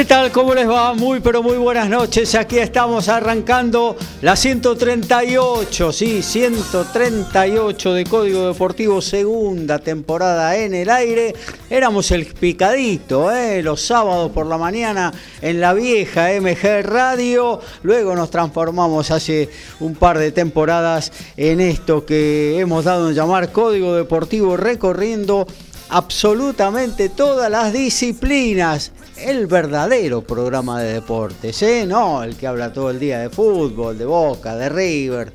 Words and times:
¿Qué 0.00 0.06
tal? 0.06 0.32
¿Cómo 0.32 0.54
les 0.54 0.66
va? 0.66 0.94
Muy 0.94 1.20
pero 1.20 1.42
muy 1.42 1.58
buenas 1.58 1.90
noches. 1.90 2.34
Aquí 2.34 2.56
estamos 2.56 3.10
arrancando 3.10 3.98
la 4.22 4.34
138, 4.34 5.92
sí, 5.92 6.22
138 6.22 7.92
de 7.92 8.04
Código 8.06 8.46
Deportivo, 8.46 9.02
segunda 9.02 9.78
temporada 9.78 10.56
en 10.56 10.72
el 10.72 10.88
aire. 10.88 11.34
Éramos 11.68 12.10
el 12.12 12.24
picadito, 12.24 13.30
¿eh? 13.30 13.62
los 13.62 13.82
sábados 13.82 14.32
por 14.32 14.46
la 14.46 14.56
mañana 14.56 15.12
en 15.42 15.60
la 15.60 15.74
vieja 15.74 16.30
MG 16.40 16.82
Radio. 16.82 17.60
Luego 17.82 18.16
nos 18.16 18.30
transformamos 18.30 19.10
hace 19.10 19.50
un 19.80 19.94
par 19.96 20.16
de 20.16 20.32
temporadas 20.32 21.12
en 21.36 21.60
esto 21.60 22.06
que 22.06 22.58
hemos 22.58 22.86
dado 22.86 23.10
en 23.10 23.14
llamar 23.14 23.52
Código 23.52 23.94
Deportivo, 23.94 24.56
recorriendo 24.56 25.46
absolutamente 25.90 27.10
todas 27.10 27.50
las 27.50 27.70
disciplinas 27.74 28.92
el 29.24 29.46
verdadero 29.46 30.22
programa 30.22 30.80
de 30.80 30.94
deportes, 30.94 31.62
¿eh? 31.62 31.84
No 31.86 32.22
el 32.22 32.36
que 32.36 32.46
habla 32.46 32.72
todo 32.72 32.90
el 32.90 32.98
día 32.98 33.18
de 33.18 33.30
fútbol, 33.30 33.96
de 33.98 34.04
Boca, 34.04 34.56
de 34.56 34.68
River 34.68 35.32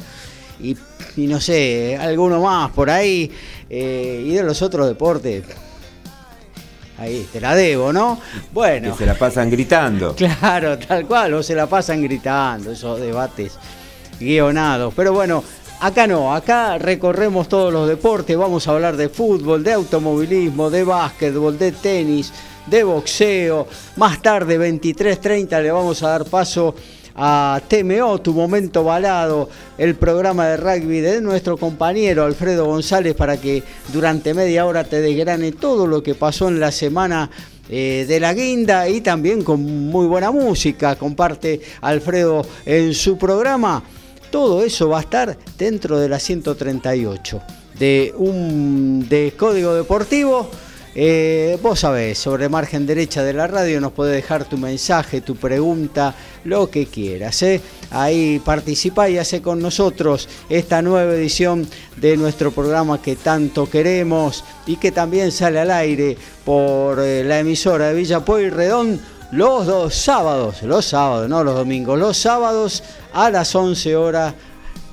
y, 0.60 0.76
no 1.18 1.40
sé, 1.40 1.98
alguno 2.00 2.42
más 2.42 2.72
por 2.72 2.90
ahí 2.90 3.32
eh, 3.70 4.24
y 4.26 4.32
de 4.32 4.44
los 4.44 4.62
otros 4.62 4.88
deportes. 4.88 5.44
Ahí, 6.98 7.28
te 7.32 7.42
la 7.42 7.54
debo, 7.56 7.92
¿no? 7.92 8.20
Bueno. 8.54 8.92
Que 8.92 9.00
se 9.00 9.06
la 9.06 9.16
pasan 9.16 9.50
gritando. 9.50 10.16
Claro, 10.40 10.78
tal 10.80 11.06
cual, 11.06 11.34
o 11.34 11.44
se 11.44 11.54
la 11.54 11.68
pasan 11.68 12.02
gritando, 12.02 12.72
esos 12.72 13.00
debates 13.02 13.58
guionados. 14.18 14.94
Pero 14.96 15.12
bueno, 15.12 15.44
Acá 15.82 16.08
no, 16.08 16.34
acá 16.34 16.78
recorremos 16.78 17.50
todos 17.50 17.72
los 17.72 17.88
deportes, 17.88 18.36
vamos 18.38 18.68
a 18.68 18.72
hablar 18.72 18.96
de 18.96 19.10
fútbol, 19.10 19.62
de 19.64 19.74
automovilismo, 19.74 20.70
de 20.70 20.84
básquetbol, 20.86 21.60
de 21.60 21.74
tenis, 21.74 22.32
de 22.66 22.84
boxeo. 22.84 23.68
Más 23.98 24.22
tarde, 24.22 24.58
23.30, 24.58 25.62
le 25.62 25.72
vamos 25.72 26.02
a 26.02 26.10
dar 26.10 26.26
paso 26.26 26.74
a 27.18 27.62
TMO, 27.68 28.20
Tu 28.22 28.34
Momento 28.34 28.86
Balado, 28.86 29.50
el 29.78 29.96
programa 29.96 30.48
de 30.48 30.58
rugby 30.58 31.02
de 31.02 31.22
nuestro 31.22 31.58
compañero 31.58 32.24
Alfredo 32.24 32.66
González 32.66 33.14
para 33.14 33.38
que 33.38 33.62
durante 33.92 34.34
media 34.34 34.66
hora 34.66 34.86
te 34.86 35.02
desgrane 35.02 35.52
todo 35.52 35.88
lo 35.88 36.02
que 36.02 36.16
pasó 36.16 36.48
en 36.48 36.60
la 36.60 36.72
semana 36.72 37.30
eh, 37.70 38.06
de 38.08 38.20
la 38.20 38.34
guinda 38.34 38.88
y 38.88 39.02
también 39.02 39.44
con 39.44 39.62
muy 39.62 40.08
buena 40.08 40.32
música. 40.32 40.96
Comparte 40.96 41.62
Alfredo 41.82 42.46
en 42.66 42.94
su 42.94 43.18
programa. 43.18 43.84
Todo 44.32 44.64
eso 44.64 44.90
va 44.90 45.00
a 45.00 45.02
estar 45.02 45.38
dentro 45.58 46.00
de 46.00 46.10
la 46.10 46.20
138 46.20 47.42
de 47.80 48.14
un 48.18 49.08
de 49.10 49.34
Código 49.38 49.74
Deportivo 49.74 50.50
eh, 50.98 51.60
vos 51.62 51.82
sabés, 51.82 52.18
sobre 52.18 52.48
margen 52.48 52.88
derecha 52.88 53.22
de 53.22 53.34
la 53.34 53.48
radio 53.48 53.82
nos 53.82 53.92
podés 53.92 54.16
dejar 54.16 54.46
tu 54.46 54.58
mensaje, 54.58 55.20
tu 55.20 55.36
pregunta, 55.36 56.16
lo 56.46 56.70
que 56.70 56.86
quieras. 56.86 57.44
¿eh? 57.44 57.60
Ahí 57.92 58.40
participa 58.40 59.10
y 59.10 59.18
hace 59.18 59.42
con 59.42 59.60
nosotros 59.60 60.30
esta 60.48 60.82
nueva 60.82 61.14
edición 61.14 61.68
de 61.98 62.16
nuestro 62.16 62.52
programa 62.52 63.02
que 63.02 63.18
tanto 63.18 63.70
queremos 63.70 64.46
y 64.66 64.78
que 64.78 64.94
también 64.94 65.34
sale 65.34 65.60
al 65.60 65.72
aire 65.72 66.18
por 66.46 67.02
eh, 67.02 67.26
la 67.26 67.40
emisora 67.40 67.90
de 67.90 67.96
Villa 67.96 68.24
Redón 68.26 69.02
los 69.32 69.66
dos 69.66 69.96
sábados, 69.96 70.64
los 70.64 70.86
sábados, 70.86 71.28
no 71.28 71.44
los 71.44 71.56
domingos, 71.56 72.00
los 72.00 72.16
sábados 72.16 72.84
a 73.16 73.32
las 73.32 73.56
11 73.56 73.96
horas 73.96 74.34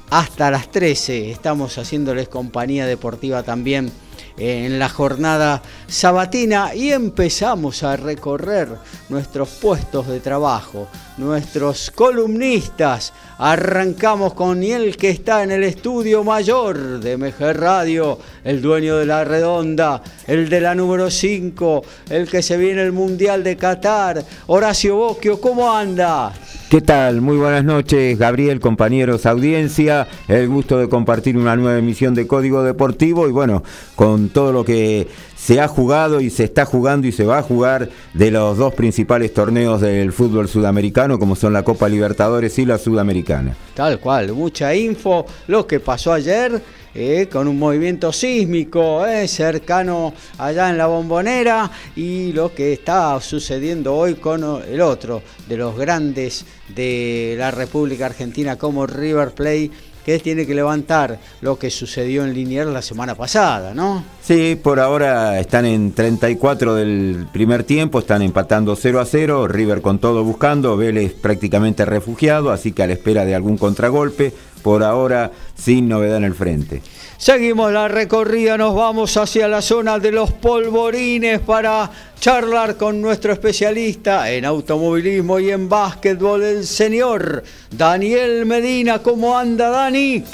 hasta 0.09 0.51
las 0.51 0.71
13. 0.71 1.33
Estamos 1.33 1.77
haciéndoles 1.77 2.29
compañía 2.29 2.87
deportiva 2.87 3.43
también 3.43 3.91
en 4.37 4.79
la 4.79 4.89
jornada 4.89 5.61
sabatina 5.89 6.73
y 6.75 6.93
empezamos 6.93 7.83
a 7.83 7.97
recorrer 7.97 8.69
nuestros 9.09 9.49
puestos 9.49 10.07
de 10.07 10.21
trabajo, 10.21 10.87
nuestros 11.19 11.91
columnistas. 11.91 13.13
Arrancamos 13.39 14.35
con 14.35 14.63
el 14.63 14.97
que 14.97 15.11
está 15.11 15.43
en 15.43 15.51
el 15.51 15.65
estudio 15.65 16.23
mayor 16.23 17.01
de 17.01 17.17
MG 17.17 17.53
Radio, 17.55 18.21
el 18.45 18.63
dueño 18.63 18.99
de 18.99 19.07
la 19.07 19.25
redonda, 19.25 20.01
el 20.29 20.49
de 20.49 20.61
la 20.61 20.77
número 20.77 21.11
5, 21.11 21.85
el 22.11 22.31
que 22.31 22.41
se 22.41 22.57
viene 22.57 22.83
el 22.83 22.93
Mundial 22.93 23.43
de 23.43 23.57
Qatar. 23.57 24.25
Horacio 24.47 24.95
Bosquio, 24.95 25.41
¿cómo 25.41 25.73
anda? 25.73 26.33
¿Qué 26.73 26.81
tal? 26.81 27.21
Muy 27.21 27.37
buenas 27.37 27.65
noches, 27.65 28.19
Gabriel, 28.19 28.59
compañeros, 28.59 29.27
audiencia. 29.27 30.09
El 30.27 30.49
gusto 30.49 30.79
de 30.79 30.89
compartir 30.89 31.37
una 31.37 31.55
nueva 31.55 31.79
emisión 31.79 32.15
de 32.15 32.27
Código 32.27 32.63
Deportivo 32.63 33.29
y 33.29 33.31
bueno, 33.31 33.63
con 33.95 34.31
todo 34.31 34.53
lo 34.53 34.65
que 34.65 35.07
se 35.37 35.61
ha 35.61 35.69
jugado 35.69 36.23
y 36.23 36.31
se 36.31 36.45
está 36.45 36.65
jugando 36.65 37.07
y 37.07 37.13
se 37.13 37.27
va 37.27 37.37
a 37.37 37.43
jugar 37.43 37.91
de 38.15 38.31
los 38.31 38.57
dos 38.57 38.73
principales 38.73 39.35
torneos 39.35 39.83
del 39.83 40.15
fútbol 40.15 40.49
sudamericano, 40.49 41.19
como 41.19 41.37
son 41.37 41.53
la 41.53 41.63
Copa 41.63 41.91
Libertadores 41.91 42.59
y 42.59 42.65
la 42.65 42.79
Sudamericana. 42.79 43.55
Tal 43.75 44.01
cual, 44.01 44.33
mucha 44.33 44.75
info, 44.75 45.27
lo 45.49 45.67
que 45.67 45.79
pasó 45.79 46.15
ayer 46.15 46.63
eh, 46.95 47.29
con 47.31 47.49
un 47.49 47.59
movimiento 47.59 48.13
sísmico 48.13 49.07
eh, 49.07 49.27
cercano 49.27 50.13
allá 50.39 50.71
en 50.71 50.79
la 50.79 50.87
bombonera 50.87 51.71
y 51.97 52.33
lo 52.33 52.55
que 52.55 52.73
está 52.73 53.21
sucediendo 53.21 53.95
hoy 53.95 54.15
con 54.15 54.43
el 54.69 54.81
otro 54.81 55.23
de 55.49 55.57
los 55.57 55.77
grandes 55.77 56.45
de 56.75 57.35
la 57.39 57.51
República 57.51 58.07
Argentina 58.07 58.57
como 58.57 58.87
River 58.87 59.33
Plate 59.33 59.71
que 60.05 60.19
tiene 60.19 60.47
que 60.47 60.55
levantar 60.55 61.19
lo 61.41 61.59
que 61.59 61.71
sucedió 61.71 62.25
en 62.25 62.35
Liniers 62.35 62.71
la 62.71 62.83
semana 62.83 63.15
pasada, 63.15 63.73
¿no? 63.75 64.05
Sí, 64.21 64.59
por 64.61 64.81
ahora 64.81 65.39
están 65.39 65.65
en 65.65 65.93
34 65.93 66.75
del 66.75 67.27
primer 67.33 67.65
tiempo, 67.65 68.01
están 68.01 68.23
empatando 68.23 68.75
0 68.75 69.01
a 69.01 69.05
0, 69.05 69.49
River 69.49 69.81
con 69.81 69.99
todo 69.99 70.25
buscando, 70.25 70.77
Vélez 70.77 71.15
prácticamente 71.15 71.85
refugiado, 71.85 72.51
así 72.51 72.73
que 72.73 72.83
a 72.83 72.87
la 72.87 72.95
espera 72.95 73.25
de 73.25 73.35
algún 73.35 73.57
contragolpe 73.57 74.33
por 74.63 74.85
ahora 74.85 75.31
sin 75.63 75.89
novedad 75.89 76.17
en 76.17 76.25
el 76.25 76.35
frente. 76.35 76.83
Seguimos 77.19 77.73
la 77.73 77.87
recorrida, 77.87 78.59
nos 78.59 78.75
vamos 78.75 79.17
hacia 79.17 79.47
la 79.47 79.63
zona 79.63 80.01
de 80.01 80.11
los 80.11 80.33
polvorines 80.33 81.39
para 81.39 81.89
charlar 82.19 82.77
con 82.77 83.01
nuestro 83.01 83.33
especialista 83.33 84.29
en 84.33 84.45
automovilismo 84.45 85.39
y 85.39 85.53
en 85.53 85.69
básquetbol, 85.69 86.43
el 86.43 86.65
señor 86.65 87.45
Daniel 87.71 88.45
Medina. 88.45 88.99
¿Cómo 88.99 89.39
anda, 89.39 89.71
Dani? 89.71 90.25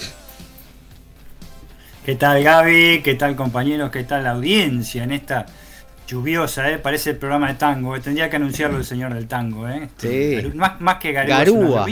¿Qué 2.06 2.14
tal, 2.14 2.42
Gaby? 2.42 3.02
¿Qué 3.04 3.14
tal, 3.16 3.36
compañeros? 3.36 3.90
¿Qué 3.90 4.04
tal 4.04 4.24
la 4.24 4.30
audiencia 4.30 5.04
en 5.04 5.12
esta 5.12 5.44
lluviosa, 6.06 6.70
¿eh? 6.70 6.78
Parece 6.78 7.10
el 7.10 7.16
programa 7.16 7.48
de 7.48 7.54
tango. 7.54 7.94
¿eh? 7.94 8.00
Tendría 8.00 8.30
que 8.30 8.36
anunciarlo 8.36 8.78
el 8.78 8.84
señor 8.86 9.12
del 9.12 9.28
tango, 9.28 9.68
¿eh? 9.68 9.90
Sí. 9.98 10.38
Más, 10.54 10.80
más 10.80 10.96
que 10.96 11.12
Garúa. 11.12 11.86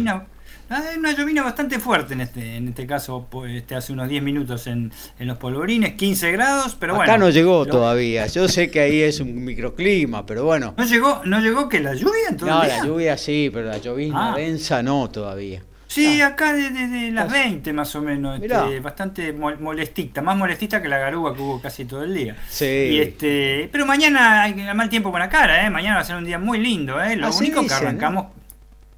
Ah, 0.68 0.82
una 0.98 1.12
llovina 1.12 1.44
bastante 1.44 1.78
fuerte 1.78 2.14
en 2.14 2.22
este, 2.22 2.56
en 2.56 2.68
este 2.68 2.86
caso, 2.86 3.28
este, 3.48 3.76
hace 3.76 3.92
unos 3.92 4.08
10 4.08 4.22
minutos 4.22 4.66
en, 4.66 4.90
los 5.20 5.38
polvorines, 5.38 5.94
15 5.94 6.32
grados, 6.32 6.76
pero 6.78 6.96
bueno. 6.96 7.12
Acá 7.12 7.18
no 7.18 7.30
llegó 7.30 7.66
todavía, 7.66 8.26
yo 8.26 8.48
sé 8.48 8.68
que 8.68 8.80
ahí 8.80 9.00
es 9.00 9.20
un 9.20 9.44
microclima, 9.44 10.26
pero 10.26 10.44
bueno. 10.44 10.74
¿No 10.76 10.84
llegó, 10.84 11.22
no 11.24 11.40
llegó 11.40 11.68
que 11.68 11.78
la 11.78 11.94
lluvia 11.94 12.30
en 12.30 12.36
No, 12.38 12.64
la 12.64 12.84
lluvia 12.84 13.16
sí, 13.16 13.48
pero 13.52 13.68
la 13.68 13.78
llovina 13.78 14.32
ah. 14.32 14.36
densa 14.36 14.82
no 14.82 15.08
todavía. 15.08 15.62
Sí, 15.86 16.20
acá 16.20 16.52
desde 16.52 17.12
las 17.12 17.30
20 17.30 17.72
más 17.72 17.94
o 17.94 18.02
menos, 18.02 18.40
este, 18.42 18.80
bastante 18.80 19.32
molestita, 19.32 20.20
más 20.20 20.36
molestita 20.36 20.82
que 20.82 20.88
la 20.88 20.98
garúa 20.98 21.34
que 21.34 21.40
hubo 21.40 21.60
casi 21.60 21.84
todo 21.84 22.02
el 22.02 22.12
día. 22.12 22.36
Sí. 22.48 22.64
Y 22.64 23.00
este, 23.00 23.68
pero 23.70 23.86
mañana 23.86 24.42
hay 24.42 24.54
mal 24.74 24.88
tiempo 24.88 25.12
con 25.12 25.20
la 25.20 25.28
cara, 25.28 25.64
¿eh? 25.64 25.70
mañana 25.70 25.94
va 25.94 26.00
a 26.02 26.04
ser 26.04 26.16
un 26.16 26.24
día 26.24 26.40
muy 26.40 26.58
lindo, 26.58 27.00
¿eh? 27.00 27.14
lo 27.14 27.30
único 27.34 27.64
que 27.64 27.72
arrancamos, 27.72 28.26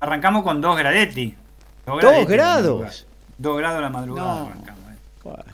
arrancamos 0.00 0.42
con 0.42 0.62
dos 0.62 0.78
gradetti. 0.78 1.36
Dos, 1.96 2.26
grados. 2.26 3.06
Dos 3.38 3.58
grados 3.58 3.80
la 3.80 3.88
madrugada. 3.90 4.44
Eh. 4.44 4.72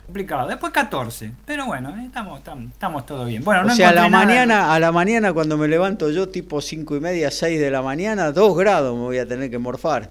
Complicado. 0.05 0.47
Después 0.47 0.71
14. 0.71 1.31
Pero 1.45 1.65
bueno, 1.65 1.89
eh, 1.97 2.05
estamos, 2.05 2.37
estamos, 2.39 2.71
estamos 2.71 3.05
todo 3.05 3.25
bien. 3.25 3.43
Bueno, 3.43 3.61
o 3.61 3.63
no 3.65 3.75
sea, 3.75 3.89
a 3.89 3.93
la, 3.93 4.09
nada- 4.09 4.25
mañana, 4.25 4.73
a 4.73 4.79
la 4.79 4.91
mañana 4.91 5.33
cuando 5.33 5.57
me 5.57 5.67
levanto 5.67 6.09
yo, 6.11 6.29
tipo 6.29 6.61
cinco 6.61 6.95
y 6.95 6.99
media, 7.01 7.29
6 7.31 7.59
de 7.59 7.71
la 7.71 7.81
mañana, 7.81 8.31
2 8.31 8.57
grados 8.57 8.95
me 8.95 9.01
voy 9.01 9.17
a 9.17 9.27
tener 9.27 9.49
que 9.49 9.57
morfar. 9.57 10.09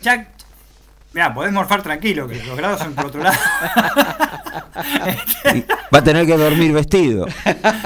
Ya. 0.00 0.28
Mira, 1.14 1.32
podés 1.32 1.52
morfar 1.52 1.82
tranquilo, 1.82 2.28
que 2.28 2.42
los 2.44 2.56
grados 2.56 2.80
son 2.80 2.94
por 2.94 3.06
otro 3.06 3.22
lado. 3.22 3.38
Va 5.94 5.98
a 5.98 6.04
tener 6.04 6.26
que 6.26 6.36
dormir 6.36 6.72
vestido. 6.72 7.26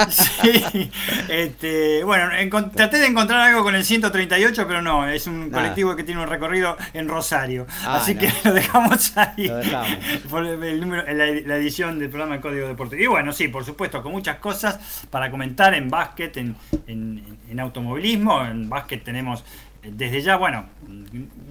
Sí, 0.08 0.90
este, 1.28 2.02
bueno, 2.04 2.30
traté 2.74 2.98
de 2.98 3.06
encontrar 3.06 3.40
algo 3.40 3.62
con 3.62 3.74
el 3.74 3.84
138, 3.84 4.64
pero 4.66 4.80
no, 4.80 5.06
es 5.08 5.26
un 5.26 5.50
Nada. 5.50 5.62
colectivo 5.62 5.94
que 5.96 6.04
tiene 6.04 6.22
un 6.22 6.28
recorrido 6.28 6.76
en 6.94 7.08
Rosario. 7.08 7.66
Ah, 7.84 7.96
Así 7.96 8.14
no. 8.14 8.20
que 8.20 8.32
lo 8.44 8.54
dejamos 8.54 9.16
ahí. 9.16 9.48
Lo 9.48 9.56
dejamos. 9.56 9.90
Por 10.30 10.46
el 10.46 10.80
número, 10.80 11.02
la, 11.12 11.26
la 11.26 11.56
edición 11.56 11.98
del 11.98 12.08
programa 12.08 12.36
de 12.36 12.40
Código 12.40 12.68
Deportivo. 12.68 13.02
Y 13.02 13.06
bueno, 13.08 13.32
sí, 13.32 13.48
por 13.48 13.64
supuesto, 13.64 14.02
con 14.02 14.12
muchas 14.12 14.36
cosas 14.36 14.78
para 15.10 15.30
comentar 15.30 15.74
en 15.74 15.90
básquet, 15.90 16.36
en, 16.38 16.56
en- 16.86 17.38
en 17.50 17.60
automovilismo. 17.60 18.44
En 18.44 18.68
básquet 18.68 19.02
tenemos 19.04 19.44
desde 19.82 20.20
ya, 20.22 20.36
bueno, 20.36 20.66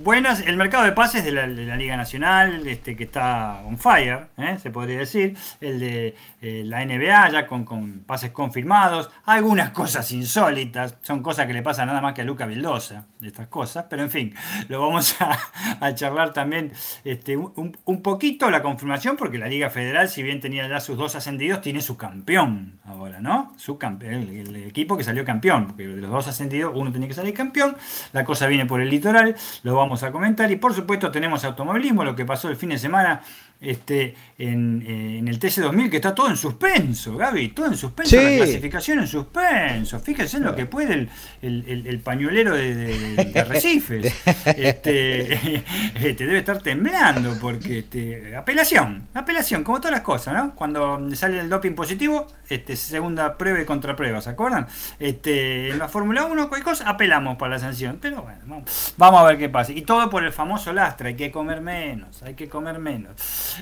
buenas, 0.04 0.42
el 0.42 0.58
mercado 0.58 0.84
de 0.84 0.92
pases 0.92 1.24
de 1.24 1.32
la, 1.32 1.48
Liga 1.48 1.98
Nacional, 1.98 2.68
este 2.68 2.96
que 2.96 3.06
está 3.06 3.62
on 3.66 3.78
fire, 3.78 4.28
¿eh? 4.38 4.58
se 4.62 4.70
podría 4.70 5.00
decir, 5.00 5.38
el 5.62 5.80
de 5.80 6.16
eh, 6.42 6.64
la 6.66 6.86
NBA 6.86 7.30
ya 7.30 7.48
con, 7.48 7.66
con 7.66 8.00
pases 8.00 8.32
confirmados, 8.32 9.10
algunas 9.26 9.72
cosas 9.72 10.12
insólitas, 10.12 10.98
son 11.02 11.22
cosas 11.22 11.48
que 11.48 11.54
le 11.54 11.62
pasan 11.62 11.88
nada 11.88 12.02
más 12.02 12.14
que 12.14 12.22
a 12.22 12.26
Luca 12.26 12.46
Vildosa, 12.46 13.06
estas 13.22 13.48
cosas, 13.48 13.86
pero 13.90 14.04
en 14.04 14.10
fin, 14.10 14.36
lo 14.68 14.82
vamos 14.82 15.16
a, 15.22 15.38
a 15.80 15.96
charlar 15.96 16.34
también 16.34 16.72
este, 17.04 17.38
un, 17.38 17.78
un 17.86 18.02
poquito 18.02 18.50
la 18.50 18.62
confirmación, 18.62 19.18
porque 19.18 19.38
la 19.38 19.48
Liga 19.48 19.70
Federal, 19.70 20.10
si 20.10 20.24
bien 20.24 20.40
tenía 20.40 20.68
ya 20.68 20.80
sus 20.80 20.98
dos 20.98 21.16
ascendidos, 21.16 21.62
tiene 21.62 21.82
su 21.82 21.98
campeón 21.98 22.80
ahora, 22.86 23.20
¿no? 23.20 23.54
Su 23.58 23.78
campeón, 23.78 24.14
el, 24.14 24.30
el 24.30 24.56
equipo 24.68 24.98
que 24.98 25.04
salió 25.04 25.26
campeón, 25.26 25.68
porque 25.68 25.88
de 25.88 26.02
los 26.02 26.12
dos 26.12 26.28
ascendidos 26.28 26.74
uno 26.76 26.92
tenía 26.92 27.08
que 27.08 27.14
salir 27.14 27.34
campeón, 27.34 27.76
la 28.18 28.26
cosa 28.26 28.48
viene 28.48 28.66
por 28.66 28.82
el 28.82 28.90
litoral, 28.90 29.36
lo 29.64 29.76
vamos 29.76 30.02
a 30.04 30.12
comentar, 30.12 30.52
y 30.52 30.56
por 30.56 30.74
supuesto 30.74 31.12
tenemos 31.12 31.44
automovilismo, 31.44 32.04
lo 32.04 32.16
que 32.16 32.26
pasó 32.26 32.50
el 32.50 32.56
fin 32.56 32.70
de 32.70 32.80
semana 32.80 33.22
este, 33.60 34.16
en, 34.38 34.84
en 34.88 35.28
el 35.28 35.40
TC2000, 35.40 35.90
que 35.90 35.96
está 35.98 36.14
todo 36.14 36.30
en 36.30 36.38
suspenso, 36.38 37.18
Gaby, 37.18 37.50
todo 37.50 37.66
en 37.68 37.76
suspenso, 37.78 38.10
Sí. 38.12 38.18
la 38.24 38.38
clasificación 38.46 39.00
en 39.00 39.08
suspenso, 39.08 40.00
fíjense 40.00 40.38
en 40.38 40.44
lo 40.44 40.56
que 40.56 40.66
puede 40.68 40.94
el, 40.94 41.10
el- 41.42 41.66
el- 41.68 41.88
el 41.88 42.00
pañuelero 42.00 42.56
de, 42.56 42.76
de- 42.76 43.26
de 43.26 43.44
Recifes, 43.44 44.14
este, 44.46 45.34
este, 45.96 46.26
debe 46.26 46.38
estar 46.40 46.62
temblando, 46.62 47.38
porque 47.42 47.80
este, 47.80 48.36
apelación, 48.36 49.08
apelación, 49.14 49.64
como 49.64 49.78
todas 49.80 49.92
las 49.94 50.02
cosas, 50.02 50.34
¿no? 50.36 50.54
Cuando 50.56 51.14
sale 51.16 51.40
el 51.40 51.50
doping 51.50 51.74
positivo, 51.74 52.28
este, 52.50 52.76
segunda 52.76 53.38
prueba 53.38 53.60
y 53.62 53.66
contraprueba, 53.66 54.22
¿se 54.22 54.30
acuerdan? 54.30 54.68
Este, 55.00 55.70
en 55.72 55.80
la 55.80 55.88
Fórmula 55.90 56.26
1, 56.26 56.48
cualquier 56.50 56.64
cosa, 56.64 56.90
apelamos 56.90 57.38
para 57.38 57.56
la 57.56 57.60
sanción, 57.60 57.98
pero 58.02 58.22
bueno, 58.22 58.40
vamos, 58.46 58.94
vamos 58.98 59.20
a 59.22 59.24
ver 59.26 59.38
qué 59.38 59.50
pasa. 59.50 59.72
Y 59.72 59.82
todo 59.82 60.10
por 60.10 60.24
el 60.24 60.32
famoso 60.32 60.72
lastre, 60.74 61.10
hay 61.10 61.16
que 61.16 61.32
comer 61.32 61.62
menos, 61.62 62.22
hay 62.24 62.36
que 62.36 62.48
comer 62.48 62.80
menos. 62.80 63.16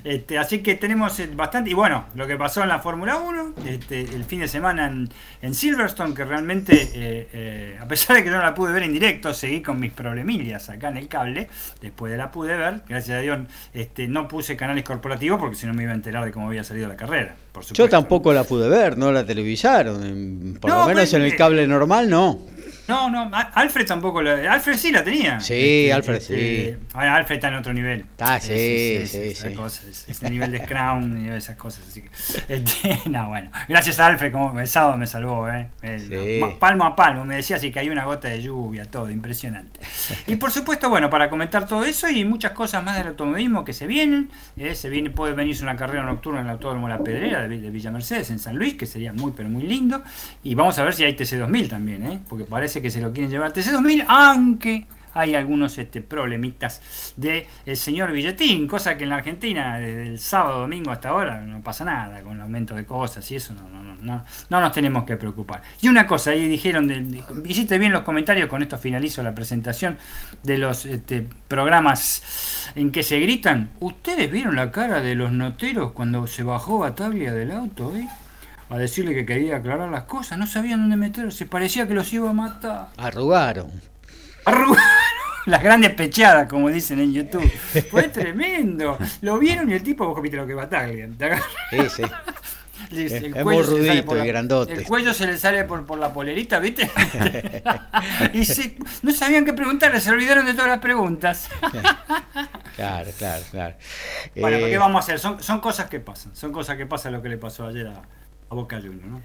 Este, 0.04 0.38
así 0.38 0.60
que 0.60 0.76
tenemos 0.76 1.20
eh, 1.20 1.30
bastante, 1.34 1.70
y 1.70 1.74
bueno, 1.74 2.06
lo 2.16 2.28
que 2.28 2.36
pasó 2.38 2.62
en 2.64 2.70
la 2.70 2.80
Fórmula 2.80 3.18
1, 3.18 3.54
este, 3.68 4.02
el 4.02 4.24
fin 4.26 4.40
de 4.42 4.48
semana 4.48 4.88
en, 4.88 5.10
en 5.42 5.54
Silverstone, 5.54 6.14
que 6.14 6.26
realmente, 6.26 6.74
eh, 6.94 7.30
eh, 7.34 7.78
a 7.82 7.88
pesar 7.88 8.16
de 8.18 8.24
que 8.24 8.30
yo 8.30 8.36
no 8.38 8.42
la 8.44 8.54
pude 8.56 8.74
ver 8.74 8.84
en 8.84 8.94
directo, 8.94 9.34
seguí 9.34 9.62
con 9.62 9.80
mis 9.80 9.92
problemillas 9.92 10.70
acá 10.70 10.90
en 10.90 10.98
el 10.98 11.08
cable, 11.08 11.48
después 11.82 12.12
de 12.12 12.18
la 12.18 12.32
pude 12.32 12.56
ver, 12.56 12.82
gracias 12.88 13.18
a 13.18 13.22
Dios 13.22 13.40
este, 13.74 14.08
no 14.08 14.28
puse 14.28 14.56
canales 14.56 14.84
corporativos 14.84 15.40
porque 15.40 15.56
si 15.56 15.66
no 15.68 15.74
me 15.74 15.84
iba 15.84 15.92
a 15.92 15.96
enterar 15.96 16.26
de 16.26 16.32
cómo 16.32 16.48
había 16.48 16.64
salido 16.64 16.88
la 16.88 16.96
carrera. 16.96 17.36
Por 17.52 17.64
Yo 17.74 17.88
supuesto. 17.88 17.90
tampoco 17.90 18.34
la 18.34 18.44
pude 18.44 18.68
ver, 18.70 18.98
no 18.98 19.12
la 19.12 19.26
televisaron. 19.26 20.58
Por 20.62 20.70
No, 20.70 20.76
lo 20.76 20.86
menos 20.86 21.12
pues, 21.12 21.14
en 21.14 21.22
el 21.24 21.32
eh, 21.32 21.36
cable 21.36 21.68
normal, 21.68 22.10
no. 22.10 22.40
No, 22.88 23.10
no, 23.10 23.30
Alfred 23.54 23.86
tampoco 23.88 24.22
la. 24.22 24.52
Alfred 24.54 24.76
sí 24.78 24.92
la 24.92 25.04
tenía. 25.04 25.40
Sí, 25.40 25.90
Alfred 25.92 26.20
sí. 26.22 26.76
Ahora 26.94 27.16
Alfred 27.16 27.36
está 27.38 27.48
en 27.48 27.56
otro 27.56 27.74
nivel. 27.74 28.06
Ah, 28.20 28.40
sí, 28.40 28.52
Es- 28.54 29.16
es- 29.16 29.38
sí, 29.40 29.50
sí. 29.50 29.56
cosas, 29.56 30.06
es- 30.08 30.22
nivel 30.24 30.52
de 30.52 30.60
Scrum 30.64 31.26
y 31.26 31.30
esas 31.30 31.56
cosas. 31.56 31.84
Así 31.88 32.02
que, 32.04 32.10
este, 32.54 33.00
no, 33.10 33.30
bueno. 33.30 33.50
Gracias 33.68 34.00
a 34.00 34.08
Alfred, 34.08 34.32
como 34.32 34.60
el 34.60 34.68
sábado 34.68 34.98
me 34.98 35.08
salvó, 35.08 35.50
¿eh? 35.50 35.70
El- 35.82 36.08
Sí. 36.10 36.42
palmo 36.60 36.86
a 36.86 36.96
palmo. 36.96 37.26
Me 37.26 37.38
decía 37.38 37.58
si 37.58 37.72
caía 37.72 37.92
una 37.92 38.06
gota 38.06 38.28
de 38.28 38.42
lluvia, 38.42 38.86
todo, 38.86 39.10
impresionante. 39.10 39.80
Y 40.28 40.36
por 40.36 40.52
supuesto, 40.52 40.90
bueno, 40.90 41.10
para 41.10 41.30
comentar 41.30 41.68
todo 41.68 41.86
eso 41.86 42.10
y 42.10 42.24
muchas 42.26 42.52
cosas 42.52 42.84
más 42.84 42.98
del 42.98 43.08
automovilismo 43.08 43.64
que 43.66 43.74
se 43.74 43.88
vienen. 43.88 44.30
¿eh? 44.58 44.76
Se 44.76 44.90
viene, 44.90 45.10
puede 45.10 45.34
venirse 45.34 45.64
una 45.64 45.76
carrera 45.76 46.04
nocturna 46.04 46.42
en 46.42 46.46
el 46.48 46.52
Autódromo 46.54 46.88
La 46.88 47.00
Pedrera 47.00 47.48
de, 47.48 47.60
de 47.60 47.70
Villa 47.70 47.90
Mercedes 47.92 48.30
en 48.30 48.40
San 48.40 48.56
Luis, 48.56 48.76
que 48.76 48.86
sería 48.86 49.12
muy, 49.14 49.32
pero 49.36 49.50
muy 49.50 49.64
lindo. 49.64 50.04
Y 50.44 50.54
vamos 50.56 50.78
a 50.80 50.84
ver 50.84 50.94
si 50.94 51.04
hay 51.04 51.14
TC2000 51.16 51.70
también, 51.70 52.06
¿eh? 52.06 52.20
Porque 52.30 52.44
parece 52.46 52.75
que 52.82 52.92
se 52.92 53.02
lo 53.02 53.12
quieren 53.12 53.30
llevar 53.32 53.54
TC2000, 53.54 54.06
aunque 54.08 54.86
hay 55.18 55.34
algunos 55.34 55.78
este, 55.78 56.02
problemitas 56.02 57.14
de 57.16 57.48
el 57.66 57.78
señor 57.78 58.12
Billetín, 58.12 58.68
cosa 58.68 58.98
que 58.98 59.06
en 59.06 59.12
la 59.12 59.16
Argentina 59.16 59.78
desde 59.80 60.08
el 60.10 60.20
sábado, 60.20 60.60
domingo 60.60 60.92
hasta 60.92 61.08
ahora 61.08 61.40
no 61.40 61.62
pasa 61.62 61.86
nada 61.86 62.20
con 62.22 62.36
el 62.36 62.42
aumento 62.42 62.76
de 62.76 62.86
cosas 62.86 63.32
y 63.32 63.38
eso 63.38 63.54
no, 63.54 63.62
no, 63.70 63.82
no, 63.82 63.96
no, 64.02 64.26
no 64.50 64.60
nos 64.60 64.74
tenemos 64.74 65.06
que 65.06 65.16
preocupar. 65.16 65.62
Y 65.82 65.88
una 65.88 66.06
cosa, 66.06 66.32
ahí 66.32 66.46
dijeron, 66.50 66.88
de- 66.90 67.24
hiciste 67.46 67.78
bien 67.78 67.94
los 67.94 68.02
comentarios, 68.02 68.50
con 68.50 68.62
esto 68.62 68.78
finalizo 68.78 69.24
la 69.24 69.34
presentación 69.34 69.98
de 70.44 70.58
los 70.58 70.86
este, 70.86 71.26
programas 71.48 72.72
en 72.76 72.92
que 72.92 73.02
se 73.02 73.18
gritan. 73.22 73.70
¿Ustedes 73.80 74.30
vieron 74.30 74.58
la 74.58 74.70
cara 74.70 75.00
de 75.00 75.16
los 75.16 75.32
noteros 75.32 75.94
cuando 75.94 76.28
se 76.28 76.44
bajó 76.44 76.80
Bataglia 76.80 77.32
del 77.34 77.52
auto? 77.52 77.96
eh? 77.96 78.06
A 78.70 78.78
decirle 78.78 79.14
que 79.14 79.26
quería 79.26 79.58
aclarar 79.58 79.90
las 79.90 80.04
cosas, 80.04 80.38
no 80.38 80.48
sabían 80.48 80.82
dónde 80.82 80.98
meterse, 80.98 81.46
parecía 81.46 81.88
que 81.88 81.94
los 81.94 82.12
iba 82.14 82.30
a 82.30 82.34
matar. 82.34 82.88
Arrugaron. 82.98 83.70
Arrugaron 84.44 84.84
las 85.46 85.62
grandes 85.62 85.92
pechadas, 85.92 86.48
como 86.50 86.70
dicen 86.70 87.00
en 87.00 87.14
YouTube. 87.14 87.50
Fue 87.92 88.04
tremendo. 88.10 88.98
Lo 89.22 89.38
vieron 89.38 89.70
y 89.70 89.74
el 89.74 89.84
tipo, 89.84 90.08
vos 90.08 90.20
viste 90.22 90.38
lo 90.38 90.48
que 90.48 90.54
agarra- 90.54 91.42
Sí, 91.70 91.78
sí. 91.96 92.02
el- 92.92 92.98
el 93.14 93.26
es 93.38 93.44
cuello 93.44 93.44
muy 93.44 93.64
se 93.64 93.72
le 93.72 93.88
sale 93.88 94.02
rudito 94.02 94.24
y 94.24 94.28
grandote. 94.28 94.74
El 94.74 94.84
cuello 94.84 95.14
se 95.14 95.28
le 95.28 95.38
sale 95.38 95.64
por, 95.66 95.86
por 95.86 96.00
la 96.00 96.12
polerita, 96.12 96.58
¿viste? 96.60 96.90
y 98.34 98.46
se- 98.46 98.78
no 99.04 99.12
sabían 99.12 99.46
qué 99.46 99.54
preguntarle, 99.54 100.00
se 100.02 100.10
olvidaron 100.10 100.44
de 100.46 100.54
todas 100.56 100.70
las 100.70 100.80
preguntas. 100.80 101.50
Claro, 102.76 103.12
claro, 103.18 103.44
claro. 103.52 103.76
Bueno, 104.36 104.58
¿pero 104.58 104.68
Eh, 104.68 104.72
¿qué 104.72 104.78
vamos 104.80 104.96
a 104.98 105.00
hacer? 105.00 105.20
Son, 105.20 105.42
son 105.42 105.60
cosas 105.60 105.88
que 105.88 106.00
pasan. 106.00 106.36
Son 106.36 106.52
cosas 106.52 106.78
que 106.78 106.86
pasan 106.88 107.14
lo 107.14 107.22
que 107.22 107.30
le 107.30 107.38
pasó 107.38 107.68
ayer 107.68 107.88
a, 107.88 108.02
a 108.50 108.56
Boca 108.56 108.78
Juniors, 108.78 109.06
¿no? 109.06 109.22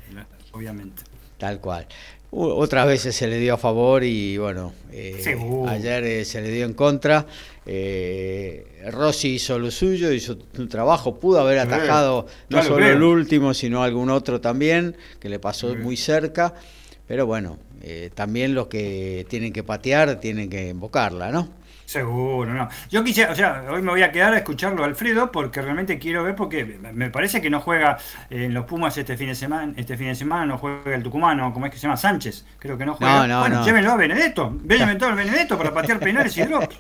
Obviamente. 0.53 1.03
Tal 1.39 1.61
cual. 1.61 1.87
Otras 2.33 2.87
veces 2.87 3.17
se 3.17 3.27
le 3.27 3.39
dio 3.39 3.55
a 3.55 3.57
favor 3.57 4.05
y 4.05 4.37
bueno, 4.39 4.73
eh, 4.93 5.19
Seguro. 5.21 5.69
ayer 5.69 6.05
eh, 6.05 6.25
se 6.25 6.41
le 6.41 6.51
dio 6.51 6.65
en 6.65 6.75
contra. 6.75 7.27
Eh, 7.67 8.89
Rossi 8.93 9.35
hizo 9.35 9.59
lo 9.59 9.71
suyo, 9.71 10.13
hizo 10.13 10.37
su 10.55 10.69
trabajo, 10.69 11.19
pudo 11.19 11.41
haber 11.41 11.59
atajado 11.59 12.27
no 12.49 12.63
solo 12.63 12.87
el 12.87 13.03
último, 13.03 13.53
sino 13.53 13.83
algún 13.83 14.11
otro 14.11 14.41
también, 14.41 14.97
que 15.19 15.29
le 15.29 15.41
pasó 15.41 15.75
muy 15.75 15.97
cerca. 15.97 16.55
Pero 17.09 17.27
bueno, 17.27 17.59
eh, 17.83 18.11
también 18.15 18.55
los 18.55 18.69
que 18.69 19.27
tienen 19.29 19.53
que 19.53 19.65
patear 19.65 20.21
tienen 20.21 20.49
que 20.49 20.69
invocarla, 20.69 21.33
¿no? 21.33 21.49
Seguro, 21.91 22.55
no. 22.55 22.69
Yo 22.89 23.03
quisiera, 23.03 23.33
o 23.33 23.35
sea, 23.35 23.65
hoy 23.69 23.83
me 23.83 23.91
voy 23.91 24.05
a 24.05 24.13
quedar 24.13 24.33
a 24.33 24.37
escucharlo 24.37 24.85
a 24.85 24.87
Alfredo 24.87 25.33
porque 25.33 25.61
realmente 25.61 25.99
quiero 25.99 26.23
ver 26.23 26.37
porque 26.37 26.65
me 26.65 27.11
parece 27.11 27.43
que 27.43 27.51
no 27.51 27.61
juega 27.61 27.99
en 28.31 28.55
los 28.55 28.65
Pumas 28.65 28.97
este 28.97 29.17
fin 29.17 29.27
de 29.27 29.35
semana, 29.35 29.73
este 29.77 29.97
fin 29.97 30.07
de 30.07 30.15
semana 30.15 30.47
no 30.47 30.57
juega 30.57 30.95
el 30.95 31.03
tucumano, 31.03 31.53
¿cómo 31.53 31.67
es 31.67 31.73
que 31.73 31.79
se 31.79 31.89
llama? 31.89 31.97
Sánchez, 31.97 32.47
creo 32.61 32.79
que 32.79 32.87
no 32.87 32.95
juega. 32.95 33.27
No, 33.27 33.27
no, 33.27 33.41
bueno, 33.41 33.57
no. 33.57 33.65
llévenlo 33.65 33.91
a 33.91 33.97
Benedetto, 33.97 34.57
llévenlo 34.63 34.99
todo 34.99 35.09
al 35.09 35.17
Benedetto 35.17 35.59
para 35.59 35.75
patear 35.75 35.99
penales 35.99 36.39
y 36.39 36.43
drops. 36.43 36.77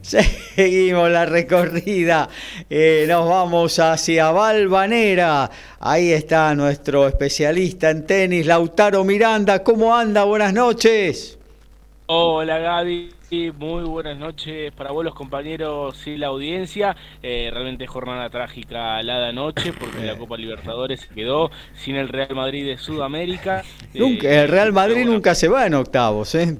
Seguimos 0.00 1.10
la 1.10 1.26
recorrida. 1.26 2.30
Eh, 2.70 3.04
nos 3.06 3.28
vamos 3.28 3.78
hacia 3.78 4.30
Valvanera. 4.30 5.50
Ahí 5.78 6.10
está 6.10 6.54
nuestro 6.54 7.06
especialista 7.06 7.90
en 7.90 8.06
tenis, 8.06 8.46
Lautaro 8.46 9.04
Miranda. 9.04 9.62
¿Cómo 9.62 9.94
anda? 9.94 10.24
Buenas 10.24 10.54
noches. 10.54 11.36
Hola 12.12 12.58
Gaby, 12.58 13.14
muy 13.56 13.84
buenas 13.84 14.18
noches 14.18 14.72
para 14.72 14.90
vos 14.90 15.04
los 15.04 15.14
compañeros 15.14 16.04
y 16.08 16.16
la 16.16 16.26
audiencia. 16.26 16.96
Eh, 17.22 17.50
realmente 17.52 17.86
jornada 17.86 18.28
trágica 18.30 19.00
la 19.04 19.20
de 19.20 19.28
anoche 19.28 19.72
porque 19.72 20.04
la 20.06 20.16
Copa 20.16 20.36
Libertadores 20.36 21.02
se 21.02 21.08
quedó 21.14 21.52
sin 21.76 21.94
el 21.94 22.08
Real 22.08 22.34
Madrid 22.34 22.66
de 22.66 22.78
Sudamérica. 22.78 23.62
Nunca, 23.94 24.26
Eh, 24.28 24.40
el 24.42 24.48
Real 24.48 24.72
Madrid 24.72 24.94
bueno, 24.96 25.12
nunca 25.12 25.36
se 25.36 25.46
va 25.46 25.66
en 25.66 25.74
octavos, 25.74 26.34
¿eh? 26.34 26.58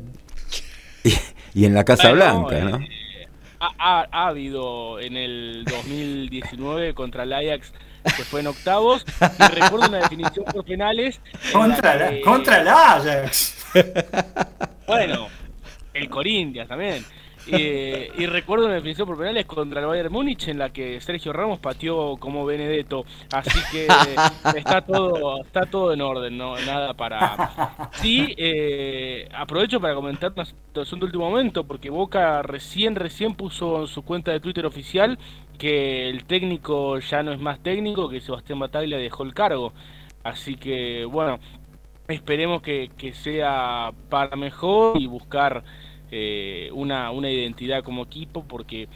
Y, 1.02 1.14
y 1.54 1.64
en 1.64 1.74
la 1.74 1.82
Casa 1.82 2.10
bueno, 2.10 2.46
Blanca, 2.46 2.60
¿no? 2.60 2.76
eh, 2.76 3.26
ha, 3.58 3.70
ha- 4.02 4.08
ha 4.12 4.28
habido 4.28 5.00
en 5.00 5.16
el 5.16 5.64
2019 5.64 6.94
contra 6.94 7.24
el 7.24 7.32
Ajax 7.32 7.72
que 8.04 8.22
fue 8.22 8.38
en 8.40 8.46
octavos 8.46 9.04
y 9.20 9.52
recuerdo 9.60 9.88
una 9.88 9.98
definición 9.98 10.44
por 10.44 10.64
penales 10.64 11.20
en 11.44 11.52
Contra, 11.52 11.96
la 11.96 12.12
la, 12.12 12.20
contra 12.22 12.60
el 12.60 12.68
Ajax. 12.68 13.56
Bueno, 14.86 15.28
el 15.94 16.08
Corinthians 16.08 16.68
también. 16.68 17.04
y 17.46 18.26
recuerdo 18.26 18.66
una 18.66 18.74
definición 18.74 19.08
por 19.08 19.16
penales 19.18 19.46
contra 19.46 19.80
el 19.80 19.86
Bayern 19.86 20.12
Múnich 20.12 20.48
en 20.48 20.58
la 20.58 20.70
que 20.70 21.00
Sergio 21.00 21.32
Ramos 21.32 21.58
pateó 21.58 22.16
como 22.18 22.44
Benedetto. 22.44 23.04
Así 23.32 23.58
que 23.72 23.86
está 24.56 24.82
todo, 24.82 25.42
está 25.42 25.66
todo 25.66 25.92
en 25.92 26.00
orden, 26.02 26.36
no 26.36 26.58
nada 26.60 26.94
para. 26.94 27.90
Sí, 27.92 28.34
eh, 28.36 29.28
aprovecho 29.34 29.80
para 29.80 29.94
comentar 29.94 30.32
una 30.34 30.44
situación 30.44 31.00
de 31.00 31.06
último 31.06 31.28
momento, 31.28 31.64
porque 31.64 31.90
Boca 31.90 32.42
recién, 32.42 32.94
recién 32.94 33.34
puso 33.34 33.80
en 33.80 33.86
su 33.88 34.02
cuenta 34.02 34.32
de 34.32 34.40
Twitter 34.40 34.64
oficial 34.66 35.18
que 35.58 36.08
el 36.08 36.24
técnico 36.24 36.98
ya 37.00 37.22
no 37.22 37.32
es 37.32 37.40
más 37.40 37.62
técnico, 37.62 38.08
que 38.08 38.20
Sebastián 38.20 38.58
Bataglia 38.58 38.96
dejó 38.96 39.24
el 39.24 39.34
cargo. 39.34 39.72
Así 40.22 40.56
que, 40.56 41.04
bueno, 41.04 41.38
esperemos 42.14 42.62
que, 42.62 42.90
que 42.96 43.12
sea 43.12 43.92
para 44.08 44.36
mejor 44.36 45.00
y 45.00 45.06
buscar 45.06 45.64
eh, 46.10 46.70
una, 46.72 47.10
una 47.10 47.30
identidad 47.30 47.82
como 47.82 48.02
equipo, 48.02 48.44
porque 48.44 48.88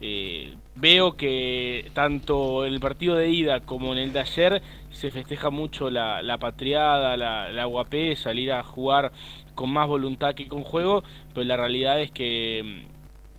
eh, 0.00 0.54
veo 0.74 1.16
que 1.16 1.90
tanto 1.94 2.66
en 2.66 2.74
el 2.74 2.80
partido 2.80 3.14
de 3.16 3.30
ida 3.30 3.60
como 3.60 3.92
en 3.92 3.98
el 3.98 4.12
de 4.12 4.20
ayer 4.20 4.62
se 4.90 5.10
festeja 5.10 5.50
mucho 5.50 5.90
la, 5.90 6.22
la 6.22 6.38
patriada, 6.38 7.16
la, 7.16 7.50
la 7.52 7.64
guapé, 7.66 8.16
salir 8.16 8.52
a 8.52 8.62
jugar 8.62 9.12
con 9.54 9.70
más 9.70 9.86
voluntad 9.86 10.34
que 10.34 10.48
con 10.48 10.64
juego, 10.64 11.04
pero 11.34 11.44
la 11.44 11.56
realidad 11.56 12.00
es 12.00 12.10
que 12.10 12.84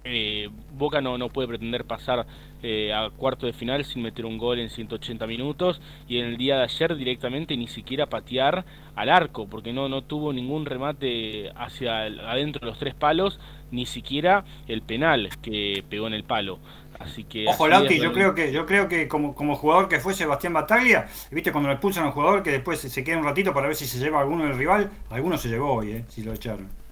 eh, 0.03 0.49
Boca 0.73 1.01
no, 1.01 1.17
no 1.17 1.29
puede 1.29 1.47
pretender 1.47 1.85
pasar 1.85 2.25
eh, 2.63 2.93
a 2.93 3.09
cuarto 3.09 3.45
de 3.45 3.53
final 3.53 3.83
sin 3.85 4.01
meter 4.01 4.25
un 4.25 4.37
gol 4.37 4.59
en 4.59 4.69
180 4.69 5.27
minutos. 5.27 5.81
Y 6.07 6.19
en 6.19 6.25
el 6.25 6.37
día 6.37 6.57
de 6.57 6.63
ayer 6.63 6.95
directamente 6.95 7.55
ni 7.55 7.67
siquiera 7.67 8.07
patear 8.07 8.65
al 8.95 9.09
arco 9.09 9.47
porque 9.47 9.73
no, 9.73 9.89
no 9.89 10.01
tuvo 10.01 10.33
ningún 10.33 10.65
remate 10.65 11.51
hacia 11.55 12.03
adentro 12.03 12.61
de 12.61 12.67
los 12.67 12.79
tres 12.79 12.95
palos 12.95 13.39
ni 13.71 13.85
siquiera 13.85 14.45
el 14.67 14.81
penal 14.81 15.29
que 15.41 15.83
pegó 15.89 16.07
en 16.07 16.13
el 16.13 16.23
palo. 16.23 16.59
Así 16.99 17.23
que 17.23 17.47
ojo 17.47 17.67
Lauti 17.67 17.99
yo 17.99 18.13
creo 18.13 18.33
que 18.33 18.53
yo 18.53 18.65
creo 18.65 18.87
que 18.87 19.07
como, 19.07 19.35
como 19.35 19.55
jugador 19.55 19.89
que 19.89 19.99
fue 19.99 20.13
Sebastián 20.13 20.53
Bataglia 20.53 21.07
viste 21.31 21.51
cuando 21.51 21.67
le 21.69 21.73
expulsan 21.73 22.03
a 22.03 22.07
un 22.07 22.13
jugador 22.13 22.43
que 22.43 22.51
después 22.51 22.79
se 22.79 23.03
queda 23.03 23.17
un 23.17 23.25
ratito 23.25 23.53
para 23.53 23.67
ver 23.67 23.75
si 23.75 23.87
se 23.87 23.99
lleva 23.99 24.21
alguno 24.21 24.45
del 24.45 24.57
rival 24.57 24.91
alguno 25.09 25.37
se 25.37 25.49
llevó 25.49 25.73
hoy 25.73 25.91
eh, 25.91 26.05
si 26.07 26.23
lo 26.23 26.33
echaron 26.33 26.82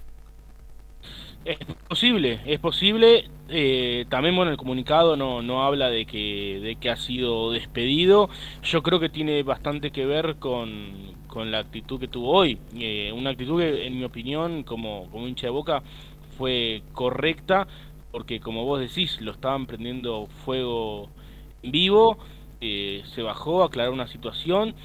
es 1.45 1.57
posible, 1.88 2.41
es 2.45 2.60
posible. 2.60 3.29
Eh, 3.50 4.05
también 4.10 4.36
bueno, 4.36 4.51
el 4.51 4.57
comunicado 4.57 5.17
no, 5.17 5.41
no 5.41 5.63
habla 5.63 5.89
de 5.89 6.05
que, 6.05 6.60
de 6.62 6.75
que 6.75 6.89
ha 6.89 6.95
sido 6.95 7.51
despedido. 7.51 8.29
Yo 8.63 8.83
creo 8.83 9.00
que 9.00 9.10
tiene 9.10 9.43
bastante 9.43 9.91
que 9.91 10.05
ver 10.05 10.36
con, 10.38 11.15
con 11.27 11.51
la 11.51 11.60
actitud 11.60 12.00
que 12.00 12.07
tuvo 12.07 12.31
hoy. 12.31 12.60
Eh, 12.75 13.12
una 13.13 13.31
actitud 13.31 13.60
que, 13.60 13.88
en 13.88 13.98
mi 13.98 14.03
opinión, 14.03 14.63
como, 14.63 15.10
como 15.12 15.27
hincha 15.27 15.48
de 15.48 15.51
boca, 15.51 15.83
fue 16.38 16.83
correcta, 16.93 17.67
porque 18.12 18.39
como 18.39 18.65
vos 18.65 18.79
decís, 18.79 19.19
lo 19.21 19.31
estaban 19.31 19.65
prendiendo 19.65 20.27
fuego 20.45 21.10
vivo, 21.63 22.17
eh, 22.62 23.03
se 23.13 23.21
bajó, 23.21 23.63
aclaró 23.63 23.91
una 23.93 24.07
situación, 24.07 24.75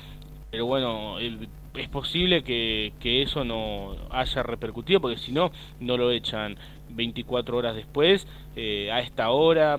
pero 0.50 0.66
bueno, 0.66 1.18
el 1.18 1.48
es 1.76 1.88
posible 1.88 2.42
que, 2.42 2.92
eso 3.22 3.44
no 3.44 3.96
haya 4.10 4.42
repercutido, 4.42 5.00
porque 5.00 5.18
si 5.18 5.32
no, 5.32 5.50
no 5.80 5.96
lo 5.96 6.10
echan 6.10 6.56
24 6.90 7.56
horas 7.56 7.76
después, 7.76 8.26
eh, 8.56 8.90
a 8.92 9.00
esta 9.00 9.30
hora. 9.30 9.78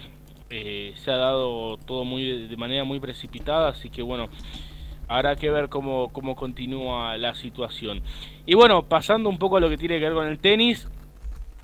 Eh, 0.49 0.93
se 0.95 1.11
ha 1.11 1.17
dado 1.17 1.75
todo 1.75 2.05
muy 2.05 2.47
de 2.47 2.55
manera 2.55 2.85
muy 2.85 3.01
precipitada, 3.01 3.67
así 3.67 3.89
que 3.89 4.01
bueno, 4.01 4.29
habrá 5.09 5.35
que 5.35 5.49
ver 5.49 5.67
cómo, 5.67 6.09
cómo 6.13 6.35
continúa 6.35 7.17
la 7.17 7.35
situación. 7.35 8.01
Y 8.45 8.55
bueno, 8.55 8.83
pasando 8.83 9.29
un 9.29 9.37
poco 9.39 9.57
a 9.57 9.59
lo 9.59 9.69
que 9.69 9.77
tiene 9.77 9.99
que 9.99 10.05
ver 10.05 10.13
con 10.13 10.27
el 10.27 10.39
tenis, 10.39 10.89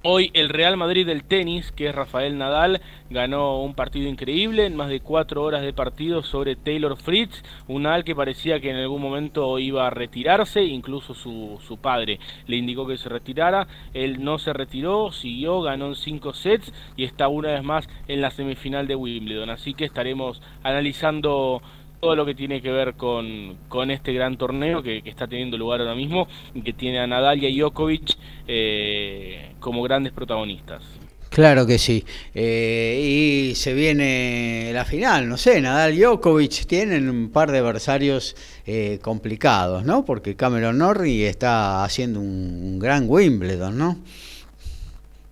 Hoy 0.05 0.31
el 0.33 0.49
Real 0.49 0.75
Madrid 0.75 1.05
del 1.05 1.23
tenis, 1.23 1.71
que 1.71 1.87
es 1.87 1.95
Rafael 1.95 2.37
Nadal, 2.37 2.81
ganó 3.09 3.61
un 3.61 3.73
partido 3.73 4.09
increíble 4.09 4.65
en 4.65 4.75
más 4.75 4.89
de 4.89 4.99
cuatro 4.99 5.41
horas 5.41 5.61
de 5.61 5.71
partido 5.71 6.23
sobre 6.23 6.57
Taylor 6.57 6.97
Fritz, 6.97 7.41
un 7.69 7.83
Nadal 7.83 8.03
que 8.03 8.13
parecía 8.13 8.59
que 8.59 8.69
en 8.69 8.75
algún 8.75 9.01
momento 9.01 9.57
iba 9.59 9.87
a 9.87 9.91
retirarse, 9.91 10.61
incluso 10.61 11.13
su, 11.13 11.57
su 11.65 11.77
padre 11.77 12.19
le 12.47 12.57
indicó 12.57 12.85
que 12.85 12.97
se 12.97 13.07
retirara, 13.07 13.65
él 13.93 14.21
no 14.21 14.39
se 14.39 14.51
retiró, 14.51 15.13
siguió, 15.13 15.61
ganó 15.61 15.87
en 15.87 15.95
cinco 15.95 16.33
sets 16.33 16.73
y 16.97 17.05
está 17.05 17.29
una 17.29 17.53
vez 17.53 17.63
más 17.63 17.87
en 18.09 18.19
la 18.19 18.31
semifinal 18.31 18.87
de 18.87 18.97
Wimbledon, 18.97 19.51
así 19.51 19.73
que 19.73 19.85
estaremos 19.85 20.41
analizando 20.63 21.61
todo 22.03 22.17
lo 22.17 22.25
que 22.25 22.35
tiene 22.35 22.61
que 22.61 22.69
ver 22.69 22.95
con, 22.95 23.55
con 23.69 23.89
este 23.89 24.11
gran 24.11 24.35
torneo 24.35 24.83
que, 24.83 25.01
está 25.05 25.25
teniendo 25.25 25.57
lugar 25.57 25.79
ahora 25.79 25.95
mismo 25.95 26.27
y 26.53 26.61
que 26.61 26.73
tiene 26.73 26.99
a 26.99 27.07
Nadal 27.07 27.41
y 27.41 27.47
a 27.47 27.63
Djokovic 27.63 28.17
eh, 28.45 29.53
como 29.61 29.81
grandes 29.83 30.11
protagonistas. 30.11 30.83
Claro 31.29 31.65
que 31.65 31.77
sí. 31.77 32.03
Eh, 32.35 33.49
y 33.51 33.55
se 33.55 33.73
viene 33.73 34.71
la 34.73 34.83
final, 34.83 35.29
no 35.29 35.37
sé, 35.37 35.61
Nadal 35.61 35.93
y 35.93 36.01
Djokovic 36.01 36.65
tienen 36.65 37.09
un 37.09 37.29
par 37.31 37.53
de 37.53 37.59
adversarios 37.59 38.35
eh, 38.67 38.99
complicados, 39.01 39.85
¿no? 39.85 40.03
Porque 40.03 40.35
Cameron 40.35 40.79
Norrie 40.79 41.29
está 41.29 41.85
haciendo 41.85 42.19
un 42.19 42.79
gran 42.79 43.05
Wimbledon, 43.07 43.77
¿no? 43.77 43.97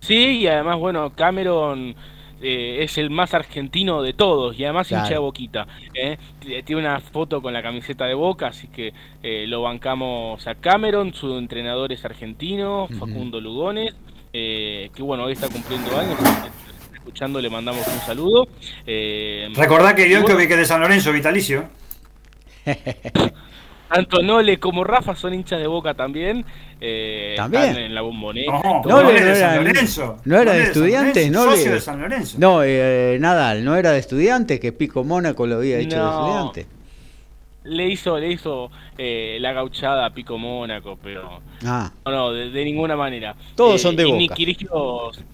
Sí, 0.00 0.38
y 0.38 0.46
además, 0.46 0.78
bueno, 0.78 1.12
Cameron 1.14 1.94
eh, 2.42 2.82
es 2.82 2.98
el 2.98 3.10
más 3.10 3.34
argentino 3.34 4.02
de 4.02 4.12
todos 4.12 4.58
y 4.58 4.64
además 4.64 4.90
hincha 4.90 5.08
de 5.08 5.18
boquita. 5.18 5.66
¿eh? 5.94 6.18
Tiene 6.64 6.80
una 6.80 7.00
foto 7.00 7.40
con 7.40 7.52
la 7.52 7.62
camiseta 7.62 8.06
de 8.06 8.14
boca, 8.14 8.48
así 8.48 8.68
que 8.68 8.92
eh, 9.22 9.46
lo 9.46 9.62
bancamos 9.62 10.46
a 10.46 10.54
Cameron, 10.56 11.14
su 11.14 11.38
entrenador 11.38 11.92
es 11.92 12.04
argentino, 12.04 12.88
Facundo 12.98 13.40
Lugones, 13.40 13.94
que 14.32 14.90
bueno, 14.98 15.24
hoy 15.24 15.32
está 15.32 15.48
cumpliendo 15.48 15.96
años. 15.98 16.18
Escuchando, 16.94 17.40
le 17.40 17.50
mandamos 17.50 17.86
un 17.86 18.00
saludo. 18.00 18.48
Recordá 19.54 19.94
que 19.94 20.08
yo 20.08 20.24
que 20.24 20.34
de 20.34 20.64
San 20.64 20.80
Lorenzo, 20.80 21.12
vitalicio. 21.12 21.68
Tanto 23.92 24.22
Nole 24.22 24.58
como 24.58 24.84
Rafa 24.84 25.14
son 25.14 25.34
hinchas 25.34 25.60
de 25.60 25.66
boca 25.66 25.94
también. 25.94 26.44
Eh, 26.80 27.34
¿También? 27.36 27.76
en 27.76 27.94
la 27.94 28.00
bombonera. 28.00 28.60
No, 28.62 28.82
no, 28.84 29.10
era, 29.10 29.24
de 29.26 29.36
San 29.36 29.64
Lorenzo. 29.64 30.16
¿No 30.24 30.40
era 30.40 30.52
de 30.52 30.62
estudiantes? 30.62 31.30
No, 31.30 31.44
socio 31.44 31.72
de 31.72 31.80
San 31.80 32.00
Lorenzo. 32.00 32.36
No, 32.40 32.62
eh, 32.64 33.18
Nadal, 33.20 33.64
¿no 33.64 33.76
era 33.76 33.92
de 33.92 33.98
estudiantes? 33.98 34.58
Que 34.58 34.72
Pico 34.72 35.04
Mónaco 35.04 35.46
lo 35.46 35.56
había 35.56 35.78
hecho 35.78 35.96
de 35.96 36.10
estudiante 36.10 36.66
le 37.64 37.88
hizo, 37.88 38.18
le 38.18 38.32
hizo 38.32 38.70
eh, 38.98 39.38
la 39.40 39.52
gauchada 39.52 40.06
a 40.06 40.10
Pico 40.10 40.38
Mónaco, 40.38 40.98
pero 41.02 41.40
ah. 41.64 41.90
no, 42.04 42.10
no 42.10 42.32
de, 42.32 42.64
ninguna 42.64 42.96
manera. 42.96 43.36
Todos 43.54 43.80
son 43.80 43.96
de 43.96 44.04
Boca. 44.04 44.34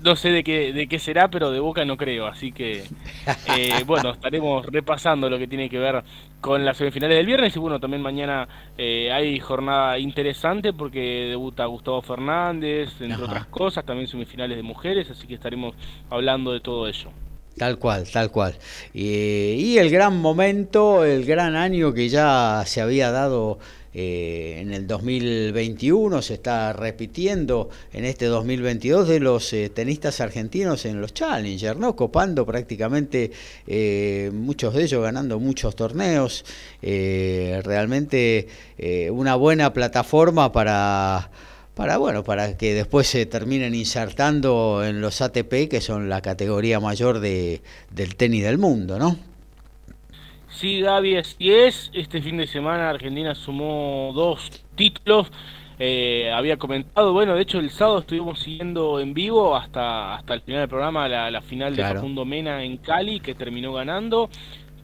no 0.01 0.17
sé 0.17 0.31
de 0.31 0.45
qué, 0.45 0.73
de 0.73 0.87
qué 0.89 0.99
será, 0.99 1.29
pero 1.29 1.51
de 1.51 1.61
Boca 1.61 1.85
no 1.85 1.97
creo, 1.97 2.27
así 2.27 2.53
que 2.53 2.85
eh, 3.57 3.83
bueno, 3.87 4.11
estaremos 4.11 4.67
repasando 4.67 5.31
lo 5.31 5.39
que 5.39 5.47
tiene 5.47 5.69
que 5.69 5.79
ver 5.79 6.03
con 6.41 6.65
las 6.65 6.77
semifinales 6.77 7.17
del 7.17 7.27
viernes 7.27 7.57
y 7.57 7.59
bueno, 7.59 7.81
también 7.81 8.03
mañana 8.03 8.49
eh, 8.77 9.11
hay 9.13 9.41
jornada 9.41 9.99
interesante 9.99 10.73
porque 10.73 11.27
debuta 11.31 11.65
Gustavo 11.67 12.03
Fernández, 12.03 13.01
entre 13.01 13.25
otras 13.25 13.47
cosas, 13.47 13.85
también 13.85 14.07
semifinales 14.07 14.57
de 14.57 14.63
mujeres, 14.63 15.11
así 15.11 15.27
que 15.27 15.35
estaremos 15.35 15.75
hablando 16.11 16.53
de 16.53 16.61
todo 16.61 16.87
ello. 16.87 17.11
Tal 17.59 17.79
cual, 17.79 18.09
tal 18.11 18.31
cual. 18.31 18.55
y 18.95 19.77
el 19.79 19.91
gran 19.91 20.17
momento, 20.17 21.05
el 21.05 21.25
gran 21.25 21.57
año 21.57 21.93
que 21.93 22.09
ya 22.09 22.63
se 22.67 22.81
había 22.81 23.11
dado 23.11 23.59
eh, 24.01 24.59
en 24.61 24.73
el 24.73 24.87
2021, 24.87 26.23
se 26.23 26.35
está 26.35 26.73
repitiendo 26.73 27.71
en 27.93 28.05
este 28.05 28.27
2022 28.27 29.09
de 29.09 29.19
los 29.19 29.53
eh, 29.53 29.71
tenistas 29.71 30.21
argentinos 30.21 30.85
en 30.85 31.01
los 31.01 31.15
Challenger, 31.15 31.77
¿no? 31.79 31.97
Copando 31.97 32.47
prácticamente 32.47 33.33
eh, 33.67 34.31
muchos 34.33 34.75
de 34.75 34.85
ellos, 34.85 35.03
ganando 35.03 35.41
muchos 35.41 35.75
torneos. 35.75 36.45
realmente 36.81 38.47
una 39.11 39.35
buena 39.35 39.73
plataforma 39.73 40.53
para 40.53 41.31
para 41.79 41.97
bueno, 41.97 42.25
para 42.25 42.59
que 42.59 42.75
después 42.75 43.07
se 43.07 43.25
terminen 43.25 43.73
insertando 43.73 44.83
en 44.85 45.01
los 45.01 45.21
ATP, 45.21 45.69
que 45.71 45.81
son 45.81 46.09
la 46.09 46.21
categoría 46.21 46.81
mayor 46.81 47.21
de, 47.21 47.63
del 47.93 48.17
tenis 48.17 48.43
del 48.43 48.59
mundo, 48.59 48.99
¿no? 48.99 49.17
Sí, 50.51 50.81
Gaby, 50.81 51.19
así 51.19 51.53
es. 51.53 51.89
Este 51.95 52.21
fin 52.21 52.39
de 52.39 52.49
semana 52.49 52.91
Argentina 52.91 53.33
sumó 53.37 54.11
dos 54.13 54.51
títulos. 54.75 55.29
Eh, 55.79 56.33
había 56.35 56.57
comentado, 56.57 57.13
bueno, 57.13 57.37
de 57.37 57.43
hecho 57.43 57.61
el 57.61 57.71
sábado 57.71 58.01
estuvimos 58.01 58.41
siguiendo 58.41 58.99
en 58.99 59.15
vivo 59.15 59.55
hasta, 59.55 60.17
hasta 60.17 60.35
el 60.35 60.41
final 60.41 60.63
del 60.63 60.69
programa 60.69 61.07
la, 61.07 61.41
final 61.43 61.77
de 61.77 61.85
Facundo 61.85 62.25
Mena 62.25 62.65
en 62.65 62.79
Cali, 62.79 63.21
que 63.21 63.37
terminó 63.37 63.73
ganando. 63.73 64.31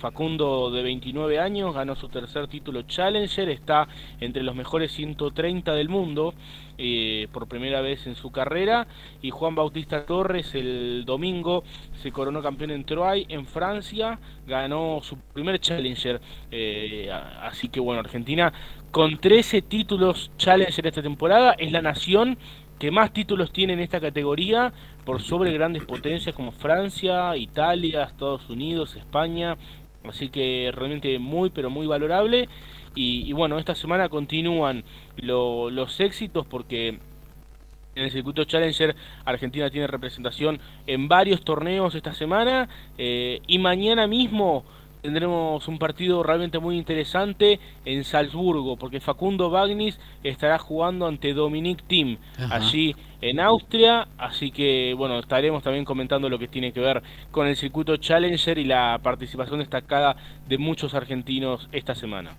Facundo, 0.05 0.71
de 0.71 0.83
29 0.83 1.39
años, 1.39 1.75
ganó 1.75 1.97
su 1.97 2.11
tercer 2.11 2.47
título 2.47 2.83
Challenger, 2.83 3.49
está 3.49 3.89
entre 4.21 4.43
los 4.43 4.55
mejores 4.55 4.93
130 4.93 5.73
del 5.73 5.89
mundo 5.89 6.35
eh, 6.77 7.27
por 7.33 7.49
primera 7.49 7.81
vez 7.81 8.07
en 8.07 8.15
su 8.15 8.31
carrera. 8.31 8.87
Y 9.23 9.31
Juan 9.31 9.55
Bautista 9.55 10.05
Torres 10.05 10.55
el 10.55 11.05
domingo 11.07 11.65
se 12.03 12.13
coronó 12.13 12.43
campeón 12.43 12.73
en 12.73 12.85
Troyes, 12.85 13.25
en 13.31 13.47
Francia, 13.47 14.19
ganó 14.47 15.01
su 15.03 15.17
primer 15.17 15.59
Challenger. 15.59 16.21
Eh, 16.51 17.11
así 17.41 17.71
que 17.71 17.81
bueno, 17.81 18.01
Argentina 18.01 18.53
con 18.91 19.17
13 19.17 19.63
títulos 19.63 20.33
Challenger 20.37 20.87
esta 20.87 21.01
temporada 21.01 21.55
es 21.57 21.73
la 21.73 21.81
nación 21.81 22.37
que 22.79 22.91
más 22.91 23.13
títulos 23.13 23.53
tiene 23.53 23.73
en 23.73 23.81
esta 23.81 24.01
categoría 24.01 24.73
por 25.05 25.23
sobre 25.23 25.53
grandes 25.53 25.85
potencias 25.85 26.35
como 26.35 26.53
Francia, 26.53 27.37
Italia, 27.37 28.05
Estados 28.05 28.49
Unidos, 28.51 28.97
España. 28.97 29.57
Así 30.09 30.29
que 30.29 30.71
realmente 30.75 31.19
muy, 31.19 31.51
pero 31.51 31.71
muy 31.71 31.87
valorable. 31.87 32.49
Y, 32.97 33.33
bueno, 33.33 33.59
esta 33.59 33.75
semana 33.75 34.09
continúan 34.09 34.85
los 35.17 36.01
éxitos 36.01 36.47
porque 36.47 36.99
en 37.97 38.05
el 38.05 38.11
circuito 38.11 38.45
Challenger 38.45 38.95
Argentina 39.25 39.71
tiene 39.71 39.87
representación 39.87 40.61
en 40.87 41.09
varios 41.09 41.43
torneos 41.43 41.95
esta 41.95 42.13
semana 42.13 42.69
eh, 42.99 43.41
y 43.47 43.59
mañana 43.59 44.07
mismo 44.07 44.65
tendremos 45.05 45.69
un 45.69 45.79
partido 45.79 46.23
realmente 46.23 46.59
muy 46.59 46.79
interesante 46.79 47.61
en 47.85 48.05
Salzburgo, 48.05 48.77
porque 48.77 49.01
Facundo 49.01 49.51
Bagnis 49.51 50.01
estará 50.23 50.59
jugando 50.59 51.07
ante 51.07 51.35
Dominic 51.35 51.83
Thiem 51.87 52.17
allí 52.51 52.97
en 53.21 53.41
Austria, 53.41 54.09
así 54.19 54.51
que 54.51 54.95
bueno, 54.97 55.19
estaremos 55.19 55.63
también 55.63 55.85
comentando 55.85 56.29
lo 56.29 56.39
que 56.39 56.49
tiene 56.49 56.73
que 56.73 56.81
ver 56.81 57.03
con 57.31 57.47
el 57.47 57.57
circuito 57.57 57.97
Challenger 57.97 58.59
y 58.59 58.65
la 58.65 59.01
participación 59.03 59.61
destacada 59.61 60.17
de 60.49 60.59
muchos 60.59 60.95
argentinos 60.95 61.69
esta 61.73 61.95
semana. 61.95 62.37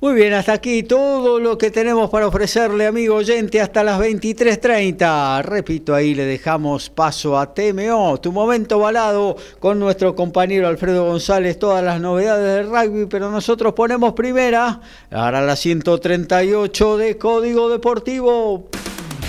Muy 0.00 0.14
bien, 0.14 0.34
hasta 0.34 0.52
aquí 0.52 0.82
todo 0.82 1.40
lo 1.40 1.56
que 1.56 1.70
tenemos 1.70 2.10
para 2.10 2.26
ofrecerle, 2.26 2.86
amigo 2.86 3.16
oyente, 3.16 3.60
hasta 3.60 3.82
las 3.82 4.00
23.30. 4.00 5.42
Repito, 5.42 5.94
ahí 5.94 6.14
le 6.14 6.24
dejamos 6.24 6.90
paso 6.90 7.38
a 7.38 7.54
TMO, 7.54 8.18
tu 8.20 8.32
momento 8.32 8.78
balado 8.78 9.36
con 9.60 9.78
nuestro 9.78 10.14
compañero 10.14 10.68
Alfredo 10.68 11.06
González, 11.06 11.58
todas 11.58 11.82
las 11.82 12.00
novedades 12.00 12.56
del 12.56 12.70
rugby, 12.70 13.06
pero 13.06 13.30
nosotros 13.30 13.72
ponemos 13.72 14.12
primera, 14.12 14.80
ahora 15.10 15.40
la 15.40 15.56
138 15.56 16.96
de 16.98 17.16
Código 17.16 17.68
Deportivo. 17.70 18.68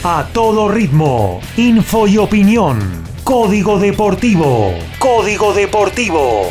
A 0.01 0.29
todo 0.31 0.69
ritmo, 0.69 1.41
info 1.57 2.07
y 2.07 2.17
opinión. 2.17 2.79
Código 3.25 3.77
Deportivo. 3.77 4.73
Código 4.97 5.51
Deportivo. 5.53 6.45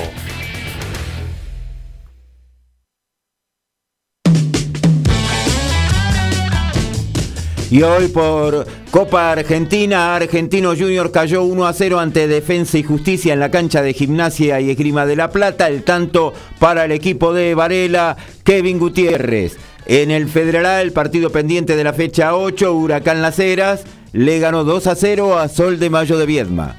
Y 7.71 7.81
hoy 7.81 8.09
por 8.09 8.67
Copa 8.90 9.33
Argentina, 9.33 10.14
Argentino 10.14 10.76
Junior 10.76 11.11
cayó 11.11 11.45
1 11.45 11.67
a 11.67 11.73
0 11.73 12.00
ante 12.00 12.28
Defensa 12.28 12.76
y 12.76 12.83
Justicia 12.83 13.33
en 13.33 13.40
la 13.40 13.50
cancha 13.50 13.81
de 13.81 13.95
Gimnasia 13.95 14.61
y 14.61 14.69
Esgrima 14.69 15.07
de 15.07 15.17
la 15.17 15.31
Plata. 15.31 15.69
El 15.69 15.85
tanto 15.85 16.35
para 16.59 16.85
el 16.85 16.93
equipo 16.93 17.33
de 17.33 17.55
Varela, 17.55 18.14
Kevin 18.45 18.78
Gutiérrez. 18.78 19.57
En 19.88 20.11
el 20.11 20.28
Federal, 20.28 20.83
el 20.83 20.92
partido 20.92 21.30
pendiente 21.30 21.75
de 21.75 21.83
la 21.83 21.95
fecha 21.95 22.37
8, 22.37 22.75
Huracán 22.75 23.23
Las 23.23 23.38
Heras, 23.38 23.85
le 24.12 24.38
ganó 24.38 24.62
2 24.62 24.87
a 24.87 24.95
0 24.95 25.38
a 25.38 25.49
Sol 25.49 25.78
de 25.78 25.88
Mayo 25.88 26.18
de 26.18 26.26
Viedma. 26.26 26.76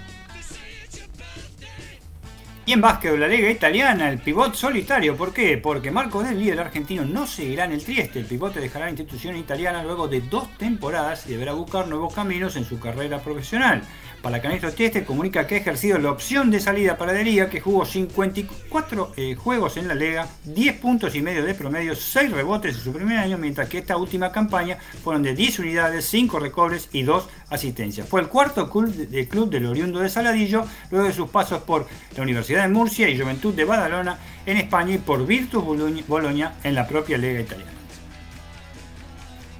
Y 2.69 2.73
en 2.73 2.81
básquet 2.81 3.13
de 3.13 3.17
la 3.17 3.27
Liga 3.27 3.49
Italiana, 3.49 4.09
el 4.09 4.19
pivot 4.19 4.53
solitario. 4.53 5.17
¿Por 5.17 5.33
qué? 5.33 5.57
Porque 5.57 5.89
Marco 5.89 6.21
Del 6.21 6.37
líder 6.37 6.59
argentino, 6.59 7.03
no 7.03 7.25
seguirá 7.25 7.65
en 7.65 7.71
el 7.71 7.83
Trieste. 7.83 8.19
El 8.19 8.25
pivote 8.25 8.59
dejará 8.59 8.85
la 8.85 8.91
institución 8.91 9.35
italiana 9.37 9.83
luego 9.83 10.07
de 10.07 10.21
dos 10.21 10.55
temporadas 10.55 11.25
y 11.25 11.31
deberá 11.31 11.53
buscar 11.53 11.87
nuevos 11.87 12.13
caminos 12.13 12.55
en 12.57 12.65
su 12.65 12.79
carrera 12.79 13.23
profesional. 13.23 13.81
Palacanestro 14.21 14.73
Tieste 14.73 15.05
comunica 15.05 15.47
que 15.47 15.55
ha 15.55 15.59
ejercido 15.59 15.97
la 15.97 16.11
opción 16.11 16.51
de 16.51 16.59
salida 16.59 16.97
para 16.97 17.13
De 17.13 17.23
Liga, 17.23 17.49
que 17.49 17.61
jugó 17.61 17.85
54 17.85 19.13
eh, 19.15 19.35
juegos 19.35 19.77
en 19.77 19.87
la 19.87 19.95
Liga, 19.95 20.27
10 20.43 20.75
puntos 20.79 21.15
y 21.15 21.21
medio 21.21 21.43
de 21.43 21.55
promedio, 21.55 21.95
6 21.95 22.29
rebotes 22.31 22.75
en 22.75 22.81
su 22.81 22.93
primer 22.93 23.17
año, 23.17 23.37
mientras 23.37 23.69
que 23.69 23.77
esta 23.79 23.97
última 23.97 24.31
campaña 24.31 24.77
fueron 25.03 25.23
de 25.23 25.33
10 25.33 25.59
unidades, 25.59 26.05
5 26.05 26.37
recobres 26.37 26.89
y 26.91 27.03
2 27.03 27.29
Fue 28.07 28.21
el 28.21 28.27
cuarto 28.27 28.69
club, 28.69 28.93
de, 28.93 29.27
club 29.27 29.49
del 29.49 29.65
oriundo 29.65 29.99
de 29.99 30.09
Saladillo, 30.09 30.65
luego 30.91 31.07
de 31.07 31.13
sus 31.13 31.29
pasos 31.29 31.61
por 31.63 31.87
la 32.15 32.23
Universidad 32.23 32.63
de 32.63 32.69
Murcia 32.69 33.09
y 33.09 33.19
Juventud 33.19 33.53
de 33.53 33.65
Badalona 33.65 34.17
en 34.45 34.57
España 34.57 34.95
y 34.95 34.97
por 34.99 35.25
Virtus 35.25 35.63
Bologna 35.63 36.55
en 36.63 36.75
la 36.75 36.87
propia 36.87 37.17
Liga 37.17 37.41
Italiana 37.41 37.79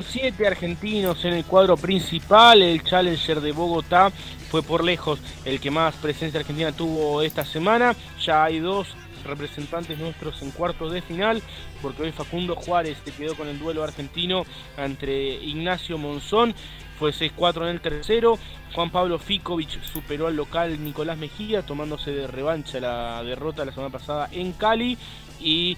siete 0.08 0.48
argentinos 0.48 1.24
en 1.26 1.34
el 1.34 1.46
cuadro 1.46 1.78
principal. 1.78 2.62
El 2.62 2.84
Challenger 2.84 3.42
de 3.42 3.52
Bogotá 3.52 4.12
fue 4.50 4.64
por 4.64 4.84
lejos 4.84 5.20
el 5.46 5.60
que 5.60 5.72
más 5.72 5.96
presencia 5.96 6.40
argentina 6.40 6.72
tuvo 6.72 7.22
esta 7.22 7.46
semana. 7.46 7.96
Ya 8.24 8.44
hay 8.44 8.60
dos 8.60 8.88
representantes 9.26 10.00
nuestros 10.00 10.42
en 10.42 10.52
cuartos 10.52 10.94
de 10.94 11.02
final, 11.02 11.42
porque 11.82 12.04
hoy 12.04 12.12
Facundo 12.12 12.56
Juárez 12.56 12.98
se 13.04 13.12
quedó 13.12 13.36
con 13.36 13.48
el 13.48 13.60
duelo 13.60 13.84
argentino 13.84 14.46
entre 14.78 15.36
Ignacio 15.36 15.98
Monzón. 15.98 16.56
Fue 17.00 17.12
6-4 17.12 17.64
en 17.64 17.70
el 17.70 17.82
tercero. 17.82 18.38
Juan 18.76 18.92
Pablo 18.92 19.18
Ficovich 19.18 19.82
superó 19.84 20.28
al 20.28 20.36
local 20.36 20.84
Nicolás 20.84 21.18
Mejía, 21.18 21.62
tomándose 21.62 22.12
de 22.12 22.28
revancha 22.28 22.80
la 22.80 23.24
derrota 23.24 23.64
la 23.64 23.72
semana 23.72 23.90
pasada 23.90 24.28
en 24.32 24.52
Cali. 24.52 24.98
Y 25.40 25.78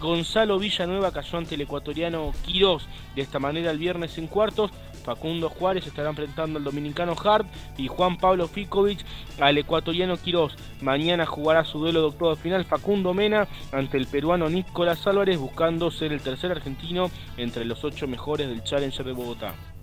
Gonzalo 0.00 0.58
Villanueva 0.58 1.12
cayó 1.12 1.38
ante 1.38 1.56
el 1.56 1.60
ecuatoriano 1.60 2.32
Quirós. 2.44 2.88
De 3.14 3.22
esta 3.22 3.38
manera 3.38 3.70
el 3.70 3.78
viernes 3.78 4.16
en 4.16 4.26
cuartos, 4.26 4.70
Facundo 5.04 5.50
Juárez 5.50 5.86
estará 5.86 6.08
enfrentando 6.08 6.58
al 6.58 6.64
dominicano 6.64 7.14
Hart 7.22 7.46
y 7.76 7.86
Juan 7.86 8.16
Pablo 8.16 8.48
Ficovich 8.48 9.04
al 9.38 9.58
ecuatoriano 9.58 10.16
Quirós. 10.16 10.56
Mañana 10.80 11.26
jugará 11.26 11.64
su 11.64 11.78
duelo 11.78 12.00
de 12.00 12.06
octavo 12.06 12.34
final 12.36 12.64
Facundo 12.64 13.12
Mena 13.14 13.46
ante 13.72 13.98
el 13.98 14.06
peruano 14.06 14.48
Nicolás 14.48 15.06
Álvarez 15.06 15.38
buscando 15.38 15.90
ser 15.90 16.12
el 16.12 16.22
tercer 16.22 16.50
argentino 16.50 17.10
entre 17.36 17.64
los 17.64 17.84
ocho 17.84 18.08
mejores 18.08 18.48
del 18.48 18.64
Challenger 18.64 19.04
de 19.04 19.12
Bogotá. 19.12 19.75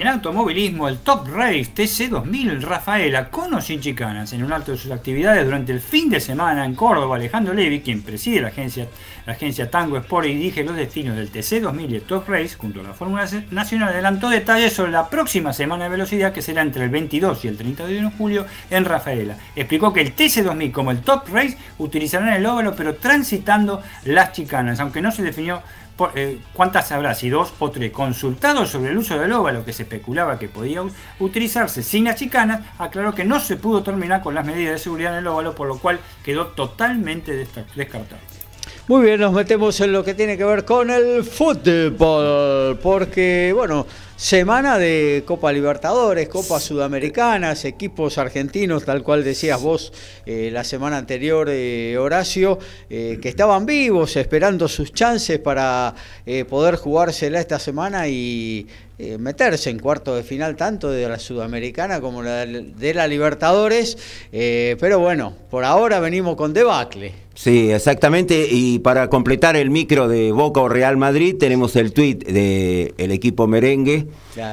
En 0.00 0.08
automovilismo, 0.08 0.88
el 0.88 1.00
Top 1.00 1.28
Race 1.28 1.74
TC2000 1.74 2.62
Rafaela, 2.62 3.28
con 3.28 3.52
o 3.52 3.60
sin 3.60 3.82
chicanas, 3.82 4.32
en 4.32 4.42
un 4.42 4.50
alto 4.50 4.72
de 4.72 4.78
sus 4.78 4.90
actividades 4.90 5.44
durante 5.44 5.72
el 5.72 5.80
fin 5.80 6.08
de 6.08 6.20
semana 6.20 6.64
en 6.64 6.74
Córdoba, 6.74 7.16
Alejandro 7.16 7.52
Levi, 7.52 7.82
quien 7.82 8.00
preside 8.00 8.40
la 8.40 8.48
agencia, 8.48 8.88
la 9.26 9.34
agencia 9.34 9.70
Tango 9.70 9.98
Sport 9.98 10.28
y 10.28 10.34
dirige 10.36 10.64
los 10.64 10.74
destinos 10.74 11.16
del 11.16 11.30
TC2000 11.30 11.90
y 11.90 11.94
el 11.96 12.02
Top 12.04 12.26
Race, 12.30 12.56
junto 12.56 12.80
a 12.80 12.84
la 12.84 12.94
Fórmula 12.94 13.28
Nacional, 13.50 13.90
adelantó 13.90 14.30
detalles 14.30 14.72
sobre 14.72 14.90
la 14.90 15.10
próxima 15.10 15.52
semana 15.52 15.84
de 15.84 15.90
velocidad 15.90 16.32
que 16.32 16.40
será 16.40 16.62
entre 16.62 16.84
el 16.84 16.88
22 16.88 17.44
y 17.44 17.48
el 17.48 17.58
31 17.58 18.08
de 18.08 18.16
julio 18.16 18.46
en 18.70 18.86
Rafaela. 18.86 19.36
Explicó 19.54 19.92
que 19.92 20.00
el 20.00 20.16
TC2000 20.16 20.72
como 20.72 20.92
el 20.92 21.02
Top 21.02 21.28
Race 21.30 21.58
utilizarán 21.76 22.30
el 22.30 22.46
óvalo 22.46 22.74
pero 22.74 22.94
transitando 22.94 23.82
las 24.06 24.32
chicanas, 24.32 24.80
aunque 24.80 25.02
no 25.02 25.12
se 25.12 25.22
definió 25.22 25.60
eh, 26.14 26.38
¿cuántas 26.52 26.90
habrá? 26.92 27.14
Si 27.14 27.28
dos 27.28 27.52
o 27.58 27.70
tres. 27.70 27.92
Consultados 27.92 28.70
sobre 28.70 28.90
el 28.90 28.98
uso 28.98 29.18
del 29.18 29.32
óvalo 29.32 29.64
que 29.64 29.72
se 29.72 29.82
especulaba 29.82 30.38
que 30.38 30.48
podía 30.48 30.82
utilizarse 31.18 31.82
sin 31.82 32.04
las 32.04 32.16
chicanas, 32.16 32.60
aclaró 32.78 33.14
que 33.14 33.24
no 33.24 33.40
se 33.40 33.56
pudo 33.56 33.82
terminar 33.82 34.22
con 34.22 34.34
las 34.34 34.44
medidas 34.44 34.72
de 34.72 34.78
seguridad 34.78 35.12
en 35.12 35.20
el 35.20 35.26
óvalo, 35.26 35.54
por 35.54 35.68
lo 35.68 35.78
cual 35.78 35.98
quedó 36.24 36.48
totalmente 36.48 37.46
descartado. 37.74 38.20
Muy 38.88 39.04
bien, 39.04 39.20
nos 39.20 39.32
metemos 39.32 39.80
en 39.80 39.92
lo 39.92 40.02
que 40.02 40.14
tiene 40.14 40.36
que 40.36 40.44
ver 40.44 40.64
con 40.64 40.90
el 40.90 41.22
fútbol, 41.22 42.78
porque, 42.82 43.52
bueno, 43.54 43.86
semana 44.20 44.76
de 44.78 45.22
Copa 45.24 45.50
Libertadores, 45.50 46.28
Copa 46.28 46.60
Sudamericanas, 46.60 47.64
equipos 47.64 48.18
argentinos, 48.18 48.84
tal 48.84 49.02
cual 49.02 49.24
decías 49.24 49.58
vos 49.62 49.94
eh, 50.26 50.50
la 50.52 50.62
semana 50.62 50.98
anterior, 50.98 51.48
eh, 51.50 51.96
Horacio, 51.96 52.58
eh, 52.90 53.18
que 53.22 53.30
estaban 53.30 53.64
vivos, 53.64 54.16
esperando 54.16 54.68
sus 54.68 54.92
chances 54.92 55.38
para 55.38 55.94
poder 56.50 56.76
jugársela 56.76 57.40
esta 57.40 57.58
semana 57.58 58.06
y 58.08 58.66
meterse 59.18 59.70
en 59.70 59.78
cuarto 59.78 60.14
de 60.14 60.22
final 60.22 60.54
tanto 60.54 60.90
de 60.90 61.08
la 61.08 61.18
Sudamericana 61.18 62.00
como 62.00 62.22
de 62.22 62.94
la 62.94 63.08
Libertadores, 63.08 63.98
pero 64.30 65.00
bueno, 65.00 65.34
por 65.50 65.64
ahora 65.64 65.98
venimos 65.98 66.36
con 66.36 66.52
debacle. 66.52 67.14
Sí, 67.34 67.72
exactamente. 67.72 68.46
Y 68.50 68.80
para 68.80 69.08
completar 69.08 69.56
el 69.56 69.70
micro 69.70 70.08
de 70.08 70.30
Boca 70.30 70.60
o 70.60 70.68
Real 70.68 70.98
Madrid, 70.98 71.36
tenemos 71.38 71.74
el 71.74 71.92
tuit 71.94 72.22
del 72.26 72.94
el 72.98 73.10
equipo 73.12 73.46
merengue 73.46 74.06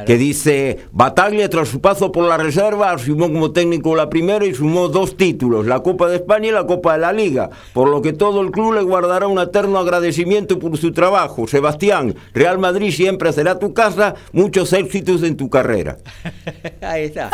que 0.05 0.17
dice: 0.17 0.79
Bataglia, 0.91 1.49
tras 1.49 1.69
su 1.69 1.81
paso 1.81 2.11
por 2.11 2.23
la 2.25 2.37
reserva, 2.37 2.97
sumó 2.97 3.31
como 3.31 3.51
técnico 3.51 3.95
la 3.95 4.09
primera 4.09 4.45
y 4.45 4.53
sumó 4.53 4.87
dos 4.87 5.17
títulos, 5.17 5.65
la 5.65 5.81
Copa 5.81 6.07
de 6.07 6.17
España 6.17 6.49
y 6.49 6.51
la 6.51 6.65
Copa 6.65 6.93
de 6.93 6.99
la 6.99 7.13
Liga. 7.13 7.49
Por 7.73 7.89
lo 7.89 8.01
que 8.01 8.13
todo 8.13 8.41
el 8.41 8.51
club 8.51 8.73
le 8.73 8.81
guardará 8.81 9.27
un 9.27 9.39
eterno 9.39 9.79
agradecimiento 9.79 10.59
por 10.59 10.77
su 10.77 10.91
trabajo. 10.91 11.47
Sebastián, 11.47 12.15
Real 12.33 12.57
Madrid 12.57 12.91
siempre 12.91 13.31
será 13.33 13.59
tu 13.59 13.73
casa. 13.73 14.15
Muchos 14.31 14.73
éxitos 14.73 15.23
en 15.23 15.37
tu 15.37 15.49
carrera. 15.49 15.97
Ahí 16.81 17.05
está. 17.05 17.29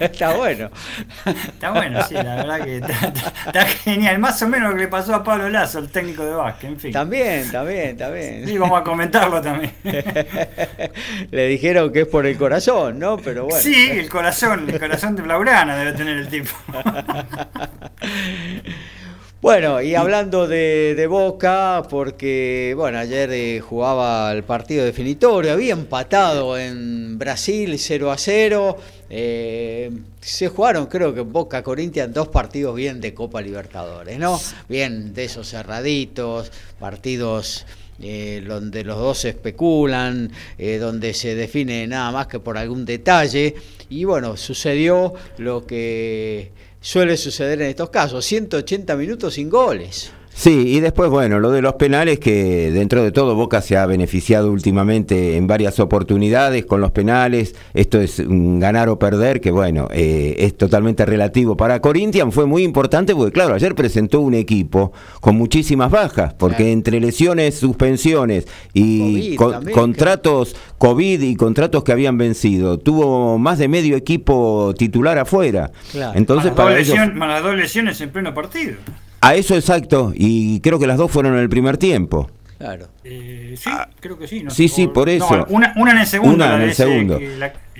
está 0.00 0.36
bueno. 0.36 0.70
Está 1.24 1.70
bueno, 1.70 2.02
sí, 2.06 2.14
la 2.14 2.36
verdad 2.36 2.60
que 2.64 2.76
está 2.78 3.64
genial 3.66 4.18
más 4.18 4.40
o 4.42 4.48
menos 4.48 4.70
lo 4.70 4.76
que 4.76 4.82
le 4.82 4.88
pasó 4.88 5.14
a 5.14 5.22
Pablo 5.22 5.48
Lazo, 5.48 5.78
el 5.78 5.88
técnico 5.88 6.24
de 6.24 6.34
básquet, 6.34 6.70
en 6.70 6.80
fin. 6.80 6.92
También, 6.92 7.50
también, 7.50 7.96
también. 7.96 8.46
Sí, 8.46 8.58
vamos 8.58 8.80
a 8.80 8.84
comentarlo 8.84 9.40
también. 9.40 9.72
le 11.30 11.48
dijeron 11.48 11.92
que 11.92 12.00
es 12.02 12.06
por 12.06 12.26
el 12.26 12.36
corazón, 12.36 12.98
¿no? 12.98 13.16
Pero 13.18 13.44
bueno. 13.44 13.60
Sí, 13.60 13.90
el 13.90 14.08
corazón, 14.08 14.68
el 14.68 14.78
corazón 14.78 15.16
de 15.16 15.22
Blaugrana 15.22 15.76
debe 15.76 15.92
tener 15.92 16.16
el 16.18 16.28
tipo. 16.28 16.50
Bueno, 19.40 19.80
y 19.80 19.94
hablando 19.94 20.48
de, 20.48 21.06
Boca, 21.08 21.84
porque 21.88 22.74
bueno, 22.76 22.98
ayer 22.98 23.30
eh, 23.32 23.60
jugaba 23.60 24.32
el 24.32 24.42
partido 24.42 24.84
definitorio, 24.84 25.52
había 25.52 25.74
empatado 25.74 26.58
en 26.58 27.18
Brasil 27.18 27.78
0 27.78 28.10
a 28.10 28.18
0. 28.18 28.76
Eh, 29.08 29.92
se 30.20 30.48
jugaron, 30.48 30.86
creo 30.86 31.14
que 31.14 31.20
Boca 31.20 31.62
Corinthians, 31.62 32.12
dos 32.12 32.28
partidos 32.28 32.74
bien 32.74 33.00
de 33.00 33.14
Copa 33.14 33.40
Libertadores, 33.40 34.18
¿no? 34.18 34.40
Bien 34.68 35.14
de 35.14 35.26
esos 35.26 35.48
cerraditos, 35.48 36.50
partidos 36.80 37.64
eh, 38.00 38.44
donde 38.46 38.84
los 38.84 38.98
dos 38.98 39.24
especulan, 39.24 40.30
donde 40.80 41.14
se 41.14 41.34
define 41.34 41.86
nada 41.86 42.10
más 42.12 42.26
que 42.26 42.40
por 42.40 42.58
algún 42.58 42.84
detalle. 42.84 43.54
Y 43.90 44.04
bueno, 44.04 44.36
sucedió 44.36 45.14
lo 45.38 45.66
que 45.66 46.50
suele 46.80 47.16
suceder 47.16 47.60
en 47.62 47.68
estos 47.68 47.90
casos, 47.90 48.24
180 48.24 48.96
minutos 48.96 49.34
sin 49.34 49.48
goles. 49.48 50.12
Sí, 50.38 50.68
y 50.68 50.78
después, 50.78 51.10
bueno, 51.10 51.40
lo 51.40 51.50
de 51.50 51.60
los 51.60 51.74
penales, 51.74 52.20
que 52.20 52.70
dentro 52.70 53.02
de 53.02 53.10
todo 53.10 53.34
Boca 53.34 53.60
se 53.60 53.76
ha 53.76 53.86
beneficiado 53.86 54.52
últimamente 54.52 55.36
en 55.36 55.48
varias 55.48 55.80
oportunidades 55.80 56.64
con 56.64 56.80
los 56.80 56.92
penales. 56.92 57.56
Esto 57.74 58.00
es 58.00 58.20
un 58.20 58.60
ganar 58.60 58.88
o 58.88 59.00
perder, 59.00 59.40
que 59.40 59.50
bueno, 59.50 59.88
eh, 59.90 60.36
es 60.38 60.56
totalmente 60.56 61.04
relativo. 61.04 61.56
Para 61.56 61.80
Corinthians 61.80 62.32
fue 62.32 62.46
muy 62.46 62.62
importante 62.62 63.16
porque, 63.16 63.32
claro, 63.32 63.54
ayer 63.54 63.74
presentó 63.74 64.20
un 64.20 64.34
equipo 64.34 64.92
con 65.20 65.34
muchísimas 65.34 65.90
bajas, 65.90 66.34
porque 66.34 66.70
entre 66.70 67.00
lesiones, 67.00 67.56
suspensiones 67.56 68.46
y 68.72 69.34
contratos 69.34 70.54
COVID 70.78 71.20
y 71.20 71.34
contratos 71.34 71.82
que 71.82 71.90
habían 71.90 72.16
vencido, 72.16 72.78
tuvo 72.78 73.38
más 73.38 73.58
de 73.58 73.66
medio 73.66 73.96
equipo 73.96 74.72
titular 74.78 75.18
afuera. 75.18 75.72
Entonces, 76.14 76.52
para 76.52 76.78
ellos... 76.78 76.96
las 76.96 77.42
dos 77.42 77.56
lesiones 77.56 78.00
en 78.00 78.10
pleno 78.10 78.32
partido. 78.32 78.76
A 79.20 79.34
eso 79.34 79.54
exacto, 79.54 80.12
y 80.14 80.60
creo 80.60 80.78
que 80.78 80.86
las 80.86 80.96
dos 80.96 81.10
fueron 81.10 81.34
en 81.34 81.40
el 81.40 81.48
primer 81.48 81.76
tiempo. 81.76 82.30
Claro. 82.58 82.88
Eh, 83.04 83.54
sí, 83.56 83.70
ah, 83.72 83.88
creo 84.00 84.18
que 84.18 84.26
sí. 84.26 84.44
sí, 84.48 84.68
sí, 84.68 84.88
por 84.88 85.08
eso. 85.08 85.46
una, 85.48 85.72
una, 85.76 85.92
en 85.92 85.98
el 85.98 86.06
segundo. 86.06 86.34
Una 86.34 86.56
en 86.56 86.62
el 86.62 86.74
segundo 86.74 87.18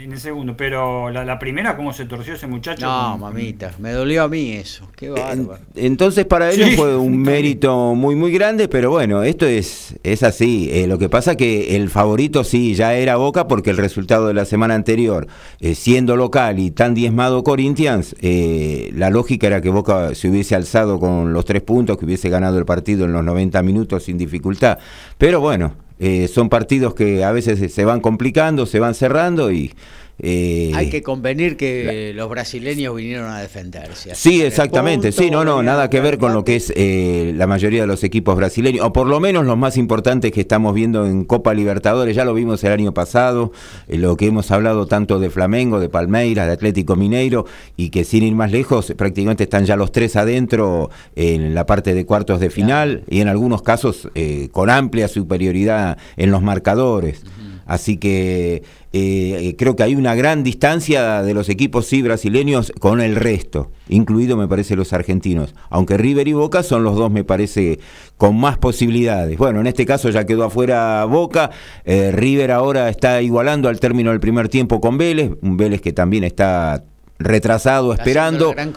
en 0.05 0.13
el 0.13 0.21
segundo, 0.21 0.57
pero 0.57 1.11
la, 1.11 1.39
primera, 1.39 1.77
¿cómo 1.77 1.93
se 1.93 2.05
torció 2.05 2.35
ese 2.35 2.47
muchacho? 2.47 2.87
No, 2.87 3.19
mamita, 3.19 3.73
me 3.79 3.93
dolió 3.93 4.25
a 4.25 4.29
mí 4.29 4.53
eso, 4.53 4.89
qué 4.97 5.11
bárbaro. 5.11 5.59
entonces 5.75 6.25
para 6.25 6.51
él 6.51 6.77
fue 6.77 6.97
un 6.97 7.19
mérito 7.23 7.95
muy, 7.95 8.15
muy 8.15 8.33
grande, 8.33 8.69
pero 8.69 8.91
bueno, 8.91 9.23
esto 9.23 9.47
es, 9.47 9.97
es 10.03 10.23
así. 10.23 10.69
Eh, 10.73 10.87
lo 10.87 10.99
que 10.99 11.09
pasa 11.09 11.37
que 11.37 11.77
el 11.77 11.91
favorito 11.91 12.45
sí, 12.45 12.75
ya 12.75 12.95
era 12.95 13.17
Boca, 13.17 13.49
porque 13.49 13.71
el 13.71 13.77
resultado 13.77 14.29
de 14.29 14.35
la 14.35 14.45
semana 14.45 14.75
anterior, 14.75 15.27
eh, 15.61 15.75
siendo 15.75 16.17
local 16.17 16.59
y 16.59 16.71
tan 16.71 16.95
diezmado 16.95 17.43
Corinthians, 17.43 18.15
eh, 18.21 18.91
la 18.95 19.11
lógica 19.11 19.47
era 19.47 19.61
que 19.61 19.71
Boca 19.71 20.15
se 20.15 20.29
hubiese 20.29 20.55
alzado 20.55 21.01
con 21.01 21.33
los 21.33 21.45
tres 21.45 21.63
puntos, 21.63 21.99
que 21.99 22.05
hubiese 22.05 22.29
ganado 22.29 22.59
el 22.59 22.65
partido 22.65 23.05
en 23.05 23.13
los 23.13 23.25
90 23.25 23.63
minutos 23.63 24.05
sin 24.05 24.19
dificultad. 24.19 24.79
Pero 25.17 25.41
bueno, 25.41 25.88
eh, 25.99 26.29
son 26.29 26.49
partidos 26.49 26.95
que 26.95 27.25
a 27.25 27.33
veces 27.33 27.73
se 27.73 27.85
van 27.85 28.01
complicando, 28.01 28.67
se 28.67 28.79
van 28.79 28.95
cerrando 28.95 29.51
y 29.51 29.73
eh, 30.21 30.73
Hay 30.75 30.91
que 30.91 31.03
convenir 31.03 31.57
que 31.57 32.13
los 32.15 32.29
brasileños 32.29 32.97
vinieron 32.97 33.31
a 33.31 33.41
defenderse. 33.41 34.15
Sí, 34.15 34.43
exactamente. 34.43 35.13
sí, 35.13 35.31
no, 35.31 35.45
no, 35.45 35.63
nada 35.63 35.89
que 35.89 36.01
ver 36.01 36.19
con 36.19 36.33
lo 36.33 36.45
que 36.45 36.57
es 36.57 36.73
eh, 36.75 37.33
la 37.37 37.47
mayoría 37.47 37.83
de 37.83 37.87
los 37.87 38.03
equipos 38.03 38.37
brasileños, 38.37 38.85
o 38.85 38.93
por 38.93 39.07
lo 39.07 39.21
menos 39.21 39.47
los 39.47 39.57
más 39.57 39.77
importantes 39.77 40.33
que 40.33 40.41
estamos 40.41 40.75
viendo 40.75 41.07
en 41.07 41.25
Copa 41.25 41.55
Libertadores. 41.55 42.17
Ya 42.17 42.25
lo 42.25 42.35
vimos 42.35 42.65
el 42.65 42.73
año 42.73 42.93
pasado, 42.93 43.53
eh, 43.87 43.97
lo 43.97 44.17
que 44.17 44.27
hemos 44.27 44.51
hablado 44.51 44.87
tanto 44.87 45.21
de 45.21 45.31
Flamengo, 45.31 45.79
de 45.79 45.89
Palmeiras, 45.89 46.47
de 46.47 46.53
Atlético 46.53 46.97
Mineiro, 46.97 47.47
y 47.77 47.91
que 47.91 48.03
sin 48.03 48.25
ir 48.25 48.35
más 48.35 48.51
lejos, 48.51 48.93
prácticamente 48.97 49.45
están 49.45 49.67
ya 49.67 49.77
los 49.77 49.93
tres 49.93 50.17
adentro 50.17 50.91
en 51.15 51.55
la 51.55 51.65
parte 51.65 51.95
de 51.95 52.05
cuartos 52.05 52.41
de 52.41 52.51
final 52.51 53.05
y 53.09 53.21
en 53.21 53.29
algunos 53.29 53.63
casos 53.63 54.09
con 54.51 54.71
amplia 54.71 55.07
superioridad 55.07 55.97
en 56.17 56.31
los 56.31 56.43
marcadores. 56.43 57.23
Así 57.69 57.99
que 57.99 58.63
eh, 58.95 59.55
creo 59.59 59.77
que 59.77 59.83
hay 59.83 59.95
una 59.95 60.15
gran 60.15 60.43
distancia 60.43 61.23
de 61.23 61.35
los 61.35 61.51
equipos 61.51 61.85
sí 61.87 62.01
brasileños 62.01 62.73
con 62.81 63.03
el 63.03 63.15
resto, 63.15 63.71
incluido 63.91 64.39
me 64.39 64.49
parece 64.49 64.75
los 64.75 64.95
argentinos. 64.95 65.55
Aunque 65.69 65.99
River 65.99 66.27
y 66.29 66.33
Boca 66.33 66.63
son 66.63 66.83
los 66.83 66.97
dos, 66.97 67.11
me 67.11 67.25
parece, 67.25 67.79
con 68.17 68.41
más 68.41 68.57
posibilidades. 68.57 69.37
Bueno, 69.37 69.61
en 69.61 69.67
este 69.67 69.85
caso 69.85 70.09
ya 70.09 70.25
quedó 70.25 70.45
afuera 70.45 71.05
Boca. 71.05 71.51
Eh, 71.85 72.11
River 72.11 72.53
ahora 72.53 72.89
está 72.89 73.21
igualando 73.21 73.69
al 73.69 73.79
término 73.81 74.11
del 74.11 74.21
primer 74.21 74.49
tiempo 74.49 74.81
con 74.81 74.97
Vélez, 74.97 75.33
un 75.43 75.59
Vélez 75.59 75.83
que 75.83 75.93
también 75.93 76.25
está 76.25 76.85
retrasado, 77.19 77.93
esperando. 77.93 78.53
Gran. 78.53 78.73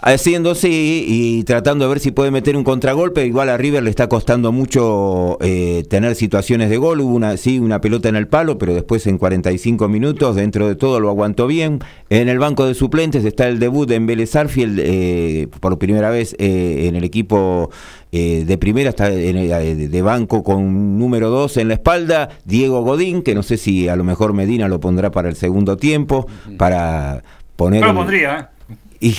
Haciendo 0.00 0.54
sí 0.54 1.04
y 1.08 1.44
tratando 1.44 1.84
de 1.84 1.88
ver 1.88 2.00
si 2.00 2.12
puede 2.12 2.30
meter 2.30 2.56
un 2.56 2.64
contragolpe. 2.64 3.26
Igual 3.26 3.48
a 3.48 3.56
River 3.56 3.82
le 3.82 3.90
está 3.90 4.08
costando 4.08 4.52
mucho 4.52 5.38
eh, 5.40 5.84
tener 5.90 6.14
situaciones 6.14 6.70
de 6.70 6.76
gol. 6.76 7.00
Hubo 7.00 7.14
una, 7.14 7.36
sí, 7.36 7.58
una 7.58 7.80
pelota 7.80 8.08
en 8.08 8.16
el 8.16 8.28
palo, 8.28 8.58
pero 8.58 8.74
después 8.74 9.06
en 9.06 9.18
45 9.18 9.88
minutos, 9.88 10.36
dentro 10.36 10.68
de 10.68 10.76
todo, 10.76 11.00
lo 11.00 11.08
aguantó 11.08 11.46
bien. 11.46 11.80
En 12.10 12.28
el 12.28 12.38
banco 12.38 12.64
de 12.66 12.74
suplentes 12.74 13.24
está 13.24 13.48
el 13.48 13.58
debut 13.58 13.90
en 13.90 14.06
Vélez 14.06 14.36
Arfield, 14.36 14.78
eh, 14.80 15.48
por 15.60 15.78
primera 15.78 16.10
vez 16.10 16.36
eh, 16.38 16.86
en 16.86 16.96
el 16.96 17.04
equipo 17.04 17.70
de 18.10 18.58
primera, 18.58 18.90
está 18.90 19.10
de 19.10 20.02
banco 20.02 20.42
con 20.42 20.98
número 20.98 21.30
2 21.30 21.58
en 21.58 21.68
la 21.68 21.74
espalda. 21.74 22.28
Diego 22.44 22.82
Godín, 22.82 23.22
que 23.22 23.34
no 23.34 23.42
sé 23.42 23.56
si 23.56 23.88
a 23.88 23.96
lo 23.96 24.04
mejor 24.04 24.32
Medina 24.32 24.68
lo 24.68 24.80
pondrá 24.80 25.10
para 25.10 25.28
el 25.28 25.36
segundo 25.36 25.76
tiempo, 25.76 26.26
para 26.56 27.22
poner... 27.56 27.84
lo 27.84 27.94
pondría, 27.94 28.38
¿eh? 28.38 28.58
y 29.00 29.14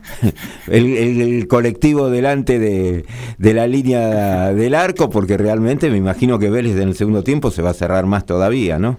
el, 0.68 1.46
colectivo 1.48 2.10
delante 2.10 2.58
de, 2.58 3.04
la 3.38 3.66
línea 3.66 4.52
del 4.52 4.74
arco, 4.74 5.10
porque 5.10 5.36
realmente 5.36 5.90
me 5.90 5.96
imagino 5.96 6.38
que 6.38 6.50
Vélez 6.50 6.76
en 6.76 6.88
el 6.88 6.94
segundo 6.94 7.22
tiempo 7.22 7.50
se 7.50 7.62
va 7.62 7.70
a 7.70 7.74
cerrar 7.74 8.06
más 8.06 8.26
todavía, 8.26 8.78
¿no? 8.78 8.98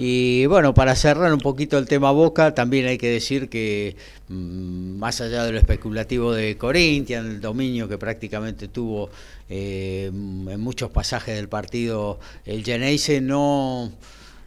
Y 0.00 0.46
bueno, 0.46 0.74
para 0.74 0.94
cerrar 0.94 1.32
un 1.32 1.40
poquito 1.40 1.76
el 1.76 1.88
tema 1.88 2.12
Boca, 2.12 2.54
también 2.54 2.86
hay 2.86 2.98
que 2.98 3.10
decir 3.10 3.48
que 3.48 3.96
mm, 4.28 4.96
más 4.96 5.20
allá 5.20 5.42
de 5.42 5.50
lo 5.50 5.58
especulativo 5.58 6.32
de 6.32 6.56
Corinthians, 6.56 7.26
el 7.26 7.40
dominio 7.40 7.88
que 7.88 7.98
prácticamente 7.98 8.68
tuvo 8.68 9.10
eh, 9.48 10.04
en 10.06 10.60
muchos 10.60 10.92
pasajes 10.92 11.34
del 11.34 11.48
partido 11.48 12.20
el 12.44 12.62
Geneise, 12.64 13.20
no 13.20 13.90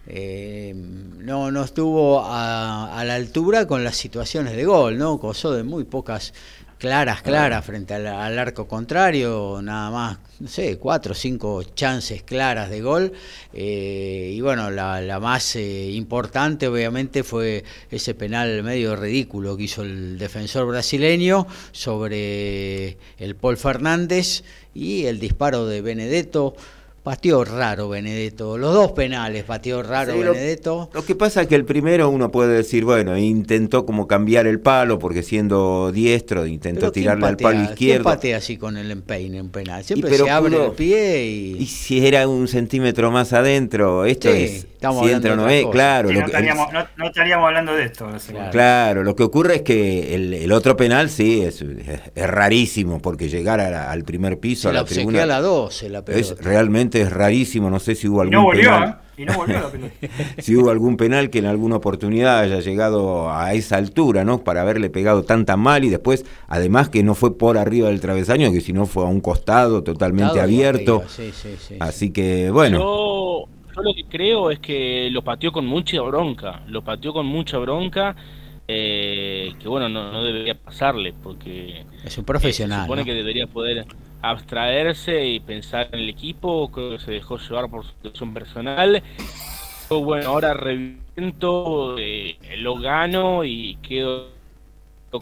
eh, 0.07 0.73
no, 0.73 1.51
no 1.51 1.63
estuvo 1.63 2.23
a, 2.25 3.03
la 3.05 3.15
altura 3.15 3.67
con 3.67 3.83
las 3.83 3.97
situaciones 3.97 4.55
de 4.55 4.65
gol, 4.65 4.97
¿no? 4.97 5.19
Cosó 5.19 5.51
de 5.51 5.63
muy 5.63 5.83
pocas 5.83 6.33
claras, 6.81 7.21
claras 7.21 7.63
frente 7.63 7.93
al, 7.93 8.39
arco 8.39 8.67
contrario, 8.67 9.59
nada 9.61 9.91
más, 9.91 10.17
no 10.39 10.47
sé, 10.47 10.79
cuatro 10.79 11.11
o 11.11 11.15
cinco 11.15 11.61
chances 11.61 12.23
claras 12.23 12.71
de 12.71 12.81
gol. 12.81 13.13
Eh, 13.53 14.33
y 14.33 14.41
bueno, 14.41 14.71
la, 14.71 15.19
más 15.21 15.55
eh, 15.57 15.91
importante 15.91 16.67
obviamente 16.67 17.23
fue 17.23 17.63
ese 17.91 18.15
penal 18.15 18.63
medio 18.63 18.95
ridículo 18.95 19.55
que 19.55 19.63
hizo 19.63 19.83
el 19.83 20.17
defensor 20.17 20.65
brasileño 20.65 21.45
sobre 21.71 22.97
el 23.19 23.35
Paul 23.35 23.57
Fernández 23.57 24.43
y 24.73 25.05
el 25.05 25.19
disparo 25.19 25.67
de 25.67 25.81
Benedetto. 25.81 26.55
Pateó 27.03 27.43
raro 27.43 27.89
Benedetto, 27.89 28.59
los 28.59 28.75
dos 28.75 28.91
penales 28.91 29.43
pateó 29.43 29.81
raro 29.81 30.15
Benedetto. 30.15 30.87
Lo, 30.93 31.03
que 31.03 31.15
pasa 31.15 31.41
es 31.41 31.47
que 31.47 31.55
el 31.55 31.65
primero 31.65 32.09
uno 32.09 32.29
puede 32.29 32.55
decir, 32.55 32.85
bueno, 32.85 33.17
intentó 33.17 33.87
como 33.87 34.05
cambiar 34.05 34.45
el 34.45 34.59
palo 34.59 34.99
porque 34.99 35.23
siendo 35.23 35.91
diestro 35.91 36.45
intentó 36.45 36.91
tirarle 36.91 37.25
al 37.25 37.37
palo 37.37 37.63
izquierdo. 37.63 37.75
¿quién 37.75 38.03
patea 38.03 38.37
así 38.37 38.57
con 38.57 38.77
el 38.77 38.91
empeine 38.91 39.41
un 39.41 39.49
penal? 39.49 39.83
Siempre 39.83 40.15
se 40.15 40.29
abre 40.29 40.63
el 40.63 40.71
pie 40.73 41.25
y... 41.25 41.63
Y 41.63 41.65
si 41.65 42.05
era 42.05 42.27
un 42.27 42.47
centímetro 42.47 43.09
más 43.09 43.33
adentro, 43.33 44.05
esto 44.05 44.29
es... 44.29 44.67
Si 44.81 45.11
entra 45.11 45.35
no 45.35 45.47
es, 45.47 45.65
claro. 45.67 46.11
no, 46.11 46.25
estaríamos, 46.25 46.67
no, 46.97 47.05
estaríamos, 47.05 47.47
hablando 47.47 47.75
de 47.75 47.85
esto. 47.85 48.07
Claro. 48.51 49.03
lo 49.03 49.15
que 49.15 49.21
ocurre 49.21 49.57
es 49.57 49.61
que 49.61 50.15
el, 50.15 50.51
otro 50.51 50.75
penal 50.75 51.11
sí 51.11 51.41
es, 51.41 51.61
es, 51.61 52.27
rarísimo 52.27 52.99
porque 52.99 53.29
llegar 53.29 53.59
al 53.59 54.03
primer 54.03 54.39
piso, 54.39 54.69
a 54.69 54.73
la, 54.73 54.83
tribuna... 54.83 55.21
a 55.21 55.25
la 55.27 55.39
12 55.39 55.89
la 55.89 56.03
Es 56.07 56.35
realmente 56.39 56.90
es 56.99 57.13
rarísimo, 57.13 57.69
no 57.69 57.79
sé 57.79 57.95
si 57.95 58.09
hubo 58.09 58.21
algún 58.21 58.51
penal. 58.51 58.89
¿eh? 58.89 59.11
Y 59.21 59.25
no 59.25 59.33
volvió 59.35 59.71
si 60.39 60.55
hubo 60.55 60.71
algún 60.71 60.97
penal 60.97 61.29
que 61.29 61.39
en 61.39 61.45
alguna 61.45 61.75
oportunidad 61.75 62.39
haya 62.39 62.59
llegado 62.59 63.31
a 63.31 63.53
esa 63.53 63.77
altura, 63.77 64.23
¿no? 64.23 64.43
Para 64.43 64.61
haberle 64.61 64.89
pegado 64.89 65.23
tan 65.23 65.45
tan 65.45 65.59
mal 65.59 65.83
y 65.83 65.89
después, 65.89 66.25
además 66.47 66.89
que 66.89 67.03
no 67.03 67.13
fue 67.13 67.37
por 67.37 67.57
arriba 67.57 67.89
del 67.89 68.01
travesaño, 68.01 68.51
que 68.51 68.61
si 68.61 68.73
no 68.73 68.87
fue 68.87 69.03
a 69.03 69.07
un 69.07 69.21
costado 69.21 69.83
totalmente 69.83 70.39
abierto. 70.39 71.03
Así 71.79 72.11
que, 72.11 72.49
bueno. 72.49 72.79
Yo, 72.79 73.47
lo 73.81 73.93
que 73.93 74.03
creo 74.05 74.49
es 74.49 74.59
que 74.59 75.09
lo 75.11 75.21
pateó 75.21 75.51
con 75.51 75.67
mucha 75.67 76.01
bronca, 76.01 76.61
lo 76.67 76.81
pateó 76.81 77.13
con 77.13 77.25
mucha 77.25 77.57
bronca. 77.59 78.15
Eh, 78.67 79.53
que 79.59 79.67
bueno, 79.67 79.89
no, 79.89 80.23
debería 80.23 80.55
pasarle 80.55 81.13
porque 81.21 81.83
es 82.05 82.17
un 82.17 82.23
profesional. 82.23 82.81
se 82.81 82.85
supone 82.85 83.03
que 83.03 83.13
debería 83.13 83.45
poder 83.45 83.85
abstraerse 84.21 85.25
y 85.25 85.39
pensar 85.39 85.89
en 85.91 85.99
el 85.99 86.09
equipo, 86.09 86.71
creo 86.71 86.91
que 86.91 86.99
se 86.99 87.11
dejó 87.11 87.37
llevar 87.37 87.69
por 87.69 87.83
su 87.85 87.91
situación 87.91 88.33
personal. 88.33 89.03
Bueno, 89.89 90.29
ahora 90.29 90.53
reviento, 90.53 91.97
eh, 91.97 92.37
lo 92.57 92.75
gano 92.77 93.43
y 93.43 93.75
quedo 93.81 94.29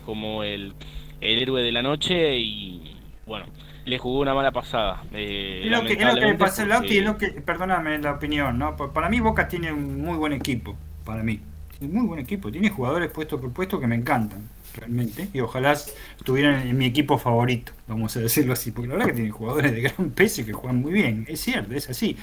como 0.05 0.43
el, 0.43 0.73
el 1.21 1.41
héroe 1.41 1.63
de 1.63 1.71
la 1.71 1.81
noche 1.81 2.37
y 2.37 2.95
bueno, 3.25 3.45
le 3.85 3.97
jugó 3.97 4.19
una 4.19 4.33
mala 4.33 4.51
pasada. 4.51 5.03
Eh, 5.11 5.61
es 5.65 5.71
lo 5.71 5.83
que, 5.83 5.95
le 5.95 6.35
pasó 6.35 6.65
Lauti, 6.65 6.99
es 6.99 7.03
lo 7.03 7.17
que, 7.17 7.29
perdóname 7.29 7.97
la 7.97 8.13
opinión, 8.13 8.57
¿no? 8.57 8.75
Para 8.75 9.09
mí 9.09 9.19
Boca 9.19 9.47
tiene 9.47 9.71
un 9.73 10.01
muy 10.01 10.17
buen 10.17 10.33
equipo, 10.33 10.75
para 11.03 11.23
mí. 11.23 11.39
muy 11.81 12.05
buen 12.05 12.19
equipo, 12.19 12.51
tiene 12.51 12.69
jugadores 12.69 13.09
puesto 13.11 13.39
por 13.39 13.51
puesto 13.51 13.79
que 13.79 13.87
me 13.87 13.95
encantan, 13.95 14.47
realmente, 14.75 15.29
y 15.33 15.39
ojalá 15.39 15.73
estuvieran 15.73 16.67
en 16.67 16.77
mi 16.77 16.85
equipo 16.85 17.17
favorito, 17.17 17.71
vamos 17.87 18.15
a 18.17 18.19
decirlo 18.19 18.53
así, 18.53 18.71
porque 18.71 18.87
la 18.87 18.95
verdad 18.95 19.07
que 19.09 19.15
tiene 19.15 19.31
jugadores 19.31 19.71
de 19.71 19.81
gran 19.81 20.09
peso 20.11 20.41
y 20.41 20.45
que 20.45 20.53
juegan 20.53 20.81
muy 20.81 20.91
bien, 20.91 21.25
es 21.27 21.39
cierto, 21.41 21.73
es 21.73 21.89
así. 21.89 22.17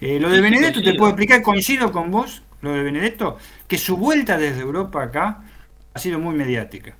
Eh, 0.00 0.20
lo 0.20 0.28
de 0.28 0.40
Benedetto, 0.40 0.82
te 0.82 0.94
puedo 0.94 1.10
explicar, 1.10 1.42
coincido 1.42 1.90
con 1.90 2.10
vos, 2.10 2.42
lo 2.60 2.72
de 2.72 2.82
Benedetto, 2.82 3.38
que 3.66 3.78
su 3.78 3.96
vuelta 3.96 4.36
desde 4.36 4.60
Europa 4.60 5.02
acá 5.02 5.42
ha 5.94 5.98
sido 5.98 6.18
muy 6.18 6.34
mediática 6.34 6.96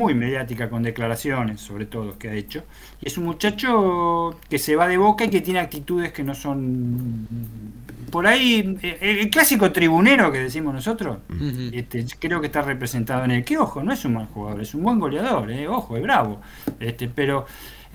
muy 0.00 0.14
mediática 0.14 0.70
con 0.70 0.82
declaraciones, 0.82 1.60
sobre 1.60 1.84
todo, 1.84 2.18
que 2.18 2.30
ha 2.30 2.34
hecho. 2.34 2.64
Y 3.00 3.08
es 3.08 3.18
un 3.18 3.24
muchacho 3.24 4.38
que 4.48 4.58
se 4.58 4.74
va 4.74 4.88
de 4.88 4.96
boca 4.96 5.24
y 5.24 5.30
que 5.30 5.42
tiene 5.42 5.60
actitudes 5.60 6.12
que 6.12 6.24
no 6.24 6.34
son. 6.34 7.28
Por 8.10 8.26
ahí, 8.26 8.78
el, 8.82 9.30
clásico 9.30 9.70
tribunero 9.72 10.30
que 10.32 10.38
decimos 10.38 10.74
nosotros, 10.74 11.18
este, 11.72 12.04
creo 12.18 12.40
que 12.40 12.46
está 12.46 12.62
representado 12.62 13.24
en 13.24 13.30
el 13.32 13.44
que, 13.44 13.58
ojo, 13.58 13.82
no 13.82 13.92
es 13.92 14.04
un 14.04 14.14
mal 14.14 14.26
jugador, 14.26 14.60
es 14.60 14.74
un 14.74 14.82
buen 14.82 14.98
goleador, 14.98 15.50
eh, 15.50 15.68
ojo, 15.68 15.96
es 15.96 16.02
bravo. 16.02 16.40
Este, 16.78 17.08
pero 17.08 17.46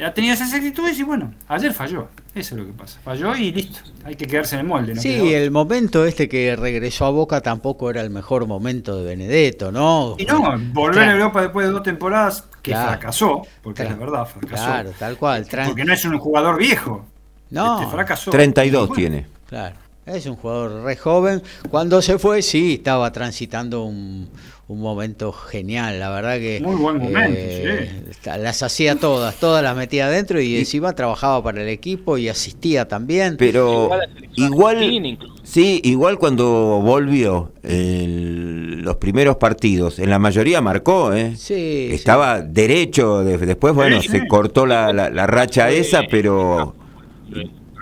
ha 0.03 0.13
tenido 0.13 0.33
esas 0.33 0.53
actitudes 0.53 0.99
y 0.99 1.03
bueno, 1.03 1.33
ayer 1.47 1.73
falló. 1.73 2.09
Eso 2.33 2.55
es 2.55 2.61
lo 2.61 2.67
que 2.67 2.73
pasa. 2.73 2.99
Falló 3.01 3.33
y 3.33 3.53
listo. 3.53 3.79
Hay 4.03 4.15
que 4.15 4.27
quedarse 4.27 4.55
en 4.55 4.61
el 4.61 4.67
molde. 4.67 4.93
¿no? 4.93 5.01
Sí, 5.01 5.33
el 5.33 5.51
momento 5.51 6.03
este 6.03 6.27
que 6.27 6.53
regresó 6.57 7.05
a 7.05 7.11
Boca 7.11 7.39
tampoco 7.39 7.89
era 7.89 8.01
el 8.01 8.09
mejor 8.09 8.45
momento 8.45 8.97
de 8.97 9.05
Benedetto, 9.05 9.71
¿no? 9.71 10.15
Y 10.17 10.25
no, 10.25 10.57
volver 10.73 11.07
a 11.07 11.13
Europa 11.13 11.41
después 11.41 11.67
de 11.67 11.71
dos 11.71 11.83
temporadas 11.83 12.45
que 12.61 12.71
fracasó, 12.71 13.43
porque 13.61 13.83
es 13.83 13.89
la 13.89 13.95
verdad, 13.95 14.25
fracasó. 14.25 14.65
Claro, 14.65 14.91
tal 14.99 15.17
cual. 15.17 15.47
Porque 15.65 15.85
no 15.85 15.93
es 15.93 16.03
un 16.03 16.19
jugador 16.19 16.57
viejo. 16.57 17.05
No. 17.51 17.79
Este 17.79 17.89
fracasó. 17.89 18.31
32 18.31 18.91
tiene. 18.91 19.27
Claro. 19.47 19.75
Es 20.05 20.27
un 20.27 20.35
jugador 20.35 20.83
re 20.83 20.95
joven. 20.95 21.41
Cuando 21.69 22.01
se 22.01 22.19
fue, 22.19 22.43
sí, 22.43 22.75
estaba 22.75 23.11
transitando 23.11 23.85
un, 23.85 24.29
un 24.67 24.79
momento 24.79 25.31
genial, 25.31 25.99
la 25.99 26.09
verdad 26.09 26.37
que... 26.37 26.59
Muy 26.63 26.75
buen 26.75 26.97
momento, 26.97 27.39
eh, 27.39 28.03
sí. 28.11 28.29
Las 28.39 28.61
hacía 28.61 28.95
todas, 28.95 29.35
todas 29.39 29.63
las 29.63 29.75
metía 29.75 30.05
adentro 30.05 30.39
y, 30.39 30.57
encima 30.57 30.93
trabajaba 30.93 31.43
para 31.43 31.63
el 31.63 31.69
equipo 31.69 32.19
y 32.19 32.29
asistía 32.29 32.87
también. 32.87 33.35
Pero 33.37 33.89
igual, 34.35 35.17
sí, 35.43 35.81
igual 35.83 36.19
cuando 36.19 36.81
volvió 36.83 37.51
los 37.63 38.95
primeros 38.97 39.37
partidos, 39.37 39.97
en 39.97 40.11
la 40.11 40.19
mayoría 40.19 40.61
marcó, 40.61 41.13
¿eh? 41.13 41.35
Sí, 41.35 41.89
Estaba 41.91 42.41
derecho, 42.41 43.23
después, 43.23 43.73
bueno, 43.73 44.01
se 44.03 44.27
cortó 44.27 44.67
la, 44.67 44.93
la 44.93 45.27
racha 45.27 45.71
esa, 45.71 46.03
pero 46.09 46.75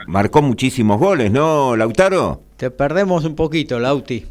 marcó 0.08 0.42
muchísimos 0.42 1.00
goles, 1.00 1.32
¿no, 1.32 1.76
Lautaro? 1.76 2.42
Te 2.58 2.72
perdemos 2.72 3.26
un 3.26 3.36
poquito, 3.36 3.80
Lauti. 3.80 4.26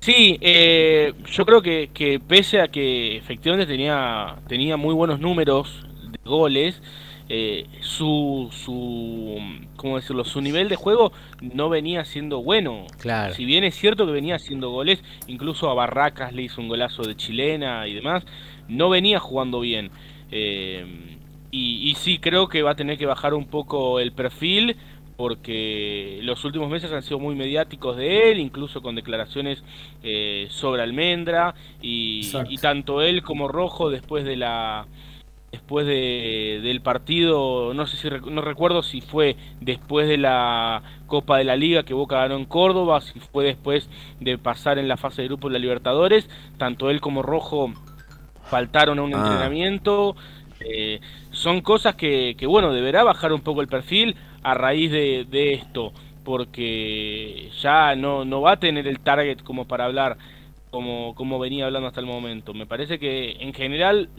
Sí, 0.00 0.38
eh, 0.40 1.12
yo 1.26 1.44
creo 1.44 1.60
que, 1.60 1.90
que, 1.92 2.20
pese 2.20 2.60
a 2.60 2.68
que 2.68 3.16
efectivamente 3.16 3.66
tenía, 3.66 4.36
tenía 4.46 4.76
muy 4.76 4.94
buenos 4.94 5.20
números 5.20 5.84
de 6.10 6.18
goles, 6.24 6.80
eh, 7.30 7.66
su, 7.80 8.48
su, 8.52 9.38
¿cómo 9.76 9.96
decirlo? 9.96 10.24
su 10.24 10.40
nivel 10.40 10.70
de 10.70 10.76
juego 10.76 11.12
no 11.40 11.68
venía 11.68 12.04
siendo 12.04 12.42
bueno. 12.42 12.86
Claro. 12.98 13.34
Si 13.34 13.44
bien 13.44 13.64
es 13.64 13.74
cierto 13.74 14.06
que 14.06 14.12
venía 14.12 14.36
haciendo 14.36 14.70
goles, 14.70 15.02
incluso 15.26 15.68
a 15.68 15.74
Barracas 15.74 16.32
le 16.32 16.42
hizo 16.42 16.60
un 16.60 16.68
golazo 16.68 17.02
de 17.02 17.16
chilena 17.16 17.86
y 17.86 17.94
demás, 17.94 18.24
no 18.68 18.88
venía 18.88 19.18
jugando 19.18 19.60
bien. 19.60 19.90
Eh, 20.30 21.07
y, 21.50 21.90
y 21.90 21.94
sí 21.94 22.18
creo 22.18 22.48
que 22.48 22.62
va 22.62 22.72
a 22.72 22.76
tener 22.76 22.98
que 22.98 23.06
bajar 23.06 23.34
un 23.34 23.46
poco 23.46 24.00
el 24.00 24.12
perfil 24.12 24.76
porque 25.18 26.20
los 26.22 26.44
últimos 26.44 26.70
meses 26.70 26.92
han 26.92 27.02
sido 27.02 27.18
muy 27.18 27.34
mediáticos 27.34 27.96
de 27.96 28.30
él, 28.30 28.38
incluso 28.38 28.80
con 28.80 28.94
declaraciones 28.94 29.64
eh, 30.04 30.46
sobre 30.48 30.80
Almendra, 30.80 31.56
y, 31.82 32.30
tanto 32.62 33.02
él 33.02 33.24
como 33.24 33.48
Rojo 33.48 33.90
después 33.90 34.24
de 34.24 34.36
la 34.36 34.86
después 35.50 35.88
de, 35.88 36.60
del 36.62 36.82
partido, 36.82 37.74
no 37.74 37.88
sé 37.88 37.96
si 37.96 38.08
no 38.30 38.42
recuerdo 38.42 38.84
si 38.84 39.00
fue 39.00 39.34
después 39.60 40.06
de 40.06 40.18
la 40.18 40.84
Copa 41.08 41.38
de 41.38 41.44
la 41.44 41.56
Liga 41.56 41.82
que 41.82 41.94
Boca 41.94 42.20
ganó 42.20 42.36
en 42.36 42.44
Córdoba, 42.44 43.00
si 43.00 43.18
fue 43.18 43.44
después 43.44 43.90
de 44.20 44.38
pasar 44.38 44.78
en 44.78 44.86
la 44.86 44.96
fase 44.96 45.22
de 45.22 45.28
grupo 45.28 45.48
de 45.48 45.54
la 45.54 45.58
Libertadores, 45.58 46.28
tanto 46.58 46.90
él 46.90 47.00
como 47.00 47.22
Rojo 47.22 47.72
faltaron 48.44 49.00
a 49.00 49.02
un 49.02 49.14
ah. 49.16 49.18
entrenamiento. 49.18 50.14
Eh, 50.60 51.00
son 51.38 51.60
cosas 51.60 51.94
que, 51.94 52.34
que, 52.36 52.46
bueno, 52.46 52.72
deberá 52.72 53.04
bajar 53.04 53.32
un 53.32 53.40
poco 53.40 53.60
el 53.60 53.68
perfil 53.68 54.16
a 54.42 54.54
raíz 54.54 54.90
de, 54.90 55.24
de 55.30 55.54
esto, 55.54 55.92
porque 56.24 57.50
ya 57.62 57.94
no, 57.94 58.24
no 58.24 58.40
va 58.40 58.52
a 58.52 58.60
tener 58.60 58.88
el 58.88 58.98
target 59.00 59.42
como 59.42 59.66
para 59.66 59.84
hablar 59.84 60.18
como, 60.70 61.14
como 61.14 61.38
venía 61.38 61.66
hablando 61.66 61.88
hasta 61.88 62.00
el 62.00 62.06
momento. 62.06 62.54
Me 62.54 62.66
parece 62.66 62.98
que 62.98 63.36
en 63.40 63.54
general 63.54 64.10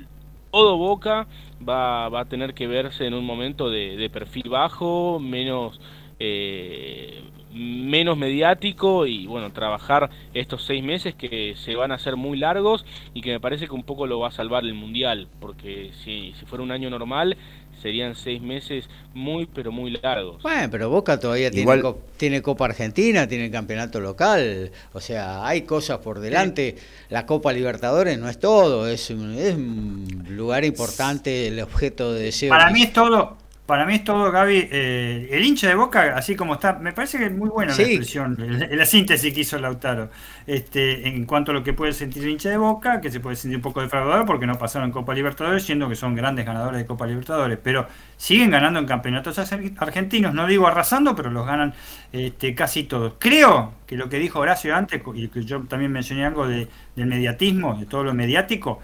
todo 0.52 0.78
Boca 0.78 1.28
va, 1.68 2.10
va 2.10 2.22
a 2.22 2.26
tener 2.26 2.54
que 2.54 2.68
verse 2.68 3.06
en 3.06 3.14
un 3.14 3.26
momento 3.26 3.70
de, 3.70 3.98
de 3.98 4.10
perfil 4.10 4.50
bajo, 4.50 5.20
menos, 5.20 5.80
eh, 6.20 7.22
menos 7.52 8.18
mediático 8.18 9.06
y 9.06 9.26
bueno, 9.26 9.52
trabajar 9.52 10.10
estos 10.34 10.66
seis 10.66 10.84
meses 10.84 11.16
que 11.16 11.56
se 11.58 11.76
van 11.76 11.92
a 11.92 11.96
hacer 11.96 12.16
muy 12.16 12.38
largos 12.38 12.86
y 13.14 13.22
que 13.22 13.32
me 13.32 13.40
parece 13.40 13.68
que 13.68 13.74
un 13.74 13.84
poco 13.84 14.08
lo 14.08 14.20
va 14.20 14.30
a 14.30 14.32
salvar 14.32 14.64
el 14.64 14.74
Mundial, 14.74 15.28
porque 15.40 15.92
si, 16.04 16.34
si 16.40 16.46
fuera 16.46 16.64
un 16.64 16.72
año 16.72 16.90
normal 16.90 17.38
serían 17.82 18.16
seis 18.16 18.42
meses 18.42 18.90
muy, 19.14 19.46
pero 19.46 19.72
muy 19.72 19.92
largos. 19.92 20.42
Bueno, 20.42 20.68
pero 20.70 20.90
Boca 20.90 21.20
todavía 21.20 21.50
tiene, 21.50 21.82
tiene 22.18 22.42
Copa 22.42 22.66
Argentina, 22.66 23.28
tiene 23.28 23.50
campeonato 23.50 24.00
local, 24.00 24.72
o 24.94 25.00
sea, 25.00 25.46
hay 25.46 25.62
cosas 25.62 26.00
por 26.00 26.20
delante. 26.20 26.76
La 27.10 27.26
Copa 27.26 27.54
Libertadores 27.54 28.20
no 28.20 28.30
es 28.30 28.40
todo, 28.40 28.88
es 28.88 29.10
un, 29.10 29.34
es 29.38 29.56
un 29.56 30.26
lugar 30.30 30.66
importante, 30.66 31.48
el 31.48 31.60
objeto 31.62 32.14
de 32.14 32.24
deseo. 32.24 32.50
Para 32.50 32.70
mí 32.70 32.84
es 32.84 32.94
todo, 32.94 33.38
para 33.70 33.86
mí 33.86 33.94
es 33.94 34.04
todo, 34.04 34.32
Gaby. 34.32 34.68
Eh, 34.72 35.30
el 35.32 35.46
hincha 35.46 35.68
de 35.68 35.76
Boca, 35.76 36.16
así 36.16 36.36
como 36.36 36.56
está, 36.56 36.74
me 36.74 36.92
parece 36.92 37.20
que 37.20 37.26
es 37.26 37.32
muy 37.32 37.50
buena 37.50 37.76
la 37.78 37.84
expresión, 37.84 38.36
la, 38.40 38.84
síntesis 38.84 39.32
que 39.32 39.42
hizo 39.42 39.60
Lautaro. 39.60 40.10
Este, 40.48 41.08
en 41.08 41.24
cuanto 41.26 41.52
a 41.52 41.54
lo 41.54 41.64
que 41.64 41.74
puede 41.74 41.94
sentir 41.94 42.24
el 42.24 42.30
hincha 42.30 42.50
de 42.50 42.58
Boca, 42.58 43.00
que 43.00 43.12
se 43.12 43.20
puede 43.20 43.36
sentir 43.36 43.58
un 43.58 43.62
poco 43.62 43.80
defraudador 43.80 44.26
porque 44.26 44.48
no 44.48 44.58
pasaron 44.58 44.90
Copa 44.90 45.14
Libertadores, 45.14 45.62
siendo 45.62 45.88
que 45.88 45.96
son 45.96 46.16
grandes 46.16 46.48
ganadores 46.48 46.80
de 46.80 46.88
Copa 46.88 47.06
Libertadores, 47.06 47.60
pero 47.62 47.86
siguen 48.18 48.50
ganando 48.50 48.80
en 48.80 48.88
campeonatos 48.88 49.38
argentinos, 49.78 50.34
no 50.34 50.48
digo 50.48 50.66
arrasando, 50.66 51.16
pero 51.16 51.30
los 51.30 51.46
ganan 51.46 51.76
este, 52.12 52.56
casi 52.56 52.86
todos. 52.86 53.18
Creo 53.20 53.76
que 53.86 53.96
lo 53.96 54.10
que 54.10 54.18
dijo 54.18 54.40
Horacio 54.40 54.76
antes, 54.76 55.00
y 55.14 55.28
que 55.28 55.46
yo 55.46 55.62
también 55.68 55.92
mencioné 55.92 56.26
algo 56.26 56.48
de, 56.48 56.68
del 56.96 57.06
mediatismo, 57.06 57.76
de 57.76 57.86
todo 57.86 58.04
lo 58.04 58.16
mediático, 58.16 58.80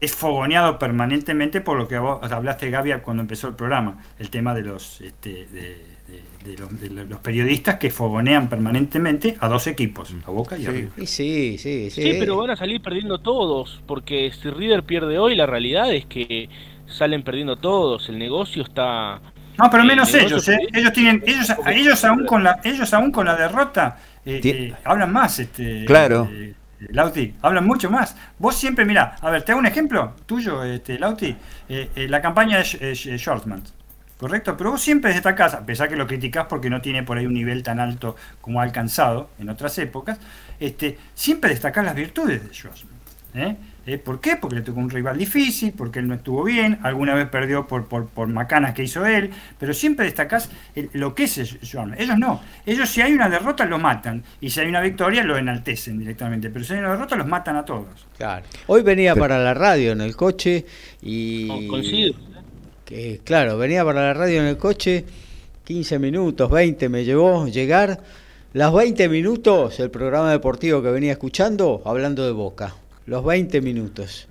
es 0.00 0.14
fogoneado 0.14 0.78
permanentemente 0.78 1.60
por 1.60 1.78
lo 1.78 1.88
que 1.88 1.98
vos 1.98 2.20
hablaste, 2.30 2.70
Gaby, 2.70 2.92
cuando 3.02 3.22
empezó 3.22 3.48
el 3.48 3.54
programa, 3.54 4.02
el 4.18 4.30
tema 4.30 4.54
de 4.54 4.62
los, 4.62 5.00
este, 5.00 5.46
de, 5.46 7.06
los, 7.08 7.20
periodistas 7.20 7.76
que 7.76 7.90
fogonean 7.90 8.48
permanentemente 8.48 9.36
a 9.40 9.48
dos 9.48 9.66
equipos, 9.66 10.14
a 10.26 10.30
Boca 10.30 10.58
y 10.58 10.66
a 10.66 10.70
River. 10.70 11.06
Sí, 11.06 11.56
sí, 11.58 11.90
sí. 11.90 12.02
Sí, 12.02 12.16
pero 12.18 12.36
van 12.36 12.50
a 12.50 12.56
salir 12.56 12.82
perdiendo 12.82 13.18
todos, 13.18 13.82
porque 13.86 14.30
si 14.32 14.50
River 14.50 14.82
pierde 14.82 15.18
hoy, 15.18 15.34
la 15.34 15.46
realidad 15.46 15.92
es 15.92 16.06
que 16.06 16.48
salen 16.86 17.22
perdiendo 17.22 17.56
todos, 17.56 18.08
el 18.08 18.18
negocio 18.18 18.62
está... 18.62 19.20
No, 19.56 19.70
pero 19.70 19.84
menos 19.84 20.12
ellos, 20.14 20.48
¿eh? 20.48 20.58
ellos 20.72 20.92
tienen, 20.92 21.22
ellos, 21.24 21.48
ellos 21.68 22.04
aún 22.04 22.26
con 22.26 22.42
la, 22.42 22.60
ellos 22.64 22.92
aún 22.92 23.12
con 23.12 23.24
la 23.24 23.36
derrota 23.36 23.98
eh, 24.26 24.40
eh, 24.42 24.74
hablan 24.84 25.12
más, 25.12 25.38
este, 25.38 25.84
claro. 25.84 26.28
Lauti, 26.90 27.34
hablan 27.42 27.66
mucho 27.66 27.90
más. 27.90 28.16
Vos 28.38 28.56
siempre, 28.56 28.84
mira, 28.84 29.16
a 29.20 29.30
ver, 29.30 29.42
te 29.42 29.52
hago 29.52 29.58
un 29.58 29.66
ejemplo 29.66 30.14
tuyo, 30.26 30.62
este, 30.64 30.98
Lauti, 30.98 31.36
eh, 31.68 31.90
eh, 31.94 32.08
la 32.08 32.20
campaña 32.20 32.58
de 32.58 32.94
Shortman, 32.94 33.62
¿correcto? 34.18 34.56
Pero 34.56 34.72
vos 34.72 34.80
siempre 34.80 35.12
destacás, 35.12 35.54
a 35.54 35.64
pesar 35.64 35.88
que 35.88 35.96
lo 35.96 36.06
criticás 36.06 36.46
porque 36.46 36.70
no 36.70 36.80
tiene 36.80 37.02
por 37.02 37.18
ahí 37.18 37.26
un 37.26 37.34
nivel 37.34 37.62
tan 37.62 37.80
alto 37.80 38.16
como 38.40 38.60
ha 38.60 38.64
alcanzado 38.64 39.30
en 39.38 39.48
otras 39.48 39.76
épocas, 39.78 40.18
este, 40.60 40.98
siempre 41.14 41.50
destacás 41.50 41.84
las 41.84 41.94
virtudes 41.94 42.42
de 42.42 42.52
Shortman. 42.52 42.94
¿Eh? 43.86 43.98
¿Por 43.98 44.20
qué? 44.20 44.36
Porque 44.36 44.56
le 44.56 44.62
tocó 44.62 44.80
un 44.80 44.90
rival 44.90 45.18
difícil, 45.18 45.72
porque 45.72 45.98
él 45.98 46.08
no 46.08 46.14
estuvo 46.14 46.44
bien, 46.44 46.78
alguna 46.82 47.14
vez 47.14 47.28
perdió 47.28 47.66
por, 47.66 47.86
por, 47.86 48.26
macanas 48.28 48.74
que 48.74 48.82
hizo 48.82 49.04
él, 49.06 49.30
pero 49.58 49.74
siempre 49.74 50.06
destacás 50.06 50.50
lo 50.92 51.14
que 51.14 51.24
es 51.24 51.58
John. 51.70 51.94
Ellos 51.98 52.18
no. 52.18 52.40
Ellos 52.66 52.88
si 52.88 53.00
hay 53.02 53.12
una 53.12 53.28
derrota 53.28 53.64
lo 53.64 53.78
matan, 53.78 54.22
y 54.40 54.50
si 54.50 54.60
hay 54.60 54.68
una 54.68 54.80
victoria 54.80 55.22
lo 55.22 55.36
enaltecen 55.36 55.98
directamente, 55.98 56.50
pero 56.50 56.64
si 56.64 56.74
hay 56.74 56.80
una 56.80 56.90
derrota 56.90 57.16
los 57.16 57.26
matan 57.26 57.56
a 57.56 57.64
todos. 57.64 58.06
Claro. 58.16 58.44
Hoy 58.66 58.82
venía 58.82 59.14
para 59.14 59.38
la 59.38 59.54
radio 59.54 59.92
en 59.92 60.00
el 60.00 60.16
coche 60.16 60.64
y... 61.02 61.48
Que, 62.84 63.22
claro, 63.24 63.56
venía 63.56 63.82
para 63.82 64.02
la 64.02 64.12
radio 64.12 64.42
en 64.42 64.46
el 64.46 64.58
coche, 64.58 65.06
15 65.64 65.98
minutos, 65.98 66.50
20 66.50 66.90
me 66.90 67.02
llevó 67.02 67.46
llegar. 67.46 67.98
Las 68.52 68.74
20 68.74 69.08
minutos, 69.08 69.80
el 69.80 69.90
programa 69.90 70.30
deportivo 70.30 70.82
que 70.82 70.90
venía 70.90 71.12
escuchando, 71.12 71.80
hablando 71.86 72.26
de 72.26 72.32
Boca 72.32 72.74
los 73.06 73.24
20 73.24 73.60
minutos. 73.60 74.28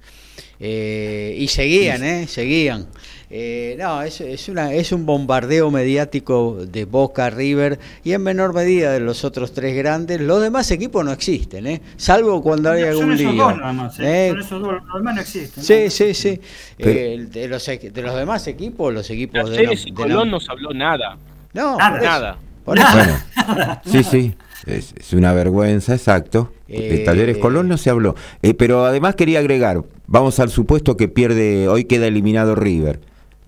Eh, 0.60 1.36
y 1.40 1.48
seguían, 1.50 2.04
¿eh? 2.04 2.28
Seguían. 2.28 2.88
Eh, 3.36 3.76
no, 3.80 4.02
es, 4.04 4.22
es, 4.22 4.48
una, 4.48 4.72
es 4.74 4.92
un 4.92 5.06
bombardeo 5.08 5.72
mediático 5.72 6.56
de 6.68 6.86
Boca, 6.86 7.30
River 7.32 7.80
y 8.04 8.14
en 8.14 8.22
menor 8.22 8.54
medida 8.54 8.92
de 8.94 9.00
los 9.00 9.24
otros 9.26 9.54
tres 9.54 9.76
grandes. 9.76 10.22
Los 10.22 10.42
demás 10.42 10.70
equipos 10.72 11.04
no 11.04 11.12
existen, 11.12 11.66
¿eh? 11.66 11.82
salvo 11.98 12.42
cuando 12.44 12.70
hay 12.72 12.84
algún 12.84 13.06
son 13.06 13.12
esos 13.14 13.34
lío. 13.34 13.44
Dos 13.44 13.58
nada 13.58 13.74
más, 13.74 14.00
¿eh? 14.00 14.28
¿eh? 14.28 14.30
Son 14.30 14.40
esos 14.40 14.62
dos, 14.62 14.74
los 14.86 14.94
demás 14.96 15.16
no 15.16 15.22
existen. 15.22 15.64
Sí, 15.64 15.84
¿no? 15.86 15.90
sí, 15.90 16.14
sí. 16.14 16.40
Eh, 16.78 17.26
de, 17.30 17.48
los, 17.48 17.66
de 17.66 18.02
los 18.02 18.16
demás 18.16 18.46
equipos, 18.48 18.94
los 18.94 19.10
equipos 19.10 19.50
de, 19.50 19.64
no- 19.66 19.74
y 19.74 19.76
de 19.86 19.94
Colón 19.94 20.30
no- 20.30 20.38
no 20.38 20.40
se 20.40 20.52
habló 20.52 20.72
nada. 20.74 21.18
No, 21.54 21.76
Nada. 21.78 22.38
por 22.64 22.78
eso, 22.78 22.88
Nada. 22.88 22.96
por 22.96 23.08
eso. 23.08 23.28
Bueno, 23.48 23.82
sí, 23.86 24.04
sí. 24.04 24.34
Es, 24.66 24.94
es 24.98 25.14
una 25.14 25.34
vergüenza, 25.34 25.94
exacto. 25.94 26.52
De 26.68 27.02
Eh, 27.02 27.06
Talleres 27.06 27.38
Colón 27.38 27.68
no 27.68 27.78
se 27.78 27.90
habló. 27.90 28.16
Eh, 28.42 28.54
pero 28.54 28.86
además 28.86 29.16
quería 29.16 29.40
agregar, 29.40 29.84
vamos 30.08 30.40
al 30.40 30.50
supuesto 30.50 30.96
que 30.98 31.08
pierde, 31.08 31.68
hoy 31.68 31.86
queda 31.86 32.08
eliminado 32.08 32.56
River. 32.56 33.00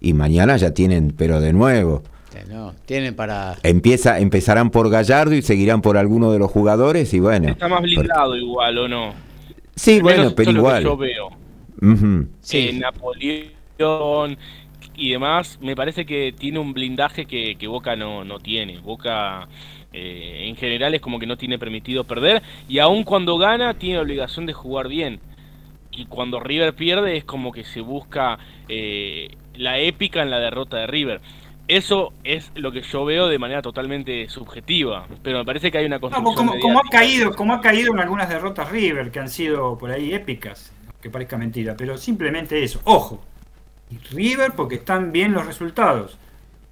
Y 0.01 0.13
mañana 0.13 0.57
ya 0.57 0.71
tienen, 0.71 1.13
pero 1.17 1.39
de 1.41 1.53
nuevo. 1.53 2.03
No, 2.49 2.73
tienen 2.85 3.15
para... 3.15 3.55
Empieza, 3.63 4.19
empezarán 4.19 4.69
por 4.69 4.89
Gallardo 4.89 5.33
y 5.33 5.41
seguirán 5.41 5.81
por 5.81 5.97
alguno 5.97 6.31
de 6.31 6.37
los 6.39 6.51
jugadores 6.51 7.13
y 7.13 7.19
bueno. 7.19 7.49
Está 7.49 7.67
más 7.67 7.81
blindado 7.81 8.35
igual, 8.35 8.77
¿o 8.77 8.87
no? 8.87 9.13
Sí, 9.75 9.95
Al 9.95 10.01
bueno, 10.03 10.33
pero 10.35 10.49
es 10.51 10.55
lo 10.55 10.61
que 10.61 10.67
igual. 10.67 10.83
yo 10.83 10.97
veo. 10.97 11.27
Ujú. 11.81 12.27
Sí. 12.41 12.57
Eh, 12.71 12.79
Napoleón 12.79 14.37
y 14.97 15.11
demás, 15.11 15.57
me 15.61 15.75
parece 15.75 16.05
que 16.05 16.33
tiene 16.37 16.59
un 16.59 16.73
blindaje 16.73 17.25
que, 17.25 17.55
que 17.57 17.67
Boca 17.67 17.95
no, 17.95 18.23
no 18.23 18.39
tiene. 18.39 18.79
Boca 18.79 19.47
eh, 19.93 20.45
en 20.47 20.55
general 20.55 20.93
es 20.95 21.01
como 21.01 21.19
que 21.19 21.25
no 21.27 21.37
tiene 21.37 21.59
permitido 21.59 22.03
perder 22.03 22.43
y 22.67 22.79
aun 22.79 23.03
cuando 23.03 23.37
gana 23.37 23.73
tiene 23.75 23.99
obligación 23.99 24.45
de 24.45 24.53
jugar 24.53 24.87
bien. 24.87 25.19
Y 25.91 26.05
cuando 26.07 26.39
River 26.39 26.75
pierde 26.75 27.17
es 27.17 27.23
como 27.23 27.51
que 27.51 27.63
se 27.63 27.81
busca 27.81 28.37
eh, 28.67 29.29
la 29.55 29.79
épica 29.79 30.21
en 30.21 30.29
la 30.31 30.39
derrota 30.39 30.77
de 30.77 30.87
River. 30.87 31.21
Eso 31.67 32.13
es 32.23 32.51
lo 32.55 32.71
que 32.71 32.81
yo 32.83 33.05
veo 33.05 33.27
de 33.27 33.39
manera 33.39 33.61
totalmente 33.61 34.29
subjetiva, 34.29 35.07
pero 35.23 35.39
me 35.39 35.45
parece 35.45 35.71
que 35.71 35.79
hay 35.79 35.85
una 35.85 35.99
No, 35.99 36.01
construcción 36.01 36.35
como, 36.35 36.59
como 36.59 36.79
ha 36.79 36.83
caído, 36.89 37.33
como 37.35 37.53
ha 37.53 37.61
caído 37.61 37.93
en 37.93 37.99
algunas 37.99 38.29
derrotas 38.29 38.69
River 38.69 39.11
que 39.11 39.19
han 39.19 39.29
sido 39.29 39.77
por 39.77 39.91
ahí 39.91 40.13
épicas, 40.13 40.71
que 41.01 41.09
parezca 41.09 41.37
mentira, 41.37 41.75
pero 41.75 41.97
simplemente 41.97 42.63
eso. 42.63 42.79
Ojo, 42.83 43.25
River 44.11 44.53
porque 44.55 44.75
están 44.75 45.11
bien 45.11 45.33
los 45.33 45.45
resultados. 45.45 46.17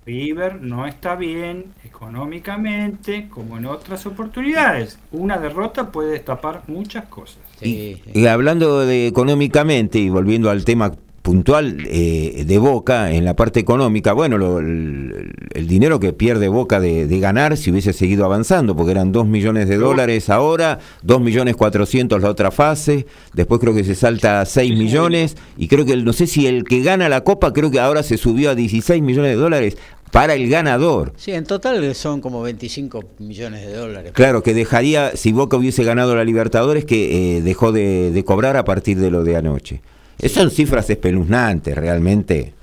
River 0.05 0.61
no 0.61 0.85
está 0.85 1.15
bien 1.15 1.73
económicamente 1.85 3.29
como 3.29 3.57
en 3.57 3.65
otras 3.65 4.05
oportunidades. 4.05 4.99
Una 5.11 5.37
derrota 5.37 5.91
puede 5.91 6.11
destapar 6.11 6.63
muchas 6.67 7.05
cosas. 7.05 7.37
Sí. 7.59 8.01
Y 8.13 8.25
hablando 8.25 8.85
de 8.85 9.07
económicamente 9.07 9.99
y 9.99 10.09
volviendo 10.09 10.49
al 10.49 10.65
tema 10.65 10.93
puntual 11.23 11.77
eh, 11.89 12.43
de 12.45 12.57
Boca 12.59 13.11
en 13.11 13.23
la 13.25 13.35
parte 13.35 13.59
económica, 13.59 14.13
bueno, 14.13 14.37
lo- 14.37 14.59
el, 14.59 15.31
el 15.53 15.67
dinero 15.67 15.99
que 15.99 16.13
pierde 16.13 16.49
Boca 16.49 16.79
de, 16.79 17.07
de 17.07 17.19
ganar 17.19 17.57
si 17.57 17.71
hubiese 17.71 17.93
seguido 17.93 18.25
avanzando, 18.25 18.75
porque 18.75 18.91
eran 18.91 19.11
2 19.11 19.25
millones 19.25 19.67
de 19.69 19.77
dólares 19.77 20.29
ahora, 20.29 20.79
2 21.01 21.21
millones 21.21 21.55
400 21.55 22.21
la 22.21 22.29
otra 22.29 22.51
fase, 22.51 23.07
después 23.33 23.61
creo 23.61 23.73
que 23.73 23.85
se 23.85 23.95
salta 23.95 24.41
a 24.41 24.45
6 24.45 24.77
millones, 24.77 25.37
y 25.57 25.67
creo 25.69 25.85
que 25.85 25.93
el- 25.93 26.03
no 26.05 26.11
sé 26.13 26.27
si 26.27 26.45
el 26.45 26.65
que 26.65 26.81
gana 26.81 27.07
la 27.09 27.23
Copa, 27.23 27.53
creo 27.53 27.71
que 27.71 27.79
ahora 27.79 28.03
se 28.03 28.17
subió 28.17 28.49
a 28.51 28.55
16 28.55 29.01
millones 29.01 29.31
de 29.31 29.37
dólares 29.37 29.77
para 30.11 30.35
el 30.35 30.47
ganador. 30.49 31.13
Sí, 31.15 31.31
en 31.31 31.45
total 31.45 31.95
son 31.95 32.19
como 32.21 32.41
25 32.43 33.01
millones 33.19 33.65
de 33.65 33.73
dólares. 33.73 34.11
Claro, 34.13 34.43
que 34.43 34.53
dejaría, 34.53 35.15
si 35.15 35.31
Boca 35.31 35.55
hubiese 35.57 35.83
ganado 35.85 36.15
la 36.15 36.23
Libertadores, 36.25 36.83
que 36.85 37.37
eh, 37.37 37.41
dejó 37.41 37.71
de, 37.71 38.11
de 38.11 38.23
cobrar 38.25 38.57
a 38.57 38.65
partir 38.65 38.99
de 38.99 39.09
lo 39.09 39.23
de 39.23 39.37
anoche. 39.37 39.81
Eh, 40.19 40.29
Son 40.29 40.49
cifras 40.51 40.89
espeluznantes, 40.89 41.75
realmente. 41.75 42.53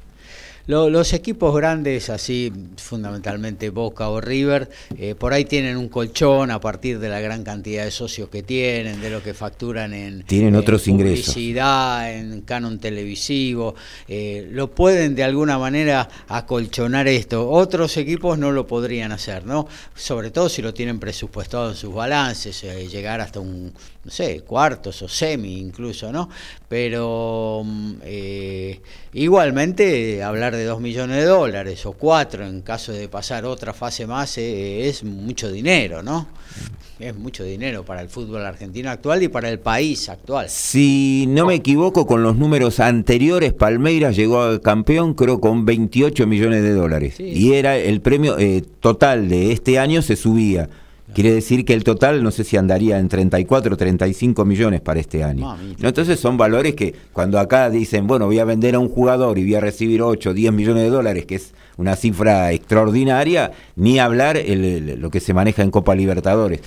Lo- 0.66 0.88
los 0.88 1.12
equipos 1.14 1.56
grandes, 1.56 2.10
así 2.10 2.52
fundamentalmente 2.76 3.70
Boca 3.70 4.08
o 4.08 4.20
River, 4.20 4.70
eh, 4.96 5.16
por 5.16 5.32
ahí 5.32 5.44
tienen 5.44 5.76
un 5.76 5.88
colchón 5.88 6.52
a 6.52 6.60
partir 6.60 7.00
de 7.00 7.08
la 7.08 7.18
gran 7.18 7.42
cantidad 7.42 7.84
de 7.84 7.90
socios 7.90 8.28
que 8.28 8.44
tienen, 8.44 9.00
de 9.00 9.10
lo 9.10 9.20
que 9.20 9.34
facturan 9.34 9.92
en, 9.94 10.22
Tienen 10.22 10.48
en 10.50 10.54
otros 10.56 10.86
ingresos. 10.86 11.34
publicidad, 11.34 12.14
en 12.14 12.42
canon 12.42 12.78
televisivo. 12.78 13.74
eh, 14.06 14.48
lo 14.52 14.70
pueden 14.70 15.16
de 15.16 15.24
alguna 15.24 15.58
manera 15.58 16.08
acolchonar 16.28 17.08
esto. 17.08 17.50
Otros 17.50 17.96
equipos 17.96 18.38
no 18.38 18.52
lo 18.52 18.66
podrían 18.68 19.10
hacer, 19.10 19.44
¿no? 19.46 19.66
Sobre 19.96 20.30
todo 20.30 20.48
si 20.48 20.62
lo 20.62 20.72
tienen 20.72 21.00
presupuestado 21.00 21.70
en 21.70 21.76
sus 21.76 21.92
balances, 21.92 22.62
eh, 22.62 22.86
llegar 22.88 23.20
hasta 23.20 23.40
un, 23.40 23.72
no 24.04 24.10
sé, 24.10 24.42
cuartos 24.42 25.02
o 25.02 25.08
semi 25.08 25.58
incluso, 25.58 26.12
¿no? 26.12 26.28
Pero 26.70 27.62
mm, 27.64 27.94
eh, 28.04 28.80
igualmente 29.12 30.22
hablar 30.22 30.54
de 30.54 30.64
2 30.64 30.80
millones 30.80 31.16
de 31.16 31.24
dólares 31.24 31.84
o 31.84 31.94
4 31.94 32.46
en 32.46 32.60
caso 32.60 32.92
de 32.92 33.08
pasar 33.08 33.44
otra 33.44 33.72
fase 33.72 34.06
más 34.06 34.38
eh, 34.38 34.88
es 34.88 35.02
mucho 35.02 35.50
dinero, 35.50 36.00
¿no? 36.04 36.28
Es 37.00 37.16
mucho 37.16 37.42
dinero 37.42 37.84
para 37.84 38.02
el 38.02 38.08
fútbol 38.08 38.46
argentino 38.46 38.88
actual 38.88 39.20
y 39.24 39.26
para 39.26 39.48
el 39.48 39.58
país 39.58 40.08
actual. 40.08 40.48
Si 40.48 41.24
no 41.26 41.46
me 41.46 41.56
equivoco, 41.56 42.06
con 42.06 42.22
los 42.22 42.36
números 42.36 42.78
anteriores, 42.78 43.52
Palmeiras 43.52 44.14
llegó 44.14 44.40
al 44.40 44.60
campeón, 44.60 45.14
creo, 45.14 45.40
con 45.40 45.64
28 45.64 46.28
millones 46.28 46.62
de 46.62 46.72
dólares. 46.72 47.14
Sí. 47.16 47.24
Y 47.24 47.54
era 47.54 47.78
el 47.78 48.00
premio 48.00 48.38
eh, 48.38 48.62
total 48.78 49.28
de 49.28 49.50
este 49.50 49.80
año 49.80 50.02
se 50.02 50.14
subía. 50.14 50.68
Quiere 51.14 51.32
decir 51.32 51.64
que 51.64 51.74
el 51.74 51.82
total, 51.84 52.22
no 52.22 52.30
sé 52.30 52.44
si 52.44 52.56
andaría 52.56 52.98
en 52.98 53.08
34 53.08 53.74
o 53.74 53.76
35 53.76 54.44
millones 54.44 54.80
para 54.80 55.00
este 55.00 55.24
año. 55.24 55.56
Entonces 55.82 56.20
son 56.20 56.36
valores 56.36 56.74
que 56.74 56.94
cuando 57.12 57.38
acá 57.38 57.68
dicen, 57.70 58.06
bueno, 58.06 58.26
voy 58.26 58.38
a 58.38 58.44
vender 58.44 58.74
a 58.74 58.78
un 58.78 58.88
jugador 58.88 59.38
y 59.38 59.42
voy 59.44 59.54
a 59.56 59.60
recibir 59.60 60.02
8 60.02 60.30
o 60.30 60.34
10 60.34 60.52
millones 60.52 60.84
de 60.84 60.90
dólares, 60.90 61.26
que 61.26 61.34
es 61.36 61.52
una 61.76 61.96
cifra 61.96 62.52
extraordinaria, 62.52 63.52
ni 63.76 63.98
hablar 63.98 64.36
el- 64.36 64.64
el- 64.64 65.00
lo 65.00 65.10
que 65.10 65.20
se 65.20 65.34
maneja 65.34 65.62
en 65.62 65.70
Copa 65.70 65.94
Libertadores. 65.94 66.60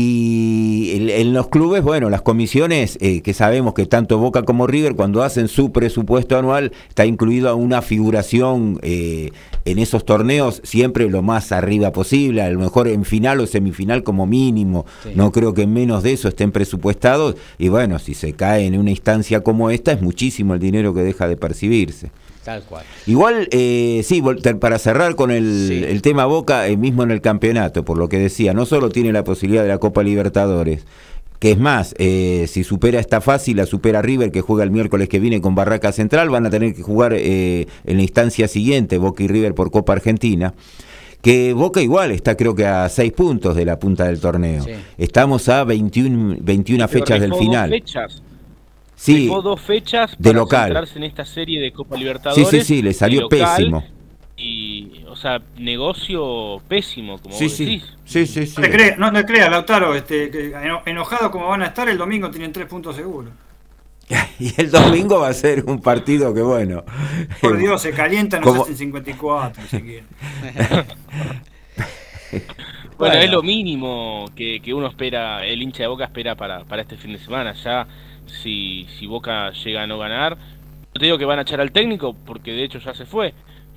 Y 0.00 1.08
en, 1.12 1.32
los 1.32 1.46
clubes, 1.48 1.80
bueno, 1.82 2.10
las 2.10 2.20
comisiones, 2.22 2.98
eh, 3.00 3.20
que 3.22 3.32
sabemos 3.32 3.72
que 3.72 3.86
tanto 3.86 4.18
Boca 4.18 4.42
como 4.42 4.66
River, 4.66 4.96
cuando 4.96 5.22
hacen 5.22 5.46
su 5.46 5.70
presupuesto 5.70 6.36
anual, 6.36 6.72
está 6.88 7.06
incluido 7.06 7.54
una 7.56 7.82
figuración 7.82 8.80
eh, 8.82 9.30
en 9.66 9.78
esos 9.78 10.04
torneos 10.06 10.60
siempre 10.64 11.10
lo 11.10 11.20
más 11.22 11.52
arriba 11.52 11.92
posible, 11.92 12.40
a 12.40 12.48
lo 12.50 12.58
mejor 12.58 12.88
en 12.88 13.04
final 13.04 13.40
o 13.40 13.46
semifinal 13.46 14.02
como 14.02 14.26
mínimo. 14.26 14.86
Sí. 15.02 15.10
No 15.14 15.32
creo 15.32 15.52
que 15.52 15.66
menos 15.66 16.02
de 16.02 16.12
eso 16.12 16.28
estén 16.28 16.52
presupuestados. 16.52 17.34
Y 17.58 17.68
bueno, 17.68 17.98
si 17.98 18.14
se 18.14 18.32
cae 18.32 18.64
en 18.66 18.78
una 18.78 18.90
instancia 18.90 19.40
como 19.40 19.70
esta, 19.70 19.92
es 19.92 20.00
muchísimo 20.00 20.54
el 20.54 20.60
dinero 20.60 20.94
que 20.94 21.00
deja 21.02 21.28
de 21.28 21.36
percibirse. 21.36 22.10
Tal 22.44 22.62
cual. 22.62 22.84
Igual, 23.08 23.48
eh, 23.50 24.02
sí, 24.04 24.22
para 24.60 24.78
cerrar 24.78 25.16
con 25.16 25.32
el, 25.32 25.66
Sí. 25.68 25.84
el 25.84 26.00
tema 26.00 26.26
Boca, 26.26 26.68
eh, 26.68 26.76
mismo 26.76 27.02
en 27.02 27.10
el 27.10 27.20
campeonato, 27.20 27.84
por 27.84 27.98
lo 27.98 28.08
que 28.08 28.20
decía, 28.20 28.54
no 28.54 28.66
solo 28.66 28.88
tiene 28.88 29.12
la 29.12 29.24
posibilidad 29.24 29.62
de 29.64 29.68
la 29.68 29.78
Copa 29.78 30.04
Libertadores, 30.04 30.84
que 31.46 31.52
es 31.52 31.58
más, 31.58 31.94
eh, 31.98 32.46
si 32.48 32.64
supera 32.64 32.98
esta 32.98 33.20
fase 33.20 33.52
y 33.52 33.54
la 33.54 33.66
supera 33.66 34.02
River, 34.02 34.32
que 34.32 34.40
juega 34.40 34.64
el 34.64 34.72
miércoles 34.72 35.08
que 35.08 35.20
viene 35.20 35.40
con 35.40 35.54
Barraca 35.54 35.92
Central, 35.92 36.28
van 36.28 36.44
a 36.44 36.50
tener 36.50 36.74
que 36.74 36.82
jugar 36.82 37.12
eh, 37.14 37.68
en 37.84 37.96
la 37.98 38.02
instancia 38.02 38.48
siguiente, 38.48 38.98
Boca 38.98 39.22
y 39.22 39.28
River 39.28 39.54
por 39.54 39.70
Copa 39.70 39.92
Argentina. 39.92 40.54
Que 41.22 41.52
Boca 41.52 41.80
igual 41.80 42.10
está 42.10 42.36
creo 42.36 42.56
que 42.56 42.66
a 42.66 42.88
seis 42.88 43.12
puntos 43.12 43.54
de 43.54 43.64
la 43.64 43.78
punta 43.78 44.08
del 44.08 44.18
torneo. 44.18 44.64
Sí. 44.64 44.72
Estamos 44.98 45.48
a 45.48 45.62
21, 45.62 46.38
21 46.40 46.88
Pero 46.88 46.98
fechas 46.98 47.20
del 47.20 47.30
dejó 47.30 47.36
dos 47.36 47.44
final. 47.46 47.70
fechas. 47.70 48.22
Sí, 48.96 49.26
Dejó 49.28 49.42
dos 49.42 49.60
fechas 49.60 50.16
de 50.18 50.30
para 50.30 50.40
local. 50.40 50.88
en 50.96 51.02
esta 51.04 51.24
serie 51.24 51.60
de 51.60 51.70
Copa 51.70 51.94
sí, 51.94 52.00
Libertadores. 52.00 52.48
sí, 52.48 52.60
sí, 52.62 52.82
le 52.82 52.88
de 52.88 52.94
salió 52.94 53.20
local, 53.20 53.38
pésimo. 53.56 53.84
Y, 54.38 55.02
o 55.08 55.16
sea, 55.16 55.40
negocio 55.56 56.60
pésimo, 56.68 57.18
como 57.18 57.34
Sí, 57.34 57.44
vos 57.44 57.58
decís. 57.58 57.84
sí, 58.04 58.26
sí, 58.26 58.46
sí. 58.46 58.54
No 58.56 58.62
te 58.62 58.70
creas, 58.70 58.98
no 58.98 59.12
te 59.12 59.24
creas, 59.24 59.50
Lautaro, 59.50 59.94
este, 59.94 60.30
que 60.30 60.48
eno- 60.50 60.82
enojados 60.84 61.30
como 61.30 61.48
van 61.48 61.62
a 61.62 61.66
estar, 61.66 61.88
el 61.88 61.96
domingo 61.96 62.30
tienen 62.30 62.52
tres 62.52 62.66
puntos 62.66 62.94
seguros. 62.96 63.32
Y 64.38 64.52
el 64.60 64.70
domingo 64.70 65.20
va 65.20 65.28
a 65.28 65.32
ser 65.32 65.64
un 65.64 65.80
partido 65.80 66.34
que 66.34 66.42
bueno. 66.42 66.84
Por 67.40 67.56
Dios, 67.56 67.80
se 67.80 67.92
calientan, 67.92 68.42
nos 68.42 68.50
Como- 68.50 68.62
hacen 68.64 68.76
54 68.76 69.62
si 69.70 69.80
quieren. 69.80 70.04
Bueno, 70.70 70.84
Bueno. 72.98 73.14
es 73.14 73.30
lo 73.30 73.42
mínimo 73.42 74.26
que, 74.36 74.60
que 74.60 74.74
uno 74.74 74.86
espera, 74.88 75.44
el 75.46 75.62
hincha 75.62 75.82
de 75.84 75.88
Boca 75.88 76.04
espera 76.04 76.34
para, 76.34 76.64
para 76.64 76.82
este 76.82 76.96
fin 76.96 77.12
de 77.14 77.18
semana. 77.18 77.54
Ya, 77.54 77.86
si, 78.42 78.86
si 78.98 79.06
Boca 79.06 79.50
llega 79.52 79.82
a 79.82 79.86
no 79.86 79.98
ganar, 79.98 80.36
no 80.36 80.92
te 81.00 81.04
digo 81.06 81.18
que 81.18 81.24
van 81.24 81.38
a 81.38 81.42
echar 81.42 81.60
al 81.60 81.72
técnico, 81.72 82.14
porque 82.26 82.52
de 82.52 82.64
hecho 82.64 82.78
ya 82.78 82.94
se 82.94 83.06
fue, 83.06 83.32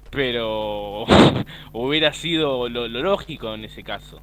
pero 0.10 1.06
hubiera 1.74 2.14
sido 2.14 2.70
lo, 2.70 2.88
lo 2.88 3.02
lógico 3.02 3.54
en 3.54 3.66
ese 3.66 3.84
caso. 3.84 4.22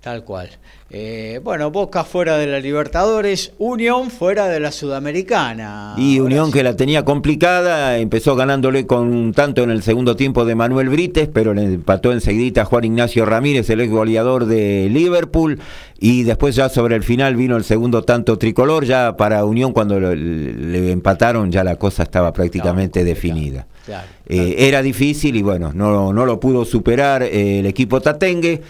Tal 0.00 0.24
cual. 0.24 0.50
Eh, 0.90 1.40
bueno, 1.44 1.70
Boca 1.70 2.02
fuera 2.02 2.38
de 2.38 2.46
la 2.46 2.60
Libertadores, 2.60 3.52
Unión 3.58 4.10
fuera 4.10 4.48
de 4.48 4.58
la 4.58 4.72
Sudamericana. 4.72 5.94
Y 5.98 6.18
Unión 6.20 6.46
sí. 6.46 6.52
que 6.54 6.62
la 6.62 6.76
tenía 6.76 7.04
complicada, 7.04 7.98
empezó 7.98 8.36
ganándole 8.36 8.86
con 8.86 9.08
un 9.08 9.34
tanto 9.34 9.62
en 9.62 9.68
el 9.70 9.82
segundo 9.82 10.16
tiempo 10.16 10.46
de 10.46 10.54
Manuel 10.54 10.88
Brites, 10.88 11.28
pero 11.30 11.52
le 11.52 11.64
empató 11.64 12.10
enseguida 12.12 12.64
Juan 12.64 12.84
Ignacio 12.84 13.26
Ramírez, 13.26 13.68
el 13.68 13.82
ex 13.82 13.90
goleador 13.92 14.46
de 14.46 14.88
Liverpool. 14.90 15.58
y 16.00 16.22
después 16.22 16.54
ya 16.54 16.68
sobre 16.68 16.94
el 16.94 17.02
final 17.02 17.34
vino 17.34 17.56
el 17.56 17.64
segundo 17.64 18.02
tanto 18.04 18.38
tricolor, 18.38 18.84
ya 18.84 19.16
para 19.16 19.44
Unión 19.44 19.72
cuando 19.72 19.98
lo- 19.98 20.14
le 20.14 20.92
empataron 20.92 21.50
ya 21.50 21.64
la 21.64 21.74
cosa 21.74 22.04
estaba 22.04 22.32
prácticamente 22.32 23.02
definida. 23.02 23.66
Claro, 23.84 24.06
Eh, 24.28 24.54
era 24.68 24.80
difícil 24.82 25.34
y 25.34 25.42
bueno, 25.42 25.72
no, 25.74 26.12
no 26.12 26.24
lo 26.24 26.38
pudo 26.38 26.64
superar 26.64 27.24
eh, 27.24 27.58
el 27.58 27.66
equipo 27.66 28.00
Tatengue. 28.00 28.62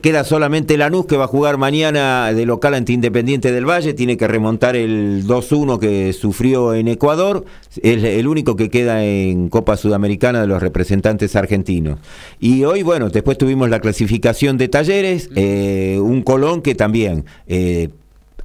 Queda 0.00 0.24
solamente 0.24 0.78
Lanús 0.78 1.04
que 1.04 1.18
va 1.18 1.24
a 1.24 1.26
jugar 1.26 1.43
mañana 1.58 2.32
de 2.32 2.46
local 2.46 2.74
ante 2.74 2.92
Independiente 2.92 3.52
del 3.52 3.68
Valle. 3.68 3.94
Tiene 3.94 4.16
que 4.16 4.26
remontar 4.26 4.76
el 4.76 5.26
2-1 5.26 5.78
que 5.78 6.12
sufrió 6.12 6.74
en 6.74 6.88
Ecuador. 6.88 7.44
Es 7.82 8.02
el 8.02 8.26
único 8.26 8.56
que 8.56 8.70
queda 8.70 9.04
en 9.04 9.48
Copa 9.48 9.76
Sudamericana 9.76 10.40
de 10.40 10.46
los 10.46 10.62
representantes 10.62 11.36
argentinos. 11.36 11.98
Y 12.40 12.64
hoy, 12.64 12.82
bueno, 12.82 13.10
después 13.10 13.38
tuvimos 13.38 13.70
la 13.70 13.80
clasificación 13.80 14.58
de 14.58 14.68
talleres. 14.68 15.30
eh, 15.34 15.98
un 16.00 16.22
Colón 16.22 16.62
que 16.62 16.74
también 16.74 17.24
eh, 17.46 17.90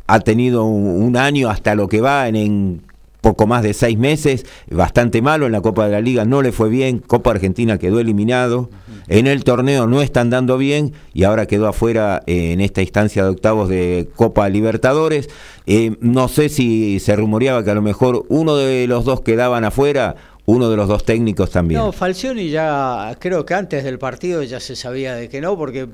ha 0.07 0.19
tenido 0.19 0.65
un, 0.65 1.03
un 1.03 1.17
año 1.17 1.49
hasta 1.49 1.75
lo 1.75 1.87
que 1.87 2.01
va 2.01 2.27
en, 2.27 2.35
en 2.35 2.81
poco 3.21 3.47
más 3.47 3.63
de 3.63 3.73
seis 3.73 3.97
meses, 3.97 4.45
bastante 4.69 5.21
malo 5.21 5.45
en 5.45 5.51
la 5.51 5.61
Copa 5.61 5.85
de 5.85 5.91
la 5.91 6.01
Liga, 6.01 6.25
no 6.25 6.41
le 6.41 6.51
fue 6.51 6.69
bien, 6.69 6.99
Copa 6.99 7.31
Argentina 7.31 7.77
quedó 7.77 7.99
eliminado, 7.99 8.69
en 9.07 9.27
el 9.27 9.43
torneo 9.43 9.87
no 9.87 10.01
están 10.01 10.29
dando 10.29 10.57
bien 10.57 10.93
y 11.13 11.23
ahora 11.23 11.47
quedó 11.47 11.67
afuera 11.67 12.21
eh, 12.27 12.53
en 12.53 12.61
esta 12.61 12.81
instancia 12.81 13.23
de 13.23 13.29
octavos 13.29 13.67
de 13.67 14.07
Copa 14.15 14.47
Libertadores. 14.49 15.29
Eh, 15.65 15.97
no 15.99 16.27
sé 16.27 16.49
si 16.49 16.99
se 16.99 17.15
rumoreaba 17.15 17.63
que 17.63 17.71
a 17.71 17.75
lo 17.75 17.81
mejor 17.81 18.25
uno 18.29 18.55
de 18.55 18.87
los 18.87 19.05
dos 19.05 19.21
quedaban 19.21 19.65
afuera, 19.65 20.15
uno 20.45 20.69
de 20.69 20.77
los 20.77 20.87
dos 20.87 21.03
técnicos 21.03 21.49
también. 21.49 21.81
No, 21.81 21.91
Falcioni 21.91 22.49
ya, 22.49 23.15
creo 23.19 23.45
que 23.45 23.53
antes 23.53 23.83
del 23.83 23.99
partido 23.99 24.43
ya 24.43 24.59
se 24.59 24.75
sabía 24.75 25.15
de 25.15 25.27
que 25.27 25.41
no, 25.41 25.57
porque 25.57 25.89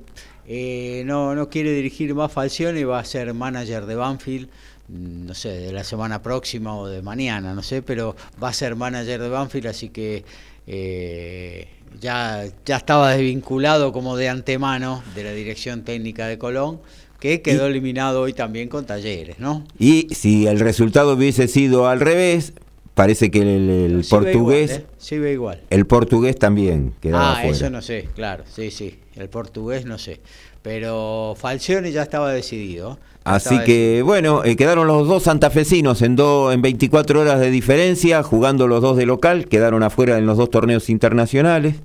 eh, 0.48 1.04
no, 1.06 1.36
no 1.36 1.50
quiere 1.50 1.72
dirigir 1.72 2.14
más 2.16 2.32
Falcioni, 2.32 2.84
va 2.84 3.00
a 3.00 3.06
ser 3.06 3.34
manager 3.34 3.86
de 3.86 3.96
Banfield, 3.96 4.50
no 4.88 5.34
sé, 5.34 5.50
de 5.50 5.72
la 5.72 5.84
semana 5.84 6.22
próxima 6.22 6.76
o 6.78 6.88
de 6.88 7.02
mañana, 7.02 7.54
no 7.54 7.64
sé, 7.64 7.82
pero 7.82 8.16
va 8.42 8.50
a 8.50 8.54
ser 8.54 8.76
manager 8.76 9.22
de 9.22 9.30
Banfield, 9.30 9.68
así 9.68 9.90
que 9.90 10.24
eh, 10.68 11.68
ya, 12.00 12.46
ya 12.66 12.78
estaba 12.78 13.12
desvinculado 13.12 13.92
como 13.92 14.16
de 14.18 14.30
antemano 14.30 15.04
de 15.16 15.24
la 15.24 15.32
dirección 15.32 15.84
técnica 15.84 16.28
de 16.28 16.38
Colón, 16.38 16.80
que 17.20 17.42
quedó 17.42 17.66
eliminado 17.68 18.22
hoy 18.22 18.34
también 18.34 18.68
con 18.70 18.86
Talleres, 18.86 19.40
¿no? 19.40 19.64
Y 19.80 20.08
si 20.14 20.48
el 20.48 20.60
resultado 20.60 21.14
hubiese 21.14 21.48
sido 21.48 21.88
al 21.88 22.00
revés, 22.00 22.54
parece 22.94 23.32
que 23.32 23.42
el, 23.42 23.70
el 23.70 24.04
Sí 24.04 24.16
ve 24.16 24.22
portugués, 24.24 24.72
igual, 24.72 24.82
¿eh? 24.82 24.96
Sí 24.98 25.18
ve 25.18 25.32
igual. 25.34 25.62
el 25.70 25.86
portugués 25.88 26.38
también 26.38 26.94
quedaba 27.02 27.38
Ah, 27.38 27.46
eso 27.48 27.70
no 27.70 27.82
sé, 27.82 28.10
claro, 28.16 28.44
sí, 28.54 28.70
sí. 28.70 29.00
El 29.16 29.30
portugués 29.30 29.86
no 29.86 29.98
sé. 29.98 30.20
Pero 30.62 31.36
Falcioni 31.38 31.92
ya 31.92 32.02
estaba 32.04 32.32
decidido. 32.34 32.98
ya 33.26 33.36
Así 33.36 33.50
estaba 33.50 33.64
que 33.66 34.02
bueno, 34.04 34.44
eh, 34.44 34.56
quedaron 34.56 34.88
los 34.88 35.08
dos 35.08 35.24
santafesinos 35.24 36.02
en, 36.02 36.16
do- 36.16 36.52
en 36.52 36.62
24 36.62 37.22
horas 37.22 37.40
de 37.40 37.50
diferencia, 37.52 38.24
jugando 38.24 38.68
los 38.68 38.82
dos 38.82 38.98
de 38.98 39.06
local, 39.06 39.48
quedaron 39.48 39.84
afuera 39.84 40.18
en 40.18 40.26
los 40.26 40.38
dos 40.38 40.50
torneos 40.50 40.90
internacionales. 40.90 41.76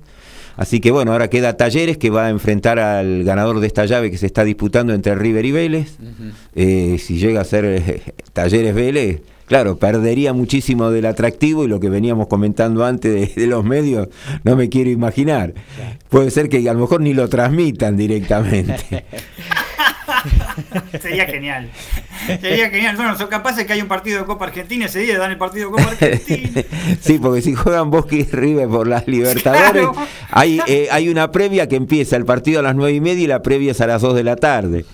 Así 0.57 0.81
que 0.81 0.91
bueno, 0.91 1.13
ahora 1.13 1.29
queda 1.29 1.55
Talleres 1.55 1.97
que 1.97 2.09
va 2.09 2.25
a 2.25 2.29
enfrentar 2.29 2.77
al 2.79 3.23
ganador 3.23 3.61
de 3.61 3.67
esta 3.67 3.85
llave 3.85 4.11
que 4.11 4.17
se 4.17 4.25
está 4.25 4.43
disputando 4.43 4.93
entre 4.93 5.15
River 5.15 5.45
y 5.45 5.51
Vélez. 5.51 5.95
Eh, 6.55 6.97
si 6.99 7.17
llega 7.17 7.41
a 7.41 7.45
ser 7.45 7.63
eh, 7.65 8.01
Talleres 8.33 8.75
Vélez, 8.75 9.21
claro, 9.51 9.77
perdería 9.77 10.31
muchísimo 10.31 10.91
del 10.91 11.05
atractivo 11.05 11.65
y 11.65 11.67
lo 11.67 11.81
que 11.81 11.89
veníamos 11.89 12.27
comentando 12.27 12.85
antes 12.85 13.35
de, 13.35 13.41
de 13.41 13.47
los 13.47 13.65
medios, 13.65 14.07
no 14.45 14.55
me 14.55 14.69
quiero 14.69 14.89
imaginar. 14.89 15.53
Puede 16.07 16.31
ser 16.31 16.47
que 16.47 16.57
a 16.69 16.73
lo 16.73 16.79
mejor 16.79 17.01
ni 17.01 17.13
lo 17.13 17.27
transmitan 17.27 17.97
directamente. 17.97 18.77
Sería 21.01 21.25
genial. 21.25 21.69
Sería 22.39 22.69
genial. 22.69 22.95
Bueno, 22.95 23.17
son 23.17 23.27
capaces 23.27 23.65
que 23.65 23.73
hay 23.73 23.81
un 23.81 23.89
partido 23.89 24.19
de 24.19 24.25
Copa 24.25 24.45
Argentina 24.45 24.85
ese 24.85 24.99
día, 24.99 25.17
dan 25.17 25.31
el 25.31 25.37
partido 25.37 25.69
de 25.69 25.75
Copa 25.75 25.91
Argentina. 25.91 26.63
sí, 27.01 27.19
porque 27.19 27.41
si 27.41 27.53
juegan 27.53 27.91
Bosque 27.91 28.17
y 28.17 28.23
River 28.23 28.69
por 28.69 28.87
las 28.87 29.05
Libertadores, 29.05 29.81
Claro. 29.81 29.93
hay, 30.29 30.61
eh, 30.65 30.87
hay 30.91 31.09
una 31.09 31.29
previa 31.29 31.67
que 31.67 31.75
empieza 31.75 32.15
el 32.15 32.23
partido 32.23 32.61
a 32.61 32.63
las 32.63 32.73
nueve 32.73 32.93
y 32.93 33.01
media 33.01 33.23
y 33.25 33.27
la 33.27 33.41
previa 33.41 33.71
es 33.71 33.81
a 33.81 33.87
las 33.87 34.01
2 34.01 34.15
de 34.15 34.23
la 34.23 34.37
tarde. 34.37 34.85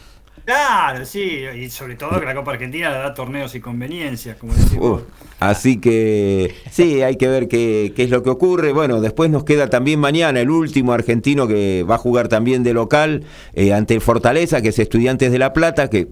Claro, 0.48 1.06
sí. 1.06 1.42
Y 1.58 1.70
sobre 1.70 1.96
todo 1.96 2.22
que 2.22 2.26
la 2.26 2.34
Copa 2.34 2.54
Argentina 2.54 2.90
le 2.90 3.00
da 3.00 3.14
torneos 3.14 3.54
y 3.54 3.60
conveniencias, 3.60 4.38
como. 4.38 4.54
Uh, 4.80 5.02
así 5.42 5.82
que 5.82 6.56
sí, 6.72 7.02
hay 7.02 7.18
que 7.18 7.28
ver 7.28 7.50
qué, 7.50 7.92
qué 7.94 8.04
es 8.04 8.10
lo 8.10 8.24
que 8.24 8.30
ocurre. 8.30 8.72
Bueno, 8.72 9.02
después 9.02 9.30
nos 9.30 9.44
queda 9.44 9.70
también 9.70 10.00
mañana 10.00 10.40
el 10.40 10.50
último 10.50 10.94
argentino 10.94 11.50
que 11.50 11.84
va 11.84 11.96
a 11.96 11.98
jugar 11.98 12.30
también 12.30 12.64
de 12.64 12.74
local 12.74 13.26
eh, 13.56 13.74
ante 13.74 14.00
Fortaleza, 14.00 14.62
que 14.62 14.70
es 14.70 14.80
Estudiantes 14.80 15.34
de 15.34 15.38
La 15.38 15.52
Plata, 15.52 15.90
que 15.90 16.08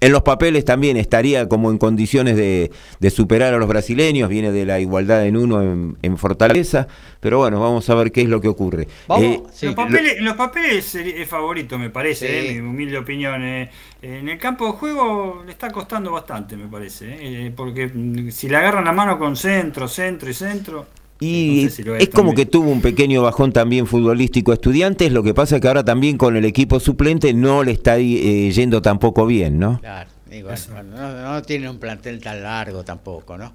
en 0.00 0.12
los 0.12 0.22
papeles 0.22 0.64
también 0.64 0.96
estaría 0.96 1.48
como 1.48 1.70
en 1.70 1.78
condiciones 1.78 2.36
de, 2.36 2.70
de 3.00 3.10
superar 3.10 3.52
a 3.54 3.58
los 3.58 3.68
brasileños, 3.68 4.28
viene 4.28 4.52
de 4.52 4.64
la 4.64 4.78
igualdad 4.80 5.26
en 5.26 5.36
uno 5.36 5.62
en, 5.62 5.96
en 6.02 6.18
Fortaleza, 6.18 6.86
pero 7.20 7.38
bueno, 7.38 7.60
vamos 7.60 7.88
a 7.90 7.94
ver 7.96 8.12
qué 8.12 8.22
es 8.22 8.28
lo 8.28 8.40
que 8.40 8.48
ocurre. 8.48 8.86
Vamos, 9.08 9.24
Eh, 9.24 9.42
sí. 9.52 9.66
Los 9.66 9.74
papeles, 9.74 10.20
los 10.20 10.36
papeles 10.36 10.94
es 10.94 11.28
favorito, 11.28 11.78
me 11.78 11.90
parece, 11.90 12.26
Sí. 12.28 12.48
eh, 12.58 12.62
mi 12.62 12.68
humilde 12.68 12.98
opinión. 12.98 13.42
eh. 13.44 13.70
En 14.02 14.28
el 14.28 14.38
campo 14.38 14.66
de 14.66 14.72
juego 14.72 15.42
le 15.44 15.50
está 15.52 15.70
costando 15.70 16.12
bastante, 16.12 16.56
me 16.56 16.68
parece. 16.68 17.16
eh, 17.46 17.52
porque 17.56 17.88
mm, 17.92 18.30
si 18.30 18.48
le 18.48 18.56
agarran 18.56 18.84
la 18.84 18.92
mano 18.92 19.18
con 19.18 19.34
centro, 19.36 19.88
centro 19.88 20.30
y 20.30 20.34
centro. 20.34 20.86
Y 21.20 21.68
si 21.70 21.82
es 21.98 22.08
como 22.10 22.34
que 22.34 22.46
tuvo 22.46 22.70
un 22.70 22.80
pequeño 22.80 23.22
bajón 23.22 23.52
también 23.52 23.86
futbolístico 23.86 24.52
estudiantes, 24.52 25.10
lo 25.12 25.22
que 25.22 25.34
pasa 25.34 25.56
es 25.56 25.60
que 25.62 25.68
ahora 25.68 25.84
también 25.84 26.16
con 26.16 26.36
el 26.36 26.44
equipo 26.44 26.78
suplente 26.78 27.34
no 27.34 27.64
le 27.64 27.72
está 27.72 27.98
eh, 27.98 28.50
yendo 28.52 28.82
tampoco 28.82 29.26
bien, 29.26 29.58
¿no? 29.58 29.80
Claro, 29.80 30.10
bueno, 30.30 30.96
no, 30.96 31.32
no 31.34 31.42
tiene 31.42 31.68
un 31.68 31.78
plantel 31.78 32.20
tan 32.20 32.42
largo 32.42 32.84
tampoco, 32.84 33.36
¿no? 33.36 33.52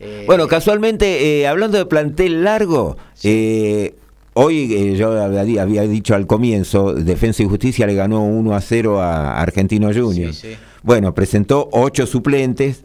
Eh, 0.00 0.24
Bueno, 0.26 0.48
casualmente, 0.48 1.40
eh, 1.40 1.46
hablando 1.46 1.78
de 1.78 1.86
plantel 1.86 2.42
largo, 2.42 2.96
eh, 3.22 3.94
hoy 4.32 4.74
eh, 4.74 4.96
yo 4.96 5.12
había, 5.22 5.62
había 5.62 5.82
dicho 5.82 6.16
al 6.16 6.26
comienzo, 6.26 6.94
Defensa 6.94 7.44
y 7.44 7.46
Justicia 7.46 7.86
le 7.86 7.94
ganó 7.94 8.24
1 8.24 8.54
a 8.56 8.60
0 8.60 9.00
a 9.00 9.40
Argentino 9.40 9.92
Junior. 9.94 10.32
Sí, 10.34 10.48
sí. 10.50 10.56
Bueno, 10.82 11.14
presentó 11.14 11.68
ocho 11.72 12.06
suplentes, 12.06 12.80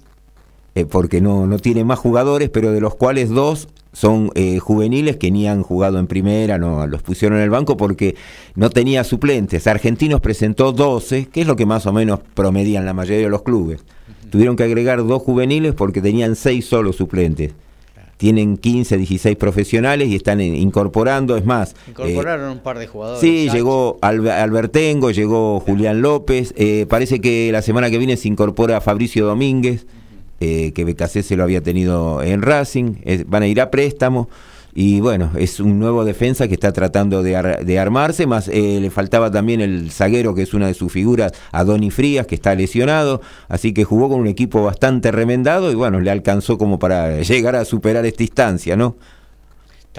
eh, 0.76 0.86
porque 0.86 1.20
no, 1.20 1.48
no 1.48 1.58
tiene 1.58 1.84
más 1.84 1.98
jugadores, 1.98 2.50
pero 2.50 2.72
de 2.72 2.80
los 2.80 2.94
cuales 2.96 3.30
dos 3.30 3.68
son 3.92 4.32
eh, 4.36 4.60
juveniles 4.60 5.18
que 5.18 5.32
ni 5.32 5.48
han 5.48 5.64
jugado 5.64 5.98
en 6.00 6.08
primera, 6.08 6.58
no 6.58 6.86
los 6.88 7.02
pusieron 7.02 7.38
en 7.40 7.44
el 7.44 7.50
banco 7.50 7.76
porque 7.78 8.16
no 8.56 8.70
tenía 8.70 9.04
suplentes. 9.04 9.66
Argentinos 9.68 10.22
presentó 10.22 10.72
12, 10.72 11.26
que 11.28 11.42
es 11.42 11.48
lo 11.48 11.56
que 11.56 11.66
más 11.66 11.86
o 11.88 11.94
menos 11.94 12.20
promedian 12.34 12.86
la 12.86 12.94
mayoría 12.94 13.24
de 13.24 13.30
los 13.30 13.42
clubes. 13.44 13.84
Tuvieron 14.30 14.56
que 14.56 14.64
agregar 14.64 15.06
dos 15.06 15.24
juveniles 15.24 15.74
porque 15.74 16.02
tenían 16.02 16.36
seis 16.36 16.66
solo 16.66 16.94
suplentes. 16.94 17.54
Tienen 18.18 18.58
15, 18.58 18.98
16 18.98 19.38
profesionales 19.38 20.10
y 20.10 20.16
están 20.16 20.42
incorporando, 20.42 21.38
es 21.38 21.46
más. 21.46 21.72
eh, 21.72 21.92
Incorporaron 21.92 22.52
un 22.52 22.60
par 22.60 22.78
de 22.78 22.86
jugadores. 22.86 23.22
Sí, 23.22 23.46
Sánchez. 23.46 23.54
llegó 23.54 23.98
Albe- 24.02 24.30
Albertengo, 24.32 25.10
llegó 25.12 25.62
Julián 25.62 26.02
López. 26.02 26.54
eh, 26.58 26.86
parece 26.90 27.22
que 27.22 27.50
la 27.54 27.62
semana 27.62 27.90
que 27.90 27.98
viene 27.98 28.18
se 28.18 28.28
incorpora 28.28 28.82
Fabricio 28.82 29.26
Domínguez, 29.26 29.88
eh, 30.40 30.72
que 30.74 30.86
BKC 30.86 31.22
se 31.24 31.36
lo 31.36 31.44
había 31.44 31.62
tenido 31.62 32.22
en 32.24 32.42
Racing. 32.42 32.96
eh, 33.04 33.24
van 33.28 33.44
a 33.44 33.48
ir 33.48 33.60
a 33.62 33.70
préstamo. 33.72 34.30
Y 34.74 35.00
bueno, 35.02 35.32
es 35.36 35.60
un 35.60 35.80
nuevo 35.80 36.06
defensa 36.06 36.48
que 36.48 36.54
está 36.54 36.72
tratando 36.72 37.24
de, 37.24 37.36
ar- 37.36 37.66
de 37.66 37.80
armarse, 37.80 38.28
más 38.28 38.48
eh, 38.48 38.78
le 38.80 38.92
faltaba 38.92 39.32
también 39.32 39.62
el 39.62 39.90
zaguero, 39.92 40.36
que 40.36 40.44
es 40.44 40.54
una 40.54 40.68
de 40.68 40.76
sus 40.76 40.92
figuras, 40.94 41.34
a 41.52 41.64
Donny 41.64 41.90
Frías, 41.90 42.28
que 42.28 42.36
está 42.36 42.54
lesionado, 42.54 43.20
así 43.48 43.74
que 43.74 43.84
jugó 43.84 44.10
con 44.10 44.20
un 44.20 44.28
equipo 44.28 44.62
bastante 44.64 45.12
remendado 45.12 45.72
y 45.72 45.76
bueno, 45.76 46.00
le 46.00 46.12
alcanzó 46.12 46.60
como 46.60 46.78
para 46.78 47.20
llegar 47.22 47.56
a 47.56 47.66
superar 47.66 48.06
esta 48.06 48.22
instancia, 48.24 48.76
¿no? 48.76 48.96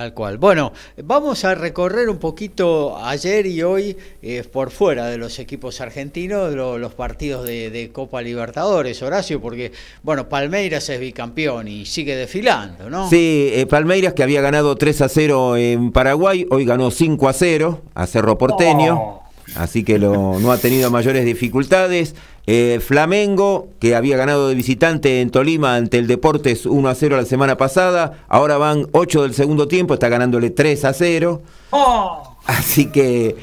Tal 0.00 0.14
cual. 0.14 0.38
Bueno, 0.38 0.72
vamos 1.04 1.44
a 1.44 1.54
recorrer 1.54 2.08
un 2.08 2.16
poquito 2.16 2.96
ayer 3.04 3.44
y 3.44 3.62
hoy 3.62 3.94
eh, 4.22 4.42
por 4.50 4.70
fuera 4.70 5.08
de 5.08 5.18
los 5.18 5.38
equipos 5.38 5.82
argentinos 5.82 6.54
lo- 6.54 6.78
los 6.78 6.94
partidos 6.94 7.44
de, 7.44 7.68
de 7.68 7.90
Copa 7.92 8.22
Libertadores, 8.22 9.02
Horacio, 9.02 9.42
porque, 9.42 9.72
bueno, 10.02 10.26
Palmeiras 10.26 10.88
es 10.88 10.98
bicampeón 10.98 11.68
y 11.68 11.84
sigue 11.84 12.16
desfilando, 12.16 12.88
¿no? 12.88 13.10
Sí, 13.10 13.50
eh, 13.52 13.66
Palmeiras 13.66 14.14
que 14.14 14.22
había 14.22 14.40
ganado 14.40 14.74
3 14.74 15.02
a 15.02 15.08
0 15.10 15.58
en 15.58 15.92
Paraguay, 15.92 16.46
hoy 16.50 16.64
ganó 16.64 16.90
5 16.90 17.28
a 17.28 17.34
0 17.34 17.82
a 17.92 18.06
Cerro 18.06 18.38
Porteño, 18.38 18.94
Oh. 18.98 19.22
así 19.56 19.84
que 19.84 19.98
lo- 19.98 20.38
no 20.40 20.50
ha 20.50 20.56
tenido 20.56 20.90
mayores 20.90 21.26
dificultades. 21.26 22.14
Eh, 22.46 22.80
Flamengo, 22.84 23.68
que 23.78 23.94
había 23.94 24.16
ganado 24.16 24.48
de 24.48 24.54
visitante 24.54 25.20
en 25.20 25.30
Tolima 25.30 25.76
ante 25.76 25.98
el 25.98 26.06
Deportes 26.06 26.66
1 26.66 26.88
a 26.88 26.94
0 26.94 27.16
la 27.16 27.24
semana 27.24 27.56
pasada, 27.56 28.24
ahora 28.28 28.56
van 28.58 28.86
8 28.92 29.22
del 29.22 29.34
segundo 29.34 29.68
tiempo, 29.68 29.94
está 29.94 30.08
ganándole 30.08 30.50
3 30.50 30.84
a 30.86 30.92
0. 30.92 31.42
¡Oh! 31.70 32.22
Así 32.46 32.86
que, 32.86 33.36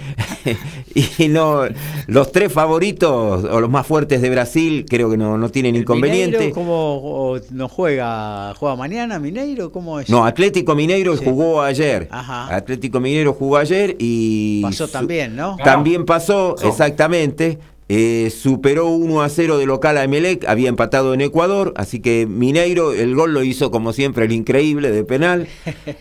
y 1.19 1.27
no, 1.29 1.61
los 2.07 2.31
tres 2.31 2.51
favoritos, 2.51 3.43
o 3.45 3.61
los 3.61 3.69
más 3.69 3.85
fuertes 3.85 4.21
de 4.21 4.29
Brasil, 4.29 4.85
creo 4.89 5.09
que 5.09 5.15
no, 5.17 5.37
no 5.37 5.49
tienen 5.49 5.75
El 5.75 5.81
inconveniente. 5.83 6.37
Mineiro, 6.37 6.55
¿Cómo 6.55 7.35
no 7.51 7.69
juega? 7.69 8.53
¿Juega 8.55 8.75
mañana 8.75 9.19
Mineiro? 9.19 9.71
¿Cómo 9.71 9.99
es? 9.99 10.09
No, 10.09 10.25
Atlético 10.25 10.75
Mineiro 10.75 11.15
Sí. 11.15 11.23
jugó 11.23 11.61
ayer. 11.61 12.07
Ajá. 12.11 12.53
Atlético 12.53 12.99
Mineiro 12.99 13.33
jugó 13.33 13.57
ayer 13.57 13.95
y. 13.99 14.63
Pasó 14.63 14.87
también, 14.87 15.35
¿no? 15.35 15.55
También 15.63 16.03
pasó, 16.03 16.55
Pasó. 16.55 16.67
exactamente. 16.67 17.59
Eh, 17.89 18.31
superó 18.35 18.89
1 18.89 19.21
a 19.21 19.29
0 19.29 19.57
de 19.57 19.65
local 19.65 19.97
a 19.97 20.03
Emelec, 20.03 20.45
había 20.47 20.69
empatado 20.69 21.13
en 21.13 21.21
Ecuador, 21.21 21.73
así 21.77 21.99
que 21.99 22.25
Mineiro, 22.27 22.93
el 22.93 23.15
gol 23.15 23.33
lo 23.33 23.43
hizo 23.43 23.71
como 23.71 23.93
siempre 23.93 24.25
el 24.25 24.33
increíble 24.33 24.91
de 24.91 25.03
penal, 25.03 25.47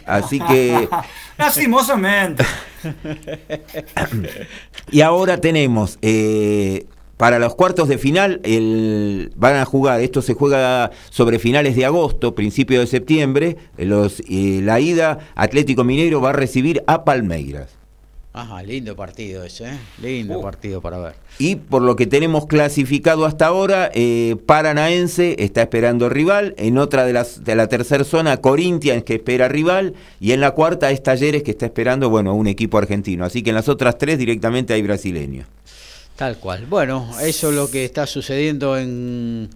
así 0.05 0.41
que... 0.41 0.89
Lastimosamente. 1.39 2.45
y 4.91 5.03
ahora 5.03 5.39
tenemos 5.41 5.99
eh, 6.03 6.87
para 7.17 7.39
los 7.39 7.55
cuartos 7.55 7.89
de 7.89 7.99
final 7.99 8.41
el, 8.43 9.33
van 9.37 9.57
a 9.57 9.65
jugar, 9.65 10.01
esto 10.01 10.23
se 10.23 10.35
juega 10.35 10.91
sobre 11.11 11.39
finales 11.39 11.77
de 11.77 11.85
agosto, 11.85 12.35
principio 12.35 12.81
de 12.81 12.87
septiembre, 12.87 13.57
los, 13.79 14.21
eh, 14.29 14.61
la 14.63 14.81
ida 14.81 15.19
Atlético 15.35 15.85
Mineiro 15.85 16.21
va 16.21 16.31
a 16.31 16.35
recibir 16.35 16.83
a 16.87 17.05
Palmeiras. 17.05 17.77
Ajá, 18.37 18.63
lindo 18.63 18.95
partido 18.95 19.45
ese, 19.45 19.65
¿eh? 19.65 19.79
lindo 20.03 20.39
uh. 20.39 20.43
partido 20.43 20.83
para 20.83 20.99
ver. 20.99 21.15
Y 21.39 21.57
por 21.57 21.81
lo 21.81 21.97
que 21.97 22.07
tenemos 22.07 22.45
clasificado 22.45 23.25
hasta 23.25 23.47
ahora, 23.47 23.91
eh, 23.95 24.37
Paranaense 24.45 25.37
está 25.39 25.63
esperando 25.63 26.11
rival, 26.11 26.53
en 26.59 26.77
otra 26.77 27.07
de, 27.07 27.15
las, 27.15 27.45
de 27.45 27.55
la 27.55 27.67
tercera 27.69 28.05
zona, 28.05 28.37
Corinthians 28.37 29.05
que 29.05 29.15
espera 29.15 29.49
rival, 29.49 29.95
y 30.21 30.33
en 30.33 30.41
la 30.41 30.51
cuarta 30.51 30.91
es 30.91 31.03
Talleres 31.03 31.45
que 31.45 31.53
está 31.53 31.65
esperando, 31.65 32.11
bueno, 32.11 32.35
un 32.35 32.47
equipo 32.47 32.77
argentino. 32.77 33.25
Así 33.25 33.43
que 33.43 33.49
en 33.49 33.57
las 33.57 33.71
otras 33.71 33.97
tres 33.97 34.19
directamente 34.19 34.75
hay 34.75 34.83
brasileños. 34.83 35.47
Tal 36.15 36.37
cual. 36.37 36.67
Bueno, 36.67 37.09
eso 37.23 37.49
es 37.49 37.55
lo 37.55 37.71
que 37.71 37.87
está 37.87 38.07
sucediendo 38.07 38.77
en, 38.77 39.49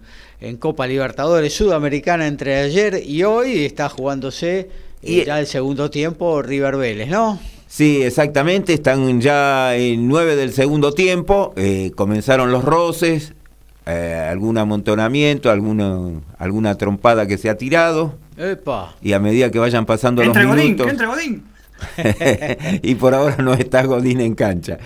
Copa 0.57 0.87
Libertadores 0.87 1.53
Sudamericana 1.53 2.25
entre 2.25 2.55
ayer 2.55 3.03
y 3.05 3.21
hoy. 3.21 3.63
Está 3.63 3.89
jugándose 3.89 4.69
y, 5.03 5.23
ya 5.23 5.39
el 5.39 5.45
segundo 5.45 5.91
tiempo 5.91 6.41
River 6.41 6.77
Vélez, 6.77 7.09
¿no? 7.09 7.39
Sí, 7.71 8.03
exactamente. 8.03 8.73
Están 8.73 9.21
ya 9.21 9.77
en 9.77 10.09
nueve 10.09 10.35
del 10.35 10.51
segundo 10.51 10.91
tiempo. 10.91 11.53
Eh, 11.55 11.93
comenzaron 11.95 12.51
los 12.51 12.65
roces, 12.65 13.33
eh, 13.85 14.27
algún 14.29 14.57
amontonamiento, 14.57 15.49
alguna, 15.49 16.19
alguna 16.37 16.75
trompada 16.75 17.27
que 17.27 17.37
se 17.37 17.49
ha 17.49 17.55
tirado. 17.55 18.15
Epa. 18.35 18.93
Y 19.01 19.13
a 19.13 19.21
medida 19.21 19.51
que 19.51 19.59
vayan 19.59 19.85
pasando 19.85 20.21
los 20.21 20.35
minutos. 20.35 20.85
Godín. 21.07 21.45
y 22.81 22.95
por 22.95 23.13
ahora 23.13 23.37
no 23.37 23.53
está 23.53 23.83
Godín 23.83 24.21
en 24.21 24.35
cancha. 24.35 24.77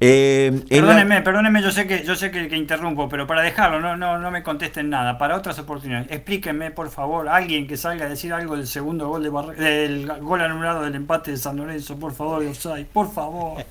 Eh, 0.00 0.60
perdóneme, 0.68 1.22
perdóneme, 1.22 1.62
yo 1.62 1.70
sé 1.70 1.86
que 1.86 2.04
yo 2.04 2.14
sé 2.14 2.30
que, 2.30 2.56
interrumpo, 2.56 3.08
pero 3.08 3.26
para 3.26 3.42
dejarlo, 3.42 3.80
no, 3.80 3.96
no, 3.96 4.18
no 4.18 4.30
me 4.30 4.42
contesten 4.42 4.90
nada. 4.90 5.18
Para 5.18 5.36
otras 5.36 5.58
oportunidades, 5.58 6.10
explíquenme, 6.10 6.70
por 6.70 6.90
favor, 6.90 7.28
alguien 7.28 7.66
que 7.66 7.76
salga 7.76 8.06
a 8.06 8.08
decir 8.08 8.32
algo 8.32 8.56
del 8.56 8.66
segundo 8.66 9.08
gol 9.08 9.22
de 9.22 9.34
del 9.64 10.06
gol 10.20 10.40
anulado 10.40 10.82
del 10.82 10.94
empate 10.94 11.32
de 11.32 11.36
San 11.36 11.56
Lorenzo, 11.56 11.96
por 11.98 12.12
favor, 12.12 12.44
por 12.92 13.12
favor. 13.12 13.64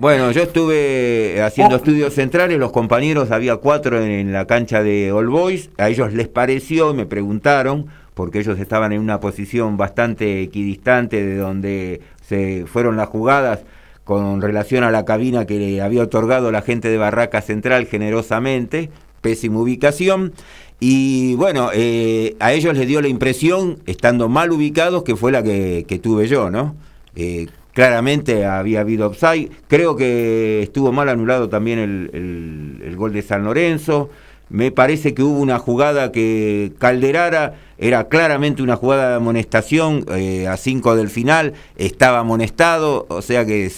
Bueno, 0.00 0.30
yo 0.32 0.42
estuve 0.42 1.40
haciendo 1.42 1.76
oh. 1.76 1.78
estudios 1.78 2.14
centrales, 2.14 2.58
los 2.58 2.72
compañeros, 2.72 3.30
había 3.30 3.56
cuatro 3.56 4.02
en, 4.02 4.32
la 4.32 4.46
cancha 4.46 4.82
de 4.82 5.12
All 5.12 5.28
Boys, 5.28 5.70
a 5.78 5.88
ellos 5.88 6.12
les 6.12 6.28
pareció, 6.28 6.94
me 6.94 7.06
preguntaron 7.06 7.86
porque 8.14 8.40
ellos 8.40 8.58
estaban 8.58 8.92
en 8.92 9.00
una 9.00 9.20
posición 9.20 9.76
bastante 9.76 10.42
equidistante 10.42 11.24
de 11.24 11.36
donde 11.36 12.00
se 12.26 12.66
fueron 12.66 12.96
las 12.96 13.08
jugadas 13.08 13.60
con 14.04 14.42
relación 14.42 14.84
a 14.84 14.90
la 14.90 15.04
cabina 15.04 15.46
que 15.46 15.58
le 15.58 15.80
había 15.80 16.02
otorgado 16.02 16.50
la 16.50 16.62
gente 16.62 16.88
de 16.88 16.98
Barraca 16.98 17.40
Central 17.40 17.86
generosamente, 17.86 18.90
pésima 19.20 19.60
ubicación. 19.60 20.32
Y 20.80 21.36
bueno, 21.36 21.70
eh, 21.72 22.34
a 22.40 22.52
ellos 22.52 22.76
les 22.76 22.88
dio 22.88 23.00
la 23.00 23.08
impresión, 23.08 23.78
estando 23.86 24.28
mal 24.28 24.50
ubicados, 24.50 25.04
que 25.04 25.14
fue 25.14 25.30
la 25.30 25.42
que, 25.42 26.00
tuve 26.02 26.26
yo, 26.26 26.50
¿no? 26.50 26.74
Eh, 27.14 27.46
claramente 27.72 28.44
había 28.44 28.80
habido 28.80 29.06
offside. 29.06 29.50
Creo 29.68 29.94
que 29.94 30.62
estuvo 30.62 30.90
mal 30.90 31.08
anulado 31.08 31.48
también 31.48 31.78
el 31.78 32.96
gol 32.96 33.12
de 33.12 33.22
San 33.22 33.44
Lorenzo. 33.44 34.10
Me 34.52 34.70
parece 34.70 35.14
que 35.14 35.22
hubo 35.22 35.40
una 35.40 35.58
jugada 35.58 36.12
que 36.12 36.72
Calderara 36.78 37.54
era 37.82 38.08
claramente 38.08 38.62
una 38.62 38.76
jugada 38.76 39.10
de 39.10 39.16
amonestación 39.16 40.06
eh, 40.14 40.46
a 40.46 40.56
cinco 40.56 40.94
del 40.94 41.10
final, 41.10 41.54
estaba 41.74 42.20
amonestado, 42.20 43.06
o 43.08 43.22
sea 43.22 43.44
que 43.44 43.72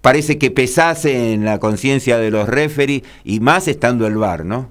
parece 0.00 0.36
que 0.36 0.50
pesase 0.50 1.32
en 1.32 1.44
la 1.44 1.60
conciencia 1.60 2.18
de 2.18 2.32
los 2.32 2.48
referees 2.48 3.02
y 3.22 3.38
más 3.38 3.68
estando 3.68 4.04
el 4.08 4.16
VAR, 4.16 4.44
¿no? 4.44 4.68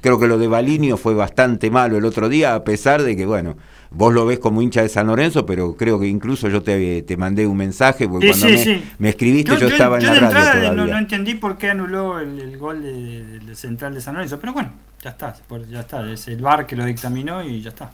Creo 0.00 0.20
que 0.20 0.28
lo 0.28 0.38
de 0.38 0.46
Balinio 0.46 0.96
fue 0.96 1.14
bastante 1.14 1.68
malo 1.68 1.98
el 1.98 2.04
otro 2.04 2.28
día, 2.28 2.54
a 2.54 2.62
pesar 2.62 3.02
de 3.02 3.16
que, 3.16 3.26
bueno, 3.26 3.56
vos 3.90 4.12
lo 4.12 4.26
ves 4.26 4.38
como 4.38 4.62
hincha 4.62 4.82
de 4.82 4.88
San 4.88 5.06
Lorenzo, 5.06 5.46
pero 5.46 5.76
creo 5.76 5.98
que 6.00 6.06
incluso 6.06 6.48
yo 6.48 6.62
te, 6.62 7.02
te 7.02 7.16
mandé 7.16 7.46
un 7.46 7.56
mensaje, 7.56 8.08
porque 8.08 8.28
cuando 8.28 8.46
me, 8.98 9.08
escribiste 9.08 9.56
yo, 9.58 9.68
estaba 9.68 9.98
en 9.98 10.06
la 10.06 10.14
radio 10.14 10.30
todavía. 10.30 10.72
No, 10.72 10.86
no, 10.86 10.98
entendí 10.98 11.34
por 11.34 11.58
qué 11.58 11.70
anuló 11.70 12.18
el, 12.18 12.56
gol 12.58 12.82
de, 12.82 13.54
Central 13.54 13.94
de 13.94 14.00
San 14.00 14.14
Lorenzo, 14.14 14.38
pero 14.40 14.52
bueno, 14.52 14.72
ya 15.02 15.10
está, 15.10 15.34
ya 15.70 15.80
está, 15.80 16.10
es 16.10 16.28
el 16.28 16.40
VAR 16.42 16.66
que 16.66 16.76
lo 16.76 16.84
dictaminó 16.84 17.42
y 17.42 17.60
ya 17.60 17.70
está. 17.70 17.92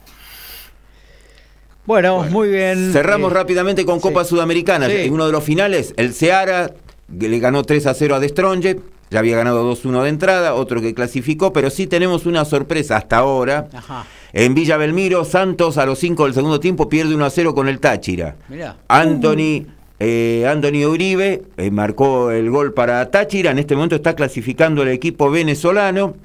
Bueno, 1.85 2.23
muy 2.23 2.49
bien. 2.49 2.91
Cerramos 2.93 3.31
eh, 3.31 3.35
rápidamente 3.35 3.85
con 3.85 3.99
Copa 3.99 4.23
Sudamericana. 4.23 4.87
En 4.87 5.11
uno 5.13 5.25
de 5.25 5.31
los 5.31 5.43
finales, 5.43 5.93
el 5.97 6.13
Seara 6.13 6.71
le 7.09 7.39
ganó 7.39 7.63
3 7.63 7.87
a 7.87 7.93
0 7.93 8.15
a 8.15 8.19
Destronje. 8.19 8.79
Ya 9.09 9.19
había 9.19 9.35
ganado 9.35 9.69
2-1 9.69 10.03
de 10.03 10.09
entrada, 10.09 10.53
otro 10.53 10.79
que 10.79 10.93
clasificó, 10.93 11.51
pero 11.51 11.69
sí 11.69 11.85
tenemos 11.85 12.25
una 12.25 12.45
sorpresa 12.45 12.95
hasta 12.95 13.17
ahora. 13.17 13.67
Ajá. 13.73 14.05
En 14.33 14.53
Villa 14.53 14.77
Belmiro, 14.77 15.25
Santos 15.25 15.77
a 15.77 15.85
los 15.85 15.99
5 15.99 16.25
del 16.25 16.33
segundo 16.33 16.59
tiempo 16.59 16.87
pierde 16.87 17.15
1 17.15 17.25
a 17.25 17.29
0 17.29 17.53
con 17.53 17.67
el 17.67 17.79
Táchira. 17.79 18.37
Mirá. 18.47 18.77
Anthony, 18.87 19.65
eh, 19.99 20.47
Anthony 20.47 20.85
Uribe 20.85 21.43
eh, 21.57 21.69
marcó 21.69 22.31
el 22.31 22.49
gol 22.49 22.73
para 22.73 23.11
Táchira. 23.11 23.51
En 23.51 23.59
este 23.59 23.75
momento 23.75 23.95
está 23.95 24.15
clasificando 24.15 24.83
el 24.83 24.87
equipo 24.89 25.29
venezolano. 25.29 26.15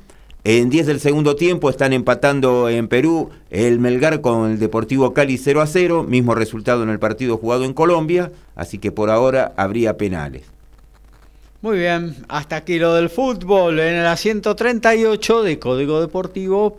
En 0.45 0.71
10 0.71 0.87
del 0.87 1.01
segundo 1.01 1.35
tiempo 1.35 1.69
están 1.69 1.93
empatando 1.93 2.69
en 2.69 2.87
Perú 2.87 3.31
el 3.51 3.81
Melgar 3.81 4.21
con 4.21 4.53
el 4.53 4.61
Deportivo 4.61 5.13
Cali 5.13 5.39
0 5.39 5.61
a 5.61 5.67
0, 5.67 6.05
mismo 6.05 6.37
resultado 6.37 6.85
en 6.85 6.91
el 6.91 7.01
partido 7.01 7.37
jugado 7.37 7.65
en 7.65 7.75
Colombia, 7.75 8.31
así 8.55 8.79
que 8.79 8.93
por 8.93 9.11
ahora 9.11 9.53
habría 9.57 9.97
penales. 9.97 10.45
Muy 11.63 11.79
bien, 11.79 12.15
hasta 12.29 12.55
aquí 12.55 12.79
lo 12.79 12.95
del 12.95 13.11
fútbol 13.11 13.81
en 13.81 13.97
el 13.97 14.17
138 14.17 15.43
de 15.43 15.59
Código 15.59 16.01
Deportivo 16.01 16.79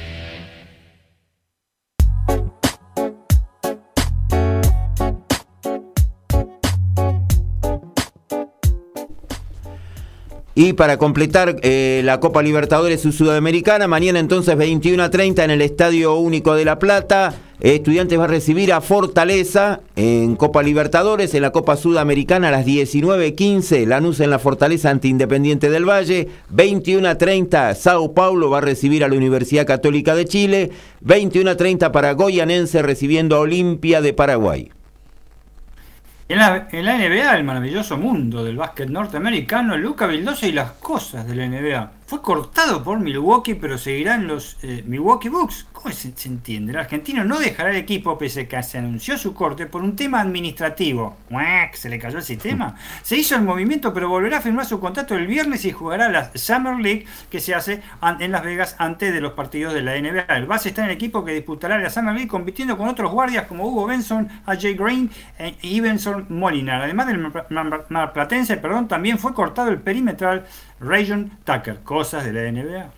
Y 10.63 10.73
para 10.73 10.97
completar 10.97 11.55
eh, 11.63 12.03
la 12.05 12.19
Copa 12.19 12.43
Libertadores 12.43 13.01
Sudamericana, 13.01 13.87
mañana 13.87 14.19
entonces 14.19 14.55
21 14.55 15.01
a 15.01 15.09
30 15.09 15.43
en 15.43 15.49
el 15.49 15.59
Estadio 15.59 16.15
Único 16.17 16.53
de 16.53 16.65
La 16.65 16.77
Plata. 16.77 17.33
Estudiantes 17.59 18.19
va 18.19 18.25
a 18.25 18.27
recibir 18.27 18.71
a 18.71 18.79
Fortaleza 18.79 19.79
en 19.95 20.35
Copa 20.35 20.61
Libertadores, 20.61 21.33
en 21.33 21.41
la 21.41 21.49
Copa 21.49 21.77
Sudamericana 21.77 22.49
a 22.49 22.51
las 22.51 22.67
19.15, 22.67 23.87
Lanús 23.87 24.19
en 24.19 24.29
la 24.29 24.37
Fortaleza 24.37 24.91
ante 24.91 25.07
Independiente 25.07 25.71
del 25.71 25.89
Valle, 25.89 26.27
21 26.49 27.09
a 27.09 27.17
30, 27.17 27.73
Sao 27.73 28.13
Paulo 28.13 28.51
va 28.51 28.59
a 28.59 28.61
recibir 28.61 29.03
a 29.03 29.07
la 29.07 29.15
Universidad 29.15 29.65
Católica 29.65 30.13
de 30.13 30.25
Chile, 30.25 30.69
21 30.99 31.49
a 31.49 31.57
30 31.57 31.91
para 31.91 32.11
Goyanense 32.11 32.83
recibiendo 32.83 33.35
a 33.35 33.39
Olimpia 33.39 33.99
de 33.99 34.13
Paraguay. 34.13 34.69
En 36.31 36.37
la, 36.37 36.97
NBA, 36.97 37.35
el 37.35 37.43
maravilloso 37.43 37.97
mundo 37.97 38.41
del 38.41 38.55
básquet 38.55 38.87
norteamericano, 38.87 39.75
Luca 39.75 40.07
Vildosa 40.07 40.47
y 40.47 40.53
las 40.53 40.71
cosas 40.71 41.27
de 41.27 41.35
la 41.35 41.45
NBA. 41.45 41.91
Fue 42.11 42.21
cortado 42.21 42.83
por 42.83 42.99
Milwaukee, 42.99 43.53
pero 43.53 43.77
seguirán 43.77 44.27
los 44.27 44.57
eh, 44.63 44.83
Milwaukee 44.85 45.29
Bucks. 45.29 45.65
¿Cómo 45.71 45.95
se, 45.95 46.11
entiende? 46.27 46.73
El 46.73 46.79
argentino 46.79 47.23
no 47.23 47.39
dejará 47.39 47.69
el 47.69 47.77
equipo 47.77 48.17
pese 48.17 48.41
a 48.41 48.47
que 48.49 48.61
se 48.63 48.79
anunció 48.79 49.17
su 49.17 49.33
corte 49.33 49.65
por 49.65 49.81
un 49.81 49.95
tema 49.95 50.19
administrativo. 50.19 51.15
¿Se 51.71 51.87
le 51.87 51.97
cayó 51.99 52.17
el 52.17 52.23
sistema? 52.23 52.75
Se 53.01 53.15
hizo 53.15 53.35
el 53.35 53.43
movimiento, 53.43 53.93
pero 53.93 54.09
volverá 54.09 54.39
a 54.39 54.41
firmar 54.41 54.65
su 54.65 54.81
contrato 54.81 55.15
el 55.15 55.25
viernes 55.25 55.63
y 55.63 55.71
jugará 55.71 56.09
la 56.09 56.31
Summer 56.35 56.81
League 56.81 57.05
que 57.29 57.39
se 57.39 57.55
hace 57.55 57.81
en 58.19 58.33
Las 58.33 58.43
Vegas 58.43 58.75
antes 58.77 59.13
de 59.13 59.21
los 59.21 59.31
partidos 59.31 59.73
de 59.73 59.81
la 59.81 59.93
NBA. 59.95 60.35
El 60.35 60.47
base 60.47 60.67
está 60.67 60.81
en 60.81 60.89
el 60.89 60.95
equipo 60.95 61.23
que 61.23 61.31
disputará 61.31 61.79
la 61.79 61.89
Summer 61.89 62.13
League 62.13 62.27
compitiendo 62.27 62.77
con 62.77 62.89
otros 62.89 63.09
guardias 63.09 63.47
como 63.47 63.65
Hugo 63.65 63.85
Benson, 63.85 64.27
AJ 64.45 64.75
Green 64.77 65.09
e 65.39 65.79
Benson 65.79 66.25
Molinar. 66.27 66.81
Además 66.81 67.07
del 67.07 67.31
marplatense, 67.87 68.57
perdón, 68.57 68.89
también 68.89 69.17
fue 69.17 69.33
cortado 69.33 69.69
el 69.69 69.79
perimetral 69.79 70.45
Rayon 70.81 71.29
Tucker, 71.45 71.83
cosas 71.83 72.25
de 72.25 72.33
la 72.33 72.51
NBA. 72.51 72.91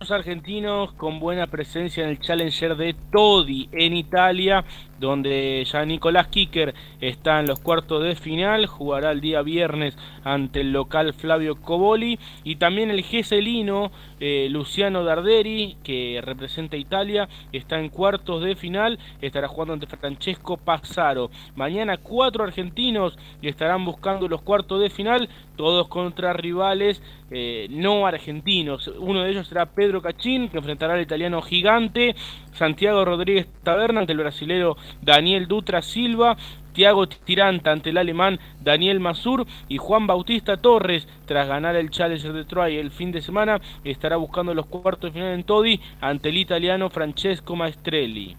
Los 0.00 0.10
argentinos 0.10 0.92
con 0.94 1.20
buena 1.20 1.46
presencia 1.46 2.02
en 2.02 2.10
el 2.10 2.18
Challenger 2.18 2.76
de 2.76 2.96
Todi 3.12 3.68
en 3.70 3.96
Italia 3.96 4.64
donde 4.98 5.64
ya 5.70 5.84
Nicolás 5.84 6.28
Kicker 6.28 6.74
está 7.00 7.40
en 7.40 7.46
los 7.46 7.60
cuartos 7.60 8.02
de 8.02 8.16
final, 8.16 8.66
jugará 8.66 9.12
el 9.12 9.20
día 9.20 9.42
viernes 9.42 9.96
ante 10.24 10.60
el 10.60 10.72
local 10.72 11.12
Flavio 11.14 11.56
Coboli 11.56 12.18
y 12.44 12.56
también 12.56 12.90
el 12.90 13.02
Geselino 13.02 13.90
eh, 14.18 14.48
Luciano 14.50 15.04
Darderi, 15.04 15.76
que 15.82 16.20
representa 16.22 16.76
Italia, 16.76 17.28
está 17.52 17.78
en 17.78 17.90
cuartos 17.90 18.42
de 18.42 18.56
final, 18.56 18.98
estará 19.20 19.48
jugando 19.48 19.74
ante 19.74 19.86
Francesco 19.86 20.56
Pazzaro. 20.56 21.30
Mañana 21.54 21.98
cuatro 21.98 22.44
argentinos 22.44 23.18
estarán 23.42 23.84
buscando 23.84 24.28
los 24.28 24.42
cuartos 24.42 24.80
de 24.80 24.90
final, 24.90 25.28
todos 25.56 25.88
contra 25.88 26.32
rivales 26.32 27.02
eh, 27.30 27.66
no 27.70 28.06
argentinos. 28.06 28.88
Uno 28.88 29.22
de 29.22 29.30
ellos 29.30 29.48
será 29.48 29.66
Pedro 29.66 30.00
Cachín, 30.00 30.48
que 30.48 30.58
enfrentará 30.58 30.94
al 30.94 31.02
italiano 31.02 31.42
gigante, 31.42 32.14
Santiago 32.56 33.04
Rodríguez 33.04 33.46
Taberna 33.62 34.00
ante 34.00 34.12
el 34.12 34.18
brasilero 34.18 34.76
Daniel 35.02 35.46
Dutra 35.46 35.82
Silva, 35.82 36.36
Tiago 36.72 37.08
Tiranta 37.08 37.72
ante 37.72 37.90
el 37.90 37.98
alemán 37.98 38.38
Daniel 38.62 39.00
Masur 39.00 39.46
y 39.68 39.78
Juan 39.78 40.06
Bautista 40.06 40.56
Torres, 40.56 41.08
tras 41.24 41.48
ganar 41.48 41.76
el 41.76 41.90
Challenger 41.90 42.32
de 42.32 42.44
Troy 42.44 42.76
el 42.76 42.90
fin 42.90 43.12
de 43.12 43.22
semana, 43.22 43.60
estará 43.84 44.16
buscando 44.16 44.52
los 44.54 44.66
cuartos 44.66 45.10
de 45.10 45.20
final 45.20 45.34
en 45.34 45.44
Todi 45.44 45.80
ante 46.00 46.28
el 46.28 46.36
italiano 46.36 46.90
Francesco 46.90 47.56
Maestrelli. 47.56 48.36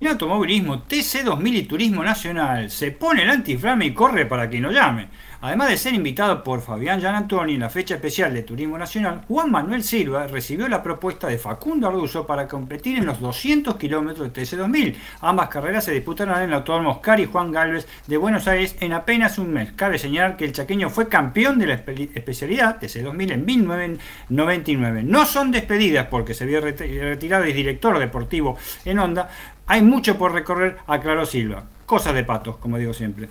En 0.00 0.08
automovilismo, 0.08 0.78
TC2000 0.78 1.54
y 1.54 1.62
Turismo 1.62 2.02
Nacional 2.02 2.70
se 2.70 2.90
pone 2.90 3.22
el 3.22 3.30
antiflame 3.30 3.86
y 3.86 3.94
corre 3.94 4.26
para 4.26 4.50
que 4.50 4.60
no 4.60 4.72
llame. 4.72 5.08
Además 5.44 5.70
de 5.70 5.76
ser 5.76 5.94
invitado 5.94 6.44
por 6.44 6.60
Fabián 6.60 7.00
Gianantoni 7.00 7.54
en 7.54 7.60
la 7.60 7.68
fecha 7.68 7.96
especial 7.96 8.32
de 8.32 8.44
Turismo 8.44 8.78
Nacional, 8.78 9.22
Juan 9.26 9.50
Manuel 9.50 9.82
Silva 9.82 10.28
recibió 10.28 10.68
la 10.68 10.84
propuesta 10.84 11.26
de 11.26 11.36
Facundo 11.36 11.88
Arduzo 11.88 12.24
para 12.24 12.46
competir 12.46 12.98
en 12.98 13.06
los 13.06 13.18
200 13.18 13.74
kilómetros 13.74 14.32
de 14.32 14.40
TC2000. 14.40 14.94
Ambas 15.20 15.48
carreras 15.48 15.84
se 15.84 15.90
disputarán 15.90 16.44
en 16.44 16.50
el 16.50 16.54
Autódromo 16.54 16.92
Oscar 16.92 17.18
y 17.18 17.26
Juan 17.26 17.50
Galvez 17.50 17.88
de 18.06 18.16
Buenos 18.18 18.46
Aires 18.46 18.76
en 18.78 18.92
apenas 18.92 19.36
un 19.36 19.52
mes. 19.52 19.72
Cabe 19.72 19.98
señalar 19.98 20.36
que 20.36 20.44
el 20.44 20.52
chaqueño 20.52 20.90
fue 20.90 21.08
campeón 21.08 21.58
de 21.58 21.66
la 21.66 21.74
especialidad 21.74 22.80
TC2000 22.80 23.32
en 23.32 23.44
1999. 23.44 25.02
No 25.02 25.26
son 25.26 25.50
despedidas 25.50 26.06
porque 26.06 26.34
se 26.34 26.46
vio 26.46 26.60
retirado 26.60 27.46
y 27.46 27.52
director 27.52 27.98
deportivo 27.98 28.56
en 28.84 29.00
Honda. 29.00 29.28
Hay 29.66 29.82
mucho 29.82 30.16
por 30.16 30.34
recorrer, 30.34 30.76
aclaró 30.86 31.26
Silva. 31.26 31.64
Cosas 31.84 32.14
de 32.14 32.22
patos, 32.22 32.58
como 32.58 32.78
digo 32.78 32.94
siempre. 32.94 33.28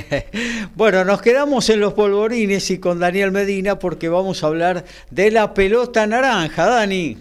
bueno, 0.74 1.04
nos 1.04 1.22
quedamos 1.22 1.68
en 1.70 1.80
los 1.80 1.92
polvorines 1.94 2.70
y 2.70 2.78
con 2.78 2.98
Daniel 2.98 3.32
Medina 3.32 3.78
porque 3.78 4.08
vamos 4.08 4.42
a 4.42 4.46
hablar 4.46 4.84
de 5.10 5.30
la 5.30 5.54
pelota 5.54 6.06
naranja, 6.06 6.66
Dani. 6.66 7.16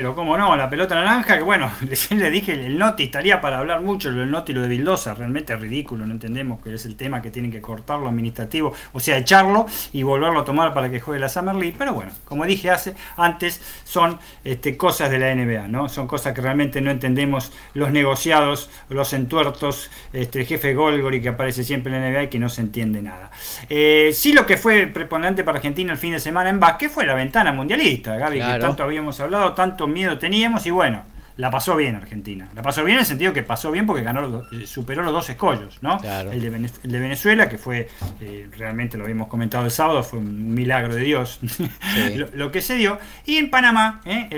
Pero 0.00 0.14
cómo 0.14 0.38
no, 0.38 0.56
la 0.56 0.70
pelota 0.70 0.94
naranja, 0.94 1.36
que 1.36 1.42
bueno, 1.42 1.70
recién 1.82 2.20
le 2.20 2.30
dije, 2.30 2.54
el 2.54 2.78
Noti 2.78 3.02
estaría 3.02 3.38
para 3.38 3.58
hablar 3.58 3.82
mucho, 3.82 4.08
el 4.08 4.30
Noti 4.30 4.54
lo 4.54 4.62
de 4.62 4.68
Vildosa, 4.68 5.12
realmente 5.12 5.52
es 5.52 5.60
ridículo, 5.60 6.06
no 6.06 6.12
entendemos 6.12 6.62
que 6.62 6.72
es 6.72 6.86
el 6.86 6.96
tema 6.96 7.20
que 7.20 7.30
tienen 7.30 7.52
que 7.52 7.60
cortarlo 7.60 8.08
administrativo, 8.08 8.72
o 8.94 8.98
sea, 8.98 9.18
echarlo 9.18 9.66
y 9.92 10.02
volverlo 10.02 10.40
a 10.40 10.44
tomar 10.46 10.72
para 10.72 10.90
que 10.90 11.00
juegue 11.00 11.20
la 11.20 11.28
Summer 11.28 11.54
League, 11.54 11.74
pero 11.76 11.92
bueno, 11.92 12.12
como 12.24 12.46
dije 12.46 12.70
hace, 12.70 12.94
antes, 13.18 13.60
son 13.84 14.18
este, 14.42 14.78
cosas 14.78 15.10
de 15.10 15.18
la 15.18 15.34
NBA, 15.34 15.68
¿no? 15.68 15.90
Son 15.90 16.06
cosas 16.06 16.32
que 16.32 16.40
realmente 16.40 16.80
no 16.80 16.90
entendemos 16.90 17.52
los 17.74 17.90
negociados, 17.90 18.70
los 18.88 19.12
entuertos, 19.12 19.90
este, 20.14 20.40
el 20.40 20.46
jefe 20.46 20.72
Golgori 20.72 21.20
que 21.20 21.28
aparece 21.28 21.62
siempre 21.62 21.94
en 21.94 22.02
la 22.02 22.10
NBA 22.10 22.22
y 22.22 22.28
que 22.28 22.38
no 22.38 22.48
se 22.48 22.62
entiende 22.62 23.02
nada. 23.02 23.30
Eh, 23.68 24.12
sí 24.14 24.32
lo 24.32 24.46
que 24.46 24.56
fue 24.56 24.86
preponderante 24.86 25.44
para 25.44 25.58
Argentina 25.58 25.92
el 25.92 25.98
fin 25.98 26.12
de 26.12 26.20
semana 26.20 26.48
en 26.48 26.58
básquet 26.58 26.90
fue 26.90 27.04
la 27.04 27.12
ventana 27.12 27.52
mundialista, 27.52 28.16
Gaby, 28.16 28.38
que 28.38 28.58
tanto 28.60 28.82
habíamos 28.82 29.20
hablado, 29.20 29.52
tanto 29.52 29.89
miedo 29.92 30.18
teníamos 30.18 30.66
y 30.66 30.70
bueno, 30.70 31.02
la 31.40 31.50
pasó 31.50 31.74
bien 31.74 31.96
Argentina. 31.96 32.48
La 32.54 32.60
pasó 32.60 32.84
bien 32.84 32.96
en 32.96 33.00
el 33.00 33.06
sentido 33.06 33.32
que 33.32 33.42
pasó 33.42 33.70
bien 33.70 33.86
porque 33.86 34.02
ganó 34.02 34.42
eh, 34.52 34.66
superó 34.66 35.02
los 35.02 35.12
dos 35.12 35.30
escollos, 35.30 35.78
¿no? 35.80 35.98
El, 36.02 36.40
de 36.82 36.98
Venezuela, 37.00 37.48
que 37.48 37.56
fue, 37.56 37.88
eh, 38.20 38.46
realmente 38.56 38.98
lo 38.98 39.04
habíamos 39.04 39.28
comentado 39.28 39.64
el 39.64 39.70
sábado, 39.70 40.02
fue 40.02 40.18
un 40.18 40.52
milagro 40.52 40.94
de 40.94 41.00
Dios 41.00 41.40
lo, 42.34 42.52
que 42.52 42.60
se 42.60 42.74
dio. 42.74 42.98
Y 43.24 43.38
en 43.38 43.48
Panamá, 43.48 44.02
¿eh? 44.04 44.28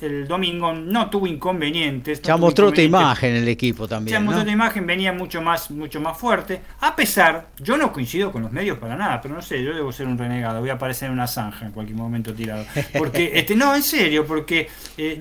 el, 0.00 0.26
domingo 0.26 0.72
no 0.72 1.08
tuvo 1.10 1.28
inconvenientes. 1.28 2.20
ya 2.22 2.36
mostró 2.36 2.68
otra 2.68 2.82
imagen 2.82 3.36
el 3.36 3.46
equipo 3.46 3.86
también. 3.86 4.14
Ya 4.14 4.20
mostró 4.20 4.42
otra 4.42 4.52
imagen, 4.52 4.84
venía 4.84 5.12
mucho 5.12 5.40
más, 5.40 5.70
mucho 5.70 6.00
más 6.00 6.18
fuerte. 6.18 6.60
A 6.80 6.96
pesar, 6.96 7.50
yo 7.60 7.76
no 7.76 7.92
coincido 7.92 8.32
con 8.32 8.42
los 8.42 8.50
medios 8.50 8.78
para 8.78 8.96
nada, 8.96 9.20
pero 9.20 9.34
no 9.34 9.42
sé, 9.42 9.62
yo 9.62 9.72
debo 9.72 9.92
ser 9.92 10.08
un 10.08 10.18
renegado, 10.18 10.58
voy 10.58 10.70
a 10.70 10.74
aparecer 10.74 11.06
en 11.06 11.12
una 11.12 11.28
zanja 11.28 11.66
en 11.66 11.72
cualquier 11.72 11.96
momento 11.96 12.34
tirado. 12.34 12.64
Porque, 12.98 13.30
este, 13.34 13.54
no, 13.54 13.76
en 13.76 13.82
serio, 13.84 14.26
porque 14.26 14.68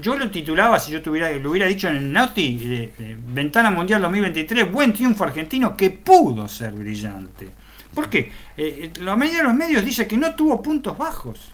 yo 0.02 0.18
lo 0.18 0.32
titulaba, 0.32 0.80
si 0.80 0.92
yo 0.92 1.00
tuviera 1.00 1.27
lo 1.42 1.52
hubiera 1.52 1.68
dicho 1.68 1.88
en 1.88 1.98
el 1.98 2.12
Nauti, 2.12 2.92
Ventana 3.28 3.72
Mundial 3.72 4.02
2023, 4.02 4.72
buen 4.72 4.94
triunfo 4.94 5.24
argentino 5.24 5.76
que 5.76 5.92
pudo 5.92 6.48
ser 6.48 6.74
brillante. 6.74 7.50
¿Por 7.94 8.10
qué? 8.10 8.32
Eh, 8.56 8.92
la 9.00 9.16
mayoría 9.16 9.42
de 9.42 9.48
los 9.48 9.56
medios 9.56 9.84
dice 9.84 10.08
que 10.08 10.18
no 10.18 10.36
tuvo 10.36 10.62
puntos 10.62 10.98
bajos. 10.98 11.54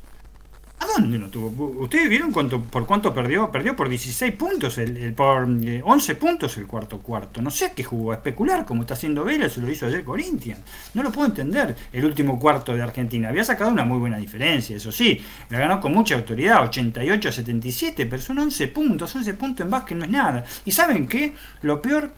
¿A 0.83 0.99
dónde 0.99 1.17
no 1.17 1.29
tuvo? 1.29 1.81
¿Ustedes 1.83 2.09
vieron 2.09 2.33
cuánto, 2.33 2.61
por 2.61 2.85
cuánto 2.85 3.13
perdió? 3.13 3.49
Perdió 3.49 3.73
por 3.73 3.87
16 3.87 4.33
puntos, 4.33 4.77
el, 4.77 5.13
por 5.13 5.43
11 5.43 6.11
eh, 6.11 6.15
puntos 6.15 6.57
el 6.57 6.67
cuarto 6.67 6.99
cuarto. 6.99 7.41
No 7.41 7.49
sé 7.49 7.71
qué 7.73 7.85
jugó 7.85 8.11
a 8.11 8.15
especular, 8.15 8.65
como 8.65 8.81
está 8.81 8.95
haciendo 8.95 9.23
Vélez, 9.23 9.53
se 9.53 9.61
lo 9.61 9.71
hizo 9.71 9.85
ayer 9.85 10.03
Corinthians. 10.03 10.59
No 10.93 11.01
lo 11.01 11.09
puedo 11.09 11.27
entender 11.27 11.73
el 11.93 12.03
último 12.03 12.37
cuarto 12.37 12.75
de 12.75 12.81
Argentina. 12.81 13.29
Había 13.29 13.45
sacado 13.45 13.71
una 13.71 13.85
muy 13.85 13.97
buena 13.97 14.17
diferencia, 14.17 14.75
eso 14.75 14.91
sí. 14.91 15.21
La 15.49 15.59
ganó 15.59 15.79
con 15.79 15.93
mucha 15.93 16.15
autoridad, 16.15 16.63
88 16.63 17.29
a 17.29 17.31
77, 17.31 18.05
pero 18.05 18.21
son 18.21 18.39
11 18.39 18.67
puntos. 18.67 19.15
11 19.15 19.33
puntos 19.35 19.63
en 19.63 19.71
básquet 19.71 19.97
no 19.97 20.03
es 20.03 20.11
nada. 20.11 20.43
¿Y 20.65 20.71
saben 20.71 21.07
qué? 21.07 21.33
Lo 21.61 21.81
peor 21.81 22.11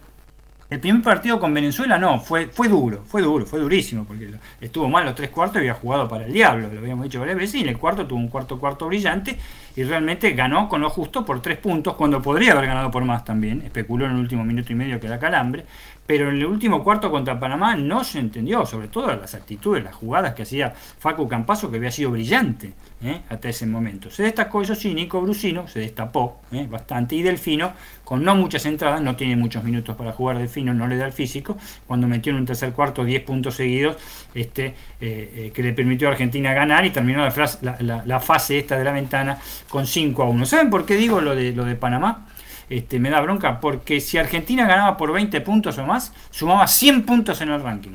el 0.68 0.80
primer 0.80 1.04
partido 1.04 1.40
con 1.40 1.54
Venezuela 1.54 2.00
no, 2.00 2.20
fue, 2.20 2.48
fue 2.48 2.68
duro, 2.68 3.04
fue 3.06 3.22
duro, 3.22 3.46
fue 3.46 3.60
durísimo, 3.60 4.04
porque 4.04 4.32
estuvo 4.60 4.90
mal 4.90 5.06
los 5.06 5.14
tres 5.14 5.30
cuartos 5.30 5.58
y 5.58 5.60
había 5.60 5.76
jugado 5.76 6.08
para 6.08 6.26
el 6.26 6.34
diablo, 6.34 6.70
lo 6.74 6.80
habíamos 6.80 7.04
dicho 7.04 7.20
varias 7.20 7.38
veces, 7.38 7.56
y 7.56 7.62
en 7.62 7.70
el 7.70 7.78
cuarto 7.78 8.08
tuvo 8.08 8.20
un 8.20 8.30
cuarto 8.30 8.60
cuarto 8.60 8.88
brillante 8.88 9.38
y 9.76 9.84
realmente 9.84 10.32
ganó 10.32 10.68
con 10.68 10.82
lo 10.82 10.90
justo 10.90 11.24
por 11.24 11.40
tres 11.40 11.60
puntos, 11.60 11.94
cuando 11.94 12.20
podría 12.20 12.54
haber 12.54 12.66
ganado 12.66 12.90
por 12.90 13.06
más 13.06 13.24
también, 13.24 13.62
especuló 13.62 14.06
en 14.06 14.12
el 14.14 14.18
último 14.18 14.44
minuto 14.44 14.72
y 14.72 14.76
medio 14.76 15.00
que 15.00 15.06
era 15.06 15.20
calambre, 15.20 15.66
pero 16.06 16.30
en 16.30 16.36
el 16.36 16.46
último 16.46 16.84
cuarto 16.84 17.10
contra 17.10 17.40
Panamá 17.40 17.76
no 17.76 18.04
se 18.04 18.20
entendió, 18.20 18.66
sobre 18.66 18.88
todo 18.90 19.16
las 19.16 19.34
actitudes, 19.34 19.84
las 19.84 19.96
jugadas 19.96 20.36
que 20.36 20.44
hacía 20.44 20.72
Facu 20.72 21.28
Campazo, 21.28 21.72
que 21.72 21.78
había 21.78 21.92
sido 21.92 22.12
brillante 22.12 22.74
¿eh? 23.04 23.22
hasta 23.28 23.50
ese 23.50 23.66
momento. 23.66 24.12
Se 24.12 24.24
destacó, 24.24 24.62
eso 24.62 24.76
sí, 24.76 24.94
Nico 24.94 25.20
Brusino, 25.22 25.68
se 25.68 25.80
destapó 25.80 26.42
¿eh? 26.52 26.68
bastante, 26.70 27.16
y 27.16 27.24
Delfino, 27.24 27.74
con 28.04 28.24
no 28.24 28.36
muchas 28.36 28.66
entradas, 28.68 29.02
no 29.02 29.16
tiene 29.16 29.36
muchos 29.36 29.64
minutos 29.64 29.96
para 29.96 30.12
jugar 30.12 30.38
Delfino, 30.38 30.74
no 30.74 30.88
le 30.88 30.98
da 30.98 31.08
el 31.08 31.14
físico, 31.14 31.58
cuando 31.88 32.08
metió 32.08 32.32
en 32.32 32.40
un 32.40 32.46
tercer 32.46 32.72
cuarto 32.74 33.04
10 33.04 33.24
puntos 33.24 33.56
seguidos, 33.56 33.98
este, 34.36 34.76
eh, 35.02 35.52
que 35.54 35.64
le 35.64 35.74
permitió 35.74 36.08
a 36.08 36.12
Argentina 36.12 36.54
ganar 36.54 36.86
y 36.86 36.92
terminó 36.92 37.28
la, 37.62 38.04
la, 38.06 38.20
fase 38.20 38.60
esta 38.60 38.78
de 38.78 38.84
la 38.84 38.92
ventana 38.92 39.40
con 39.70 39.88
5 39.88 40.22
a 40.22 40.30
1. 40.30 40.46
¿Saben 40.46 40.70
por 40.70 40.86
qué 40.86 40.96
digo 40.96 41.20
lo 41.20 41.36
de, 41.36 41.52
lo 41.52 41.66
de 41.66 41.76
Panamá? 41.76 42.28
Este, 42.70 43.00
me 43.00 43.10
da 43.10 43.22
bronca, 43.22 43.60
porque 43.60 44.00
si 44.02 44.18
Argentina 44.18 44.66
ganaba 44.66 44.98
por 44.98 45.12
20 45.12 45.42
puntos 45.42 45.78
o 45.78 45.86
más, 45.86 46.14
sumaba 46.32 46.68
100 46.68 47.04
puntos 47.04 47.42
en 47.42 47.50
el 47.50 47.62
ranking. 47.62 47.92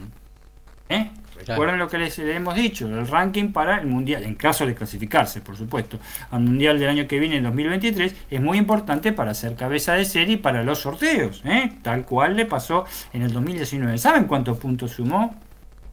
¿Eh? 0.88 1.10
Recuerden 1.46 1.78
lo 1.78 1.88
que 1.88 1.98
les, 1.98 2.18
hemos 2.18 2.54
dicho, 2.54 2.86
el 2.86 3.06
ranking 3.06 3.52
para 3.52 3.78
el 3.78 3.86
Mundial, 3.86 4.24
en 4.24 4.34
caso 4.34 4.66
de 4.66 4.74
clasificarse, 4.74 5.40
por 5.40 5.56
supuesto, 5.56 5.98
al 6.30 6.40
Mundial 6.40 6.78
del 6.78 6.88
año 6.88 7.08
que 7.08 7.18
viene, 7.18 7.36
en 7.36 7.44
2023, 7.44 8.14
es 8.30 8.40
muy 8.40 8.58
importante 8.58 9.12
para 9.12 9.34
ser 9.34 9.54
cabeza 9.54 9.94
de 9.94 10.04
serie 10.04 10.34
y 10.34 10.36
para 10.36 10.62
los 10.62 10.80
sorteos, 10.80 11.42
¿eh? 11.44 11.72
tal 11.82 12.04
cual 12.04 12.36
le 12.36 12.46
pasó 12.46 12.84
en 13.12 13.22
el 13.22 13.32
2019. 13.32 13.98
¿Saben 13.98 14.24
cuántos 14.24 14.58
puntos 14.58 14.92
sumó? 14.92 15.34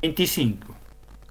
25. 0.02 0.76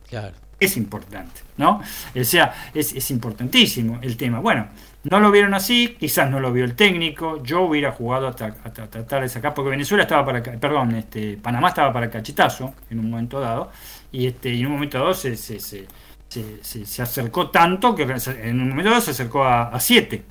Claro. 0.09 0.35
Es 0.59 0.77
importante, 0.79 1.43
¿no? 1.59 1.83
O 2.19 2.25
sea, 2.25 2.71
es, 2.73 2.95
es 2.95 3.11
importantísimo 3.11 3.99
el 4.01 4.17
tema. 4.17 4.41
Bueno, 4.41 4.69
no 5.11 5.21
lo 5.21 5.31
vieron 5.31 5.55
así, 5.55 5.97
quizás 5.99 6.31
no 6.31 6.41
lo 6.41 6.53
vio 6.53 6.65
el 6.65 6.75
técnico. 6.75 7.43
Yo 7.43 7.63
hubiera 7.63 7.93
jugado 7.93 8.27
a, 8.27 8.35
tratar 8.35 9.23
de 9.23 9.29
sacar, 9.29 9.55
porque 9.55 9.71
Venezuela 9.71 10.03
estaba 10.03 10.25
para, 10.25 10.43
perdón, 10.43 10.97
este, 10.97 11.37
Panamá 11.37 11.69
estaba 11.69 11.93
para 11.93 12.11
cachetazo 12.11 12.75
en 12.91 12.99
un 12.99 13.11
momento 13.11 13.39
dado, 13.39 13.71
y 14.11 14.27
este, 14.27 14.53
en 14.53 14.67
un 14.67 14.73
momento 14.73 14.99
dado 14.99 15.15
se, 15.15 15.37
se, 15.37 15.61
se, 15.61 15.87
se, 16.29 17.03
acercó 17.03 17.51
tanto 17.51 17.95
que 17.95 18.03
en 18.03 18.61
un 18.61 18.71
momento 18.71 18.91
dado 18.91 19.01
se 19.01 19.13
acercó 19.13 19.45
a 19.45 19.79
7. 19.79 20.25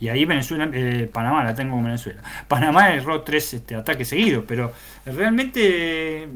Y 0.00 0.08
ahí 0.08 0.24
Venezuela, 0.24 0.68
eh, 0.72 1.08
Panamá 1.12 1.44
la 1.44 1.54
tengo 1.54 1.76
con 1.76 1.84
Venezuela. 1.84 2.20
Panamá 2.48 2.92
erró 2.92 3.22
tres 3.22 3.54
este, 3.54 3.76
ataques 3.76 4.08
seguidos, 4.08 4.44
pero 4.46 4.72
realmente 5.06 6.28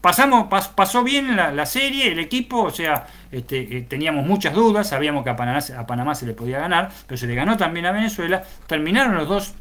pasamos, 0.00 0.46
pasó 0.74 1.02
bien 1.02 1.36
la, 1.36 1.66
serie, 1.66 2.12
el 2.12 2.18
equipo, 2.18 2.62
o 2.62 2.70
sea, 2.70 3.06
este, 3.32 3.78
eh, 3.78 3.82
teníamos 3.82 4.26
muchas 4.26 4.54
dudas, 4.54 4.88
sabíamos 4.88 5.24
que 5.24 5.30
a 5.30 5.36
Panamá, 5.36 5.60
a 5.76 5.86
Panamá 5.86 6.14
se 6.14 6.26
le 6.26 6.32
podía 6.32 6.60
ganar, 6.60 6.90
pero 7.06 7.18
se 7.18 7.26
le 7.26 7.34
ganó 7.34 7.56
también 7.56 7.86
a 7.86 7.92
Venezuela, 7.92 8.44
terminaron 8.66 9.14
los 9.16 9.28
dos 9.28 9.54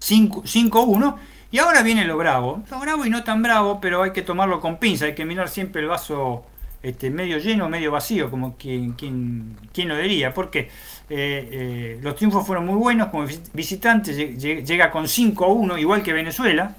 5-1 0.00 1.16
y 1.50 1.58
ahora 1.58 1.82
viene 1.82 2.04
lo 2.04 2.16
bravo, 2.16 2.62
lo 2.70 2.80
bravo 2.80 3.04
y 3.06 3.10
no 3.10 3.24
tan 3.24 3.42
bravo, 3.42 3.80
pero 3.80 4.02
hay 4.02 4.12
que 4.12 4.22
tomarlo 4.22 4.60
con 4.60 4.78
pinza, 4.78 5.04
hay 5.06 5.14
que 5.14 5.24
mirar 5.24 5.48
siempre 5.48 5.82
el 5.82 5.88
vaso 5.88 6.44
este, 6.82 7.10
medio 7.10 7.38
lleno, 7.38 7.68
medio 7.68 7.92
vacío, 7.92 8.30
como 8.30 8.56
quien, 8.56 8.94
quien, 8.94 9.56
quien 9.72 9.88
lo 9.88 9.96
diría, 9.96 10.34
porque 10.34 10.68
eh, 11.14 11.98
los 12.02 12.14
triunfos 12.16 12.46
fueron 12.46 12.66
muy 12.66 12.76
buenos 12.76 13.08
como 13.08 13.26
visitante, 13.52 14.14
llega 14.36 14.90
con 14.90 15.04
5-1, 15.04 15.78
igual 15.78 16.02
que 16.02 16.12
Venezuela, 16.12 16.74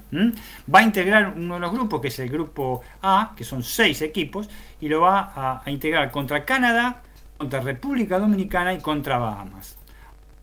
va 0.73 0.79
a 0.79 0.83
integrar 0.83 1.33
uno 1.35 1.55
de 1.55 1.59
los 1.59 1.71
grupos, 1.71 2.01
que 2.01 2.07
es 2.07 2.19
el 2.19 2.29
grupo 2.29 2.81
A, 3.01 3.33
que 3.35 3.43
son 3.43 3.63
seis 3.63 4.01
equipos, 4.01 4.49
y 4.81 4.87
lo 4.89 5.01
va 5.01 5.61
a 5.63 5.69
integrar 5.69 6.11
contra 6.11 6.45
Canadá, 6.45 7.01
contra 7.37 7.61
República 7.61 8.19
Dominicana 8.19 8.73
y 8.73 8.79
contra 8.79 9.17
Bahamas. 9.17 9.77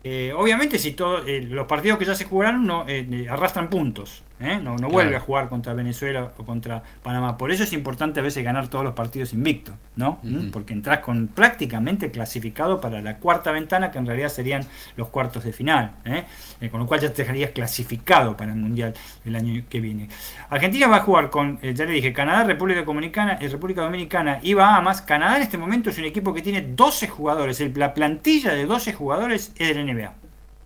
Eh, 0.03 0.33
obviamente, 0.35 0.79
si 0.79 0.93
todos 0.93 1.23
eh, 1.27 1.41
los 1.41 1.67
partidos 1.67 1.99
que 1.99 2.05
ya 2.05 2.15
se 2.15 2.25
jugaron 2.25 2.65
no 2.65 2.85
eh, 2.87 3.27
arrastran 3.29 3.69
puntos. 3.69 4.23
¿Eh? 4.41 4.59
no, 4.61 4.75
no 4.77 4.89
vuelve 4.89 5.15
a 5.15 5.19
jugar 5.19 5.49
contra 5.49 5.73
Venezuela 5.73 6.31
o 6.37 6.43
contra 6.43 6.83
Panamá. 7.03 7.37
Por 7.37 7.51
eso 7.51 7.63
es 7.63 7.73
importante 7.73 8.19
a 8.19 8.23
veces 8.23 8.43
ganar 8.43 8.67
todos 8.67 8.83
los 8.83 8.93
partidos 8.93 9.33
invicto, 9.33 9.73
¿no? 9.95 10.19
¿Mm? 10.23 10.49
Porque 10.49 10.73
entras 10.73 10.99
con 10.99 11.27
prácticamente 11.27 12.11
clasificado 12.11 12.81
para 12.81 13.01
la 13.01 13.17
cuarta 13.17 13.51
ventana, 13.51 13.91
que 13.91 13.99
en 13.99 14.05
realidad 14.05 14.29
serían 14.29 14.65
los 14.97 15.09
cuartos 15.09 15.43
de 15.43 15.53
final, 15.53 15.91
¿eh? 16.05 16.25
Eh, 16.59 16.69
con 16.69 16.79
lo 16.79 16.87
cual 16.87 16.99
ya 16.99 17.11
te 17.11 17.21
dejarías 17.23 17.51
clasificado 17.51 18.35
para 18.35 18.51
el 18.51 18.57
Mundial 18.57 18.93
el 19.25 19.35
año 19.35 19.63
que 19.69 19.79
viene. 19.79 20.09
Argentina 20.49 20.87
va 20.87 20.97
a 20.97 21.01
jugar 21.01 21.29
con, 21.29 21.59
ya 21.61 21.85
le 21.85 21.91
dije, 21.91 22.13
Canadá, 22.13 22.43
República 22.43 22.83
Dominicana, 22.83 23.35
República 23.35 23.81
Dominicana 23.81 24.39
y 24.41 24.53
Bahamas. 24.53 25.01
Canadá 25.01 25.37
en 25.37 25.43
este 25.43 25.57
momento 25.57 25.89
es 25.89 25.97
un 25.97 26.05
equipo 26.05 26.33
que 26.33 26.41
tiene 26.41 26.61
12 26.61 27.07
jugadores, 27.07 27.59
la 27.75 27.93
plantilla 27.93 28.53
de 28.53 28.65
12 28.65 28.93
jugadores 28.93 29.53
es 29.57 29.75
del 29.75 29.85
NBA. 29.85 30.20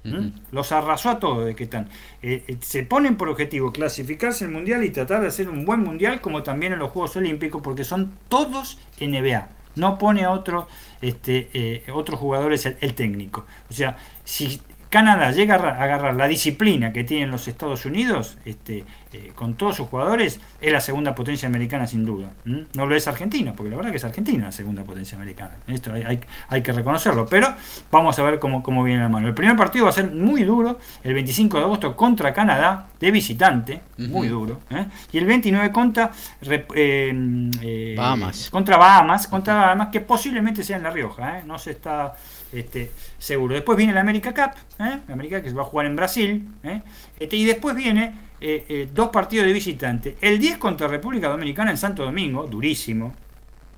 ¿Mm? 0.06 0.28
Los 0.52 0.72
arrasó 0.72 1.10
a 1.10 1.20
todos 1.20 1.46
de 1.46 1.56
que 1.56 1.64
están. 1.64 1.90
Eh, 2.22 2.44
eh, 2.48 2.58
se 2.62 2.84
ponen 2.84 3.18
por 3.18 3.28
objetivo 3.28 3.72
clasificarse 3.72 4.46
el 4.46 4.52
mundial 4.52 4.84
y 4.84 4.92
tratar 4.92 5.22
de 5.22 5.28
hacer 5.28 5.50
un 5.50 5.66
buen 5.66 5.80
mundial, 5.80 6.22
como 6.22 6.44
también 6.44 6.74
en 6.74 6.80
los 6.80 6.92
Juegos 6.92 7.16
Olímpicos, 7.16 7.62
porque 7.64 7.84
son 7.84 8.14
todos 8.30 8.78
NBA. 9.02 9.50
No 9.76 9.98
pone 9.98 10.24
a 10.24 10.32
otro, 10.32 10.68
este, 11.02 11.50
eh, 11.54 11.84
otros 11.92 12.20
jugadores 12.20 12.66
el, 12.66 12.94
técnico. 12.94 13.46
O 13.70 13.74
sea, 13.74 13.98
si 14.24 14.62
Canadá 14.90 15.32
llega 15.32 15.56
a 15.56 15.84
agarrar 15.84 16.16
la 16.16 16.28
disciplina 16.28 16.94
que 16.94 17.04
tienen 17.04 17.32
los 17.32 17.48
Estados 17.48 17.86
Unidos, 17.86 18.38
este, 18.46 18.86
eh, 19.14 19.32
con 19.36 19.56
todos 19.56 19.78
sus 19.78 19.88
jugadores, 19.88 20.40
es 20.62 20.72
la 20.72 20.82
segunda 20.82 21.16
potencia 21.16 21.48
americana 21.48 21.88
sin 21.88 22.06
duda. 22.06 22.30
No 22.46 22.86
lo 22.86 22.96
es 22.96 23.08
Argentina, 23.08 23.54
porque 23.56 23.70
la 23.70 23.78
verdad 23.78 23.92
que 23.92 23.98
es 23.98 24.04
Argentina 24.04 24.46
la 24.46 24.52
segunda 24.52 24.84
potencia 24.84 25.18
americana. 25.18 25.52
Esto 25.68 25.94
hay, 25.94 26.20
hay, 26.50 26.62
que 26.62 26.72
reconocerlo, 26.72 27.26
pero 27.26 27.54
vamos 27.92 28.18
a 28.20 28.24
ver 28.24 28.40
cómo, 28.40 28.64
cómo, 28.64 28.84
viene 28.84 29.02
la 29.02 29.10
mano. 29.10 29.28
El 29.28 29.34
primer 29.34 29.56
partido 29.56 29.86
va 29.86 29.92
a 29.92 29.94
ser 29.94 30.12
muy 30.12 30.44
duro, 30.44 30.80
el 31.04 31.14
25 31.14 31.58
de 31.58 31.64
agosto 31.64 31.96
contra 31.96 32.34
Canadá, 32.34 32.88
de 33.00 33.12
visitante, 33.12 33.82
muy 33.98 34.28
duro. 34.28 34.62
¿eh? 34.70 34.86
Y 35.12 35.18
el 35.18 35.26
29 35.26 35.72
contra 35.72 36.12
eh, 36.42 37.96
Bahamas. 37.98 38.50
Contra 38.50 38.78
Bahamas, 38.78 39.28
contra 39.28 39.56
Bahamas, 39.56 39.90
que 39.90 40.02
posiblemente 40.02 40.64
sea 40.64 40.78
en 40.78 40.84
La 40.84 40.90
Rioja, 40.90 41.42
no 41.46 41.58
se 41.58 41.72
está 41.72 42.16
este, 42.56 42.92
seguro. 43.18 43.54
Después 43.54 43.78
viene 43.78 43.94
la 43.94 44.02
América 44.02 44.34
Cup, 44.34 44.84
¿eh? 44.86 45.00
América 45.12 45.42
que 45.42 45.50
se 45.50 45.56
va 45.56 45.64
a 45.64 45.66
jugar 45.66 45.86
en 45.86 45.96
Brasil, 45.96 46.48
¿eh? 46.64 46.82
este, 47.20 47.36
y 47.36 47.46
después 47.46 47.76
viene 47.76 48.14
eh, 48.42 48.90
dos 48.94 49.10
partidos 49.10 49.46
de 49.48 49.54
visitante. 49.54 50.18
El 50.22 50.40
10 50.40 50.58
contra 50.58 50.88
República 50.88 51.30
Dominicana 51.30 51.72
en 51.72 51.78
Santo 51.78 52.04
Domingo, 52.04 52.46
durísimo. 52.48 53.14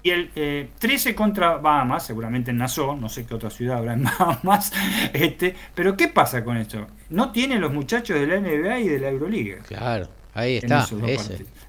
Y 0.03 0.11
el 0.11 0.69
13 0.80 1.13
contra 1.15 1.57
Bahamas, 1.57 2.05
seguramente 2.05 2.51
en 2.51 2.59
Nassau, 2.59 2.95
no 2.95 3.09
sé 3.09 3.25
qué 3.25 3.34
otra 3.34 3.49
ciudad 3.49 3.80
habrá 3.80 3.93
en 3.93 4.03
Bahamas. 4.19 4.71
Este, 5.11 5.53
pero 5.75 5.97
¿qué 5.97 6.07
pasa 6.07 6.43
con 6.43 6.55
esto? 6.55 6.88
No 7.09 7.32
tienen 7.32 7.59
los 7.59 7.73
muchachos 7.73 8.17
de 8.17 8.28
la 8.28 8.39
NBA 8.39 8.80
y 8.80 8.88
de 8.88 8.99
la 8.99 9.09
Euroliga. 9.09 9.57
Claro, 9.67 10.07
ahí 10.38 10.57
está. 10.57 10.88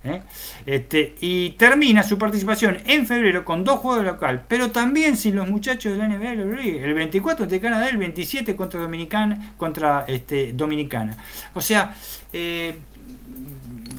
¿eh? 0.04 0.22
Este, 0.66 1.14
y 1.20 1.50
termina 1.50 2.02
su 2.02 2.18
participación 2.18 2.78
en 2.86 3.06
febrero 3.06 3.44
con 3.44 3.64
dos 3.64 3.80
juegos 3.80 4.04
local, 4.04 4.44
pero 4.46 4.70
también 4.70 5.16
sin 5.16 5.36
los 5.36 5.48
muchachos 5.48 5.92
de 5.92 5.98
la 5.98 6.08
NBA 6.08 6.32
el 6.32 6.94
24 6.94 7.46
de 7.46 7.60
Canadá, 7.60 7.88
el 7.88 7.96
27 7.96 8.54
contra 8.54 8.80
Dominicana, 8.80 9.54
contra 9.56 10.04
este, 10.06 10.52
Dominicana. 10.52 11.16
O 11.54 11.60
sea, 11.60 11.94
eh, 12.32 12.76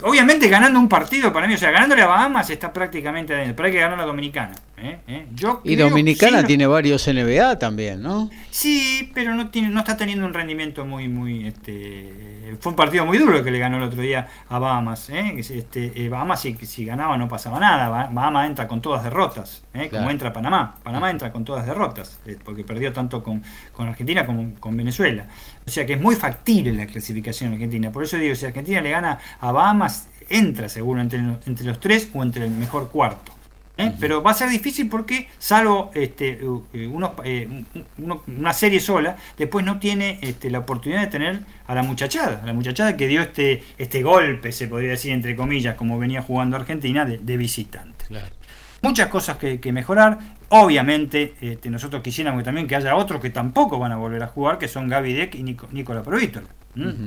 obviamente 0.04 0.48
ganando 0.48 0.80
un 0.80 0.88
partido 0.88 1.34
para 1.34 1.48
mí, 1.48 1.56
o 1.56 1.58
sea, 1.58 1.72
ganándole 1.72 2.02
a 2.02 2.08
Bahamas 2.08 2.50
está 2.50 2.72
prácticamente 2.72 3.34
adentro, 3.34 3.56
pero 3.56 3.68
hay 3.68 3.74
que 3.74 3.80
ganar 3.80 3.98
a 3.98 4.02
la 4.02 4.08
Dominicana. 4.08 4.54
¿Eh? 4.82 5.00
¿Eh? 5.08 5.28
y 5.64 5.76
Dominicana 5.76 6.44
tiene 6.44 6.68
varios 6.68 7.08
NBA 7.08 7.60
también, 7.60 8.02
¿no? 8.02 8.30
Sí, 8.50 9.12
pero 9.14 9.36
no 9.36 9.50
tiene, 9.50 9.70
no 9.70 9.80
está 9.80 9.98
teniendo 9.98 10.26
un 10.26 10.34
rendimiento 10.34 10.86
muy, 10.86 11.08
muy, 11.08 11.48
este, 11.48 12.58
fue 12.60 12.72
un 12.72 12.76
partido 12.76 13.06
muy 13.06 13.18
duro 13.18 13.44
que 13.44 13.52
le 13.52 13.60
ganó 13.60 13.78
el 13.78 13.84
otro 13.84 14.02
día 14.02 14.28
a 14.48 14.60
Bahamas. 14.60 15.10
¿eh? 15.10 15.36
Este, 15.38 16.10
Bahamas 16.10 16.42
si, 16.42 16.56
si, 16.66 16.86
ganaba 16.86 17.18
no 17.18 17.28
pasaba 17.28 17.60
nada. 17.60 18.10
Bahamas 18.12 18.48
entra 18.48 18.68
con 18.68 18.82
todas 18.82 19.04
derrotas, 19.04 19.64
como 19.92 20.10
entra 20.10 20.34
Panamá. 20.34 20.76
Panamá 20.84 21.12
entra 21.12 21.32
con 21.32 21.44
todas 21.44 21.66
derrotas, 21.66 22.20
porque 22.44 22.64
perdió 22.64 22.94
tanto 22.94 23.24
con, 23.24 23.44
con 23.72 23.88
Argentina 23.88 24.26
como 24.26 24.54
con 24.60 24.76
Venezuela. 24.76 25.26
O 25.66 25.70
sea 25.70 25.86
que 25.86 25.94
es 25.94 26.02
muy 26.02 26.16
factible 26.16 26.74
la 26.74 26.88
clasificación 26.88 27.54
Argentina. 27.54 27.92
Por 27.92 28.04
eso 28.04 28.18
digo, 28.18 28.36
si 28.36 28.46
Argentina 28.46 28.82
le 28.82 28.92
gana 28.92 29.20
a 29.40 29.52
Bahamas, 29.52 30.08
entra 30.30 30.70
seguro 30.70 31.02
entre, 31.02 31.20
entre 31.20 31.66
los 31.66 31.80
tres 31.80 32.10
o 32.14 32.24
entre 32.24 32.46
el 32.46 32.52
mejor 32.52 32.90
cuarto. 32.90 33.39
¿Eh? 33.80 33.94
Pero 34.00 34.22
va 34.22 34.32
a 34.32 34.34
ser 34.34 34.50
difícil 34.50 34.90
porque, 34.90 35.30
salvo 35.38 35.92
este, 35.94 36.40
eh, 36.74 36.90
eh, 37.24 37.64
una 38.28 38.54
serie 38.54 38.80
sola, 38.80 39.16
después 39.38 39.66
no 39.66 39.80
tiene 39.80 40.20
este, 40.22 40.50
la 40.50 40.60
oportunidad 40.60 41.02
de 41.02 41.08
tener 41.08 41.40
a 41.66 41.76
la 41.76 41.84
muchachada, 41.84 42.42
a 42.44 42.46
la 42.46 42.54
muchachada 42.54 42.96
que 42.96 43.08
dio 43.08 43.22
este, 43.22 43.64
este 43.78 44.04
golpe, 44.04 44.52
se 44.52 44.68
podría 44.68 44.92
decir 44.92 45.12
entre 45.12 45.36
comillas, 45.36 45.76
como 45.76 45.98
venía 45.98 46.22
jugando 46.22 46.58
Argentina, 46.58 47.06
de, 47.06 47.38
visitante. 47.38 48.06
Muchas 48.82 49.08
cosas 49.08 49.38
que, 49.38 49.72
mejorar. 49.72 50.20
Obviamente, 50.50 51.36
este, 51.42 51.70
nosotros 51.70 52.02
quisiéramos 52.02 52.44
también 52.44 52.68
que 52.68 52.76
haya 52.76 52.96
otros 52.96 53.22
que 53.22 53.30
tampoco 53.30 53.78
van 53.78 53.92
a 53.92 53.98
volver 53.98 54.24
a 54.24 54.28
jugar, 54.28 54.58
que 54.58 54.68
son 54.68 54.88
Gaby 54.88 55.14
Deck 55.14 55.36
y 55.36 55.44
Nicola 55.44 56.04
Provítola. 56.04 56.48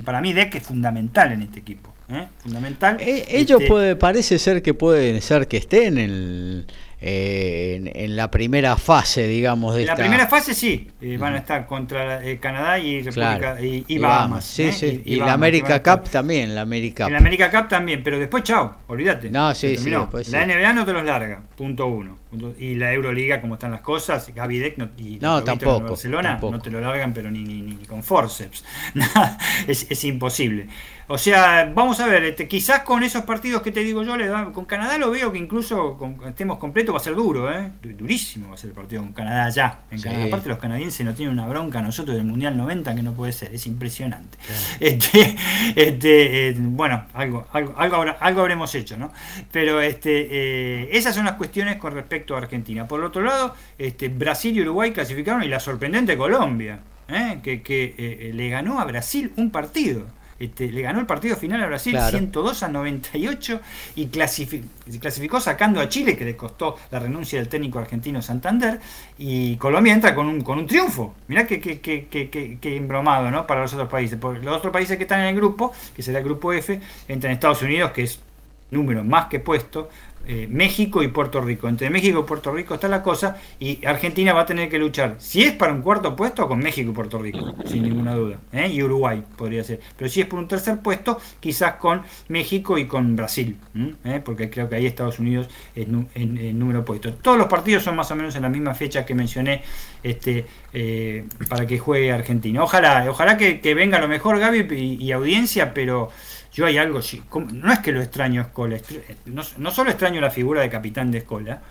Para 0.04 0.20
mí 0.20 0.32
Deck 0.32 0.54
es 0.54 0.62
fundamental 0.62 1.32
en 1.32 1.42
este 1.42 1.60
equipo. 1.60 1.91
¿Eh? 2.14 2.28
fundamental. 2.38 2.96
Eh, 3.00 3.24
ellos 3.28 3.60
este, 3.60 3.68
puede, 3.68 3.96
parece 3.96 4.38
ser 4.38 4.62
que 4.62 4.74
pueden 4.74 5.20
ser 5.20 5.48
que 5.48 5.56
estén 5.56 5.98
en, 5.98 6.66
eh, 7.00 7.92
en, 7.94 8.16
la 8.16 8.30
primera 8.30 8.76
fase, 8.76 9.26
digamos. 9.26 9.74
De 9.74 9.82
en 9.82 9.86
la 9.88 9.96
primera 9.96 10.26
fase 10.26 10.54
sí, 10.54 10.90
van 11.18 11.34
a 11.34 11.38
estar 11.38 11.66
contra 11.66 12.20
Canadá 12.40 12.78
y, 12.78 13.02
República, 13.02 13.56
y, 13.60 13.98
Bahamas. 13.98 14.58
y, 14.58 15.16
la 15.16 15.32
América 15.32 15.82
Cup 15.82 16.08
también, 16.10 16.54
la 16.54 16.62
América 16.62 17.08
la 17.08 17.18
América 17.18 17.50
Cup 17.50 17.68
también, 17.68 18.02
pero 18.02 18.18
después 18.18 18.42
chao, 18.44 18.76
olvídate. 18.86 19.30
No, 19.30 19.54
sí, 19.54 19.76
sí, 19.76 19.90
la 19.90 20.46
NBA 20.46 20.72
no 20.72 20.84
te 20.84 20.92
los 20.92 21.04
larga, 21.04 21.42
punto 21.56 21.86
uno. 21.86 22.22
Y 22.58 22.76
la 22.76 22.92
Euroliga, 22.94 23.42
como 23.42 23.54
están 23.54 23.72
las 23.72 23.82
cosas, 23.82 24.32
Gaby 24.34 24.58
Deck 24.58 24.78
no, 24.78 24.88
y 24.96 25.18
no, 25.20 25.44
tampoco, 25.44 25.88
Barcelona 25.88 26.38
no 26.40 26.58
te 26.60 26.70
lo 26.70 26.80
largan, 26.80 27.12
pero 27.12 27.30
ni, 27.30 27.44
ni, 27.44 27.60
ni 27.60 27.84
con 27.84 28.02
forceps. 28.02 28.64
es, 29.68 29.86
es 29.90 30.04
imposible. 30.04 30.66
O 31.12 31.18
sea, 31.18 31.70
vamos 31.74 32.00
a 32.00 32.06
ver, 32.06 32.24
este, 32.24 32.48
quizás 32.48 32.84
con 32.84 33.02
esos 33.02 33.24
partidos 33.24 33.60
que 33.60 33.70
te 33.70 33.80
digo 33.80 34.02
yo, 34.02 34.16
le 34.16 34.30
con 34.54 34.64
Canadá 34.64 34.96
lo 34.96 35.10
veo 35.10 35.30
que 35.30 35.36
incluso 35.36 35.98
con, 35.98 36.18
estemos 36.26 36.56
completos 36.56 36.94
va 36.94 37.00
a 37.00 37.02
ser 37.02 37.14
duro, 37.14 37.52
¿eh? 37.52 37.70
durísimo 37.82 38.48
va 38.48 38.54
a 38.54 38.56
ser 38.56 38.70
el 38.70 38.74
partido 38.74 39.02
con 39.02 39.12
Canadá 39.12 39.50
ya. 39.50 39.80
En 39.90 40.00
Canadá, 40.00 40.24
aparte 40.24 40.48
los 40.48 40.56
canadienses 40.56 41.04
no 41.04 41.12
tienen 41.12 41.34
una 41.34 41.46
bronca 41.46 41.80
a 41.80 41.82
nosotros 41.82 42.16
del 42.16 42.24
Mundial 42.24 42.56
90 42.56 42.94
que 42.94 43.02
no 43.02 43.12
puede 43.12 43.32
ser, 43.32 43.54
es 43.54 43.66
impresionante. 43.66 44.38
Este, 44.80 45.36
este, 45.76 46.48
eh, 46.48 46.54
bueno, 46.56 47.04
algo, 47.12 47.46
algo, 47.52 47.74
algo, 47.76 48.40
habremos 48.40 48.74
hecho, 48.74 48.96
¿no? 48.96 49.12
Pero 49.50 49.82
este, 49.82 50.28
eh, 50.30 50.88
esas 50.92 51.14
son 51.14 51.26
las 51.26 51.34
cuestiones 51.34 51.76
con 51.76 51.92
respecto 51.92 52.34
a 52.34 52.38
Argentina. 52.38 52.88
Por 52.88 53.00
el 53.00 53.06
otro 53.06 53.20
lado, 53.20 53.54
este, 53.76 54.08
Brasil 54.08 54.56
y 54.56 54.62
Uruguay 54.62 54.92
clasificaron 54.92 55.42
y 55.42 55.48
la 55.48 55.60
sorprendente 55.60 56.16
Colombia, 56.16 56.80
¿eh? 57.08 57.40
que, 57.42 57.60
que 57.60 58.30
le 58.32 58.48
ganó 58.48 58.80
a 58.80 58.86
Brasil 58.86 59.30
un 59.36 59.50
partido. 59.50 60.06
Este, 60.42 60.72
le 60.72 60.82
ganó 60.82 60.98
el 60.98 61.06
partido 61.06 61.36
final 61.36 61.62
a 61.62 61.66
Brasil 61.68 61.96
102 61.96 62.64
a 62.64 62.68
98 62.68 63.60
y 63.94 64.08
clasificó, 64.08 65.38
sacando 65.38 65.80
a 65.80 65.88
Chile, 65.88 66.16
que 66.16 66.24
le 66.24 66.36
costó 66.36 66.76
la 66.90 66.98
renuncia 66.98 67.38
del 67.38 67.48
técnico 67.48 67.78
argentino 67.78 68.20
Santander, 68.20 68.80
y 69.18 69.56
Colombia 69.56 69.92
entra 69.92 70.16
con 70.16 70.26
un, 70.26 70.40
con 70.40 70.58
un 70.58 70.66
triunfo. 70.66 71.14
Mirá 71.28 71.46
que, 71.46 71.60
que, 71.60 71.78
que, 71.80 72.76
embromado 72.76 73.30
¿no? 73.30 73.46
para 73.46 73.62
los 73.62 73.72
otros 73.72 73.88
países. 73.88 74.18
los 74.20 74.56
otros 74.56 74.72
países 74.72 74.96
que 74.96 75.04
están 75.04 75.20
en 75.20 75.26
el 75.26 75.36
grupo, 75.36 75.72
que 75.94 76.02
será 76.02 76.18
el 76.18 76.24
grupo 76.24 76.52
F, 76.52 76.80
entran 77.06 77.32
Estados 77.34 77.62
Unidos, 77.62 77.92
que 77.92 78.02
es 78.02 78.18
número 78.72 79.04
más 79.04 79.26
que 79.26 79.38
puesto, 79.38 79.90
eh, 80.24 80.46
México 80.48 81.02
y 81.02 81.08
Puerto 81.08 81.40
Rico. 81.40 81.68
Entre 81.68 81.90
México 81.90 82.20
y 82.20 82.22
Puerto 82.22 82.52
Rico 82.52 82.74
está 82.74 82.88
la 82.88 83.02
cosa 83.02 83.36
y 83.58 83.84
Argentina 83.84 84.32
va 84.32 84.42
a 84.42 84.46
tener 84.46 84.68
que 84.68 84.78
luchar, 84.78 85.16
si 85.18 85.42
es 85.42 85.52
para 85.52 85.72
un 85.72 85.82
cuarto 85.82 86.14
puesto, 86.14 86.46
con 86.46 86.60
México 86.60 86.90
y 86.90 86.94
Puerto 86.94 87.18
Rico, 87.18 87.54
sin 87.66 87.82
ninguna 87.82 88.14
duda. 88.14 88.38
¿eh? 88.52 88.68
Y 88.68 88.82
Uruguay 88.82 89.24
podría 89.36 89.64
ser. 89.64 89.80
Pero 89.96 90.08
si 90.08 90.20
es 90.20 90.26
por 90.26 90.38
un 90.38 90.46
tercer 90.46 90.78
puesto, 90.80 91.20
quizás 91.40 91.74
con 91.74 92.02
México 92.28 92.78
y 92.78 92.86
con 92.86 93.16
Brasil, 93.16 93.56
¿eh? 94.04 94.20
porque 94.24 94.48
creo 94.48 94.68
que 94.68 94.76
ahí 94.76 94.86
Estados 94.86 95.18
Unidos 95.18 95.48
es 95.74 95.86
en, 96.14 96.58
número 96.58 96.84
puesto. 96.84 97.12
Todos 97.14 97.38
los 97.38 97.48
partidos 97.48 97.82
son 97.82 97.96
más 97.96 98.10
o 98.10 98.16
menos 98.16 98.36
en 98.36 98.42
la 98.42 98.48
misma 98.48 98.74
fecha 98.74 99.04
que 99.04 99.14
mencioné 99.14 99.62
este, 100.02 100.46
para 101.48 101.66
que 101.66 101.78
juegue 101.78 102.12
Argentina. 102.12 102.62
Ojalá, 102.62 103.06
ojalá 103.10 103.36
que, 103.36 103.74
venga 103.74 103.98
lo 103.98 104.06
mejor 104.06 104.38
Gaby 104.38 104.98
y 105.00 105.10
audiencia, 105.12 105.74
pero 105.74 106.10
yo 106.52 106.66
hay 106.66 106.78
algo, 106.78 107.00
no 107.52 107.72
es 107.72 107.78
que 107.78 107.92
lo 107.92 108.02
extraño 108.02 108.42
Escola, 108.42 108.76
no, 109.26 109.42
no 109.56 109.70
solo 109.70 109.90
extraño 109.90 110.20
la 110.20 110.30
figura 110.30 110.60
de 110.60 110.68
capitán 110.68 111.10
de 111.10 111.18
Escola, 111.18 111.62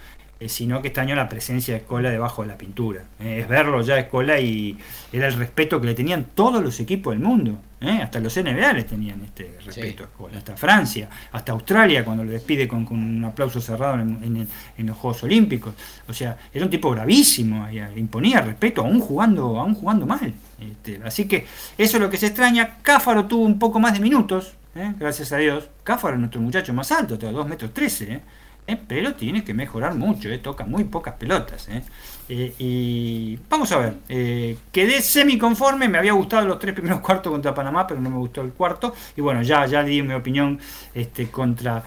eh, 0.41 0.49
sino 0.49 0.82
que 0.82 0.88
este 0.88 0.99
año 0.99 1.13
la 1.13 1.29
presencia 1.29 1.75
de 1.75 1.82
Escola 1.82 2.09
debajo 2.09 2.41
de 2.41 2.47
la 2.47 2.57
pintura. 2.57 3.03
Eh, 3.19 3.41
es 3.41 3.47
verlo 3.47 3.84
ya 3.84 3.99
Escola 3.99 4.39
y 4.39 4.75
era 5.13 5.27
el 5.27 5.36
respeto 5.36 5.79
que 5.79 5.86
le 5.86 5.93
tenían 5.93 6.29
todos 6.34 6.63
los 6.63 6.79
equipos 6.79 7.13
del 7.13 7.21
mundo. 7.21 7.59
¿eh? 7.79 7.99
Hasta 8.01 8.19
los 8.19 8.36
NBA 8.36 8.73
le 8.73 8.84
tenían 8.86 9.21
este 9.23 9.59
respeto 9.63 10.01
a 10.01 10.05
Escola. 10.07 10.39
Hasta 10.39 10.57
Francia, 10.57 11.07
hasta 11.32 11.51
Australia 11.51 12.03
cuando 12.03 12.23
lo 12.23 12.32
despide 12.32 12.67
con, 12.67 12.88
un 12.89 13.23
aplauso 13.23 13.61
cerrado 13.61 14.01
en, 14.01 14.47
los 14.77 14.97
Juegos 14.97 15.21
Olímpicos. 15.21 15.75
O 16.07 16.13
sea, 16.13 16.36
era 16.51 16.65
un 16.65 16.71
tipo 16.71 16.89
bravísimo, 16.89 17.69
imponía 17.95 18.41
respeto 18.41 18.82
aún 18.82 18.99
jugando, 18.99 19.59
aún 19.59 19.75
jugando 19.75 20.07
mal. 20.07 20.34
Este, 20.59 20.99
así 21.05 21.27
que 21.27 21.45
eso 21.77 21.97
es 21.97 22.01
lo 22.01 22.09
que 22.09 22.17
se 22.17 22.25
extraña. 22.25 22.77
Cáfaro 22.82 23.25
tuvo 23.25 23.43
un 23.43 23.59
poco 23.59 23.79
más 23.79 23.93
de 23.93 23.99
minutos, 23.99 24.55
gracias 24.74 25.32
a 25.32 25.38
Dios. 25.38 25.69
Cáfaro 25.84 26.15
es 26.15 26.19
nuestro 26.19 26.41
muchacho 26.41 26.74
más 26.74 26.91
alto, 26.91 27.17
2 27.17 27.47
metros 27.47 27.74
13. 27.74 28.22
¿eh? 28.67 28.78
pero 28.88 29.13
tiene 29.15 29.43
que 29.43 29.53
mejorar 29.53 29.95
mucho, 29.95 30.30
¿eh? 30.30 30.38
toca 30.38 30.65
muy 30.65 30.86
pocas 30.86 31.15
pelotas. 31.15 31.67
¿eh? 31.69 31.82
y 32.30 33.38
vamos 33.49 33.72
a 33.72 33.78
ver, 33.78 34.55
quedé 34.72 35.01
semi 35.01 35.38
conforme, 35.38 35.88
me 35.89 35.97
había 35.97 36.13
gustado 36.13 36.47
los 36.47 36.59
tres 36.59 36.74
primeros 36.74 36.99
cuartos 37.05 37.32
contra 37.32 37.53
Panamá, 37.53 37.86
pero 37.86 37.99
no 37.99 38.09
me 38.09 38.17
gustó 38.17 38.41
el 38.41 38.51
cuarto, 38.53 38.93
y 39.15 39.22
bueno, 39.22 39.41
ya, 39.41 39.65
ya 39.65 39.84
di 39.84 40.01
mi 40.01 40.13
opinión 40.13 40.59
este, 40.93 41.28
contra... 41.28 41.84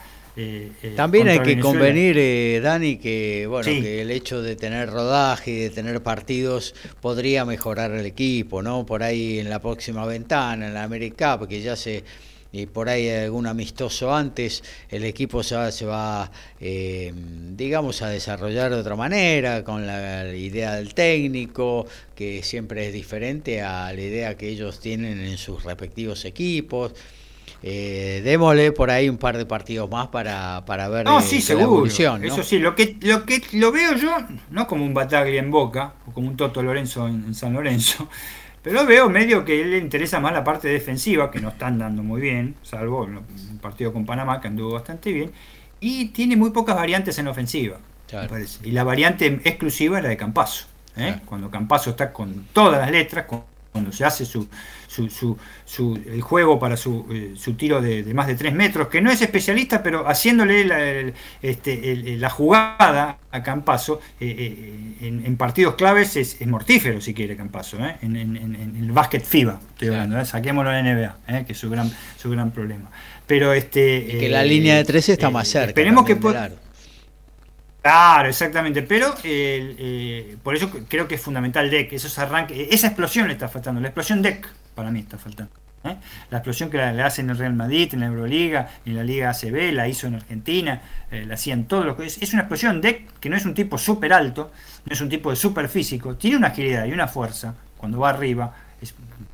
También 0.97 1.29
hay 1.29 1.39
que 1.39 1.61
convenir, 1.61 2.61
Dani, 2.61 2.97
que 2.97 3.47
bueno 3.49 3.71
que 3.71 4.03
el 4.03 4.11
hecho 4.11 4.43
de 4.43 4.57
tener 4.57 4.91
rodaje 4.91 5.53
y 5.53 5.59
de 5.61 5.71
tener 5.71 6.03
partidos 6.03 6.75
podría 7.01 7.45
mejorar 7.45 7.93
el 7.93 8.05
equipo, 8.05 8.61
¿no? 8.61 8.85
Por 8.85 9.05
ahí 9.05 9.39
en 9.39 9.49
la 9.49 9.61
próxima 9.61 10.05
ventana, 10.07 10.67
en 10.67 10.75
la 10.75 10.83
América, 10.83 11.39
porque 11.39 11.63
ya 11.63 11.77
se 11.77 12.03
y 12.55 12.67
por 12.67 12.89
ahí 12.89 13.11
algún 13.11 13.49
amistoso 13.49 14.15
antes, 14.15 14.63
el 14.89 15.05
equipo 15.05 15.43
se 15.43 15.57
va, 15.57 15.73
se 15.73 15.87
va 15.87 16.31
eh, 16.61 17.13
digamos, 17.13 18.01
a 18.03 18.09
desarrollar 18.09 18.71
de 18.71 18.77
otra 18.77 18.95
manera, 18.95 19.65
con 19.65 19.89
la, 19.89 20.33
idea 20.33 20.77
del 20.77 20.95
técnico, 20.95 21.85
que 22.15 22.45
siempre 22.45 22.87
es 22.87 22.93
diferente 22.93 23.61
a 23.61 23.93
la 23.93 24.01
idea 24.01 24.37
que 24.37 24.49
ellos 24.49 24.79
tienen 24.79 25.19
en 25.19 25.37
sus 25.37 25.65
respectivos 25.65 26.25
equipos. 26.25 26.95
Eh, 27.61 28.21
démosle 28.23 28.71
por 28.71 28.89
ahí 28.89 29.09
un 29.09 29.17
par 29.17 29.37
de 29.37 29.47
partidos 29.47 29.91
más 29.91 30.09
para, 30.09 30.65
para 30.65 30.89
ver 30.89 31.07
no, 31.07 31.21
sí, 31.23 31.41
seguro. 31.41 31.67
evolución. 31.67 32.25
Eso 32.25 32.45
sí, 32.45 32.61
lo 32.61 32.77
que, 32.77 32.97
lo 33.01 33.25
que 33.25 33.43
lo 33.55 33.73
veo 33.73 33.97
yo, 33.97 34.17
no 34.51 34.69
como 34.69 34.85
un 34.85 34.95
Bataglia 34.95 35.41
en 35.41 35.51
Boca, 35.51 35.95
o 36.07 36.13
como 36.13 36.29
un 36.29 36.37
Toto 36.37 36.63
Lorenzo 36.63 37.09
en 37.09 37.35
San 37.35 37.53
Lorenzo, 37.53 38.09
pero 38.65 38.87
veo 38.87 39.11
medio 39.11 39.45
que 39.45 39.61
él 39.61 39.73
le 39.73 39.79
interesa 39.79 40.21
más 40.21 40.33
la 40.33 40.43
parte 40.43 40.69
defensiva, 40.69 41.31
que 41.31 41.39
no 41.39 41.51
están 41.51 41.79
dando 41.79 42.03
muy 42.03 42.19
bien, 42.19 42.55
salvo 42.63 43.05
el 43.05 43.59
partido 43.61 43.93
con 43.93 44.07
Panamá, 44.07 44.41
que 44.41 44.49
anduvo 44.49 44.73
bastante 44.73 45.13
bien, 45.13 45.33
y 45.81 46.07
tiene 46.07 46.35
muy 46.35 46.49
pocas 46.49 46.75
variantes 46.75 47.19
en 47.19 47.29
ofensiva. 47.29 47.77
Y 48.65 48.71
la 48.71 48.83
variante 48.83 49.27
exclusiva 49.45 49.99
es 49.99 50.03
la 50.03 50.09
de 50.09 50.17
Campaso. 50.17 50.67
¿eh? 50.97 51.21
Cuando 51.27 51.51
Campaso 51.51 51.91
está 51.91 52.11
con 52.11 52.47
todas 52.55 52.81
las 52.81 52.91
letras, 52.91 53.27
cuando 53.75 53.91
se 53.91 54.05
hace 54.05 54.25
su, 54.25 54.47
su, 54.87 55.37
su, 55.65 56.01
el 56.07 56.21
juego 56.21 56.61
para 56.61 56.77
su, 56.77 57.07
eh, 57.11 57.33
su 57.35 57.55
tiro 57.55 57.83
de, 57.83 58.05
más 58.15 58.29
de 58.29 58.37
3 58.37 58.55
metros, 58.55 58.87
que 58.87 59.01
no 59.01 59.11
es 59.11 59.21
especialista, 59.21 59.83
pero 59.83 60.09
haciéndole 60.09 60.65
la, 60.65 61.13
este, 61.43 62.17
la 62.17 62.31
jugada 62.31 63.19
a 63.33 63.43
Campaso 63.43 64.01
eh, 64.21 64.97
eh, 65.01 65.23
en, 65.25 65.37
partidos 65.37 65.75
claves 65.75 66.15
es, 66.15 66.47
mortífero, 66.47 67.01
si 67.01 67.15
quiere 67.15 67.35
Campaso, 67.35 67.77
en, 68.01 68.77
el 68.79 68.93
básquet 68.93 69.25
FIBA, 69.25 69.59
estoy 69.71 69.89
hablando, 69.89 70.25
saquémoslo 70.25 70.71
de 70.71 70.83
NBA, 70.85 71.45
que 71.45 71.53
es 71.53 71.59
su 71.59 71.69
gran, 71.69 71.91
su 72.17 72.31
gran 72.31 72.53
problema. 72.53 72.93
Pero 73.27 73.53
este. 73.53 74.07
que 74.07 74.29
la 74.29 74.45
línea 74.45 74.77
de 74.77 74.85
13 74.85 75.15
está 75.15 75.31
más 75.31 75.49
cerca. 75.49 75.71
Esperemos 75.71 76.05
que 76.05 76.15
pueda. 76.15 76.49
Claro, 77.85 78.31
exactamente, 78.31 78.83
pero 78.83 79.15
por 80.43 80.57
eso 80.57 80.71
creo 80.89 81.07
que 81.07 81.17
es 81.17 81.21
fundamental 81.21 81.69
DEC, 81.69 81.93
esos 81.93 82.19
arranques, 82.19 82.69
esa 82.71 82.87
explosión 82.87 83.27
le 83.27 83.35
está 83.35 83.47
faltando, 83.47 83.79
la 83.79 83.89
explosión 83.89 84.23
DEC 84.23 84.49
para 84.75 84.91
mí 84.91 85.01
está 85.01 85.19
faltando. 85.19 85.53
¿eh? 85.85 85.95
La 86.31 86.39
explosión 86.39 86.71
que 86.71 86.79
le 86.79 87.03
hacen 87.03 87.27
en 87.27 87.33
el 87.33 87.37
Real 87.37 87.53
Madrid, 87.53 87.91
en 87.93 88.01
la 88.01 88.07
Euroliga, 88.07 88.71
en 88.87 88.97
la 88.97 89.05
Liga 89.05 89.29
ACB, 89.29 89.75
la 89.75 89.87
hizo 89.87 90.07
en 90.07 90.15
Argentina, 90.15 90.81
eh, 91.11 91.27
la 91.27 91.35
hacían 91.35 91.65
todos 91.65 91.85
los 91.85 92.01
es, 92.01 92.23
es 92.23 92.33
una 92.33 92.45
explosión 92.45 92.81
de 92.81 93.07
que 93.21 93.29
no 93.29 93.37
es 93.37 93.45
un 93.45 93.53
tipo 93.53 93.77
súper 93.77 94.15
alto, 94.15 94.51
no 94.87 94.93
es 94.95 95.03
un 95.03 95.11
tipo 95.11 95.29
de 95.29 95.37
súper 95.37 95.69
físico, 95.69 96.17
tiene 96.17 96.39
una 96.39 96.49
agilidad 96.49 96.87
y 96.87 96.93
una 96.93 97.07
fuerza 97.07 97.55
cuando 97.77 97.99
va 97.99 98.09
arriba, 98.09 98.51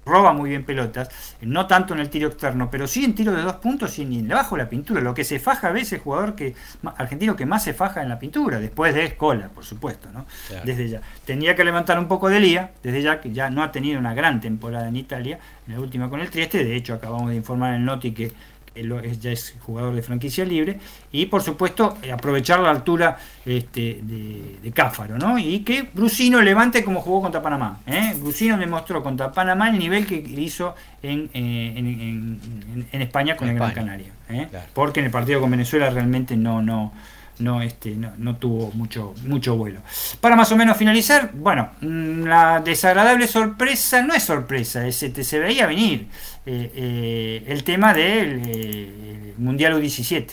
roba 0.04 0.32
muy 0.32 0.50
bien 0.50 0.64
pelotas, 0.64 1.08
no 1.40 1.66
tanto 1.66 1.94
en 1.94 2.00
el 2.00 2.10
tiro 2.10 2.28
externo, 2.28 2.70
pero 2.70 2.86
sí 2.86 3.04
en 3.04 3.14
tiro 3.14 3.32
de 3.32 3.42
dos 3.42 3.56
puntos 3.56 3.98
y 3.98 4.02
en 4.02 4.28
debajo 4.28 4.56
de 4.56 4.62
la 4.64 4.68
pintura. 4.68 5.00
Lo 5.00 5.14
que 5.14 5.24
se 5.24 5.38
faja 5.38 5.68
a 5.68 5.72
veces 5.72 5.94
el 5.94 6.00
jugador 6.00 6.34
que 6.34 6.54
argentino 6.96 7.36
que 7.36 7.46
más 7.46 7.64
se 7.64 7.74
faja 7.74 8.02
en 8.02 8.08
la 8.08 8.18
pintura, 8.18 8.58
después 8.58 8.94
de 8.94 9.04
Escola, 9.04 9.48
por 9.48 9.64
supuesto, 9.64 10.08
¿no? 10.12 10.26
Desde 10.64 10.88
ya. 10.88 11.00
Tenía 11.24 11.54
que 11.54 11.64
levantar 11.64 11.98
un 11.98 12.08
poco 12.08 12.28
de 12.28 12.40
lía, 12.40 12.70
desde 12.82 13.02
ya 13.02 13.20
que 13.20 13.32
ya 13.32 13.50
no 13.50 13.62
ha 13.62 13.72
tenido 13.72 13.98
una 13.98 14.14
gran 14.14 14.40
temporada 14.40 14.88
en 14.88 14.96
Italia, 14.96 15.38
en 15.66 15.74
la 15.74 15.80
última 15.80 16.08
con 16.08 16.20
el 16.20 16.30
Trieste, 16.30 16.64
de 16.64 16.76
hecho 16.76 16.94
acabamos 16.94 17.30
de 17.30 17.36
informar 17.36 17.74
en 17.74 17.84
Noti 17.84 18.12
que 18.12 18.32
ya 18.74 19.32
es 19.32 19.54
jugador 19.60 19.94
de 19.94 20.02
franquicia 20.02 20.44
libre, 20.44 20.78
y 21.12 21.26
por 21.26 21.42
supuesto 21.42 21.98
eh, 22.02 22.12
aprovechar 22.12 22.60
la 22.60 22.70
altura 22.70 23.18
este, 23.44 24.00
de, 24.02 24.72
Cáfaro, 24.72 25.18
¿no? 25.18 25.38
Y 25.38 25.60
que 25.60 25.88
Brusino 25.92 26.40
levante 26.40 26.84
como 26.84 27.00
jugó 27.00 27.22
contra 27.22 27.42
Panamá. 27.42 27.80
¿eh? 27.86 28.14
Brusino 28.18 28.56
demostró 28.56 29.02
contra 29.02 29.32
Panamá 29.32 29.68
el 29.68 29.78
nivel 29.78 30.06
que 30.06 30.14
hizo 30.14 30.74
en, 31.02 31.28
eh, 31.34 31.74
en, 31.76 33.02
España 33.02 33.36
con 33.36 33.48
el 33.48 33.56
Gran 33.56 33.72
Canaria. 33.72 34.12
¿eh? 34.28 34.46
Porque 34.72 35.00
en 35.00 35.06
el 35.06 35.12
partido 35.12 35.40
con 35.40 35.50
Venezuela 35.50 35.90
realmente 35.90 36.36
no, 36.36 36.62
no, 36.62 36.92
no, 37.40 37.62
este, 37.62 37.96
no, 37.96 38.36
tuvo 38.36 38.70
mucho, 38.72 39.14
mucho 39.24 39.56
vuelo. 39.56 39.80
Para 40.20 40.36
más 40.36 40.52
o 40.52 40.56
menos 40.56 40.76
finalizar, 40.76 41.30
bueno, 41.34 41.70
mm, 41.80 42.24
la 42.24 42.60
desagradable 42.60 43.26
sorpresa 43.26 44.02
no 44.02 44.14
es 44.14 44.22
sorpresa, 44.22 44.90
se, 44.92 45.24
se 45.24 45.38
veía 45.38 45.66
venir 45.66 46.06
eh, 46.46 46.70
eh, 46.74 47.44
el 47.48 47.64
tema 47.64 47.92
del 47.92 48.42
eh, 48.46 49.34
Mundial 49.38 49.74
U17. 49.74 50.28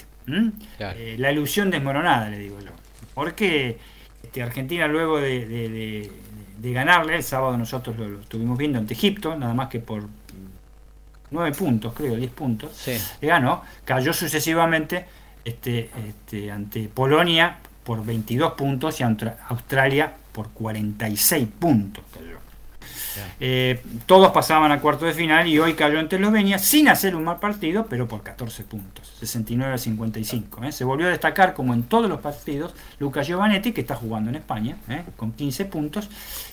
la 1.18 1.32
ilusión 1.32 1.72
desmoronada, 1.72 2.30
le 2.30 2.39
digo 2.39 2.60
yo. 2.60 2.72
Porque 3.14 3.78
este, 4.24 4.43
Argentina 4.43 4.88
luego 4.88 5.20
de, 5.20 6.12
ganarle, 6.62 7.16
el 7.16 7.24
sábado 7.24 7.58
nosotros 7.58 7.97
lo, 7.97 8.20
estuvimos 8.20 8.58
viendo 8.58 8.78
ante 8.78 8.93
Egipto, 8.93 9.36
nada 9.36 9.53
más 9.53 9.70
que 9.70 9.80
por 9.80 10.03
9 11.32 11.55
puntos, 11.58 11.93
creo, 11.93 12.16
10 12.16 12.32
puntos, 12.32 12.88
le 13.22 13.28
ganó, 13.28 13.64
cayó 13.86 14.14
sucesivamente 14.14 15.05
este, 15.47 15.89
este, 16.07 16.51
ante 16.51 16.89
Polonia 16.89 17.57
por 17.83 18.05
22 18.05 18.53
puntos 18.53 18.99
y 18.99 19.03
ante 19.03 19.31
Australia 19.47 20.13
por 20.33 20.49
46 20.49 21.47
puntos. 21.57 22.03
Eh, 23.39 23.81
todos 24.05 24.31
pasaban 24.31 24.71
a 24.71 24.79
cuarto 24.79 25.05
de 25.05 25.13
final 25.13 25.47
y 25.47 25.57
hoy 25.57 25.73
cayó 25.73 25.99
ante 25.99 26.17
Eslovenia 26.17 26.59
sin 26.59 26.87
hacer 26.89 27.15
un 27.15 27.23
mal 27.23 27.39
partido, 27.39 27.87
pero 27.89 28.07
por 28.07 28.21
14 28.21 28.63
puntos, 28.63 29.07
69 29.19 29.73
a 29.73 29.77
55. 29.77 30.63
¿eh? 30.65 30.71
Se 30.71 30.83
volvió 30.83 31.07
a 31.07 31.09
destacar, 31.09 31.53
como 31.53 31.73
en 31.73 31.83
todos 31.83 32.09
los 32.09 32.19
partidos, 32.19 32.75
Lucas 32.99 33.25
Giovanetti, 33.25 33.71
que 33.71 33.81
está 33.81 33.95
jugando 33.95 34.29
en 34.29 34.35
España, 34.35 34.77
¿eh? 34.89 35.03
con 35.15 35.31
15 35.31 35.65
puntos. 35.65 36.09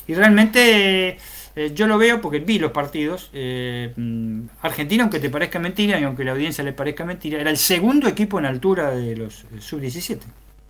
Y 0.07 0.15
realmente 0.15 1.19
eh, 1.57 1.73
yo 1.75 1.87
lo 1.87 1.99
veo 1.99 2.21
porque 2.21 2.41
vi 2.41 2.59
los 2.59 2.73
partidos. 2.73 3.31
Eh, 3.33 3.93
Argentina, 4.63 5.05
aunque 5.05 5.21
te 5.21 5.31
parezca 5.31 5.59
mentira 5.59 6.01
y 6.01 6.05
aunque 6.05 6.25
la 6.25 6.33
audiencia 6.33 6.65
le 6.65 6.73
parezca 6.73 7.05
mentira, 7.05 7.41
era 7.41 7.51
el 7.51 7.57
segundo 7.57 8.09
equipo 8.09 8.39
en 8.39 8.47
altura 8.47 8.91
de 8.91 9.17
los 9.17 9.45
eh, 9.45 9.61
sub-17. 9.61 10.19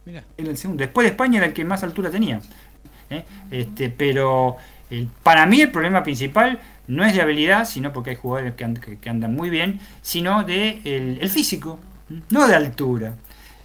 Era 0.07 0.25
el 0.37 0.57
segundo. 0.59 0.83
Después 0.83 1.07
de 1.07 1.11
España 1.13 1.39
era 1.39 1.47
el 1.47 1.53
que 1.53 1.65
más 1.65 1.83
altura 1.83 2.11
tenía. 2.11 2.41
Este, 3.51 3.91
pero 3.91 4.57
para 5.23 5.47
mí 5.47 5.61
el 5.61 5.71
problema 5.71 6.03
principal 6.03 6.59
no 6.89 7.05
es 7.05 7.15
de 7.15 7.23
habilidad, 7.23 7.65
sino 7.65 7.93
porque 7.93 8.11
hay 8.11 8.17
jugadores 8.17 8.55
que, 8.55 9.09
andan 9.09 9.35
muy 9.35 9.51
bien, 9.51 9.81
sino 10.03 10.43
de 10.43 10.81
el, 10.85 11.29
físico, 11.31 11.79
no 12.31 12.47
de 12.47 12.55
altura. 12.55 13.15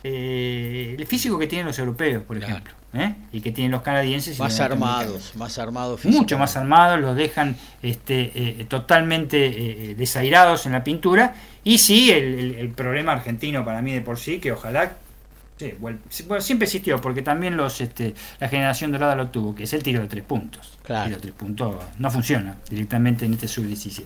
el 0.03 1.05
físico 1.07 1.37
que 1.39 1.47
tienen 1.47 1.67
los 1.67 1.79
europeos, 1.79 2.23
por 2.23 2.37
ejemplo. 2.37 2.78
¿Eh? 2.93 3.15
y 3.31 3.41
que 3.41 3.51
tienen 3.51 3.71
los 3.71 3.81
canadienses. 3.81 4.39
Más 4.39 4.59
armados, 4.59 5.35
más 5.35 5.57
armados. 5.57 6.05
Mucho 6.05 6.37
más 6.37 6.55
armados, 6.57 6.99
los 6.99 7.15
dejan 7.15 7.55
este, 7.81 8.31
eh, 8.33 8.65
totalmente 8.67 9.91
eh, 9.91 9.95
desairados 9.95 10.65
en 10.65 10.73
la 10.73 10.83
pintura. 10.83 11.35
Y 11.63 11.77
sí, 11.77 12.11
el, 12.11 12.69
problema 12.75 13.13
argentino 13.13 13.65
para 13.65 13.81
mí 13.81 13.93
de 13.93 14.01
por 14.01 14.17
sí, 14.17 14.39
que 14.39 14.51
ojalá 14.51 14.93
Sí, 15.57 15.73
bueno, 15.77 15.99
siempre 16.09 16.67
existió, 16.67 17.01
porque 17.01 17.21
también 17.21 17.57
los 17.57 17.81
este, 17.81 18.15
la 18.39 18.47
generación 18.47 18.93
dorada 18.93 19.13
lo 19.13 19.27
tuvo, 19.27 19.53
que 19.53 19.63
es 19.63 19.73
el 19.73 19.83
tiro 19.83 19.99
de 19.99 20.07
tres 20.07 20.23
puntos. 20.23 20.78
Tiro 20.89 21.15
de 21.15 21.21
tres 21.21 21.33
puntos 21.33 21.75
no 21.97 22.11
funciona 22.11 22.55
directamente 22.67 23.25
en 23.25 23.33
este 23.33 23.47
sub-17. 23.47 24.05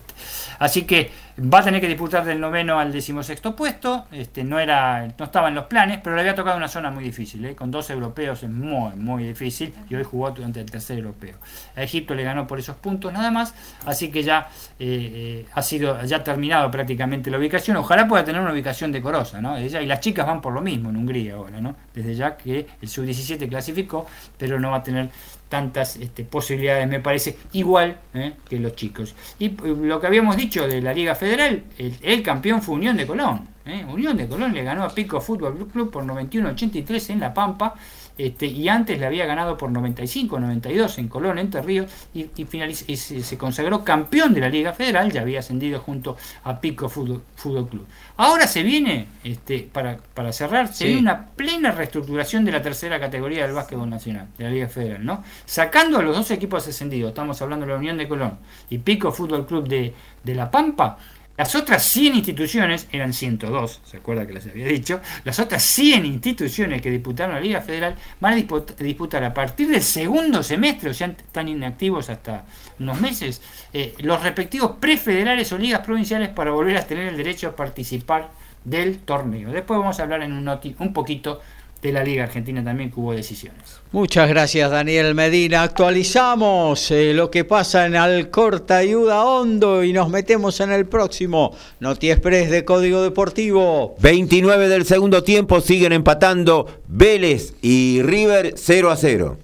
Así 0.58 0.82
que 0.82 1.10
va 1.40 1.60
a 1.60 1.64
tener 1.64 1.80
que 1.80 1.88
disputar 1.88 2.24
del 2.24 2.40
noveno 2.40 2.78
al 2.78 2.92
decimosexto 2.92 3.56
puesto. 3.56 4.06
Este, 4.12 4.44
no, 4.44 4.60
era, 4.60 5.06
no 5.18 5.24
estaba 5.24 5.48
en 5.48 5.54
los 5.54 5.64
planes, 5.64 6.00
pero 6.02 6.14
le 6.14 6.20
había 6.20 6.34
tocado 6.34 6.56
una 6.56 6.68
zona 6.68 6.90
muy 6.90 7.04
difícil. 7.04 7.44
¿eh? 7.44 7.54
Con 7.54 7.70
dos 7.70 7.90
europeos 7.90 8.42
es 8.42 8.50
muy, 8.50 8.94
muy 8.96 9.24
difícil. 9.24 9.72
Y 9.88 9.94
hoy 9.94 10.04
jugó 10.04 10.30
durante 10.30 10.60
el 10.60 10.70
tercer 10.70 10.98
europeo. 10.98 11.36
A 11.74 11.82
Egipto 11.82 12.14
le 12.14 12.22
ganó 12.22 12.46
por 12.46 12.58
esos 12.58 12.76
puntos 12.76 13.12
nada 13.12 13.30
más. 13.30 13.54
Así 13.86 14.10
que 14.10 14.22
ya 14.22 14.48
eh, 14.78 15.12
eh, 15.14 15.46
ha 15.52 15.62
sido 15.62 16.02
ya 16.04 16.22
terminado 16.22 16.70
prácticamente 16.70 17.30
la 17.30 17.38
ubicación. 17.38 17.76
Ojalá 17.78 18.06
pueda 18.06 18.24
tener 18.24 18.40
una 18.40 18.52
ubicación 18.52 18.92
decorosa. 18.92 19.40
¿no? 19.40 19.56
Ella, 19.56 19.80
y 19.82 19.86
las 19.86 20.00
chicas 20.00 20.26
van 20.26 20.40
por 20.40 20.52
lo 20.52 20.60
mismo 20.60 20.90
en 20.90 20.96
Hungría 20.96 21.34
ahora, 21.34 21.60
¿no? 21.60 21.74
Desde 21.94 22.14
ya 22.14 22.36
que 22.36 22.66
el 22.80 22.88
sub-17 22.88 23.48
clasificó, 23.48 24.06
pero 24.38 24.60
no 24.60 24.70
va 24.70 24.78
a 24.78 24.82
tener 24.82 25.10
tantas 25.48 25.96
este, 25.96 26.24
posibilidades, 26.24 26.88
me 26.88 27.00
parece, 27.00 27.36
igual 27.52 27.96
¿eh? 28.14 28.34
que 28.48 28.58
los 28.58 28.74
chicos. 28.74 29.14
Y 29.38 29.46
eh, 29.46 29.56
lo 29.62 30.00
que 30.00 30.06
habíamos 30.06 30.36
dicho 30.36 30.66
de 30.66 30.80
la 30.80 30.92
Liga 30.92 31.14
Federal, 31.14 31.62
el, 31.78 32.22
campeón 32.22 32.62
fue 32.62 32.74
Unión 32.76 32.96
de 32.96 33.06
Colón. 33.06 33.48
¿eh? 33.64 33.84
Unión 33.88 34.16
de 34.16 34.26
Colón 34.26 34.52
le 34.52 34.62
ganó 34.62 34.84
a 34.84 34.88
Pico 34.88 35.20
Fútbol 35.20 35.68
Club 35.68 35.90
por 35.90 36.04
91-83 36.04 37.10
en 37.10 37.20
La 37.20 37.32
Pampa 37.32 37.74
este, 38.16 38.46
y 38.46 38.68
antes 38.68 38.98
le 38.98 39.06
había 39.06 39.26
ganado 39.26 39.56
por 39.56 39.70
95, 39.70 40.38
92 40.38 40.98
en 40.98 41.08
Colón, 41.08 41.38
Entre 41.38 41.60
Ríos, 41.62 41.90
y, 42.14 42.30
y, 42.36 42.96
se, 42.96 43.38
consagró 43.38 43.84
campeón 43.84 44.34
de 44.34 44.40
la 44.40 44.48
Liga 44.48 44.72
Federal, 44.72 45.10
ya 45.10 45.22
había 45.22 45.40
ascendido 45.40 45.80
junto 45.80 46.16
a 46.44 46.60
Pico 46.60 46.88
Fútbol, 46.88 47.22
Club. 47.34 47.86
Ahora 48.16 48.46
se 48.46 48.62
viene, 48.62 49.08
este, 49.24 49.68
para, 49.70 49.98
para 50.14 50.32
cerrar, 50.32 50.72
se 50.72 50.86
viene 50.86 51.00
una 51.00 51.26
plena 51.26 51.72
reestructuración 51.72 52.44
de 52.44 52.52
la 52.52 52.62
tercera 52.62 53.00
categoría 53.00 53.44
del 53.44 53.54
básquetbol 53.54 53.90
nacional, 53.90 54.28
de 54.38 54.44
la 54.44 54.50
Liga 54.50 54.68
Federal, 54.68 55.04
¿no? 55.04 55.24
Sacando 55.44 55.98
a 55.98 56.02
los 56.02 56.16
dos 56.16 56.30
equipos 56.30 56.66
ascendidos, 56.66 57.10
estamos 57.10 57.40
hablando 57.42 57.66
de 57.66 57.72
la 57.72 57.78
Unión 57.78 57.96
de 57.98 58.08
Colón 58.08 58.38
y 58.70 58.78
Pico 58.78 59.12
Fútbol 59.12 59.46
Club 59.46 59.66
de, 59.68 59.92
de 60.22 60.34
La 60.34 60.50
Pampa, 60.50 60.98
las 61.36 61.54
otras 61.56 61.84
100 61.84 62.14
instituciones, 62.14 62.86
eran 62.92 63.12
102, 63.12 63.80
se 63.84 63.96
acuerda 63.96 64.26
que 64.26 64.34
les 64.34 64.46
había 64.46 64.66
dicho, 64.66 65.00
las 65.24 65.40
otras 65.40 65.64
100 65.64 66.06
instituciones 66.06 66.80
que 66.80 66.90
disputaron 66.90 67.34
la 67.34 67.40
Liga 67.40 67.60
Federal 67.60 67.96
van 68.20 68.34
a 68.34 68.36
disputar 68.78 69.24
a 69.24 69.34
partir 69.34 69.68
del 69.68 69.82
segundo 69.82 70.44
semestre, 70.44 70.90
o 70.90 70.94
sea, 70.94 71.08
están 71.08 71.48
inactivos 71.48 72.08
hasta 72.08 72.44
unos 72.78 73.00
meses, 73.00 73.42
eh, 73.72 73.94
los 73.98 74.22
respectivos 74.22 74.76
prefederales 74.78 75.52
o 75.52 75.58
ligas 75.58 75.80
provinciales 75.80 76.28
para 76.28 76.52
volver 76.52 76.76
a 76.76 76.86
tener 76.86 77.08
el 77.08 77.16
derecho 77.16 77.48
a 77.48 77.56
participar 77.56 78.30
del 78.64 78.98
torneo. 79.00 79.50
Después 79.50 79.78
vamos 79.80 79.98
a 79.98 80.04
hablar 80.04 80.22
en 80.22 80.32
un, 80.32 80.48
un 80.78 80.92
poquito 80.92 81.40
de 81.88 81.92
la 81.92 82.02
Liga 82.02 82.24
Argentina 82.24 82.64
también 82.64 82.90
que 82.90 82.98
hubo 82.98 83.12
decisiones. 83.12 83.80
Muchas 83.92 84.28
gracias 84.28 84.70
Daniel 84.70 85.14
Medina. 85.14 85.62
Actualizamos 85.62 86.90
eh, 86.90 87.12
lo 87.14 87.30
que 87.30 87.44
pasa 87.44 87.86
en 87.86 87.94
Alcorta 87.94 88.82
y 88.84 88.94
Hondo 88.94 89.84
y 89.84 89.92
nos 89.92 90.08
metemos 90.08 90.60
en 90.60 90.72
el 90.72 90.86
próximo 90.86 91.54
Noti 91.80 92.10
Express 92.10 92.50
de 92.50 92.64
Código 92.64 93.02
Deportivo. 93.02 93.94
29 94.00 94.68
del 94.68 94.86
segundo 94.86 95.22
tiempo 95.22 95.60
siguen 95.60 95.92
empatando 95.92 96.82
Vélez 96.88 97.54
y 97.60 98.00
River 98.02 98.54
0 98.56 98.90
a 98.90 98.96
0. 98.96 99.38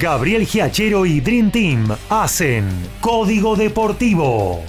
Gabriel 0.00 0.46
Giachero 0.46 1.06
y 1.06 1.20
Dream 1.20 1.50
Team 1.50 1.88
hacen 2.08 2.64
Código 3.00 3.54
Deportivo. 3.54 4.62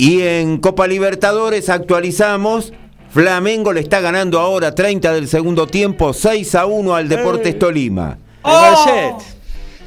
Y 0.00 0.22
en 0.22 0.56
Copa 0.56 0.86
Libertadores 0.86 1.68
actualizamos. 1.68 2.72
Flamengo 3.10 3.70
le 3.74 3.80
está 3.80 4.00
ganando 4.00 4.40
ahora 4.40 4.74
30 4.74 5.12
del 5.12 5.28
segundo 5.28 5.66
tiempo, 5.66 6.14
6 6.14 6.54
a 6.54 6.64
1 6.64 6.94
al 6.94 7.06
Deportes 7.06 7.58
Tolima. 7.58 8.16
¡Oh! 8.40 9.18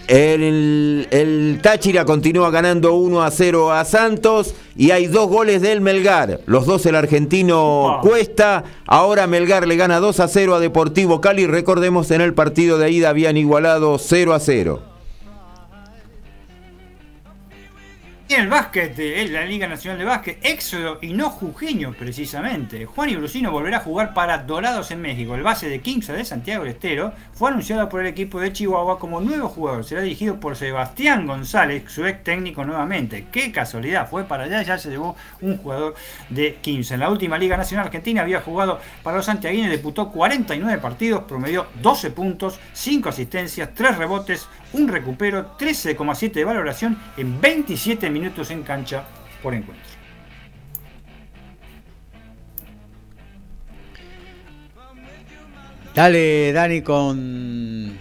El, 0.08 1.08
el, 1.10 1.60
Táchira 1.64 2.06
continúa 2.06 2.52
ganando 2.52 2.94
1 2.94 3.24
a 3.24 3.32
0 3.32 3.72
a 3.72 3.84
Santos 3.86 4.54
y 4.76 4.92
hay 4.92 5.08
dos 5.08 5.30
goles 5.30 5.64
del 5.64 5.82
Melgar. 5.82 6.42
Los 6.46 6.68
dos 6.68 6.86
el 6.86 6.94
argentino 6.94 7.98
Cuesta. 8.04 8.66
Ahora 8.86 9.26
Melgar 9.26 9.68
le 9.68 9.78
gana 9.78 10.00
2 10.00 10.20
a 10.20 10.28
0 10.28 10.54
a 10.54 10.60
Deportivo 10.60 11.22
Cali. 11.22 11.48
Recordemos 11.48 12.12
en 12.12 12.22
el 12.22 12.36
partido 12.36 12.78
de 12.78 12.92
ida 12.92 13.10
habían 13.10 13.36
igualado 13.36 13.98
0 13.98 14.36
a 14.36 14.40
0. 14.40 14.93
El 18.36 18.48
básquet, 18.48 18.98
es 18.98 19.30
la 19.30 19.46
Liga 19.46 19.68
Nacional 19.68 20.00
de 20.00 20.06
Básquet, 20.06 20.40
Éxodo 20.42 20.98
y 21.02 21.14
no 21.14 21.30
Jujeño 21.30 21.94
precisamente. 21.94 22.86
Juan 22.86 23.10
y 23.10 23.16
Brusino 23.16 23.52
volverá 23.52 23.78
a 23.78 23.82
jugar 23.82 24.14
para 24.14 24.40
Dorados 24.40 24.90
en 24.92 25.02
México. 25.02 25.36
El 25.36 25.44
base 25.44 25.70
de 25.70 25.82
Kingsa 25.82 26.14
de 26.14 26.26
Santiago 26.26 26.64
del 26.64 26.74
Estero 26.74 27.14
fue 27.34 27.52
anunciado 27.52 27.88
por 27.90 28.02
el 28.02 28.08
equipo 28.08 28.40
de 28.40 28.52
Chihuahua 28.52 28.98
como 28.98 29.22
nuevo 29.22 29.50
jugador. 29.50 29.84
Será 29.84 30.02
dirigido 30.02 30.40
por 30.40 30.56
Sebastián 30.56 31.28
González, 31.28 31.84
su 31.88 32.06
ex 32.06 32.24
técnico 32.24 32.66
nuevamente. 32.66 33.28
Qué 33.32 33.52
casualidad, 33.52 34.10
fue 34.10 34.24
para 34.24 34.46
allá, 34.46 34.64
ya 34.64 34.80
se 34.80 34.90
llevó 34.90 35.16
un 35.42 35.58
jugador 35.58 35.94
de 36.30 36.56
Kingsa. 36.56 36.96
En 36.96 37.02
la 37.02 37.10
última 37.10 37.38
Liga 37.38 37.56
Nacional 37.56 37.86
Argentina 37.86 38.22
había 38.22 38.42
jugado 38.42 38.80
para 39.04 39.18
los 39.18 39.26
santiaguines, 39.26 39.70
disputó 39.70 40.12
49 40.12 40.80
partidos, 40.80 41.24
promedió 41.26 41.68
12 41.82 42.10
puntos, 42.10 42.60
5 42.74 43.10
asistencias, 43.10 43.70
3 43.76 43.98
rebotes, 43.98 44.48
un 44.74 44.88
recupero, 44.88 45.58
13,7 45.58 46.32
de 46.34 46.46
valoración 46.46 46.98
en 47.18 47.40
27 47.40 48.10
minutos 48.10 48.52
en 48.52 48.64
cancha 48.64 49.04
por 49.42 49.54
encuentro. 49.54 49.94
Dale, 55.94 56.52
Dani, 56.52 56.82
con 56.82 57.98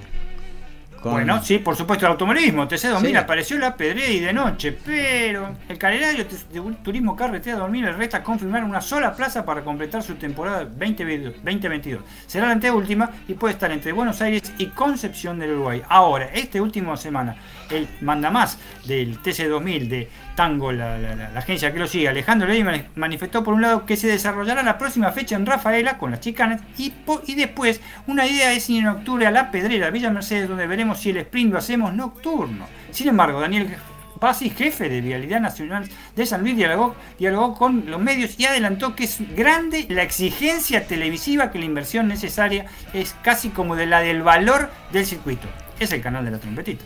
bueno, 1.03 1.43
sí, 1.43 1.59
por 1.59 1.77
supuesto, 1.77 2.07
el 2.07 2.13
automovilismo. 2.13 2.69
TC2000 2.69 3.19
apareció 3.19 3.59
la 3.59 3.77
pedrea 3.77 4.09
y 4.09 4.21
de 4.21 4.33
noche, 4.33 4.73
pero 4.73 5.57
el 5.69 5.79
calendario 5.79 6.25
de 6.25 6.75
Turismo 6.83 7.17
Carretera 7.17 7.59
2000 7.59 7.85
le 7.85 7.93
resta 7.93 8.23
confirmar 8.23 8.65
una 8.65 8.81
sola 8.81 9.15
plaza 9.15 9.45
para 9.45 9.63
completar 9.63 10.03
su 10.03 10.15
temporada 10.15 10.65
2022. 10.65 12.03
Será 12.27 12.47
la 12.47 12.53
anteúltima 12.53 13.11
y 13.27 13.35
puede 13.35 13.55
estar 13.55 13.71
entre 13.73 13.93
Buenos 13.93 14.21
Aires 14.23 14.53
y 14.59 14.67
Concepción 14.67 15.39
del 15.39 15.53
Uruguay. 15.53 15.83
Ahora, 15.89 16.27
esta 16.33 16.63
última 16.63 16.97
semana, 16.97 17.37
el 17.73 17.89
mandamás 18.01 18.59
del 18.87 19.21
TC2000 19.21 19.89
de 19.89 20.09
Tango, 20.35 20.73
la, 20.73 21.31
agencia 21.37 21.73
que 21.73 21.79
lo 21.79 21.87
sigue, 21.87 22.09
Alejandro 22.09 22.49
Ley 22.49 22.65
manifestó 22.95 23.45
por 23.45 23.55
un 23.55 23.63
lado 23.63 23.85
que 23.85 23.97
se 23.97 24.09
desarrollará 24.09 24.63
la 24.63 24.79
próxima 24.79 25.13
fecha 25.13 25.37
en 25.37 25.47
Rafaela 25.47 25.99
con 25.99 26.11
las 26.11 26.21
chicanas 26.21 26.61
y, 26.79 26.93
después 27.35 27.81
una 28.07 28.27
idea 28.27 28.53
es 28.53 28.69
ir 28.71 28.81
en 28.81 28.89
octubre 28.89 29.27
a 29.27 29.31
La 29.31 29.51
Pedrera, 29.51 29.91
Villa 29.91 30.11
Mercedes, 30.11 30.49
donde 30.49 30.67
veremos 30.67 31.01
si 31.01 31.11
el 31.11 31.19
sprint 31.19 31.53
lo 31.53 31.59
hacemos 31.59 31.93
nocturno. 31.95 32.67
Sin 32.91 33.09
embargo, 33.09 33.41
Daniel 33.41 33.77
Pasi, 34.23 34.51
jefe 34.51 34.89
de 34.89 35.01
Vialidad 35.01 35.41
Nacional 35.41 35.89
de 36.15 36.27
San 36.27 36.43
Luis, 36.43 36.57
dialogó 36.57 37.55
con 37.55 37.91
los 37.91 38.01
medios 38.01 38.39
y 38.39 38.45
adelantó 38.45 38.95
que 38.95 39.03
es 39.03 39.19
grande 39.35 39.87
la 39.89 40.05
exigencia 40.05 40.87
televisiva 40.87 41.51
que 41.51 41.59
la 41.59 41.65
inversión 41.65 42.07
necesaria 42.07 42.67
es 42.93 43.17
casi 43.23 43.49
como 43.49 43.75
de 43.75 43.87
la 43.87 43.99
del 43.99 44.23
valor 44.23 44.71
del 44.93 45.07
circuito. 45.07 45.49
Es 45.81 45.93
el 45.93 46.03
canal 46.03 46.25
de 46.25 46.31
la 46.31 46.39
trompetita. 46.39 46.85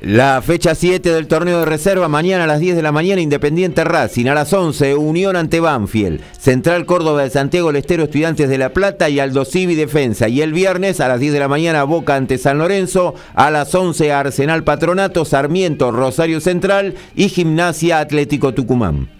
La 0.00 0.40
fecha 0.42 0.76
7 0.76 1.10
del 1.10 1.26
torneo 1.26 1.58
de 1.58 1.64
reserva, 1.64 2.06
mañana 2.06 2.44
a 2.44 2.46
las 2.46 2.60
10 2.60 2.76
de 2.76 2.82
la 2.82 2.92
mañana, 2.92 3.20
Independiente 3.20 3.82
Racing, 3.82 4.26
a 4.26 4.34
las 4.34 4.52
11, 4.52 4.94
Unión 4.94 5.34
ante 5.34 5.58
Banfield, 5.58 6.20
Central 6.38 6.86
Córdoba 6.86 7.24
de 7.24 7.30
Santiago 7.30 7.72
Lestero, 7.72 8.04
Estudiantes 8.04 8.48
de 8.48 8.58
La 8.58 8.72
Plata 8.72 9.08
y 9.08 9.18
Aldo 9.18 9.44
Civi 9.44 9.74
Defensa. 9.74 10.28
Y 10.28 10.40
el 10.40 10.52
viernes 10.52 11.00
a 11.00 11.08
las 11.08 11.18
10 11.18 11.32
de 11.32 11.40
la 11.40 11.48
mañana, 11.48 11.82
Boca 11.82 12.14
ante 12.14 12.38
San 12.38 12.58
Lorenzo, 12.58 13.16
a 13.34 13.50
las 13.50 13.74
11, 13.74 14.12
Arsenal 14.12 14.62
Patronato, 14.62 15.24
Sarmiento, 15.24 15.90
Rosario 15.90 16.40
Central 16.40 16.94
y 17.16 17.28
Gimnasia 17.28 17.98
Atlético 17.98 18.54
Tucumán. 18.54 19.17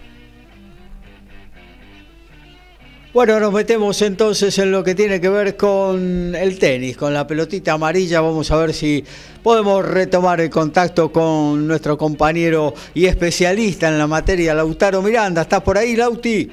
Bueno, 3.19 3.37
nos 3.37 3.51
metemos 3.51 4.01
entonces 4.01 4.57
en 4.59 4.71
lo 4.71 4.81
que 4.81 4.95
tiene 4.95 5.19
que 5.19 5.27
ver 5.27 5.57
con 5.57 6.33
el 6.33 6.57
tenis, 6.57 6.95
con 6.95 7.13
la 7.13 7.27
pelotita 7.27 7.73
amarilla. 7.73 8.21
Vamos 8.21 8.49
a 8.49 8.55
ver 8.55 8.71
si 8.71 9.03
podemos 9.43 9.85
retomar 9.85 10.39
el 10.39 10.49
contacto 10.49 11.11
con 11.11 11.67
nuestro 11.67 11.97
compañero 11.97 12.73
y 12.93 13.07
especialista 13.07 13.89
en 13.89 13.97
la 13.97 14.07
materia, 14.07 14.53
Lautaro 14.53 15.01
Miranda. 15.01 15.41
¿Estás 15.41 15.61
por 15.63 15.77
ahí, 15.77 15.97
Lauti? 15.97 16.49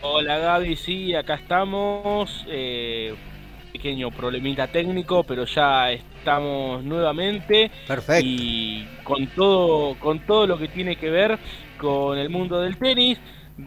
Hola 0.00 0.38
Gaby, 0.38 0.76
sí, 0.76 1.14
acá 1.14 1.34
estamos. 1.34 2.46
Eh, 2.48 3.14
pequeño 3.70 4.10
problemita 4.12 4.66
técnico, 4.66 5.24
pero 5.24 5.44
ya 5.44 5.92
estamos 5.92 6.82
nuevamente. 6.82 7.70
Perfecto. 7.86 8.26
Y 8.26 8.88
con 9.04 9.26
todo, 9.26 9.94
con 9.98 10.20
todo 10.20 10.46
lo 10.46 10.56
que 10.56 10.68
tiene 10.68 10.96
que 10.96 11.10
ver 11.10 11.38
con 11.78 12.16
el 12.16 12.30
mundo 12.30 12.62
del 12.62 12.78
tenis 12.78 13.18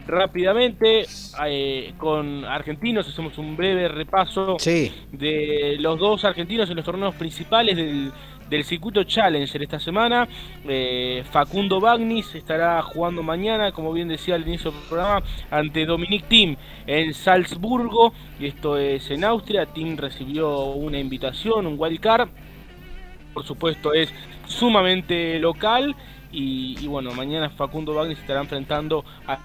rápidamente 0.06 1.06
eh, 1.46 1.94
con 1.98 2.44
argentinos, 2.44 3.08
hacemos 3.08 3.38
un 3.38 3.56
breve 3.56 3.88
repaso 3.88 4.56
de 5.12 5.76
los 5.78 5.98
dos 5.98 6.24
argentinos 6.24 6.68
en 6.70 6.76
los 6.76 6.84
torneos 6.84 7.14
principales 7.14 7.76
del, 7.76 8.12
circuito 8.64 9.02
Challenger 9.02 9.62
esta 9.62 9.80
semana. 9.80 10.28
Eh, 10.68 11.24
Facundo 11.30 11.80
Bagnis 11.80 12.34
estará 12.34 12.80
jugando 12.82 13.22
mañana, 13.22 13.72
como 13.72 13.92
bien 13.92 14.06
decía 14.06 14.36
al 14.36 14.46
inicio 14.46 14.70
del 14.70 14.80
programa, 14.82 15.22
ante 15.50 15.84
Dominic 15.84 16.28
Thiem 16.28 16.56
en 16.86 17.14
Salzburgo, 17.14 18.12
y 18.38 18.46
esto 18.46 18.76
es 18.76 19.10
en 19.10 19.24
Austria. 19.24 19.66
Thiem 19.66 19.96
recibió 19.96 20.66
una 20.66 20.98
invitación, 20.98 21.66
un 21.66 21.74
wildcard. 21.76 22.28
Por 23.32 23.44
supuesto, 23.44 23.92
es 23.92 24.12
sumamente 24.46 25.38
local. 25.40 25.96
Y, 26.30 26.76
y, 26.80 26.86
bueno, 26.88 27.12
mañana 27.12 27.50
Facundo 27.50 27.94
Bagnis 27.94 28.18
estará 28.18 28.40
enfrentando 28.40 29.04
a 29.26 29.38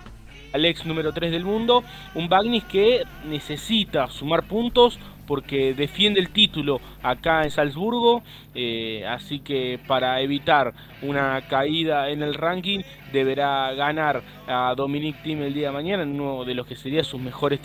al 0.54 0.66
ex 0.66 0.86
número 0.86 1.12
3 1.12 1.32
del 1.32 1.46
mundo, 1.46 1.84
un 2.16 2.30
Bagnis 2.30 2.64
que 2.64 3.04
necesita 3.26 4.08
sumar 4.10 4.44
puntos 4.44 5.00
porque 5.30 5.76
defiende 5.76 6.20
el 6.20 6.32
título 6.32 6.82
acá 7.04 7.44
en 7.44 7.52
Salzburgo, 7.52 8.24
eh, 8.56 9.06
así 9.08 9.42
que 9.42 9.80
para 9.86 10.20
evitar 10.22 10.74
una 11.04 11.40
caída 11.48 12.10
en 12.10 12.24
el 12.24 12.34
ranking 12.34 12.80
deberá 13.14 13.72
ganar 13.74 14.24
a 14.48 14.74
Dominic 14.76 15.22
Thiem 15.22 15.44
el 15.44 15.54
día 15.54 15.68
de 15.68 15.74
mañana 15.74 16.02
en 16.02 16.20
uno 16.20 16.46
de 16.46 16.56
los 16.56 16.66
que 16.66 16.76
sería 16.76 17.04
sus 17.04 17.22
mejores 17.22 17.60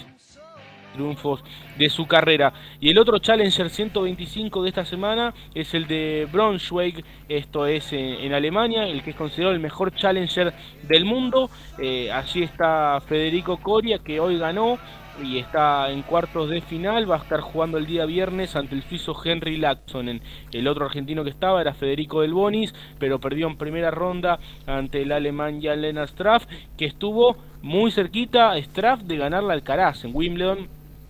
triunfos 0.95 1.45
de 1.77 1.91
su 1.91 2.07
carrera. 2.07 2.53
Y 2.81 2.91
el 2.91 2.99
otro 2.99 3.19
Challenger 3.19 3.69
125 3.69 4.63
de 4.63 4.69
esta 4.71 4.85
semana 4.85 5.35
es 5.55 5.75
el 5.75 5.87
de 5.87 6.27
Braunschweig, 6.33 7.05
esto 7.29 7.67
es 7.67 7.93
en, 7.93 8.33
Alemania, 8.33 8.87
el 8.87 9.03
que 9.03 9.11
es 9.11 9.17
considerado 9.17 9.55
el 9.55 9.61
mejor 9.61 9.95
Challenger 9.95 10.55
del 10.83 11.05
mundo. 11.05 11.51
Eh, 11.79 12.11
allí 12.11 12.43
está 12.43 13.03
Federico 13.07 13.59
Coria, 13.59 13.99
que 13.99 14.21
hoy 14.21 14.39
ganó 14.39 14.79
y 15.23 15.39
está 15.39 15.91
en 15.91 16.03
cuartos 16.03 16.51
de 16.51 16.61
final, 16.61 17.11
va 17.11 17.17
a 17.17 17.19
estar 17.19 17.41
jugando 17.41 17.79
el 17.79 17.87
día 17.87 18.05
viernes 18.05 18.57
ante 18.57 18.75
el 18.75 18.83
suizo 18.83 19.17
Henry 19.23 19.57
Laxon. 19.57 20.21
El 20.53 20.69
otro 20.69 20.87
argentino 20.87 21.25
que 21.25 21.31
estaba 21.31 21.61
era 21.61 21.75
Federico 21.75 22.23
Del 22.23 22.35
Bonis, 22.35 22.75
pero 22.99 23.21
perdió 23.21 23.47
en 23.47 23.57
primera 23.57 23.91
ronda 23.91 24.39
ante 24.67 25.03
el 25.03 25.13
alemán 25.13 25.61
Jan 25.63 25.83
Lennart 25.83 26.11
Straff, 26.11 26.47
que 26.77 26.87
estuvo 26.87 27.37
muy 27.63 27.91
cerquita 27.91 28.57
Straff 28.59 29.03
de 29.03 29.17
ganar 29.17 29.43
la 29.43 29.55
Alcaraz 29.55 30.05
en 30.05 30.15
Wimbledon 30.15 30.69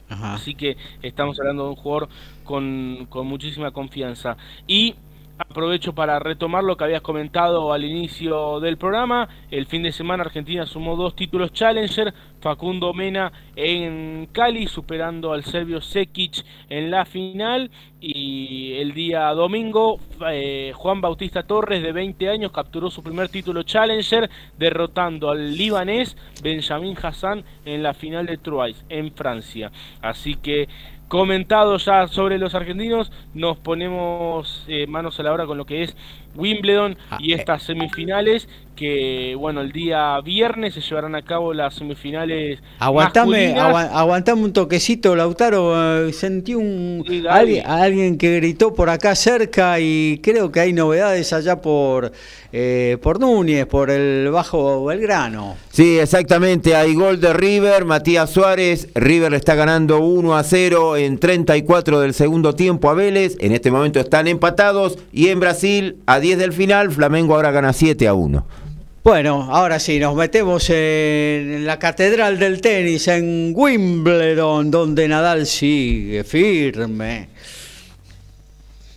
Así 0.09 0.55
que 0.55 0.77
estamos 1.03 1.39
hablando 1.41 1.65
de 1.65 1.71
un 1.71 1.77
jugador 1.77 2.09
con, 2.45 3.07
con 3.09 3.27
muchísima 3.27 3.71
confianza. 3.71 4.37
Y 4.67 4.95
Aprovecho 5.37 5.97
para 5.97 6.21
retomar 6.21 6.63
lo 6.63 6.77
que 6.77 6.85
habías 6.85 7.03
comentado 7.03 7.73
al 7.73 7.85
inicio 7.85 8.61
del 8.61 8.77
programa. 8.77 9.29
El 9.51 9.67
fin 9.67 9.83
de 9.83 9.91
semana 9.91 10.23
Argentina 10.23 10.65
sumó 10.65 10.95
dos 10.95 11.17
títulos 11.17 11.53
Challenger. 11.53 12.15
Facundo 12.41 12.93
Mena 12.93 13.33
en 13.57 14.29
Cali, 14.31 14.67
superando 14.67 15.33
al 15.33 15.45
serbio 15.45 15.81
Sekic 15.81 16.45
en 16.69 16.91
la 16.91 17.05
final. 17.05 17.71
Y 18.01 18.75
el 18.75 18.93
día 18.93 19.31
domingo, 19.31 19.99
eh, 20.31 20.73
Juan 20.75 21.01
Bautista 21.01 21.43
Torres, 21.43 21.83
de 21.83 21.91
20 21.91 22.29
años, 22.29 22.53
capturó 22.53 22.91
su 22.91 23.03
primer 23.03 23.31
título 23.31 23.63
Challenger, 23.63 24.29
derrotando 24.59 25.31
al 25.31 25.57
libanés 25.57 26.17
Benjamin 26.43 26.97
Hassan 27.03 27.45
en 27.65 27.83
la 27.83 27.95
final 27.95 28.27
de 28.27 28.37
Troyes, 28.37 28.85
en 28.91 29.11
Francia. 29.13 29.73
Así 30.03 30.35
que 30.35 30.69
comentado 31.15 31.77
ya 31.77 32.09
sobre 32.09 32.39
los 32.39 32.57
argentinos, 32.57 33.13
nos 33.35 33.57
ponemos 33.57 34.65
eh, 34.67 34.89
manos 34.89 35.21
a 35.21 35.23
la 35.23 35.33
obra 35.33 35.47
con 35.47 35.57
lo 35.57 35.65
que 35.65 35.85
es 35.85 35.97
Wimbledon 36.35 36.97
ah, 37.11 37.19
y 37.21 37.33
eh. 37.33 37.37
estas 37.37 37.63
semifinales 37.63 38.49
que 38.75 39.37
bueno 39.39 39.61
el 39.61 39.73
día 39.73 40.21
viernes 40.21 40.75
se 40.75 40.81
llevarán 40.81 41.15
a 41.15 41.23
cabo 41.23 41.55
las 41.55 41.75
semifinales 41.75 42.61
aguantame 42.79 43.55
aguantame 43.59 44.43
un 44.43 44.53
toquecito 44.53 45.15
Lautaro 45.15 46.07
eh, 46.07 46.13
sentí 46.13 46.55
un 46.55 47.05
alguien, 47.29 48.19
que 48.19 48.37
gritó 48.37 48.75
por 48.75 48.91
acá 48.91 49.15
cerca 49.15 49.79
y 49.81 50.21
creo 50.23 50.51
que 50.51 50.61
hay 50.61 50.73
novedades 50.73 51.33
allá 51.33 51.61
por 51.61 52.13
eh, 52.53 52.99
por 53.03 53.19
Núñez 53.19 53.67
por 53.67 53.91
el 53.91 54.31
bajo 54.31 54.85
Belgrano. 54.85 55.57
Sí 55.73 55.99
exactamente 55.99 56.77
hay 56.77 56.95
gol 56.95 57.21
de 57.21 57.33
River 57.33 57.85
Matías 57.85 58.31
Suárez 58.31 58.89
River 58.95 59.33
le 59.33 59.39
está 59.39 59.55
ganando 59.55 59.99
1 59.99 60.37
a 60.37 60.43
0 60.43 60.97
en 60.97 61.19
34 61.19 62.01
del 62.01 62.15
segundo 62.15 62.55
tiempo 62.55 62.91
a 62.91 62.95
Vélez 62.95 63.37
en 63.41 63.53
este 63.53 63.71
momento 63.71 63.99
están 63.99 64.29
empatados 64.29 64.99
y 65.13 65.29
en 65.29 65.41
Brasil 65.41 65.97
a 66.07 66.21
10 66.25 66.39
del 66.39 66.55
final, 66.55 66.91
Flamengo 66.91 67.35
ahora 67.35 67.51
gana 67.51 67.75
7 67.75 68.09
a 68.09 68.15
1. 68.15 68.47
Bueno, 69.03 69.47
ahora 69.51 69.79
sí, 69.79 70.01
nos 70.01 70.17
metemos 70.17 70.71
en 70.71 71.67
la 71.67 71.79
catedral 71.79 72.39
del 72.39 72.63
tenis, 72.63 73.07
en 73.09 73.53
Wimbledon, 73.55 74.71
donde 74.71 75.07
Nadal 75.07 75.45
sigue 75.45 76.25
firme. 76.25 77.29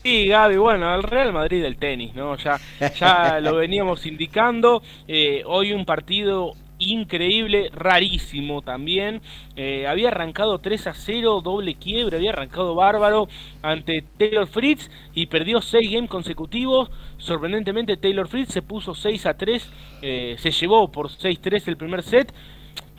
Sí, 0.04 0.28
Gaby, 0.28 0.56
bueno, 0.56 0.96
el 0.96 1.04
Real 1.04 1.34
Madrid 1.34 1.62
del 1.62 1.76
tenis, 1.76 2.16
¿no? 2.16 2.38
Ya, 2.38 2.62
ya 2.98 3.40
lo 3.42 3.58
veníamos 3.58 4.06
indicando. 4.06 4.82
Eh, 5.06 5.44
hoy 5.46 5.74
un 5.74 5.84
partido 5.84 6.54
increíble, 6.80 7.70
rarísimo 7.74 8.62
también. 8.62 9.22
Eh, 9.56 9.88
había 9.88 10.10
arrancado 10.10 10.60
3 10.60 10.88
a 10.88 10.94
0, 10.94 11.42
doble 11.44 11.76
quiebre, 11.76 12.18
había 12.18 12.32
arrancado 12.32 12.76
bárbaro 12.76 13.28
ante 13.62 14.04
Taylor 14.18 14.48
Fritz 14.48 14.90
y 15.14 15.28
perdió 15.28 15.62
6 15.62 15.92
games 15.92 16.10
consecutivos. 16.10 16.90
Sorprendentemente 17.18 17.98
Taylor 17.98 18.28
Fritz 18.28 18.54
se 18.54 18.62
puso 18.62 18.94
6 18.94 19.26
a 19.26 19.36
3, 19.36 19.70
eh, 20.02 20.36
se 20.38 20.52
llevó 20.52 20.92
por 20.92 21.10
6-3 21.10 21.68
el 21.68 21.78
primer 21.78 22.04
set. 22.04 22.34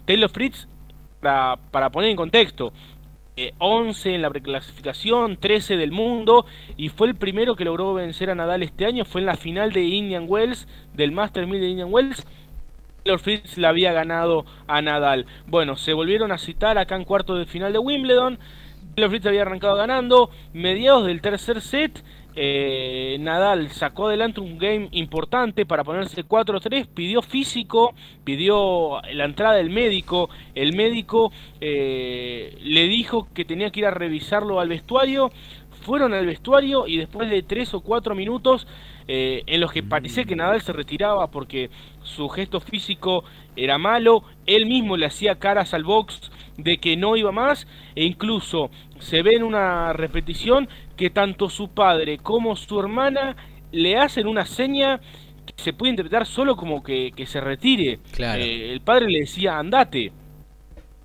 Taylor 0.05 0.31
Fritz, 0.31 0.67
para, 1.21 1.57
para 1.71 1.91
poner 1.91 2.11
en 2.11 2.17
contexto, 2.17 2.73
11 3.59 4.11
eh, 4.11 4.15
en 4.15 4.23
la 4.23 4.31
preclasificación, 4.31 5.37
13 5.37 5.77
del 5.77 5.93
mundo 5.93 6.47
y 6.77 6.89
fue 6.89 7.07
el 7.07 7.15
primero 7.15 7.55
que 7.55 7.65
logró 7.65 7.95
vencer 7.95 8.31
a 8.31 8.35
Nadal 8.35 8.63
este 8.63 8.87
año, 8.87 9.05
fue 9.05 9.21
en 9.21 9.27
la 9.27 9.37
final 9.37 9.73
de 9.73 9.85
Indian 9.85 10.25
Wells, 10.27 10.67
del 10.95 11.13
Master 11.13 11.47
1000 11.47 11.61
de 11.61 11.69
Indian 11.69 11.93
Wells 11.93 12.27
Taylor 13.09 13.21
Fritz 13.21 13.57
le 13.57 13.67
había 13.67 13.95
ganado 13.95 14.45
a 14.67 14.83
Nadal. 14.83 15.25
Bueno, 15.47 15.79
se 15.79 15.95
volvieron 15.95 16.31
a 16.31 16.37
citar 16.37 16.77
acá 16.77 16.95
en 16.95 17.05
cuarto 17.05 17.37
de 17.37 17.47
final 17.47 17.73
de 17.73 17.79
Wimbledon. 17.79 18.39
Taylor 18.95 19.09
Fritz 19.09 19.25
había 19.25 19.43
arrancado 19.43 19.77
ganando. 19.77 20.29
Mediados 20.53 21.07
del 21.07 21.23
tercer 21.23 21.63
set, 21.63 22.05
eh, 22.37 23.17
Nadal 23.19 23.71
sacó 23.71 24.09
adelante 24.09 24.41
un 24.41 24.59
game 24.59 24.89
importante 24.93 25.65
para 25.65 25.85
ponerse 25.85 26.23
4-3, 26.23 26.87
pidió 26.87 27.23
físico, 27.23 27.95
pidió 28.25 29.01
la 29.13 29.25
entrada 29.25 29.55
del 29.55 29.71
médico, 29.71 30.29
el 30.55 30.77
médico 30.77 31.33
eh, 31.63 32.59
le 32.61 32.89
dijo 32.89 33.27
que 33.33 33.47
tenía 33.47 33.71
que 33.71 33.81
ir 33.81 33.87
a 33.87 33.91
revisarlo 33.91 34.61
al 34.61 34.69
vestuario, 34.69 35.33
fueron 35.81 36.15
al 36.15 36.27
vestuario 36.27 36.87
y 36.87 36.97
después 36.97 37.31
de 37.31 37.43
3 37.43 37.75
o 37.75 37.81
4 37.81 38.15
minutos 38.15 38.67
eh, 39.07 39.43
en 39.47 39.61
los 39.61 39.73
que 39.73 39.83
parecía 39.83 40.25
que 40.25 40.37
Nadal 40.37 40.61
se 40.61 40.73
retiraba 40.73 41.31
porque 41.31 41.71
su 42.03 42.29
gesto 42.29 42.61
físico 42.61 43.25
era 43.57 43.79
malo, 43.79 44.25
él 44.47 44.67
mismo 44.67 44.97
le 44.97 45.07
hacía 45.07 45.39
caras 45.39 45.75
al 45.75 45.85
box 45.85 46.31
de 46.57 46.79
que 46.79 46.97
no 46.97 47.17
iba 47.17 47.33
más 47.33 47.67
e 47.95 48.05
incluso 48.05 48.71
se 48.99 49.23
ve 49.23 49.35
en 49.35 49.45
una 49.45 49.93
repetición 49.93 50.69
que 50.97 51.11
tanto 51.11 51.49
su 51.49 51.69
padre 51.69 52.19
como 52.19 52.57
su 52.57 52.79
hermana 52.79 53.37
le 53.73 53.97
hacen 53.97 54.27
una 54.27 54.45
seña 54.45 55.01
que 55.47 55.55
se 55.57 55.73
puede 55.73 55.91
interpretar 55.91 56.27
solo 56.27 56.57
como 56.57 56.83
que, 56.83 57.13
se 57.27 57.41
retire. 57.41 58.01
Eh, 58.19 58.73
el 58.73 58.81
padre 58.81 59.09
le 59.09 59.21
decía 59.21 59.59
andate. 59.59 60.13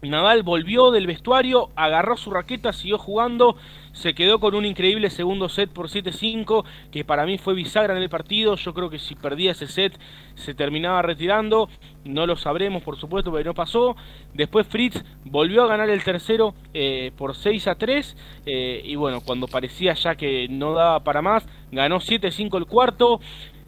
Nadal 0.03 0.43
volvió 0.43 0.91
del 0.91 1.07
vestuario, 1.07 1.69
agarró 1.75 2.17
su 2.17 2.29
raqueta, 2.29 2.73
siguió 2.73 2.97
jugando, 2.97 3.55
se 3.93 4.13
quedó 4.13 4.39
con 4.39 4.55
un 4.55 4.65
increíble 4.65 5.09
segundo 5.09 5.49
set 5.49 5.69
por 5.69 5.87
7-5, 5.87 6.65
que 6.91 7.05
para 7.05 7.25
mí 7.25 7.37
fue 7.37 7.53
bisagra 7.53 7.95
en 7.95 8.01
el 8.01 8.09
partido. 8.09 8.55
Yo 8.55 8.73
creo 8.73 8.89
que 8.89 8.99
si 8.99 9.15
perdía 9.15 9.51
ese 9.51 9.67
set 9.67 9.97
se 10.35 10.53
terminaba 10.53 11.01
retirando. 11.01 11.69
No 12.03 12.25
lo 12.25 12.35
sabremos, 12.35 12.83
por 12.83 12.97
supuesto, 12.97 13.31
pero 13.31 13.51
no 13.51 13.53
pasó. 13.53 13.95
Después 14.33 14.67
Fritz 14.67 15.03
volvió 15.23 15.63
a 15.63 15.67
ganar 15.67 15.89
el 15.89 16.03
tercero 16.03 16.53
eh, 16.73 17.11
por 17.17 17.35
6 17.35 17.67
a 17.67 17.75
3. 17.75 18.17
Eh, 18.45 18.81
y 18.83 18.95
bueno, 18.95 19.21
cuando 19.21 19.47
parecía 19.47 19.93
ya 19.93 20.15
que 20.15 20.47
no 20.49 20.73
daba 20.73 21.01
para 21.01 21.21
más, 21.21 21.45
ganó 21.71 21.99
7-5 21.99 22.57
el 22.57 22.65
cuarto 22.65 23.21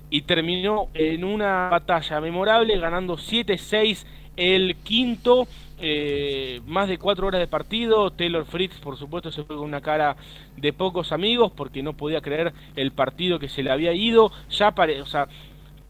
y 0.09 0.23
terminó 0.23 0.89
en 0.93 1.23
una 1.23 1.69
batalla 1.69 2.19
memorable, 2.19 2.77
ganando 2.79 3.15
7-6 3.17 4.05
el 4.37 4.75
quinto. 4.83 5.47
Eh, 5.77 6.61
más 6.65 6.87
de 6.87 6.97
cuatro 6.97 7.27
horas 7.27 7.39
de 7.39 7.47
partido. 7.47 8.11
Taylor 8.11 8.45
Fritz, 8.45 8.79
por 8.79 8.97
supuesto, 8.97 9.31
se 9.31 9.43
fue 9.43 9.57
con 9.57 9.65
una 9.65 9.81
cara 9.81 10.15
de 10.55 10.73
pocos 10.73 11.11
amigos 11.11 11.51
porque 11.55 11.83
no 11.83 11.93
podía 11.93 12.21
creer 12.21 12.53
el 12.75 12.91
partido 12.91 13.39
que 13.39 13.49
se 13.49 13.63
le 13.63 13.71
había 13.71 13.93
ido. 13.93 14.31
Ya 14.49 14.71
pare, 14.71 15.01
o 15.01 15.05
sea, 15.05 15.27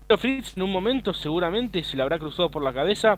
Taylor 0.08 0.20
Fritz 0.20 0.58
en 0.58 0.64
un 0.64 0.72
momento 0.72 1.14
seguramente 1.14 1.84
se 1.84 1.98
le 1.98 2.04
habrá 2.04 2.20
cruzado 2.20 2.50
por 2.50 2.64
la 2.64 2.74
cabeza 2.74 3.18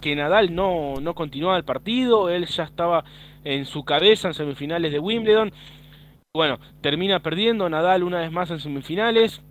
que 0.00 0.14
Nadal 0.14 0.54
no, 0.54 0.94
no 1.00 1.14
continuaba 1.14 1.56
el 1.56 1.64
partido. 1.64 2.30
Él 2.30 2.46
ya 2.46 2.64
estaba 2.64 3.04
en 3.44 3.66
su 3.66 3.84
cabeza 3.84 4.28
en 4.28 4.34
semifinales 4.34 4.92
de 4.92 4.98
Wimbledon. 4.98 5.52
Bueno, 6.34 6.58
termina 6.80 7.20
perdiendo 7.20 7.68
Nadal 7.68 8.02
una 8.02 8.20
vez 8.20 8.30
más 8.30 8.50
en 8.50 8.60
semifinales. 8.60 9.42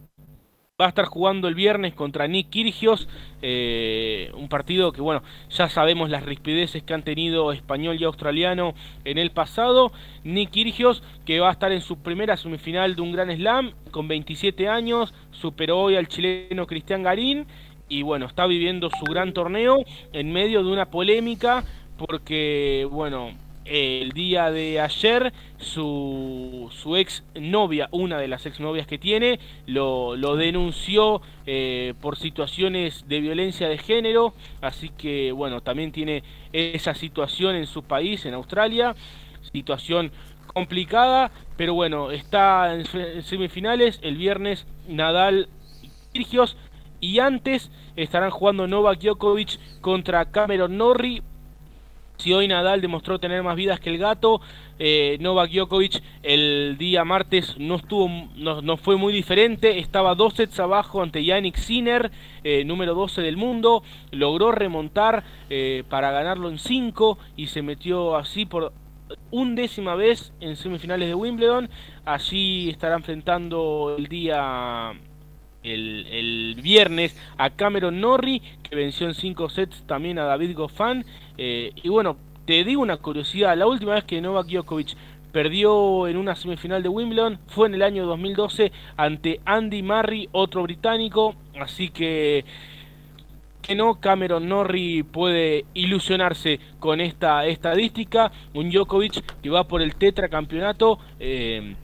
Va 0.79 0.85
a 0.85 0.89
estar 0.89 1.05
jugando 1.05 1.47
el 1.47 1.55
viernes 1.55 1.95
contra 1.95 2.27
Nick 2.27 2.51
Kirgios, 2.51 3.07
eh, 3.41 4.29
un 4.35 4.47
partido 4.47 4.91
que, 4.91 5.01
bueno, 5.01 5.23
ya 5.49 5.69
sabemos 5.69 6.11
las 6.11 6.21
rispideces 6.21 6.83
que 6.83 6.93
han 6.93 7.01
tenido 7.01 7.51
español 7.51 7.97
y 7.99 8.03
australiano 8.03 8.75
en 9.03 9.17
el 9.17 9.31
pasado. 9.31 9.91
Nick 10.23 10.51
Kirgios, 10.51 11.01
que 11.25 11.39
va 11.39 11.49
a 11.49 11.53
estar 11.53 11.71
en 11.71 11.81
su 11.81 11.97
primera 12.03 12.37
semifinal 12.37 12.95
de 12.95 13.01
un 13.01 13.11
Gran 13.11 13.35
Slam, 13.35 13.71
con 13.89 14.07
27 14.07 14.69
años, 14.69 15.15
superó 15.31 15.79
hoy 15.79 15.95
al 15.95 16.07
chileno 16.07 16.67
Cristian 16.67 17.01
Garín 17.01 17.47
y, 17.89 18.03
bueno, 18.03 18.27
está 18.27 18.45
viviendo 18.45 18.91
su 18.91 19.05
gran 19.11 19.33
torneo 19.33 19.83
en 20.13 20.31
medio 20.31 20.63
de 20.63 20.71
una 20.71 20.91
polémica 20.91 21.63
porque, 21.97 22.87
bueno, 22.91 23.31
el 23.69 24.11
día 24.11 24.51
de 24.51 24.79
ayer 24.79 25.33
su, 25.57 26.69
su 26.71 26.95
ex 26.95 27.23
novia, 27.35 27.89
una 27.91 28.17
de 28.17 28.27
las 28.27 28.45
ex 28.45 28.59
novias 28.59 28.87
que 28.87 28.97
tiene, 28.97 29.39
lo, 29.65 30.15
lo 30.15 30.35
denunció 30.35 31.21
eh, 31.45 31.93
por 32.01 32.17
situaciones 32.17 33.07
de 33.07 33.19
violencia 33.19 33.69
de 33.69 33.77
género, 33.77 34.33
así 34.61 34.89
que 34.89 35.31
bueno, 35.31 35.61
también 35.61 35.91
tiene 35.91 36.23
esa 36.53 36.93
situación 36.93 37.55
en 37.55 37.67
su 37.67 37.83
país, 37.83 38.25
en 38.25 38.33
Australia, 38.33 38.95
situación 39.51 40.11
complicada, 40.53 41.31
pero 41.55 41.73
bueno, 41.73 42.11
está 42.11 42.73
en 42.73 43.23
semifinales. 43.23 43.99
El 44.01 44.17
viernes 44.17 44.65
Nadal 44.87 45.49
y 46.13 46.25
y 46.99 47.19
antes 47.19 47.69
estarán 47.95 48.31
jugando 48.31 48.67
Novak 48.67 48.99
Djokovic 48.99 49.59
contra 49.81 50.31
Cameron 50.31 50.77
Norrie. 50.77 51.21
Si 52.17 52.33
hoy 52.33 52.47
Nadal 52.47 52.81
demostró 52.81 53.19
tener 53.19 53.43
más 53.43 53.55
vidas 53.55 53.79
que 53.79 53.91
el 53.91 53.99
gato, 53.99 54.41
eh, 54.79 55.17
Novak 55.19 55.51
Djokovic 55.51 56.01
el 56.23 56.75
día 56.79 57.05
martes 57.05 57.55
no 57.59 57.75
estuvo 57.75 58.09
no, 58.35 58.77
fue 58.77 58.97
muy 58.97 59.13
diferente, 59.13 59.77
estaba 59.77 60.15
dos 60.15 60.33
sets 60.33 60.59
abajo 60.59 61.03
ante 61.03 61.23
Yannick 61.23 61.57
Sinner, 61.57 62.11
eh, 62.43 62.65
número 62.65 62.95
12 62.95 63.21
del 63.21 63.37
mundo, 63.37 63.83
logró 64.11 64.51
remontar 64.51 65.23
eh, 65.49 65.83
para 65.89 66.11
ganarlo 66.11 66.49
en 66.49 66.57
5 66.57 67.19
y 67.35 67.47
se 67.47 67.61
metió 67.61 68.15
así 68.15 68.45
por 68.45 68.73
undécima 69.31 69.95
vez 69.95 70.33
en 70.39 70.55
semifinales 70.55 71.07
de 71.07 71.15
Wimbledon. 71.15 71.69
Allí 72.03 72.69
estará 72.69 72.95
enfrentando 72.95 73.95
el 73.97 74.07
día 74.07 74.93
el, 75.63 76.59
viernes 76.61 77.17
a 77.37 77.49
Cameron 77.49 77.99
Norrie, 78.01 78.41
que 78.63 78.75
venció 78.75 79.07
en 79.07 79.13
5 79.13 79.49
sets 79.49 79.83
también 79.87 80.19
a 80.19 80.23
David 80.23 80.55
Goffin. 80.55 81.05
Eh, 81.37 81.71
y 81.75 81.89
bueno, 81.89 82.17
te 82.45 82.63
digo 82.63 82.81
una 82.81 82.97
curiosidad, 82.97 83.57
la 83.57 83.67
última 83.67 83.95
vez 83.95 84.03
que 84.05 84.21
Novak 84.21 84.47
Djokovic 84.47 84.95
perdió 85.31 86.07
en 86.07 86.17
una 86.17 86.35
semifinal 86.35 86.81
de 86.81 86.89
Wimbledon 86.89 87.39
fue 87.47 87.67
en 87.67 87.75
el 87.75 87.83
año 87.83 88.05
2012 88.05 88.71
ante 88.95 89.41
Andy 89.45 89.83
Murray, 89.83 90.29
otro 90.31 90.63
británico, 90.63 91.35
así 91.59 91.89
que 91.89 92.45
que 93.61 93.75
no, 93.75 93.99
Cameron 93.99 94.47
Norrie 94.47 95.03
puede 95.03 95.65
ilusionarse 95.73 96.59
con 96.79 97.01
esta 97.01 97.45
estadística, 97.45 98.31
un 98.53 98.71
Djokovic 98.71 99.41
que 99.41 99.49
va 99.49 99.67
por 99.67 99.81
el 99.81 99.95
tetracampeonato 99.95 100.99
eh, 101.19 101.75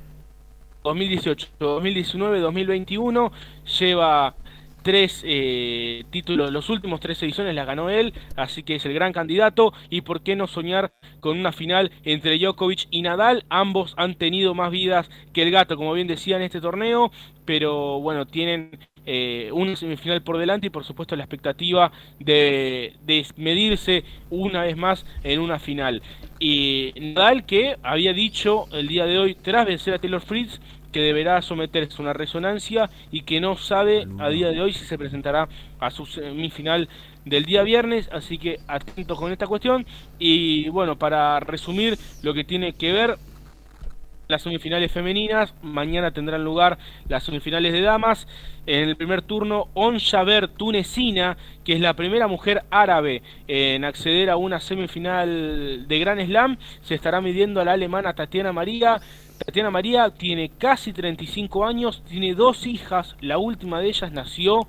2018, 0.84 1.48
2019, 1.60 2.40
2021, 2.40 3.32
lleva 3.80 4.36
tres 4.84 5.24
eh, 5.26 6.04
títulos, 6.12 6.52
los 6.52 6.70
últimos 6.70 7.00
tres 7.00 7.24
ediciones 7.24 7.56
las 7.56 7.66
ganó 7.66 7.90
él, 7.90 8.14
así 8.36 8.64
que 8.64 8.76
es 8.76 8.86
el 8.86 8.94
gran 8.94 9.14
candidato. 9.14 9.74
Y 9.90 10.02
por 10.02 10.22
qué 10.22 10.36
no 10.36 10.46
soñar 10.46 10.94
con 11.20 11.40
una 11.40 11.52
final 11.52 11.92
entre 12.04 12.38
Djokovic 12.38 12.88
y 12.92 13.02
Nadal. 13.02 13.46
Ambos 13.50 13.96
han 13.98 14.16
tenido 14.16 14.54
más 14.54 14.72
vidas 14.72 15.10
que 15.32 15.42
el 15.42 15.52
gato, 15.52 15.78
como 15.78 15.94
bien 15.94 16.08
decía 16.08 16.36
en 16.36 16.44
este 16.44 16.62
torneo, 16.62 17.12
pero 17.46 18.00
bueno, 18.02 18.28
tienen 18.28 18.72
eh, 19.06 19.50
una 19.52 19.76
semifinal 19.76 20.22
por 20.22 20.38
delante 20.38 20.68
y 20.68 20.70
por 20.70 20.84
supuesto 20.84 21.16
la 21.16 21.24
expectativa 21.24 21.92
de, 22.20 22.96
de 23.06 23.26
medirse 23.38 24.04
una 24.30 24.64
vez 24.64 24.78
más 24.78 25.06
en 25.24 25.40
una 25.40 25.60
final. 25.60 26.02
Y 26.40 26.94
Nadal 27.00 27.46
que 27.46 27.78
había 27.84 28.14
dicho 28.14 28.66
el 28.72 28.88
día 28.88 29.06
de 29.06 29.20
hoy, 29.20 29.36
tras 29.36 29.66
vencer 29.66 29.94
a 29.94 30.00
Taylor 30.00 30.22
Fritz, 30.22 30.60
que 30.94 31.02
deberá 31.02 31.42
someterse 31.42 31.98
a 31.98 32.02
una 32.02 32.14
resonancia 32.14 32.90
y 33.12 33.22
que 33.22 33.42
no 33.42 33.58
sabe 33.58 34.08
a 34.20 34.30
día 34.30 34.50
de 34.50 34.62
hoy 34.62 34.72
si 34.72 34.86
se 34.86 34.98
presentará 34.98 35.50
a 35.80 35.92
su 35.92 36.06
semifinal 36.06 36.88
del 37.26 37.46
día 37.46 37.64
viernes, 37.64 38.10
así 38.14 38.38
que 38.38 38.60
atentos 38.68 39.20
con 39.20 39.32
esta 39.32 39.48
cuestión. 39.48 39.86
Y 40.20 40.70
bueno, 40.70 40.98
para 40.98 41.40
resumir 41.42 41.98
lo 42.22 42.34
que 42.34 42.44
tiene 42.44 42.74
que 42.74 42.94
ver 42.94 43.18
las 44.28 44.42
semifinales 44.42 44.92
femeninas. 44.92 45.54
Mañana 45.62 46.12
tendrán 46.12 46.44
lugar 46.44 46.78
las 47.08 47.24
semifinales 47.24 47.74
de 47.74 47.82
damas. 47.82 48.28
En 48.66 48.90
el 48.90 48.96
primer 48.96 49.22
turno, 49.22 49.68
On 49.74 49.98
tunecina, 50.58 51.38
que 51.64 51.74
es 51.74 51.82
la 51.82 51.96
primera 51.96 52.28
mujer 52.28 52.64
árabe 52.70 53.22
en 53.48 53.84
acceder 53.84 54.30
a 54.30 54.38
una 54.38 54.60
semifinal 54.60 55.88
de 55.88 56.00
Gran 56.00 56.26
Slam, 56.26 56.58
se 56.82 56.96
estará 56.96 57.20
midiendo 57.20 57.60
a 57.60 57.66
la 57.66 57.74
alemana 57.74 58.14
Tatiana 58.14 58.54
María. 58.54 59.02
Tatiana 59.46 59.70
María 59.70 60.10
tiene 60.12 60.50
casi 60.58 60.94
35 60.94 61.66
años, 61.66 62.04
tiene 62.08 62.36
dos 62.36 62.66
hijas, 62.66 63.16
la 63.20 63.38
última 63.38 63.82
de 63.82 63.90
ellas 63.90 64.12
nació 64.12 64.68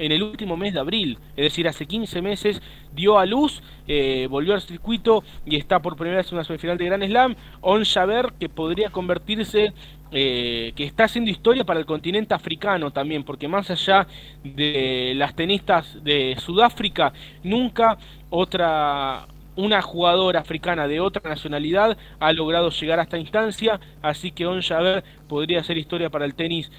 en 0.00 0.12
el 0.12 0.22
último 0.22 0.56
mes 0.56 0.72
de 0.72 0.80
abril, 0.80 1.18
es 1.36 1.44
decir, 1.44 1.68
hace 1.68 1.86
15 1.86 2.22
meses 2.22 2.62
dio 2.92 3.18
a 3.18 3.26
luz, 3.26 3.62
eh, 3.86 4.26
volvió 4.30 4.54
al 4.54 4.62
circuito 4.62 5.22
y 5.44 5.56
está 5.56 5.80
por 5.80 5.96
primera 5.96 6.18
vez 6.18 6.28
en 6.28 6.34
una 6.34 6.44
semifinal 6.44 6.78
de 6.78 6.84
Gran 6.86 7.02
Slam. 7.02 7.36
On 7.60 7.84
Javer, 7.84 8.32
que 8.38 8.48
podría 8.48 8.90
convertirse, 8.90 9.72
eh, 10.10 10.72
que 10.74 10.84
está 10.84 11.04
haciendo 11.04 11.30
historia 11.30 11.64
para 11.64 11.78
el 11.80 11.86
continente 11.86 12.34
africano 12.34 12.90
también, 12.90 13.24
porque 13.24 13.46
más 13.46 13.70
allá 13.70 14.06
de 14.42 15.12
las 15.16 15.36
tenistas 15.36 16.02
de 16.02 16.36
Sudáfrica, 16.38 17.12
nunca 17.42 17.98
otra 18.30 19.26
una 19.56 19.82
jugadora 19.82 20.40
africana 20.40 20.88
de 20.88 21.00
otra 21.00 21.28
nacionalidad 21.28 21.98
ha 22.18 22.32
logrado 22.32 22.70
llegar 22.70 22.98
a 22.98 23.02
esta 23.02 23.18
instancia, 23.18 23.80
así 24.00 24.30
que 24.30 24.46
On 24.46 24.62
Javer 24.62 25.04
podría 25.28 25.62
ser 25.64 25.76
historia 25.76 26.08
para 26.08 26.24
el 26.24 26.34
tenis 26.34 26.70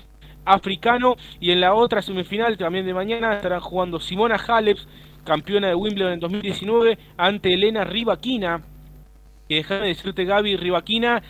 africano. 0.46 1.16
Y 1.40 1.52
en 1.52 1.62
la 1.62 1.74
otra 1.74 2.02
semifinal, 2.02 2.58
también 2.58 2.86
de 2.86 2.94
mañana, 2.94 3.36
estarán 3.36 3.60
jugando 3.60 4.00
Simona 4.00 4.36
Halep, 4.36 4.78
campeona 5.24 5.68
de 5.68 5.76
Wimbledon 5.76 6.14
en 6.14 6.20
2019, 6.20 6.98
ante 7.18 7.54
Elena 7.54 7.84
Rivaquina. 7.84 8.62
Que 9.48 9.56
déjame 9.56 9.88
decirte, 9.88 10.26
Gaby, 10.26 10.58
Rivaquina 10.58 11.22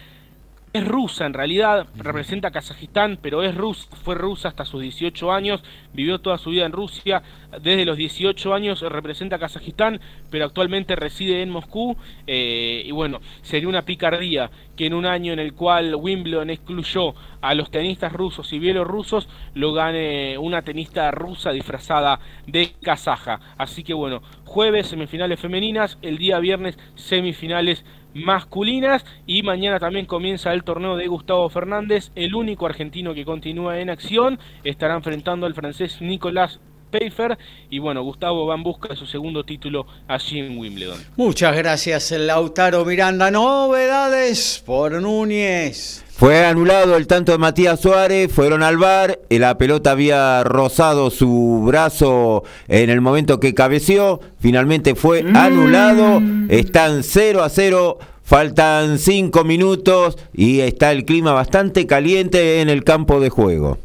es 0.74 0.88
rusa 0.88 1.26
en 1.26 1.34
realidad, 1.34 1.88
representa 1.98 2.48
a 2.48 2.52
Kazajistán, 2.52 3.20
pero 3.22 3.44
es 3.44 3.56
rusa, 3.56 3.94
fue 4.04 4.16
rusa 4.16 4.48
hasta 4.48 4.64
sus 4.64 4.82
18 4.82 5.32
años, 5.32 5.62
vivió 5.94 6.20
toda 6.20 6.38
su 6.38 6.52
vida 6.52 6.66
en 6.66 6.72
Rusia, 6.72 7.22
desde 7.62 7.84
los 7.84 7.98
18 7.98 8.54
años 8.54 8.80
representa 8.82 9.36
a 9.36 9.40
Kazajistán, 9.40 10.00
pero 10.30 10.46
actualmente 10.46 10.96
reside 10.96 11.42
en 11.42 11.50
Moscú, 11.50 11.98
eh, 12.26 12.84
y 12.86 12.92
bueno, 12.92 13.20
sería 13.42 13.68
una 13.68 13.82
picardía 13.82 14.50
que 14.78 14.86
en 14.86 14.94
un 14.94 15.06
año 15.06 15.34
en 15.34 15.40
el 15.40 15.54
cual 15.54 15.94
Wimbledon 15.96 16.50
excluyó 16.50 17.16
a 17.42 17.54
los 17.54 17.70
tenistas 17.70 18.14
rusos 18.14 18.54
y 18.54 18.60
bielorrusos, 18.60 19.28
lo 19.54 19.74
gane 19.74 20.38
una 20.38 20.62
tenista 20.62 21.12
rusa 21.12 21.52
disfrazada 21.52 22.20
de 22.48 22.72
kazaja. 22.82 23.42
Así 23.58 23.84
que 23.84 23.94
bueno, 23.94 24.22
jueves 24.46 24.88
semifinales 24.88 25.40
femeninas, 25.40 25.98
el 26.02 26.18
día 26.18 26.40
viernes 26.40 26.78
semifinales 26.96 27.84
masculinas. 28.14 29.06
Y 29.26 29.44
mañana 29.44 29.80
también 29.80 30.06
comienza 30.06 30.54
el 30.54 30.64
torneo 30.64 30.96
de 30.96 31.08
Gustavo 31.08 31.50
Fernández, 31.50 32.12
el 32.16 32.36
único 32.36 32.66
argentino 32.66 33.14
que 33.14 33.26
continúa 33.26 33.80
en 33.80 33.90
acción, 33.90 34.40
estará 34.64 34.96
enfrentando 34.96 35.46
al 35.46 35.54
francés 35.54 36.02
Nicolás 36.02 36.60
Peifer 36.92 37.38
y 37.70 37.80
bueno, 37.80 38.04
Gustavo 38.04 38.46
va 38.46 38.56
en 38.56 38.64
busca 38.64 38.90
de 38.90 38.96
su 38.96 39.08
segundo 39.08 39.44
título 39.44 39.88
allí 40.08 40.40
en 40.40 40.58
Wimbledon. 40.58 41.00
Muchas 41.16 41.56
gracias 41.56 42.12
Lautaro 42.12 42.86
Miranda, 42.86 43.32
novedades 43.32 44.62
por 44.66 44.92
Núñez. 45.02 46.04
Fue 46.22 46.46
anulado 46.46 46.98
el 46.98 47.08
tanto 47.08 47.32
de 47.32 47.40
Matías 47.40 47.80
Suárez, 47.80 48.32
fueron 48.32 48.62
al 48.62 48.78
bar, 48.78 49.18
la 49.30 49.58
pelota 49.58 49.90
había 49.90 50.44
rozado 50.44 51.10
su 51.10 51.64
brazo 51.66 52.44
en 52.68 52.92
el 52.92 53.02
momento 53.02 53.40
que 53.40 53.56
cabeció, 53.56 54.20
finalmente 54.40 54.94
fue 54.94 55.24
mm. 55.24 55.36
anulado, 55.36 56.22
están 56.50 57.02
0 57.02 57.42
a 57.42 57.50
0, 57.50 57.98
faltan 58.22 59.00
5 59.00 59.44
minutos 59.44 60.20
y 60.32 60.60
está 60.60 60.92
el 60.92 61.06
clima 61.06 61.34
bastante 61.34 61.88
caliente 61.88 62.62
en 62.62 62.70
el 62.70 62.84
campo 62.84 63.20
de 63.20 63.30
juego. 63.30 63.80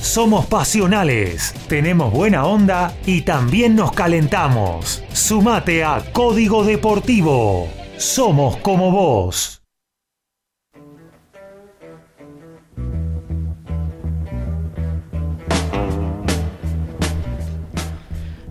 Somos 0.00 0.46
pasionales, 0.46 1.54
tenemos 1.68 2.12
buena 2.12 2.46
onda 2.46 2.94
y 3.06 3.22
también 3.22 3.76
nos 3.76 3.92
calentamos. 3.92 5.02
Sumate 5.12 5.84
a 5.84 6.02
Código 6.12 6.64
Deportivo. 6.64 7.68
Somos 7.96 8.56
como 8.58 8.90
vos. 8.90 9.60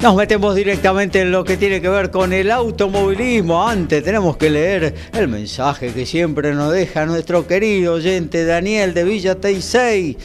Nos 0.01 0.15
metemos 0.15 0.55
directamente 0.55 1.19
en 1.19 1.33
lo 1.33 1.43
que 1.43 1.57
tiene 1.57 1.81
que 1.81 1.89
ver 1.89 2.09
con 2.09 2.31
el 2.31 2.51
automovilismo. 2.51 3.67
Antes 3.67 4.01
tenemos 4.01 4.37
que 4.37 4.49
leer 4.49 4.95
el 5.11 5.27
mensaje 5.27 5.91
que 5.91 6.05
siempre 6.05 6.53
nos 6.53 6.71
deja 6.71 7.05
nuestro 7.05 7.45
querido 7.45 7.95
oyente 7.95 8.45
Daniel 8.45 8.93
de 8.93 9.03
Villa 9.03 9.35
Teisei. 9.35 10.15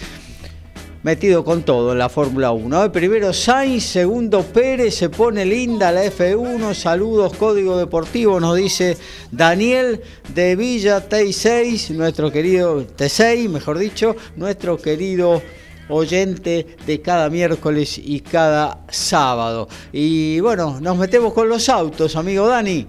Metido 1.04 1.44
con 1.44 1.64
todo 1.64 1.92
en 1.92 1.98
la 1.98 2.08
Fórmula 2.08 2.52
1. 2.52 2.90
Primero 2.90 3.34
Sainz, 3.34 3.84
segundo 3.84 4.40
Pérez, 4.40 4.94
se 4.94 5.10
pone 5.10 5.44
linda 5.44 5.92
la 5.92 6.06
F1. 6.06 6.72
Saludos, 6.72 7.34
Código 7.36 7.76
Deportivo, 7.76 8.40
nos 8.40 8.56
dice 8.56 8.96
Daniel 9.30 10.00
de 10.32 10.56
Villa 10.56 11.06
T6, 11.06 11.90
nuestro 11.90 12.32
querido 12.32 12.86
T6, 12.86 13.50
mejor 13.50 13.76
dicho, 13.76 14.16
nuestro 14.36 14.78
querido 14.78 15.42
oyente 15.90 16.74
de 16.86 17.02
cada 17.02 17.28
miércoles 17.28 18.00
y 18.02 18.20
cada 18.20 18.86
sábado. 18.88 19.68
Y 19.92 20.40
bueno, 20.40 20.80
nos 20.80 20.96
metemos 20.96 21.34
con 21.34 21.50
los 21.50 21.68
autos, 21.68 22.16
amigo 22.16 22.48
Dani. 22.48 22.86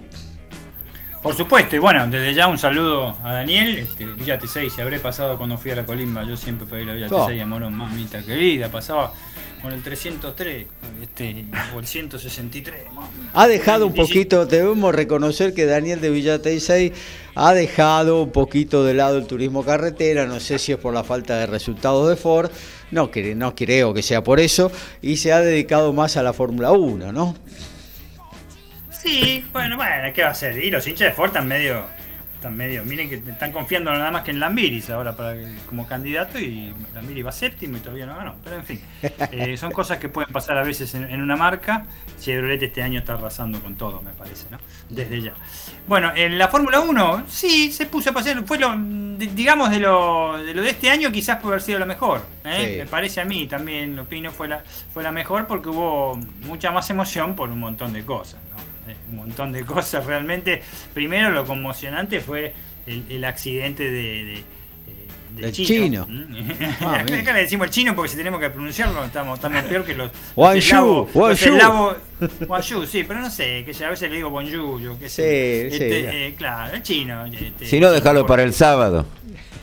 Por 1.26 1.34
supuesto, 1.34 1.74
y 1.74 1.80
bueno, 1.80 2.06
desde 2.06 2.34
ya 2.34 2.46
un 2.46 2.56
saludo 2.56 3.16
a 3.24 3.32
Daniel, 3.32 3.78
este, 3.78 4.06
Villa 4.06 4.38
T6, 4.38 4.70
se 4.70 4.80
habré 4.80 5.00
pasado 5.00 5.36
cuando 5.36 5.58
fui 5.58 5.72
a 5.72 5.74
la 5.74 5.84
colimba, 5.84 6.22
yo 6.22 6.36
siempre 6.36 6.82
a 6.82 6.84
la 6.84 6.94
Villa 6.94 7.08
T6 7.08 7.42
a 7.42 7.46
Morón, 7.46 7.74
mamita 7.74 8.22
querida, 8.22 8.68
pasaba 8.68 9.12
con 9.60 9.72
el 9.72 9.82
303 9.82 10.66
este, 11.02 11.46
o 11.74 11.80
el 11.80 11.86
163. 11.86 12.82
Ha 13.32 13.48
dejado 13.48 13.88
un 13.88 13.94
poquito, 13.94 14.46
debemos 14.46 14.94
reconocer 14.94 15.52
que 15.52 15.66
Daniel 15.66 16.00
de 16.00 16.10
Villateisei 16.10 16.92
ha 17.34 17.52
dejado 17.54 18.22
un 18.22 18.30
poquito 18.30 18.84
de 18.84 18.94
lado 18.94 19.18
el 19.18 19.26
turismo 19.26 19.64
carretera, 19.64 20.26
no 20.26 20.38
sé 20.38 20.60
si 20.60 20.70
es 20.70 20.78
por 20.78 20.94
la 20.94 21.02
falta 21.02 21.38
de 21.38 21.46
resultados 21.46 22.08
de 22.08 22.14
Ford, 22.14 22.52
no, 22.92 23.10
no 23.34 23.54
creo 23.56 23.92
que 23.92 24.02
sea 24.02 24.22
por 24.22 24.38
eso, 24.38 24.70
y 25.02 25.16
se 25.16 25.32
ha 25.32 25.40
dedicado 25.40 25.92
más 25.92 26.16
a 26.16 26.22
la 26.22 26.32
Fórmula 26.32 26.70
1, 26.70 27.12
¿no? 27.12 27.34
Sí, 29.06 29.44
bueno, 29.52 29.76
bueno, 29.76 30.12
¿qué 30.12 30.22
va 30.22 30.28
a 30.28 30.32
hacer? 30.32 30.58
Y 30.58 30.68
los 30.68 30.84
hinchas 30.84 31.10
de 31.10 31.12
Ford 31.14 31.28
están 31.28 31.46
medio 31.46 31.84
están 32.36 32.56
medio, 32.56 32.84
miren 32.84 33.08
que 33.08 33.16
están 33.16 33.50
confiando 33.50 33.90
nada 33.90 34.10
más 34.10 34.22
que 34.22 34.30
en 34.30 34.40
Lambiris 34.40 34.90
ahora 34.90 35.16
para 35.16 35.34
como 35.66 35.86
candidato 35.86 36.38
y 36.38 36.74
Lambiris 36.94 37.24
va 37.24 37.32
séptimo 37.32 37.78
y 37.78 37.80
todavía 37.80 38.04
no 38.04 38.14
ganó. 38.16 38.36
Pero 38.44 38.56
en 38.56 38.64
fin, 38.64 38.80
eh, 39.32 39.56
son 39.56 39.72
cosas 39.72 39.98
que 39.98 40.08
pueden 40.08 40.32
pasar 40.32 40.58
a 40.58 40.62
veces 40.62 40.94
en, 40.94 41.20
una 41.22 41.36
marca. 41.36 41.86
Chevrolet 42.20 42.62
este 42.62 42.82
año 42.82 43.00
está 43.00 43.14
arrasando 43.14 43.60
con 43.60 43.76
todo, 43.76 44.02
me 44.02 44.12
parece, 44.12 44.46
¿no? 44.50 44.58
Desde 44.90 45.22
ya. 45.22 45.32
Bueno, 45.86 46.12
en 46.14 46.36
la 46.36 46.48
Fórmula 46.48 46.80
1, 46.80 47.24
sí, 47.26 47.72
se 47.72 47.86
puso 47.86 48.10
a 48.10 48.12
pasar, 48.12 48.44
fue 48.44 48.58
lo, 48.58 48.74
digamos, 48.76 49.70
de 49.70 49.80
lo, 49.80 50.36
de 50.36 50.52
lo 50.52 50.62
de 50.62 50.70
este 50.70 50.90
año 50.90 51.10
quizás 51.10 51.40
puede 51.40 51.54
haber 51.54 51.62
sido 51.62 51.78
lo 51.78 51.86
mejor. 51.86 52.22
¿eh? 52.44 52.76
Me 52.78 52.86
parece 52.86 53.20
a 53.20 53.24
mí 53.24 53.46
también, 53.46 53.96
lo 53.96 54.02
opino, 54.02 54.30
fue 54.30 54.48
la, 54.48 54.62
fue 54.92 55.02
la 55.02 55.10
mejor 55.10 55.46
porque 55.46 55.70
hubo 55.70 56.16
mucha 56.42 56.70
más 56.70 56.90
emoción 56.90 57.34
por 57.34 57.48
un 57.48 57.60
montón 57.60 57.92
de 57.94 58.04
cosas. 58.04 58.40
Un 59.10 59.16
montón 59.16 59.52
de 59.52 59.64
cosas 59.66 60.04
realmente. 60.06 60.62
Primero 60.94 61.30
lo 61.30 61.44
conmocionante 61.44 62.20
fue 62.20 62.54
el, 62.86 63.24
accidente 63.24 63.90
de, 63.90 64.44
del 65.36 65.52
chino. 65.52 66.06
Ah, 66.80 67.00
acá 67.20 67.32
le 67.32 67.40
decimos 67.40 67.66
el 67.66 67.72
chino 67.72 67.94
porque 67.94 68.10
si 68.10 68.16
tenemos 68.16 68.40
que 68.40 68.50
pronunciarlo 68.50 69.04
estamos, 69.04 69.38
estamos 69.38 69.62
peor 69.64 69.84
que 69.84 69.94
los. 69.94 70.10
Guangzhou, 70.34 71.08
Guangzhou. 71.12 72.86
sí, 72.86 73.04
pero 73.04 73.20
no 73.20 73.30
sé, 73.30 73.64
que 73.64 73.84
a 73.84 73.90
veces 73.90 74.10
le 74.10 74.16
digo 74.16 74.30
bonjour, 74.30 74.80
yo 74.80 74.98
qué 74.98 75.08
sé. 75.08 75.68
Sí, 75.70 75.76
este, 75.76 76.28
eh, 76.28 76.34
claro, 76.34 76.74
el 76.76 76.82
chino. 76.82 77.26
Este, 77.26 77.66
si 77.66 77.80
no, 77.80 77.90
déjalo 77.90 78.26
para 78.26 78.42
el 78.42 78.52
sábado. 78.52 79.06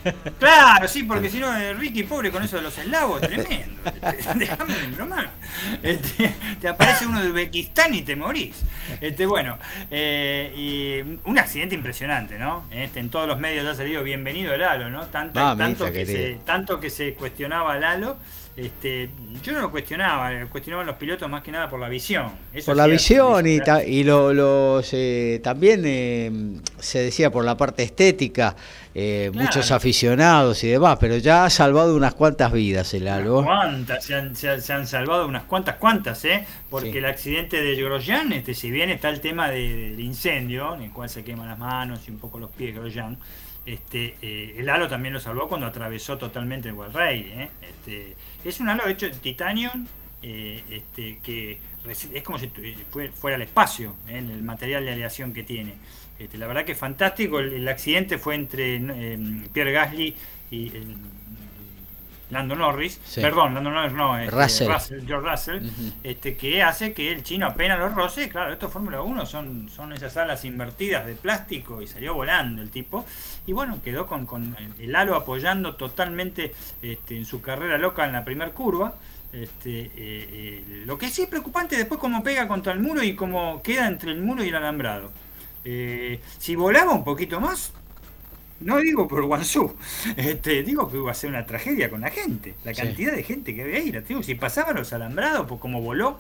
Claro, 0.39 0.87
sí, 0.87 1.03
porque 1.03 1.29
si 1.29 1.39
no, 1.39 1.55
eh, 1.57 1.73
Ricky, 1.73 2.03
pobre 2.03 2.31
con 2.31 2.43
eso 2.43 2.57
de 2.57 2.63
los 2.63 2.77
eslavos, 2.77 3.21
tremendo. 3.21 3.81
Déjame 4.35 4.73
de 4.73 4.87
bromar. 4.87 5.29
Este, 5.81 6.33
te 6.59 6.67
aparece 6.67 7.05
uno 7.05 7.21
de 7.21 7.29
Uzbekistán 7.29 7.93
y 7.93 8.01
te 8.01 8.15
morís. 8.15 8.61
Este, 8.99 9.25
bueno, 9.25 9.57
eh, 9.89 10.53
y 10.55 11.19
un 11.27 11.39
accidente 11.39 11.75
impresionante, 11.75 12.37
¿no? 12.37 12.65
Este, 12.71 12.99
en 12.99 13.09
todos 13.09 13.27
los 13.27 13.39
medios 13.39 13.65
ha 13.65 13.75
salido 13.75 14.03
bienvenido 14.03 14.53
el 14.53 14.63
halo, 14.63 14.89
¿no? 14.89 15.05
Tanto, 15.07 15.39
tanto, 15.57 15.91
que 15.91 16.05
se, 16.05 16.39
tanto 16.45 16.79
que 16.79 16.89
se 16.89 17.13
cuestionaba 17.13 17.77
el 17.77 17.83
halo 17.83 18.17
este, 18.55 19.09
yo 19.41 19.53
no 19.53 19.61
lo 19.61 19.71
cuestionaba, 19.71 20.31
cuestionaban 20.47 20.85
los 20.85 20.97
pilotos 20.97 21.27
más 21.27 21.41
que 21.41 21.51
nada 21.51 21.67
por 21.69 21.79
la 21.79 21.89
visión. 21.89 22.31
por 22.65 22.75
la 22.75 22.85
visión 22.85 23.47
y, 23.47 23.59
y 23.87 24.03
lo, 24.03 24.81
también 25.41 25.81
eh, 25.85 26.31
se 26.77 26.99
decía 26.99 27.31
por 27.31 27.43
la 27.45 27.57
parte 27.57 27.81
estética, 27.81 28.55
eh, 28.93 29.31
muchos 29.33 29.71
aficionados 29.71 30.63
y 30.63 30.67
demás, 30.67 30.97
pero 30.99 31.17
ya 31.17 31.45
ha 31.45 31.49
salvado 31.49 31.95
unas 31.95 32.13
cuantas 32.13 32.51
vidas 32.51 32.93
el 32.93 33.07
algo. 33.07 33.43
¿Cuántas? 33.43 34.05
Se 34.05 34.13
han, 34.13 34.35
se, 34.35 34.49
han, 34.49 34.85
salvado 34.85 35.27
unas 35.27 35.43
cuantas, 35.43 35.77
cuantas, 35.77 36.23
¿eh? 36.25 36.45
Porque 36.69 36.99
el 36.99 37.05
accidente 37.05 37.59
de 37.59 37.75
Grosjean, 37.75 38.33
este, 38.33 38.53
si 38.53 38.69
bien 38.69 38.91
está 38.91 39.09
el 39.09 39.19
tema 39.19 39.49
del 39.49 39.99
incendio, 39.99 40.75
en 40.75 40.83
el 40.83 40.91
cual 40.91 41.09
se 41.09 41.23
queman 41.23 41.47
las 41.47 41.57
manos 41.57 42.01
y 42.07 42.11
un 42.11 42.19
poco 42.19 42.37
los 42.37 42.51
pies 42.51 42.75
Grosjean, 42.75 43.17
este, 43.65 44.17
eh, 44.21 44.55
el 44.57 44.69
halo 44.69 44.89
también 44.89 45.13
lo 45.13 45.19
salvó 45.19 45.47
cuando 45.47 45.67
atravesó 45.67 46.17
totalmente 46.17 46.67
el 46.67 46.75
World 46.75 46.97
¿eh? 46.97 47.49
Este, 47.61 48.15
es 48.43 48.59
un 48.59 48.69
halo 48.69 48.87
hecho 48.87 49.07
de 49.07 49.13
titanio 49.13 49.71
eh, 50.21 50.63
este, 50.69 51.19
que 51.23 51.59
es 51.89 52.23
como 52.23 52.39
si 52.39 52.49
fuera 53.19 53.35
el 53.35 53.41
espacio 53.41 53.95
en 54.07 54.29
el 54.29 54.41
material 54.41 54.85
de 54.85 54.93
aleación 54.93 55.33
que 55.33 55.43
tiene. 55.43 55.73
Este, 56.17 56.37
la 56.37 56.47
verdad 56.47 56.63
que 56.63 56.71
es 56.73 56.77
fantástico. 56.77 57.39
El, 57.39 57.67
accidente 57.67 58.17
fue 58.17 58.35
entre 58.35 58.79
Pierre 59.51 59.73
Gasly 59.73 60.15
y 60.51 60.71
Lando 62.33 62.55
Norris, 62.55 62.99
perdón, 63.15 63.53
Lando 63.53 63.71
Norris 63.71 63.93
no, 63.93 64.17
este, 64.17 64.67
Russell. 64.67 65.05
George 65.05 65.29
Russell, 65.29 65.69
este, 66.03 66.35
que 66.35 66.61
hace 66.61 66.93
que 66.93 67.11
el 67.11 67.23
chino 67.23 67.47
apenas 67.47 67.79
lo 67.79 67.89
roce, 67.89 68.27
claro, 68.29 68.51
esto 68.51 68.69
Fórmula 68.69 69.01
1 69.01 69.25
son, 69.25 69.69
son 69.69 69.93
esas 69.93 70.17
alas 70.17 70.43
invertidas 70.43 71.05
de 71.05 71.15
plástico 71.15 71.81
y 71.81 71.87
salió 71.87 72.13
volando 72.13 72.61
el 72.61 72.69
tipo, 72.69 73.05
y 73.45 73.53
bueno, 73.53 73.81
quedó 73.81 74.07
con, 74.07 74.25
con 74.25 74.55
el 74.79 74.95
halo 74.95 75.15
apoyando 75.15 75.75
totalmente 75.75 76.53
este, 76.81 77.17
en 77.17 77.25
su 77.25 77.41
carrera 77.41 77.77
loca 77.77 78.05
en 78.05 78.13
la 78.13 78.25
primera 78.25 78.51
curva, 78.51 78.95
este, 79.33 79.79
eh, 79.79 79.91
eh, 79.97 80.83
lo 80.85 80.97
que 80.97 81.09
sí 81.09 81.23
es 81.23 81.27
preocupante 81.27 81.75
después 81.75 81.99
cómo 81.99 82.21
pega 82.21 82.47
contra 82.47 82.71
el 82.71 82.79
muro 82.79 83.01
y 83.01 83.15
cómo 83.15 83.63
queda 83.63 83.87
entre 83.87 84.11
el 84.11 84.21
muro 84.21 84.43
y 84.43 84.49
el 84.49 84.55
alambrado. 84.55 85.11
Eh, 85.65 86.19
si 86.37 86.55
volaba 86.55 86.93
un 86.93 87.03
poquito 87.03 87.39
más, 87.39 87.73
no 88.63 88.77
digo 88.77 89.07
por 89.07 89.23
Guangzhou, 89.25 89.75
este, 90.17 90.63
digo 90.63 90.89
que 90.89 90.97
iba 90.97 91.11
a 91.11 91.13
ser 91.13 91.29
una 91.29 91.45
tragedia 91.45 91.89
con 91.89 92.01
la 92.01 92.09
gente, 92.09 92.55
la 92.63 92.73
cantidad 92.73 93.13
de 93.13 93.23
gente 93.23 93.53
que 93.53 93.63
había 93.63 93.77
ahí. 93.77 93.91
Digo, 94.07 94.23
si 94.23 94.35
pasaban 94.35 94.75
los 94.75 94.93
alambrados, 94.93 95.47
pues 95.47 95.59
como 95.59 95.81
voló, 95.81 96.19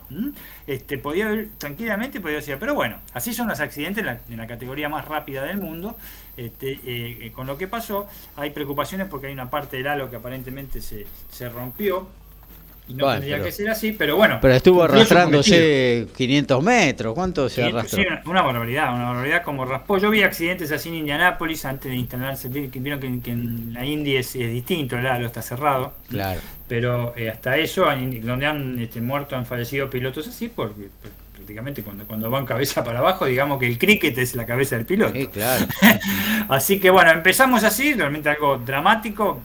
este, 0.67 0.97
podía 0.97 1.27
haber, 1.27 1.49
tranquilamente 1.57 2.19
podía 2.19 2.41
ser. 2.41 2.59
Pero 2.59 2.75
bueno, 2.75 2.97
así 3.13 3.33
son 3.33 3.47
los 3.47 3.59
accidentes 3.59 4.05
en 4.29 4.37
la, 4.37 4.47
categoría 4.47 4.89
más 4.89 5.05
rápida 5.05 5.43
del 5.43 5.57
mundo. 5.57 5.95
Este, 6.35 6.71
eh, 6.71 6.79
eh, 7.21 7.31
con 7.31 7.45
lo 7.47 7.57
que 7.57 7.67
pasó, 7.67 8.07
hay 8.35 8.49
preocupaciones 8.49 9.07
porque 9.07 9.27
hay 9.27 9.33
una 9.33 9.49
parte 9.49 9.77
del 9.77 9.87
halo 9.87 10.09
que 10.09 10.15
aparentemente 10.15 10.81
se, 10.81 11.05
se 11.31 11.49
rompió 11.49 12.07
y 12.87 12.95
no 12.95 13.11
tendría 13.11 13.41
que 13.41 13.51
ser 13.51 13.69
así, 13.69 13.93
pero 13.93 14.17
bueno. 14.17 14.39
Pero 14.41 14.53
estuvo 14.53 14.83
arrastrándose 14.83 16.07
500 16.15 16.63
metros. 16.63 17.13
¿Cuánto 17.13 17.47
se 17.47 17.63
arrastró? 17.63 18.03
Sí, 18.03 18.05
una 18.25 18.41
barbaridad, 18.41 18.93
una 18.93 19.05
barbaridad 19.05 19.43
como 19.43 19.63
raspó. 19.63 19.97
Yo 19.97 20.09
vi 20.09 20.23
accidentes 20.23 20.71
así 20.71 20.89
en 20.89 20.95
Indianápolis 20.95 21.63
antes 21.63 21.89
de 21.89 21.97
instalarse. 21.97 22.49
Vieron 22.49 22.99
que, 22.99 23.31
en 23.31 23.73
la 23.73 23.85
India 23.85 24.19
es, 24.19 24.33
distinto, 24.33 24.97
el 24.97 25.07
halo 25.07 25.27
está 25.27 25.41
cerrado. 25.41 25.93
Claro. 26.09 26.41
Pero 26.67 27.13
eh, 27.15 27.29
hasta 27.29 27.57
eso, 27.57 27.85
donde 28.21 28.45
han 28.45 28.79
este, 28.79 28.99
muerto, 28.99 29.37
han 29.37 29.45
fallecido 29.45 29.89
pilotos 29.89 30.27
así, 30.27 30.49
porque 30.49 30.89
prácticamente 31.33 31.83
cuando, 31.83 32.05
cuando 32.05 32.29
van 32.29 32.45
cabeza 32.45 32.83
para 32.83 32.99
abajo, 32.99 33.25
digamos 33.25 33.59
que 33.59 33.67
el 33.67 33.77
cricket 33.77 34.17
es 34.17 34.35
la 34.35 34.45
cabeza 34.45 34.75
del 34.75 34.85
piloto. 34.85 35.13
Sí, 35.13 35.27
claro. 35.27 35.67
así 36.49 36.79
que 36.79 36.89
bueno, 36.89 37.11
empezamos 37.11 37.63
así, 37.63 37.93
realmente 37.93 38.27
algo 38.29 38.57
dramático 38.57 39.41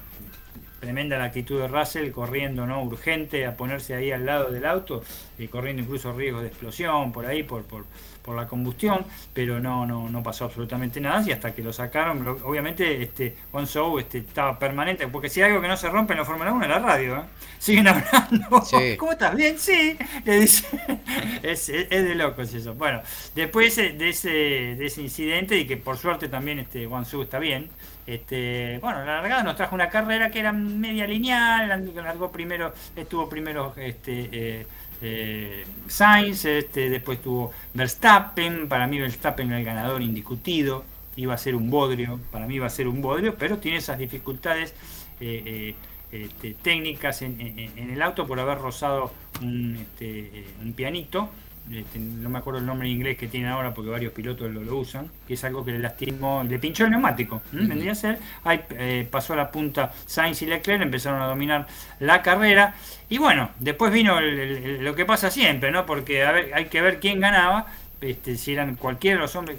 tremenda 0.79 1.19
la 1.19 1.25
actitud 1.25 1.61
de 1.61 1.69
Russell 1.69 2.11
corriendo 2.11 2.67
no 2.67 2.83
urgente 2.83 3.47
a 3.47 3.57
ponerse 3.57 3.95
ahí 3.95 4.13
al 4.13 4.25
lado 4.25 4.51
del 4.51 4.65
auto 4.65 5.03
y 5.39 5.49
corriendo 5.49 5.83
incluso 5.83 6.13
riesgos 6.13 6.43
de 6.43 6.49
explosión 6.49 7.13
por 7.13 7.27
ahí 7.27 7.43
por, 7.43 7.65
por, 7.65 7.85
por, 8.25 8.37
la 8.37 8.47
combustión 8.47 9.05
pero 9.33 9.59
no 9.59 9.87
no 9.87 10.09
no 10.09 10.23
pasó 10.23 10.45
absolutamente 10.45 11.01
nada 11.01 11.25
y 11.27 11.33
hasta 11.33 11.55
que 11.55 11.63
lo 11.63 11.73
sacaron 11.73 12.27
obviamente 12.45 13.03
este 13.03 13.35
Gonzalo 13.51 13.99
este 13.99 14.19
estaba 14.19 14.59
permanente 14.59 15.09
porque 15.09 15.29
si 15.29 15.41
hay 15.41 15.51
algo 15.51 15.63
que 15.63 15.69
no 15.69 15.77
se 15.77 15.89
rompe 15.89 16.13
en 16.13 16.21
la 16.21 16.25
Fórmula 16.25 16.53
1 16.53 16.63
es 16.63 16.71
la 16.71 16.79
radio 16.79 17.17
¿eh? 17.17 17.23
siguen 17.59 17.89
hablando. 17.89 18.63
¿cómo 18.99 19.13
estás? 19.13 19.35
bien 19.35 19.59
sí 19.59 19.97
le 20.25 20.41
dice. 20.41 20.67
Es, 21.43 21.69
es, 21.69 21.89
de 21.89 22.15
locos 22.15 22.53
eso. 22.53 22.75
Bueno 22.75 23.01
después 23.35 23.77
de 23.77 24.09
ese 24.09 24.31
de 24.31 24.87
ese 24.87 25.03
incidente 25.03 25.57
y 25.57 25.67
que 25.67 25.77
por 25.77 25.97
suerte 25.97 26.29
también 26.29 26.59
este 26.59 26.87
Guangzhou 26.87 27.23
está 27.23 27.39
bien 27.39 27.71
este, 28.09 28.79
bueno, 28.81 29.01
la 29.05 29.17
largada 29.17 29.43
nos 29.43 29.55
trajo 29.55 29.75
una 29.75 29.91
carrera 29.91 30.31
que 30.31 30.41
era 30.41 30.51
media 30.51 31.07
lineal, 31.07 31.69
largó 31.95 32.33
primero, 32.33 32.73
estuvo 32.97 33.29
primero 33.29 33.75
este, 33.77 34.31
eh, 34.33 34.67
eh, 35.03 35.67
Sainz, 35.87 36.47
este, 36.47 36.89
después 36.89 37.21
tuvo 37.21 37.53
Verstappen, 37.75 38.67
para 38.67 38.87
mí 38.87 38.99
Verstappen 38.99 39.49
era 39.49 39.59
el 39.59 39.65
ganador 39.67 40.01
indiscutido, 40.01 40.87
iba 41.17 41.35
a 41.35 41.37
ser 41.37 41.55
un 41.55 41.69
bodrio, 41.69 42.19
para 42.33 42.47
mí 42.47 42.55
iba 42.55 42.67
a 42.67 42.71
ser 42.71 42.89
un 42.89 43.03
bodrio, 43.03 43.35
pero 43.35 43.59
tiene 43.59 43.77
esas 43.77 43.99
dificultades 43.99 44.75
eh, 45.21 45.75
este, 46.11 46.55
técnicas 46.55 47.21
en, 47.21 47.39
el 47.77 48.01
auto 48.01 48.27
por 48.27 48.41
haber 48.41 48.57
rozado 48.57 49.13
un, 49.43 49.77
este, 49.77 50.47
un 50.63 50.73
pianito 50.73 51.29
este, 51.71 51.99
no 51.99 52.29
me 52.31 52.39
acuerdo 52.39 52.61
el 52.61 52.67
nombre 52.67 52.89
en 52.89 52.95
inglés 52.95 53.19
que 53.19 53.29
tiene 53.29 53.49
ahora 53.49 53.75
porque 53.75 53.91
varios 53.91 54.13
pilotos 54.13 54.51
lo, 54.51 54.77
usan, 54.77 55.11
que 55.27 55.35
es 55.35 55.45
algo 55.45 55.65
que 55.65 55.73
le 55.73 55.79
lastimó, 55.79 56.43
le 56.43 56.59
pinchó 56.59 56.85
el 56.85 56.91
neumático, 56.91 57.43
vendría 57.53 57.93
a 57.93 57.95
ser, 57.95 58.19
ahí 58.45 58.61
eh, 58.71 59.07
pasó 59.11 59.35
a 59.35 59.37
la 59.37 59.51
punta 59.51 59.93
Sainz 60.07 60.43
y 60.43 60.47
Leclerc, 60.47 60.83
empezaron 60.83 61.21
a 61.21 61.27
dominar 61.27 61.67
la 62.01 62.23
carrera, 62.23 62.75
y 63.09 63.19
bueno, 63.19 63.51
después 63.59 63.93
vino 63.93 64.21
lo 64.21 64.95
que 64.95 65.05
pasa 65.05 65.31
siempre, 65.31 65.71
¿no? 65.71 65.85
Porque 65.87 66.25
hay 66.25 66.67
que 66.67 66.81
ver 66.81 67.01
quién 67.01 67.21
ganaba, 67.21 67.67
este, 68.01 68.37
si 68.37 68.53
eran 68.53 68.77
cualquiera 68.77 69.17
de 69.17 69.23
los 69.23 69.37
hombres, 69.37 69.59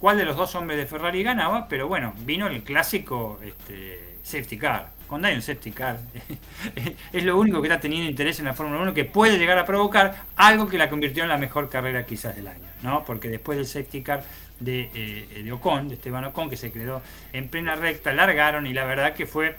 cuál 0.00 0.18
de 0.18 0.24
los 0.24 0.36
dos 0.36 0.54
hombres 0.54 0.78
de 0.78 0.86
Ferrari 0.86 1.22
ganaba, 1.22 1.68
pero 1.68 1.88
bueno, 1.88 2.14
vino 2.24 2.46
el 2.46 2.62
clásico 2.62 3.40
este, 3.44 4.16
safety 4.22 4.58
car 4.58 4.93
cuando 5.06 5.28
hay 5.28 5.34
un 5.34 5.42
safety 5.42 5.70
car, 5.70 5.98
es 7.12 7.24
lo 7.24 7.38
único 7.38 7.60
que 7.60 7.68
está 7.68 7.80
teniendo 7.80 8.08
interés 8.08 8.38
en 8.38 8.46
la 8.46 8.54
Fórmula 8.54 8.80
1 8.82 8.94
que 8.94 9.04
puede 9.04 9.38
llegar 9.38 9.58
a 9.58 9.66
provocar 9.66 10.24
algo 10.36 10.68
que 10.68 10.78
la 10.78 10.88
convirtió 10.88 11.22
en 11.22 11.28
la 11.28 11.38
mejor 11.38 11.68
carrera 11.68 12.06
quizás 12.06 12.36
del 12.36 12.48
año, 12.48 12.66
¿no? 12.82 13.04
Porque 13.04 13.28
después 13.28 13.58
del 13.58 13.66
safety 13.66 14.02
car 14.02 14.24
de, 14.60 14.90
eh, 14.94 15.42
de 15.42 15.52
Ocon, 15.52 15.88
de 15.88 15.94
Esteban 15.94 16.24
Ocon, 16.24 16.48
que 16.48 16.56
se 16.56 16.72
quedó 16.72 17.02
en 17.32 17.48
plena 17.48 17.74
recta, 17.74 18.12
largaron 18.12 18.66
y 18.66 18.72
la 18.72 18.84
verdad 18.84 19.14
que 19.14 19.26
fue 19.26 19.56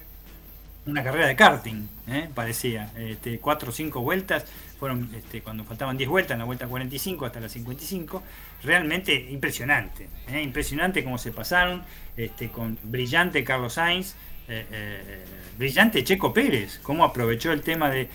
una 0.85 1.03
carrera 1.03 1.27
de 1.27 1.35
karting, 1.35 1.87
¿eh? 2.07 2.29
parecía. 2.33 2.91
Este, 2.95 3.39
cuatro 3.39 3.69
o 3.69 3.71
cinco 3.71 4.01
vueltas, 4.01 4.45
fueron 4.79 5.09
este, 5.15 5.41
cuando 5.41 5.63
faltaban 5.63 5.97
10 5.97 6.09
vueltas, 6.09 6.33
en 6.33 6.39
la 6.39 6.45
vuelta 6.45 6.67
45 6.67 7.25
hasta 7.25 7.39
la 7.39 7.49
55. 7.49 8.21
Realmente 8.63 9.13
impresionante, 9.31 10.07
¿eh? 10.27 10.41
impresionante 10.41 11.03
cómo 11.03 11.17
se 11.17 11.31
pasaron, 11.31 11.83
este, 12.15 12.49
con 12.49 12.77
brillante 12.83 13.43
Carlos 13.43 13.73
Sainz. 13.73 14.15
Eh, 14.47 15.23
brillante 15.57 16.03
Checo 16.03 16.33
Pérez, 16.33 16.79
cómo 16.83 17.03
aprovechó 17.03 17.51
el 17.51 17.61
tema 17.61 17.89
de, 17.89 18.09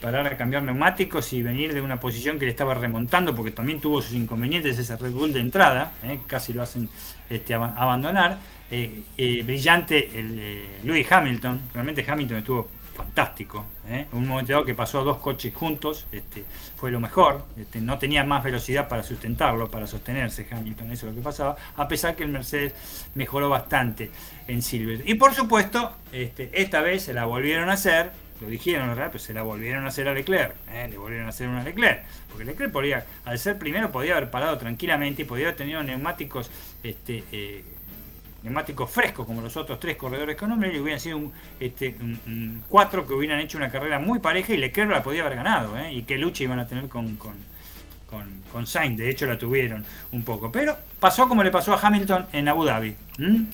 parar 0.00 0.26
a 0.26 0.36
cambiar 0.36 0.62
neumáticos 0.62 1.32
y 1.32 1.42
venir 1.42 1.74
de 1.74 1.80
una 1.80 2.00
posición 2.00 2.38
que 2.38 2.46
le 2.46 2.50
estaba 2.50 2.74
remontando, 2.74 3.34
porque 3.34 3.52
también 3.52 3.80
tuvo 3.80 4.02
sus 4.02 4.14
inconvenientes 4.14 4.78
ese 4.78 4.96
Red 4.96 5.12
Bull 5.12 5.32
de 5.32 5.40
entrada, 5.40 5.92
casi 6.26 6.52
lo 6.52 6.62
hacen 6.62 6.88
este, 7.30 7.54
abandonar. 7.54 8.38
Eh, 8.68 9.02
eh, 9.16 9.44
brillante 9.44 10.10
el 10.18 10.38
eh, 10.40 10.64
Louis 10.82 11.06
Hamilton. 11.10 11.60
Realmente 11.72 12.04
Hamilton 12.06 12.38
estuvo 12.38 12.68
fantástico. 12.96 13.64
En 13.88 14.06
un 14.12 14.26
momento 14.26 14.52
dado 14.52 14.64
que 14.64 14.74
pasó 14.74 15.04
dos 15.04 15.18
coches 15.18 15.54
juntos, 15.54 16.06
este, 16.10 16.44
fue 16.76 16.90
lo 16.90 16.98
mejor. 16.98 17.44
Este, 17.56 17.80
no 17.80 17.98
tenía 17.98 18.24
más 18.24 18.42
velocidad 18.42 18.88
para 18.88 19.02
sustentarlo, 19.02 19.70
para 19.70 19.86
sostenerse 19.86 20.46
Hamilton, 20.50 20.90
eso 20.90 21.06
es 21.06 21.12
lo 21.14 21.20
que 21.20 21.24
pasaba. 21.24 21.56
A 21.76 21.86
pesar 21.86 22.16
que 22.16 22.24
el 22.24 22.30
Mercedes 22.30 22.74
mejoró 23.14 23.48
bastante 23.48 24.10
en 24.48 24.62
Silver. 24.62 25.02
Y 25.08 25.14
por 25.14 25.34
supuesto, 25.34 25.92
este, 26.12 26.50
esta 26.52 26.80
vez 26.80 27.02
se 27.04 27.12
la 27.12 27.26
volvieron 27.26 27.68
a 27.68 27.74
hacer. 27.74 28.10
Lo 28.40 28.48
dijeron, 28.48 28.88
¿verdad? 28.88 29.08
Pero 29.12 29.18
se 29.18 29.32
la 29.32 29.42
volvieron 29.42 29.84
a 29.84 29.88
hacer 29.88 30.08
a 30.08 30.12
Leclerc. 30.12 30.54
Le 30.70 30.98
volvieron 30.98 31.26
a 31.26 31.30
hacer 31.30 31.48
una 31.48 31.62
Leclerc. 31.62 32.04
Porque 32.28 32.44
Leclerc 32.44 32.70
podía, 32.70 33.06
al 33.24 33.38
ser 33.38 33.58
primero, 33.58 33.90
podía 33.90 34.16
haber 34.16 34.30
parado 34.30 34.58
tranquilamente 34.58 35.22
y 35.22 35.24
podía 35.24 35.46
haber 35.46 35.56
tenido 35.56 35.82
neumáticos 35.82 36.50
este, 36.82 37.24
neumáticos 38.46 38.88
frescos 38.88 39.26
como 39.26 39.42
los 39.42 39.56
otros 39.56 39.80
tres 39.80 39.96
corredores 39.96 40.36
con 40.36 40.48
nombre 40.48 40.72
y 40.72 40.78
hubieran 40.78 41.00
sido 41.00 41.18
un, 41.18 41.32
este, 41.58 41.96
cuatro 42.68 43.04
que 43.04 43.12
hubieran 43.12 43.40
hecho 43.40 43.58
una 43.58 43.70
carrera 43.70 43.98
muy 43.98 44.20
pareja 44.20 44.54
y 44.54 44.56
Leclerc 44.56 44.88
la 44.88 45.02
podía 45.02 45.22
haber 45.22 45.36
ganado 45.36 45.76
¿eh? 45.76 45.92
y 45.92 46.02
qué 46.02 46.16
lucha 46.16 46.44
iban 46.44 46.60
a 46.60 46.66
tener 46.68 46.88
con, 46.88 47.16
con, 47.16 47.34
con, 48.52 48.66
Sainz, 48.66 48.96
de 48.96 49.10
hecho 49.10 49.26
la 49.26 49.36
tuvieron 49.36 49.84
un 50.12 50.22
poco, 50.22 50.50
pero 50.52 50.76
pasó 51.00 51.28
como 51.28 51.42
le 51.42 51.50
pasó 51.50 51.74
a 51.74 51.80
Hamilton 51.80 52.26
en 52.32 52.48
Abu 52.48 52.64
Dhabi, 52.64 52.96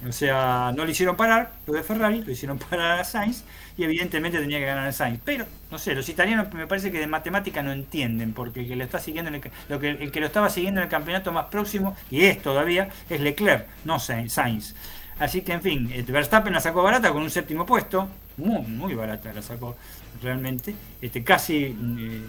o 0.06 0.12
sea, 0.12 0.73
no 0.77 0.85
le 0.85 0.93
hicieron 0.93 1.16
parar 1.16 1.52
lo 1.66 1.73
de 1.73 1.82
Ferrari, 1.82 2.23
lo 2.23 2.31
hicieron 2.31 2.59
parar 2.70 3.01
a 3.01 3.05
Sainz 3.05 3.44
y 3.77 3.85
evidentemente 3.85 4.39
tenía 4.39 4.59
que 4.59 4.66
ganar 4.66 4.93
Sainz, 4.93 5.20
pero 5.24 5.47
no 5.70 5.78
sé, 5.78 5.94
los 5.94 6.09
italianos 6.09 6.53
me 6.53 6.66
parece 6.66 6.90
que 6.90 6.99
de 6.99 7.07
matemática 7.07 7.62
no 7.62 7.73
entienden, 7.73 8.32
porque 8.32 8.61
el 8.61 8.69
que 8.69 8.77
lo 8.77 8.85
está 8.85 8.99
siguiendo 8.99 9.31
que, 9.40 9.51
el 9.69 10.12
lo 10.20 10.27
estaba 10.27 10.51
siguiendo 10.51 10.81
en 10.81 10.85
el 10.85 10.90
campeonato 10.90 11.32
más 11.32 11.47
próximo, 11.47 11.97
y 12.11 12.23
es 12.23 12.43
todavía, 12.43 12.89
es 13.09 13.20
Leclerc, 13.20 13.66
no 13.85 13.99
Sainz. 13.99 14.74
Así 15.19 15.43
que 15.43 15.53
en 15.53 15.62
fin, 15.62 15.90
eh, 15.93 16.03
Verstappen 16.07 16.53
la 16.53 16.61
sacó 16.61 16.82
barata 16.82 17.12
con 17.12 17.23
un 17.23 17.31
séptimo 17.31 17.65
puesto, 17.65 18.09
muy, 18.36 18.62
muy 18.62 18.94
barata 18.94 19.32
la 19.32 19.43
sacó 19.43 19.77
realmente, 20.23 20.74
este, 21.01 21.23
casi 21.23 21.65
eh, 21.65 22.23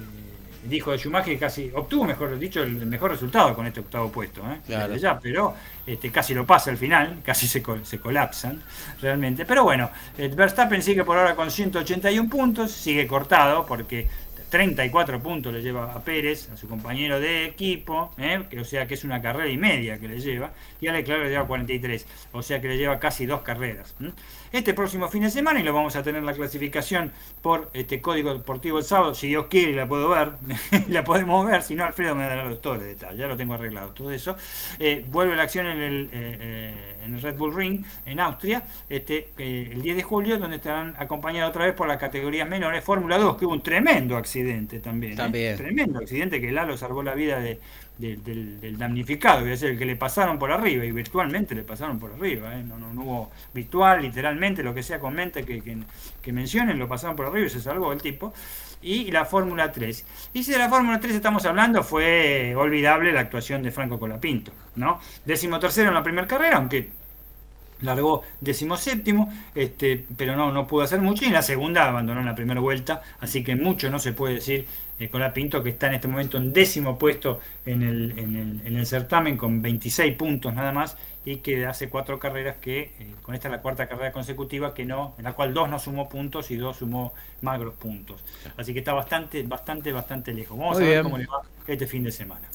dijo 0.66 0.92
de 0.92 0.98
Schumacher 0.98 1.38
casi 1.38 1.72
obtuvo, 1.74 2.06
mejor 2.06 2.38
dicho, 2.40 2.64
el, 2.64 2.86
mejor 2.86 3.12
resultado 3.12 3.54
con 3.56 3.68
este 3.68 3.80
octavo 3.80 4.12
puesto, 4.12 4.42
¿eh? 4.42 4.98
ya, 5.00 5.20
pero 5.20 5.54
este, 5.86 6.12
casi 6.12 6.34
lo 6.34 6.46
pasa 6.46 6.72
al 6.72 6.78
final, 6.78 7.20
casi 7.24 7.48
se, 7.48 7.64
se 7.84 8.00
colapsan 8.00 8.62
realmente. 9.02 9.46
Pero 9.46 9.64
bueno, 9.64 9.90
eh, 10.18 10.32
Verstappen 10.34 10.82
sigue 10.82 11.04
por 11.04 11.18
ahora 11.18 11.36
con 11.36 11.52
181 11.52 12.30
puntos, 12.30 12.72
sigue 12.72 13.08
cortado 13.08 13.66
porque 13.66 14.08
34 14.50 15.20
puntos 15.20 15.52
le 15.52 15.64
lleva 15.64 15.94
a 15.94 16.04
Pérez, 16.04 16.50
a 16.52 16.58
su 16.58 16.68
compañero 16.68 17.20
de 17.20 17.46
equipo, 17.46 18.14
¿eh? 18.20 18.44
que, 18.50 18.60
o 18.60 18.66
sea 18.66 18.86
que 18.86 18.94
es 18.94 19.04
una 19.04 19.20
carrera 19.20 19.50
y 19.50 19.58
media 19.58 19.98
que 20.00 20.08
le 20.08 20.20
lleva, 20.20 20.52
y 20.80 20.88
a 20.88 20.94
Leclerc 20.94 21.24
le 21.24 21.30
lleva 21.30 21.48
43, 21.48 22.06
o 22.34 22.44
sea 22.44 22.62
que 22.62 22.68
le 22.68 22.78
lleva 22.78 23.00
casi 23.00 23.26
dos 23.26 23.42
carreras 23.42 23.96
este 24.54 24.76
próximo 24.76 25.10
fin 25.10 25.24
de 25.24 25.32
semana 25.32 25.60
y 25.60 25.64
lo 25.64 25.74
vamos 25.74 25.96
a 25.96 26.04
tener 26.04 26.22
la 26.22 26.32
clasificación 26.32 27.12
por 27.42 27.72
este 27.74 28.00
código 28.02 28.34
deportivo 28.34 28.78
el 28.78 28.84
sábado. 28.84 29.16
Si 29.16 29.28
Dios 29.28 29.48
quiere, 29.50 29.74
la 29.74 29.88
puedo 29.88 30.10
ver, 30.10 30.34
la 30.90 31.04
podemos 31.04 31.46
ver. 31.46 31.64
Si 31.64 31.74
no, 31.74 31.84
Alfredo 31.84 32.14
me 32.14 32.24
dará 32.24 32.56
todos 32.58 32.78
los 32.78 32.86
detalles. 32.86 33.18
Ya 33.18 33.28
lo 33.28 33.36
tengo 33.36 33.56
arreglado 33.56 33.90
todo 33.90 34.12
eso. 34.12 34.38
Eh, 34.78 35.04
vuelve 35.10 35.36
la 35.36 35.44
acción 35.44 35.66
en 35.66 35.82
el, 35.82 36.04
eh, 36.06 36.10
eh, 36.14 36.96
en 37.04 37.16
el 37.16 37.22
Red 37.22 37.36
Bull 37.36 37.56
Ring 37.56 37.84
en 38.06 38.20
Austria 38.20 38.64
este, 38.90 39.30
el 39.38 39.82
10 39.82 39.96
de 39.96 40.04
julio, 40.04 40.38
donde 40.38 40.58
estarán 40.58 40.94
acompañados 41.00 41.50
otra 41.50 41.66
vez 41.66 41.74
por 41.74 41.88
las 41.88 41.98
categorías 41.98 42.48
menores. 42.48 42.84
Fórmula 42.84 43.18
2, 43.18 43.38
que 43.38 43.46
hubo 43.46 43.54
un 43.54 43.64
tremendo 43.64 44.16
accidente 44.18 44.80
también. 44.80 45.16
también. 45.16 45.58
Tremendo 45.58 45.98
accidente 45.98 46.40
que 46.40 46.52
Lalo 46.52 46.78
salvó 46.78 47.02
la 47.02 47.16
vida 47.16 47.40
de 47.40 47.60
del, 47.98 48.78
damnificado, 48.78 49.46
es 49.48 49.62
el 49.64 49.78
que 49.78 49.86
le 49.86 49.96
pasaron 49.96 50.40
por 50.40 50.52
arriba, 50.52 50.84
y 50.84 50.92
virtualmente 50.92 51.54
le 51.56 51.64
pasaron 51.64 52.00
por 52.00 52.14
arriba, 52.14 52.58
¿eh? 52.58 52.64
no, 52.64 52.78
no, 52.78 53.02
hubo 53.02 53.32
virtual, 53.54 54.02
literalmente, 54.02 54.64
lo 54.64 54.74
que 54.74 54.84
sea 54.84 55.00
con 55.00 55.16
que, 55.16 55.84
que, 56.22 56.34
mencionen, 56.34 56.80
lo 56.80 56.88
pasaron 56.88 57.16
por 57.16 57.28
arriba 57.28 57.46
y 57.46 57.50
se 57.50 57.62
salvó 57.62 57.94
el 57.94 58.02
tipo. 58.02 58.34
Y 58.82 59.12
la 59.12 59.24
Fórmula 59.24 59.72
3. 59.72 60.06
Y 60.34 60.44
si 60.44 60.52
de 60.52 60.58
la 60.58 60.68
Fórmula 60.68 61.00
3 61.00 61.16
estamos 61.16 61.46
hablando, 61.46 61.84
fue 61.84 62.54
olvidable 62.54 63.14
la 63.14 63.22
actuación 63.22 63.64
de 63.64 63.72
Franco 63.72 63.98
Colapinto, 63.98 64.52
¿no? 64.76 65.00
Décimo 65.24 65.58
tercero 65.58 65.88
en 65.88 65.94
la 65.94 66.04
primera 66.04 66.28
carrera, 66.28 66.58
aunque 66.58 66.92
largó 67.84 68.24
decimoséptimo, 68.42 69.32
este, 69.56 70.06
pero 70.18 70.36
no, 70.36 70.52
no 70.52 70.68
pudo 70.68 70.84
hacer 70.84 71.00
mucho 71.02 71.24
y 71.24 71.28
en 71.28 71.34
la 71.34 71.42
segunda 71.42 71.88
abandonó 71.88 72.22
en 72.22 72.26
la 72.26 72.36
primera 72.36 72.60
vuelta, 72.60 73.02
así 73.20 73.44
que 73.44 73.56
mucho 73.56 73.90
no 73.90 74.00
se 74.00 74.14
puede 74.14 74.36
decir 74.36 74.66
con 75.12 75.20
la 75.20 75.34
Pinto 75.34 75.62
que 75.62 75.70
está 75.70 75.88
en 75.88 75.96
este 75.96 76.08
momento 76.08 76.38
en 76.38 76.54
décimo 76.54 76.98
puesto 76.98 77.40
en 77.66 77.84
el, 77.84 78.18
en 78.18 78.36
el, 78.36 78.62
en 78.66 78.78
el 78.78 78.86
certamen 78.86 79.36
con 79.38 79.62
26 79.62 80.16
puntos 80.16 80.54
nada 80.54 80.72
más 80.72 80.96
y 81.26 81.38
que 81.38 81.66
hace 81.66 81.90
cuatro 81.90 82.20
carreras 82.20 82.58
que, 82.58 82.94
eh, 83.00 83.16
con 83.22 83.34
esta 83.36 83.48
es 83.48 83.54
la 83.54 83.62
cuarta 83.62 83.88
carrera 83.88 84.12
consecutiva, 84.12 84.74
que 84.74 84.86
no, 84.86 85.16
en 85.18 85.24
la 85.24 85.34
cual 85.34 85.54
dos 85.54 85.70
no 85.70 85.80
sumó 85.80 86.10
puntos 86.10 86.52
y 86.52 86.58
dos 86.58 86.78
sumó 86.78 87.14
magros 87.42 87.76
puntos. 87.76 88.24
Así 88.58 88.74
que 88.74 88.80
está 88.80 88.94
bastante, 88.94 89.44
bastante, 89.44 89.92
bastante 89.94 90.34
lejos. 90.34 90.58
Vamos 90.58 90.78
a 90.78 90.82
ver 90.82 91.04
cómo 91.04 91.18
le 91.18 91.26
va 91.26 91.42
este 91.68 91.88
fin 91.88 92.04
de 92.04 92.12
semana. 92.12 92.48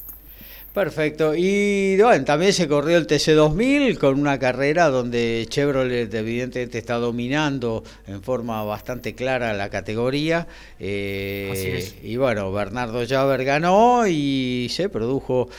Perfecto. 0.73 1.33
Y 1.35 1.99
bueno, 1.99 2.23
también 2.25 2.53
se 2.53 2.67
corrió 2.67 2.97
el 2.97 3.07
TC2000 3.07 3.97
con 3.97 4.19
una 4.19 4.37
carrera 4.37 4.89
donde 4.89 5.45
Chevrolet 5.49 6.13
evidentemente 6.13 6.77
está 6.77 6.95
dominando 6.95 7.83
en 8.07 8.21
forma 8.21 8.63
bastante 8.63 9.15
clara 9.15 9.53
la 9.53 9.69
categoría. 9.69 10.47
Eh, 10.79 11.91
y 12.03 12.17
bueno, 12.17 12.51
Bernardo 12.51 13.05
Javer 13.07 13.43
ganó 13.43 14.07
y 14.07 14.67
se 14.69 14.89
produjo... 14.89 15.49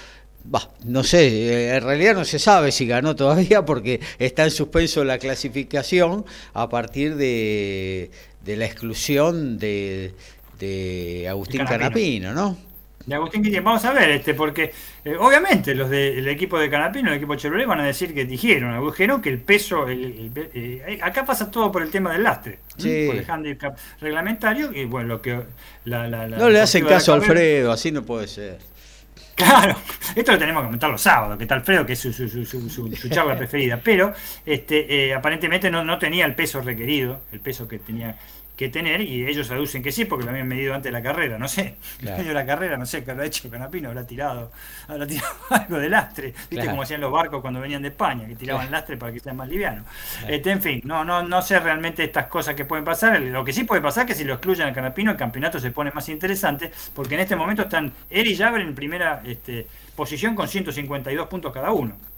Bah, 0.42 0.70
no 0.86 1.04
sé, 1.04 1.28
eh, 1.28 1.76
en 1.76 1.82
realidad 1.82 2.14
no 2.14 2.24
se 2.24 2.38
sabe 2.38 2.72
si 2.72 2.86
ganó 2.86 3.14
todavía 3.14 3.62
porque 3.66 4.00
está 4.18 4.44
en 4.44 4.50
suspenso 4.50 5.04
la 5.04 5.18
clasificación 5.18 6.24
a 6.54 6.70
partir 6.70 7.16
de, 7.16 8.10
de 8.42 8.56
la 8.56 8.64
exclusión 8.64 9.58
de, 9.58 10.14
de 10.58 11.26
Agustín 11.28 11.66
Canapino, 11.66 12.32
¿no? 12.32 12.69
De 13.10 13.16
Agustín 13.16 13.64
Vamos 13.64 13.84
a 13.84 13.92
ver, 13.92 14.10
este, 14.10 14.34
porque 14.34 14.72
eh, 15.04 15.16
obviamente 15.18 15.74
los 15.74 15.90
del 15.90 16.26
equipo 16.28 16.58
de 16.58 16.70
Canapino, 16.70 17.10
el 17.10 17.16
equipo 17.16 17.34
Chevrolet, 17.34 17.66
van 17.66 17.80
a 17.80 17.84
decir 17.84 18.14
que 18.14 18.24
dijeron, 18.24 18.86
dijeron 18.86 19.20
que 19.20 19.30
el 19.30 19.40
peso, 19.40 19.86
eh, 19.88 20.98
acá 21.02 21.24
pasa 21.24 21.50
todo 21.50 21.72
por 21.72 21.82
el 21.82 21.90
tema 21.90 22.12
del 22.12 22.22
lastre, 22.22 22.60
por 22.76 23.16
el 23.16 23.24
handicap 23.28 23.76
reglamentario, 24.00 24.72
y 24.72 24.84
bueno, 24.84 25.08
lo 25.08 25.22
que 25.22 25.40
no 25.84 26.50
le 26.50 26.60
hacen 26.60 26.86
caso 26.86 27.12
a 27.12 27.16
Alfredo, 27.16 27.72
así 27.72 27.90
no 27.90 28.04
puede 28.04 28.28
ser. 28.28 28.58
Claro, 29.34 29.74
esto 30.14 30.32
lo 30.32 30.38
tenemos 30.38 30.60
que 30.62 30.66
comentar 30.66 30.90
los 30.90 31.00
sábados, 31.00 31.38
que 31.38 31.44
está 31.44 31.54
Alfredo, 31.54 31.86
que 31.86 31.94
es 31.94 31.98
su, 31.98 32.12
su, 32.12 32.28
su, 32.28 32.68
su 32.68 33.08
charla 33.08 33.36
preferida, 33.38 33.80
pero 33.82 34.12
este, 34.44 35.08
eh, 35.08 35.14
aparentemente 35.14 35.70
no, 35.70 35.82
no 35.82 35.98
tenía 35.98 36.26
el 36.26 36.34
peso 36.34 36.60
requerido, 36.60 37.22
el 37.32 37.40
peso 37.40 37.66
que 37.66 37.78
tenía 37.78 38.16
que 38.60 38.68
tener 38.68 39.00
y 39.00 39.26
ellos 39.26 39.50
aducen 39.50 39.82
que 39.82 39.90
sí 39.90 40.04
porque 40.04 40.26
lo 40.26 40.32
habían 40.32 40.46
medido 40.46 40.74
antes 40.74 40.92
de 40.92 40.92
la 40.92 41.02
carrera, 41.02 41.38
no 41.38 41.48
sé, 41.48 41.76
claro. 41.98 42.22
de 42.22 42.34
la 42.34 42.44
carrera, 42.44 42.76
no 42.76 42.84
sé 42.84 43.02
qué 43.02 43.10
habrá 43.10 43.24
hecho 43.24 43.48
Canapino, 43.48 43.88
habrá 43.88 44.06
tirado, 44.06 44.52
habrá 44.86 45.06
tirado 45.06 45.34
algo 45.48 45.78
de 45.78 45.88
lastre, 45.88 46.34
viste 46.50 46.66
como 46.66 46.82
hacían 46.82 47.00
los 47.00 47.10
barcos 47.10 47.40
cuando 47.40 47.58
venían 47.58 47.80
de 47.80 47.88
España, 47.88 48.28
que 48.28 48.36
tiraban 48.36 48.70
lastre 48.70 48.98
para 48.98 49.12
que 49.12 49.20
sea 49.20 49.32
más 49.32 49.48
liviano. 49.48 49.86
Este, 50.28 50.50
en 50.50 50.60
fin, 50.60 50.82
no, 50.84 51.06
no, 51.06 51.22
no 51.22 51.40
sé 51.40 51.58
realmente 51.58 52.04
estas 52.04 52.26
cosas 52.26 52.54
que 52.54 52.66
pueden 52.66 52.84
pasar, 52.84 53.18
lo 53.18 53.42
que 53.42 53.54
sí 53.54 53.64
puede 53.64 53.80
pasar 53.80 54.04
es 54.04 54.08
que 54.08 54.14
si 54.14 54.24
lo 54.24 54.34
excluyen 54.34 54.66
al 54.66 54.74
Canapino 54.74 55.12
el 55.12 55.16
campeonato 55.16 55.58
se 55.58 55.70
pone 55.70 55.90
más 55.92 56.10
interesante, 56.10 56.70
porque 56.94 57.14
en 57.14 57.20
este 57.20 57.36
momento 57.36 57.62
están 57.62 57.90
él 58.10 58.26
y 58.26 58.36
Javer 58.36 58.60
en 58.60 58.74
primera 58.74 59.22
este, 59.24 59.66
posición 59.96 60.34
con 60.34 60.46
152 60.46 61.28
puntos 61.28 61.50
cada 61.50 61.70
uno. 61.72 62.09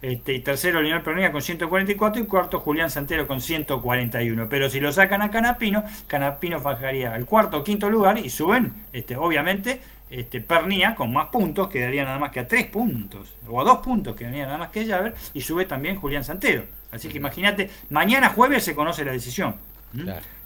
Este, 0.00 0.34
y 0.34 0.40
tercero 0.40 0.80
Lionel 0.80 1.02
Peronía 1.02 1.32
con 1.32 1.42
144 1.42 2.22
y 2.22 2.26
cuarto 2.26 2.60
Julián 2.60 2.90
Santero 2.90 3.26
con 3.26 3.40
141. 3.40 4.48
Pero 4.48 4.70
si 4.70 4.80
lo 4.80 4.92
sacan 4.92 5.22
a 5.22 5.30
Canapino, 5.30 5.84
Canapino 6.06 6.60
bajaría 6.60 7.14
al 7.14 7.26
cuarto 7.26 7.58
o 7.58 7.64
quinto 7.64 7.90
lugar 7.90 8.18
y 8.18 8.30
suben, 8.30 8.72
este, 8.92 9.16
obviamente, 9.16 9.80
este, 10.10 10.40
Pernía 10.40 10.94
con 10.94 11.12
más 11.12 11.28
puntos, 11.28 11.68
quedaría 11.68 12.04
nada 12.04 12.18
más 12.18 12.30
que 12.30 12.40
a 12.40 12.46
tres 12.46 12.66
puntos, 12.66 13.34
o 13.48 13.60
a 13.60 13.64
dos 13.64 13.78
puntos, 13.78 14.14
quedaría 14.14 14.46
nada 14.46 14.58
más 14.58 14.70
que 14.70 14.86
Javer, 14.86 15.14
y 15.34 15.40
sube 15.40 15.64
también 15.64 15.96
Julián 15.96 16.24
Santero. 16.24 16.64
Así 16.90 17.08
que 17.08 17.16
imagínate, 17.16 17.70
mañana 17.90 18.28
jueves 18.28 18.62
se 18.64 18.74
conoce 18.74 19.04
la 19.04 19.12
decisión. 19.12 19.56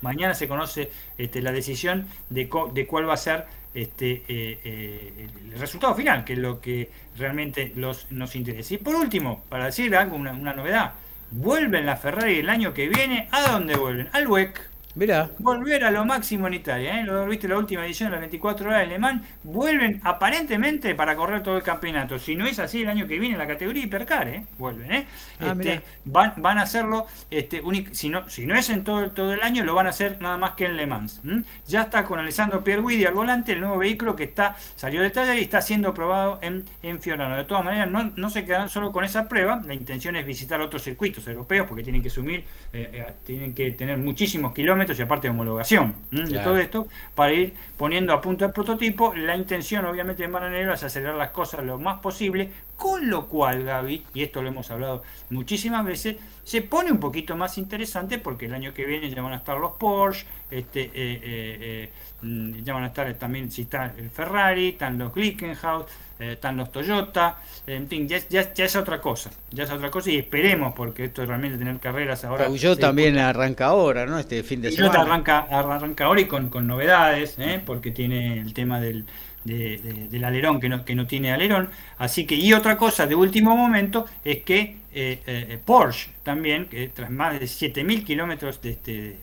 Mañana 0.01 0.35
se 0.35 0.49
conoce 0.49 0.91
este, 1.19 1.41
la 1.41 1.53
decisión 1.53 2.07
de, 2.31 2.49
de 2.73 2.87
cuál 2.87 3.09
va 3.09 3.15
a 3.15 3.17
ser 3.17 3.47
este, 3.77 4.25
eh, 4.27 4.59
eh, 4.65 5.29
el 5.53 5.61
resultado 5.61 5.95
final, 5.95 6.25
que 6.25 6.33
es 6.33 6.39
lo 6.39 6.61
que 6.63 6.91
realmente 7.19 7.73
los, 7.77 8.11
nos 8.11 8.35
interesa. 8.35 8.75
Y 8.75 8.79
por 8.79 8.95
último, 8.95 9.45
para 9.51 9.67
decir 9.67 9.95
algo, 9.95 10.17
una, 10.17 10.33
novedad, 10.33 10.95
vuelven 11.31 11.85
la 11.85 11.97
Ferrari 11.97 12.39
el 12.39 12.49
año 12.49 12.73
que 12.73 12.89
viene, 12.89 13.29
¿a 13.31 13.53
dónde 13.53 13.77
vuelven? 13.77 14.09
Al 14.13 14.27
WEC. 14.27 14.76
Mira. 14.97 15.31
Volver 15.39 15.85
a 15.85 15.91
lo 15.91 16.07
máximo 16.07 16.47
en 16.47 16.55
Italia, 16.55 16.99
¿eh? 17.01 17.05
Lo 17.05 17.27
viste 17.27 17.47
la 17.47 17.59
última 17.59 17.85
edición 17.85 18.09
de 18.09 18.13
las 18.13 18.21
24 18.21 18.69
horas 18.69 18.81
de 18.81 18.87
Le 18.87 18.99
Mans. 18.99 19.23
Vuelven 19.43 20.01
aparentemente 20.03 20.95
para 20.95 21.15
correr 21.15 21.43
todo 21.43 21.59
el 21.59 21.63
campeonato. 21.63 22.19
Si 22.19 22.35
no 22.35 22.47
es 22.47 22.59
así, 22.59 22.81
el 22.81 22.89
año 22.89 23.07
que 23.07 23.19
viene 23.19 23.37
la 23.37 23.47
categoría 23.47 23.85
hipercar, 23.85 24.27
¿eh? 24.29 24.47
Vuelven, 24.57 24.91
¿eh? 24.91 25.07
Ah, 25.39 25.55
Este, 25.61 25.83
van, 26.07 26.33
van 26.39 26.57
a 26.57 26.63
hacerlo, 26.63 27.07
este, 27.31 27.63
si, 27.93 28.09
no, 28.09 28.27
si 28.31 28.47
no 28.47 28.57
es 28.57 28.71
en 28.71 28.83
todo, 28.83 29.11
todo 29.13 29.35
el 29.35 29.43
año, 29.43 29.63
lo 29.63 29.75
van 29.75 29.87
a 29.89 29.91
hacer 29.91 30.23
nada 30.23 30.39
más 30.39 30.53
que 30.53 30.65
en 30.65 30.77
Le 30.79 30.87
Mans. 30.87 31.21
¿m? 31.23 31.45
Ya 31.67 31.83
está 31.83 32.05
con 32.05 32.19
Alessandro 32.19 32.65
Pierguidi 32.65 33.05
al 33.05 33.13
volante, 33.13 33.53
el 33.53 33.61
nuevo 33.61 33.77
vehículo 33.77 34.17
que 34.17 34.25
está 34.25 34.57
salió 34.75 35.03
de 35.03 35.11
taller 35.11 35.39
y 35.39 35.43
está 35.43 35.61
siendo 35.61 35.93
probado 35.93 36.39
en, 36.41 36.65
en 36.83 36.99
Fiorano. 37.03 37.37
De 37.37 37.45
todas 37.45 37.63
maneras, 37.63 37.91
no, 37.91 38.11
no 38.17 38.31
se 38.31 38.47
quedan 38.47 38.71
solo 38.71 38.91
con 38.91 39.05
esa 39.05 39.29
prueba. 39.29 39.61
La 39.67 39.75
intención 39.75 40.17
es 40.17 40.25
visitar 40.25 40.63
otros 40.63 40.83
circuitos 40.83 41.27
europeos 41.29 41.67
porque 41.69 41.83
tienen 41.83 42.03
que 42.03 42.09
sumir, 42.09 42.45
eh, 42.73 42.91
eh, 42.93 43.13
tienen 43.25 43.55
que 43.55 43.73
tener 43.73 43.99
muchísimos 43.99 44.55
kilómetros 44.55 44.86
y 44.95 45.03
aparte 45.03 45.27
de 45.27 45.31
homologación 45.33 45.95
de 46.11 46.39
todo 46.39 46.59
esto 46.59 46.87
para 47.15 47.33
ir 47.33 47.55
poniendo 47.77 48.13
a 48.13 48.21
punto 48.21 48.45
el 48.45 48.53
prototipo. 48.53 49.15
La 49.15 49.37
intención, 49.37 49.85
obviamente, 49.85 50.23
de 50.23 50.29
Maranero 50.29 50.75
es 50.75 50.83
acelerar 50.83 51.17
las 51.17 51.31
cosas 51.31 51.65
lo 51.65 51.79
más 51.79 52.01
posible, 52.01 52.51
con 52.77 53.09
lo 53.09 53.27
cual, 53.27 53.65
Gaby, 53.65 54.05
y 54.15 54.23
esto 54.23 54.43
lo 54.43 54.49
hemos 54.49 54.71
hablado 54.71 55.03
muchísimas 55.31 55.85
veces, 55.85 56.17
se 56.45 56.63
pone 56.63 56.93
un 56.93 57.01
poquito 57.01 57.37
más 57.37 57.59
interesante 57.59 58.19
porque 58.19 58.47
el 58.47 58.55
año 58.55 58.73
que 58.73 58.85
viene 58.85 59.11
ya 59.11 59.23
van 59.23 59.33
a 59.33 59.37
estar 59.37 59.59
los 59.59 59.73
Porsche, 59.73 60.27
este, 60.51 60.83
eh, 60.83 60.91
eh, 60.95 61.21
eh, 61.23 61.91
ya 62.23 62.75
van 62.75 62.85
a 62.85 62.87
estar 62.89 63.13
también, 63.15 63.51
si 63.51 63.63
está 63.63 63.93
el 63.97 64.11
Ferrari, 64.11 64.69
están 64.71 64.99
los 64.99 65.13
Glickenhaus, 65.15 65.85
eh, 66.19 66.33
están 66.33 66.57
los 66.57 66.73
Toyota, 66.73 67.37
en 67.67 67.87
fin, 67.89 68.09
ya, 68.09 68.17
es- 68.17 68.29
ya, 68.29 68.41
es- 68.41 68.55
ya 68.55 68.65
es 68.65 68.75
otra 68.77 69.01
cosa, 69.01 69.31
ya 69.51 69.65
es 69.65 69.71
otra 69.71 69.91
cosa 69.91 70.11
y 70.11 70.17
esperemos, 70.17 70.73
porque 70.75 71.05
esto 71.05 71.23
es 71.23 71.29
realmente 71.29 71.59
tener 71.59 71.79
carreras 71.79 72.25
ahora. 72.25 72.47
Peugeot 72.47 72.79
también 72.81 73.19
arranca 73.19 73.67
ahora, 73.67 74.07
¿no? 74.07 74.19
Este 74.19 74.43
fin 74.43 74.63
de 74.63 74.71
semana. 74.73 75.01
arranca, 75.03 75.39
arranca 75.51 76.05
ahora 76.07 76.21
y 76.23 76.25
con, 76.27 76.49
con 76.49 76.67
novedades, 76.67 77.35
¿eh? 77.39 77.61
porque 77.65 77.91
tiene 77.91 78.39
el 78.41 78.55
tema 78.55 78.81
del, 78.81 79.05
de- 79.45 79.77
de- 79.79 80.09
del 80.09 80.25
alerón 80.25 80.59
que 80.59 80.69
no, 80.71 80.85
que 80.85 80.95
no 80.95 81.07
tiene 81.07 81.33
alerón. 81.33 81.69
Así 81.99 82.25
que, 82.27 82.35
y 82.35 82.53
otra 82.55 82.77
cosa 82.79 83.07
de 83.07 83.15
último 83.15 83.55
momento 83.57 84.07
es 84.25 84.39
que 84.43 84.79
eh, 84.99 85.21
eh, 85.27 85.59
Porsche 85.63 86.09
también, 86.23 86.65
que 86.67 86.89
tras 86.89 87.11
más 87.11 87.39
de 87.39 87.47
7.000 87.47 88.03
kilómetros 88.05 88.63
de, 88.63 88.71
este, 88.71 88.93
de, 88.93 89.17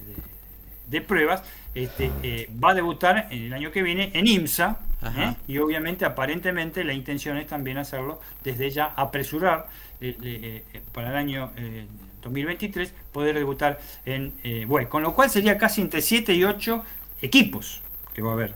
de 0.87 1.01
pruebas, 1.01 1.41
este, 1.75 2.11
eh, 2.21 2.49
va 2.63 2.71
a 2.71 2.73
debutar 2.73 3.27
en 3.31 3.43
el 3.43 3.53
año 3.53 3.71
que 3.71 3.81
viene 3.81 4.11
en 4.13 4.27
IMSA. 4.27 4.77
¿eh? 5.17 5.35
Y 5.47 5.57
obviamente, 5.57 6.05
aparentemente, 6.05 6.83
la 6.83 6.93
intención 6.93 7.37
es 7.37 7.47
también 7.47 7.77
hacerlo 7.77 8.19
desde 8.43 8.69
ya, 8.69 8.85
apresurar 8.95 9.67
eh, 9.99 10.63
para 10.91 11.09
el 11.09 11.15
año 11.15 11.51
eh, 11.57 11.85
2023, 12.21 12.93
poder 13.11 13.35
debutar 13.35 13.79
en 14.05 14.33
WEC. 14.67 14.87
Con 14.87 15.03
lo 15.03 15.13
cual 15.13 15.29
sería 15.29 15.57
casi 15.57 15.81
entre 15.81 16.01
7 16.01 16.33
y 16.33 16.43
8 16.43 16.83
equipos 17.21 17.81
que 18.13 18.21
va 18.21 18.31
a 18.31 18.33
haber. 18.33 18.53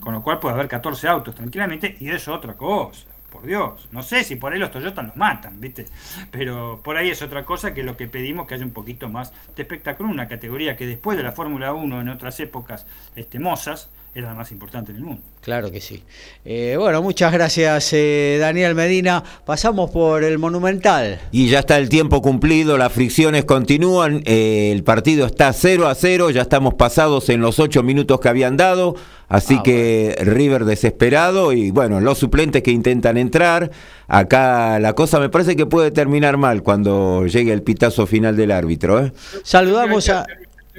Con 0.00 0.12
lo 0.12 0.22
cual 0.22 0.40
puede 0.40 0.54
haber 0.54 0.68
14 0.68 1.08
autos 1.08 1.34
tranquilamente 1.34 1.96
y 2.00 2.08
eso 2.08 2.16
es 2.16 2.28
otra 2.28 2.54
cosa. 2.54 3.07
Por 3.30 3.46
Dios, 3.46 3.88
no 3.92 4.02
sé 4.02 4.24
si 4.24 4.36
por 4.36 4.52
ahí 4.52 4.58
los 4.58 4.70
Toyota 4.70 5.02
nos 5.02 5.16
matan, 5.16 5.60
¿viste? 5.60 5.86
Pero 6.30 6.80
por 6.82 6.96
ahí 6.96 7.10
es 7.10 7.20
otra 7.20 7.44
cosa 7.44 7.74
que 7.74 7.82
lo 7.82 7.96
que 7.96 8.08
pedimos 8.08 8.46
que 8.46 8.54
haya 8.54 8.64
un 8.64 8.72
poquito 8.72 9.08
más 9.10 9.32
de 9.54 9.62
espectáculo, 9.62 10.08
una 10.08 10.28
categoría 10.28 10.76
que 10.76 10.86
después 10.86 11.18
de 11.18 11.24
la 11.24 11.32
Fórmula 11.32 11.74
1 11.74 12.00
en 12.00 12.08
otras 12.08 12.40
épocas 12.40 12.86
este, 13.16 13.38
mozas 13.38 13.90
era 14.18 14.28
la 14.28 14.34
más 14.34 14.50
importante 14.50 14.90
en 14.90 14.98
el 14.98 15.04
mundo. 15.04 15.22
Claro 15.40 15.70
que 15.70 15.80
sí. 15.80 16.02
Eh, 16.44 16.76
bueno, 16.78 17.02
muchas 17.02 17.32
gracias, 17.32 17.92
eh, 17.92 18.38
Daniel 18.40 18.74
Medina. 18.74 19.22
Pasamos 19.46 19.90
por 19.90 20.24
el 20.24 20.38
Monumental. 20.38 21.20
Y 21.30 21.48
ya 21.48 21.60
está 21.60 21.78
el 21.78 21.88
tiempo 21.88 22.20
cumplido, 22.20 22.76
las 22.76 22.92
fricciones 22.92 23.44
continúan, 23.44 24.22
eh, 24.24 24.72
el 24.72 24.82
partido 24.82 25.26
está 25.26 25.52
0 25.52 25.86
a 25.86 25.94
0, 25.94 26.30
ya 26.30 26.42
estamos 26.42 26.74
pasados 26.74 27.28
en 27.28 27.40
los 27.40 27.60
8 27.60 27.82
minutos 27.82 28.20
que 28.20 28.28
habían 28.28 28.56
dado, 28.56 28.96
así 29.28 29.56
Ah, 29.58 29.62
que 29.62 30.16
River 30.20 30.64
desesperado 30.64 31.52
y 31.52 31.70
bueno, 31.70 32.00
los 32.00 32.18
suplentes 32.18 32.62
que 32.62 32.72
intentan 32.72 33.16
entrar, 33.16 33.70
acá 34.08 34.78
la 34.80 34.94
cosa 34.94 35.20
me 35.20 35.28
parece 35.28 35.54
que 35.54 35.66
puede 35.66 35.90
terminar 35.92 36.36
mal 36.36 36.62
cuando 36.62 37.26
llegue 37.26 37.52
el 37.52 37.62
pitazo 37.62 38.06
final 38.06 38.36
del 38.36 38.50
árbitro. 38.50 39.04
¿eh? 39.04 39.12
Saludamos 39.44 40.08
a, 40.08 40.26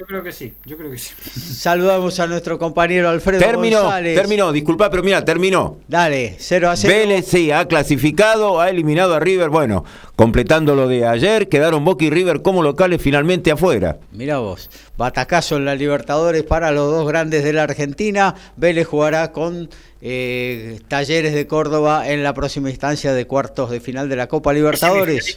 Yo 0.00 0.06
creo 0.06 0.22
que 0.22 0.32
sí, 0.32 0.54
yo 0.64 0.78
creo 0.78 0.90
que 0.90 0.96
sí. 0.96 1.12
saludamos 1.54 2.18
a 2.20 2.26
nuestro 2.26 2.58
compañero 2.58 3.10
Alfredo 3.10 3.38
Terminó, 3.38 3.82
González. 3.82 4.16
terminó, 4.16 4.50
disculpa, 4.50 4.88
pero 4.88 5.02
mira, 5.02 5.22
terminó. 5.26 5.76
Dale, 5.88 6.36
0 6.38 6.70
a 6.70 6.76
0. 6.76 6.94
Vélez 6.94 7.26
sí, 7.26 7.50
ha 7.50 7.66
clasificado, 7.66 8.62
ha 8.62 8.70
eliminado 8.70 9.12
a 9.12 9.20
River, 9.20 9.50
bueno, 9.50 9.84
completando 10.16 10.74
lo 10.74 10.88
de 10.88 11.06
ayer, 11.06 11.50
quedaron 11.50 11.84
Boca 11.84 12.06
y 12.06 12.08
River 12.08 12.40
como 12.40 12.62
locales 12.62 13.02
finalmente 13.02 13.50
afuera. 13.50 13.98
Mira 14.12 14.38
vos, 14.38 14.70
batacazo 14.96 15.58
en 15.58 15.66
la 15.66 15.74
Libertadores 15.74 16.44
para 16.44 16.70
los 16.70 16.90
dos 16.90 17.06
grandes 17.06 17.44
de 17.44 17.52
la 17.52 17.64
Argentina. 17.64 18.34
Vélez 18.56 18.86
jugará 18.86 19.32
con 19.32 19.68
eh, 20.00 20.80
Talleres 20.88 21.34
de 21.34 21.46
Córdoba 21.46 22.08
en 22.08 22.22
la 22.22 22.32
próxima 22.32 22.70
instancia 22.70 23.12
de 23.12 23.26
cuartos 23.26 23.70
de 23.70 23.80
final 23.80 24.08
de 24.08 24.16
la 24.16 24.28
Copa 24.28 24.54
Libertadores. 24.54 25.36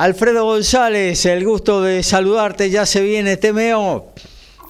Alfredo 0.00 0.44
González, 0.44 1.24
el 1.24 1.42
gusto 1.46 1.80
de 1.80 2.02
saludarte, 2.02 2.68
ya 2.68 2.84
se 2.84 3.00
viene 3.00 3.38
TMO. 3.38 4.12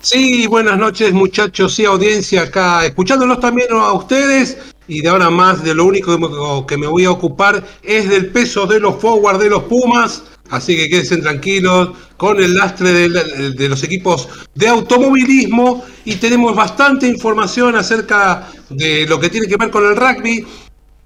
Sí, 0.00 0.46
buenas 0.46 0.78
noches 0.78 1.12
muchachos 1.12 1.76
y 1.80 1.84
audiencia 1.84 2.42
acá, 2.42 2.86
escuchándolos 2.86 3.40
también 3.40 3.66
a 3.72 3.92
ustedes 3.92 4.56
y 4.86 5.00
de 5.00 5.08
ahora 5.08 5.28
más 5.30 5.64
de 5.64 5.74
lo 5.74 5.84
único 5.84 6.64
que 6.64 6.76
me- 6.76 6.86
voy 6.86 7.04
a 7.06 7.10
ocupar 7.10 7.64
es 7.82 8.08
del 8.08 8.26
peso 8.30 8.66
de 8.66 8.78
los 8.78 9.00
forward 9.00 9.40
de 9.40 9.50
los 9.50 9.64
Pumas, 9.64 10.22
así 10.50 10.76
que 10.76 10.88
quédense 10.88 11.16
tranquilos 11.16 11.90
con 12.16 12.40
el 12.40 12.54
lastre 12.54 12.92
de 13.08 13.68
los 13.68 13.82
equipos 13.82 14.28
de 14.54 14.68
automovilismo 14.68 15.84
y 16.04 16.14
tenemos 16.14 16.54
bastante 16.54 17.08
información 17.08 17.74
acerca 17.74 18.48
de 18.70 19.06
lo 19.08 19.18
que 19.18 19.28
tiene 19.28 19.48
que 19.48 19.56
ver 19.56 19.70
con 19.70 19.84
el 19.86 19.96
rugby 19.96 20.46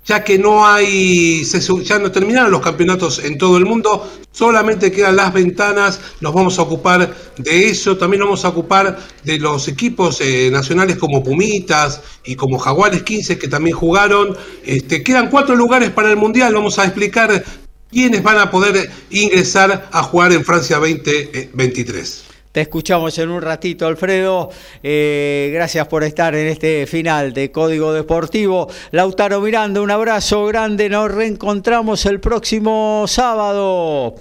ya 0.05 0.25
que 0.25 0.39
no 0.39 0.67
hay, 0.67 1.45
ya 1.85 1.99
no 1.99 2.11
terminaron 2.11 2.51
los 2.51 2.63
campeonatos 2.63 3.23
en 3.23 3.39
todo 3.39 3.57
el 3.59 3.67
mundo, 3.67 4.11
solamente 4.33 4.91
quedan 4.91 5.17
las 5.17 5.33
ventanas, 5.33 6.01
nos 6.21 6.33
vamos 6.33 6.59
a 6.59 6.63
ocupar 6.63 7.15
de 7.37 7.69
eso, 7.69 7.97
también 7.97 8.23
vamos 8.23 8.45
a 8.45 8.49
ocupar 8.49 8.99
de 9.25 9.39
los 9.39 9.69
equipos 9.69 10.21
eh, 10.21 10.51
nacionales 10.51 10.97
como 10.97 11.23
Pumitas 11.23 12.01
y 12.25 12.35
como 12.35 12.59
Jaguares 12.59 13.03
15 13.03 13.39
que 13.39 13.49
también 13.49 13.77
jugaron, 13.77 14.37
este, 14.65 15.03
quedan 15.03 15.29
cuatro 15.29 15.55
lugares 15.55 15.91
para 15.91 16.11
el 16.11 16.17
Mundial, 16.17 16.55
vamos 16.55 16.79
a 16.79 16.85
explicar 16.85 17.45
quiénes 17.91 18.23
van 18.23 18.39
a 18.39 18.51
poder 18.51 18.91
ingresar 19.11 19.89
a 19.93 20.03
jugar 20.03 20.33
en 20.33 20.45
Francia 20.45 20.79
2023. 20.79 22.30
Te 22.53 22.63
escuchamos 22.63 23.17
en 23.19 23.31
un 23.31 23.43
ratito, 23.43 23.87
Alfredo. 23.87 24.51
Eh, 24.83 25.51
gracias 25.55 25.87
por 25.87 26.03
estar 26.03 26.35
en 26.35 26.49
este 26.49 26.85
final 26.89 27.33
de 27.33 27.53
Código 27.53 27.93
Deportivo. 27.93 28.67
Lautaro 28.91 29.41
Miranda, 29.41 29.81
un 29.81 29.91
abrazo 29.93 30.47
grande. 30.47 30.89
Nos 30.89 31.13
reencontramos 31.13 32.07
el 32.07 32.19
próximo 32.19 33.05
sábado. 33.07 34.17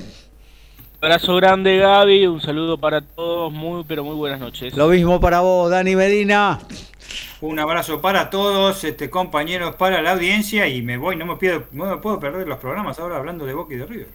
Abrazo 1.01 1.38
grande 1.38 1.77
Gaby, 1.77 2.27
un 2.27 2.41
saludo 2.41 2.77
para 2.77 3.01
todos, 3.01 3.51
muy 3.51 3.84
pero 3.88 4.03
muy 4.03 4.15
buenas 4.15 4.39
noches. 4.39 4.77
Lo 4.77 4.89
mismo 4.89 5.19
para 5.19 5.39
vos, 5.39 5.72
Dani 5.72 5.95
Medina. 5.95 6.60
Un 7.41 7.57
abrazo 7.57 7.99
para 7.99 8.30
todos, 8.30 8.84
este 8.84 9.10
compañeros, 9.10 9.76
para 9.76 10.03
la 10.03 10.11
audiencia 10.11 10.68
y 10.68 10.84
me 10.84 10.97
voy, 10.97 11.15
no 11.15 11.26
me, 11.26 11.38
pido, 11.38 11.64
no 11.72 11.85
me 11.85 11.97
puedo 11.97 12.19
perder 12.19 12.47
los 12.47 12.60
programas 12.60 12.99
ahora 12.99 13.18
hablando 13.18 13.45
de 13.45 13.53
Boca 13.53 13.73
y 13.73 13.77
de 13.77 13.85
River. 13.88 14.07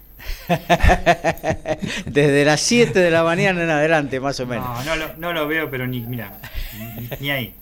Desde 2.06 2.44
las 2.44 2.60
7 2.60 2.98
de 2.98 3.10
la 3.10 3.22
mañana 3.24 3.62
en 3.62 3.70
adelante, 3.70 4.20
más 4.20 4.38
o 4.40 4.46
menos. 4.46 4.84
No, 4.84 4.96
lo, 4.96 5.14
no 5.16 5.32
lo 5.32 5.46
veo, 5.46 5.70
pero 5.70 5.86
ni, 5.86 6.00
mira, 6.00 6.32
ni, 6.78 7.08
ni 7.20 7.30
ahí. 7.30 7.54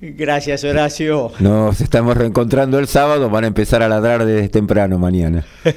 Gracias, 0.00 0.64
Horacio. 0.64 1.32
Nos 1.40 1.80
estamos 1.80 2.16
reencontrando 2.16 2.78
el 2.78 2.86
sábado, 2.86 3.30
van 3.30 3.44
a 3.44 3.46
empezar 3.48 3.82
a 3.82 3.88
ladrar 3.88 4.24
desde 4.24 4.48
temprano 4.48 4.98
mañana. 4.98 5.44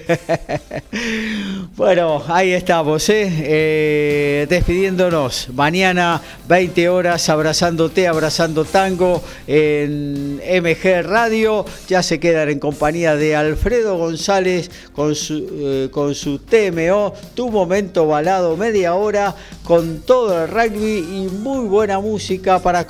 Bueno, 1.76 2.24
ahí 2.30 2.54
estamos, 2.54 3.10
¿eh? 3.10 3.28
Eh, 3.30 4.48
despidiéndonos. 4.48 5.50
Mañana, 5.54 6.22
20 6.48 6.88
horas, 6.88 7.28
abrazándote, 7.28 8.08
abrazando 8.08 8.64
tango 8.64 9.22
en 9.46 10.38
MG 10.38 11.04
Radio. 11.04 11.66
Ya 11.90 12.02
se 12.02 12.18
quedan 12.18 12.48
en 12.48 12.60
compañía 12.60 13.18
de 13.18 13.36
Alfredo 13.36 13.98
González 13.98 14.72
con 14.94 15.16
su, 15.16 15.50
eh, 15.52 15.90
con 15.92 16.16
su 16.16 16.40
TMO, 16.40 17.14
tu 17.34 17.52
momento 17.52 18.08
balado, 18.08 18.56
media 18.56 18.96
hora 18.96 19.36
con 19.66 20.00
todo 20.00 20.44
el 20.44 20.50
rugby 20.50 21.00
y 21.00 21.30
muy 21.30 21.68
buena 21.68 22.00
música 22.00 22.60
para 22.60 22.88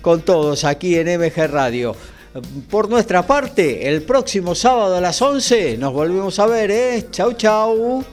con 0.00 0.22
todos 0.22 0.64
aquí 0.64 0.96
en 0.96 1.20
MG 1.20 1.46
Radio. 1.50 1.94
Por 2.70 2.90
nuestra 2.90 3.26
parte, 3.26 3.88
el 3.88 4.02
próximo 4.02 4.54
sábado 4.54 4.96
a 4.96 5.00
las 5.00 5.22
11 5.22 5.78
nos 5.78 5.92
volvemos 5.92 6.38
a 6.38 6.46
ver, 6.46 6.70
¿eh? 6.70 7.06
Chau, 7.10 7.32
chau. 7.32 8.04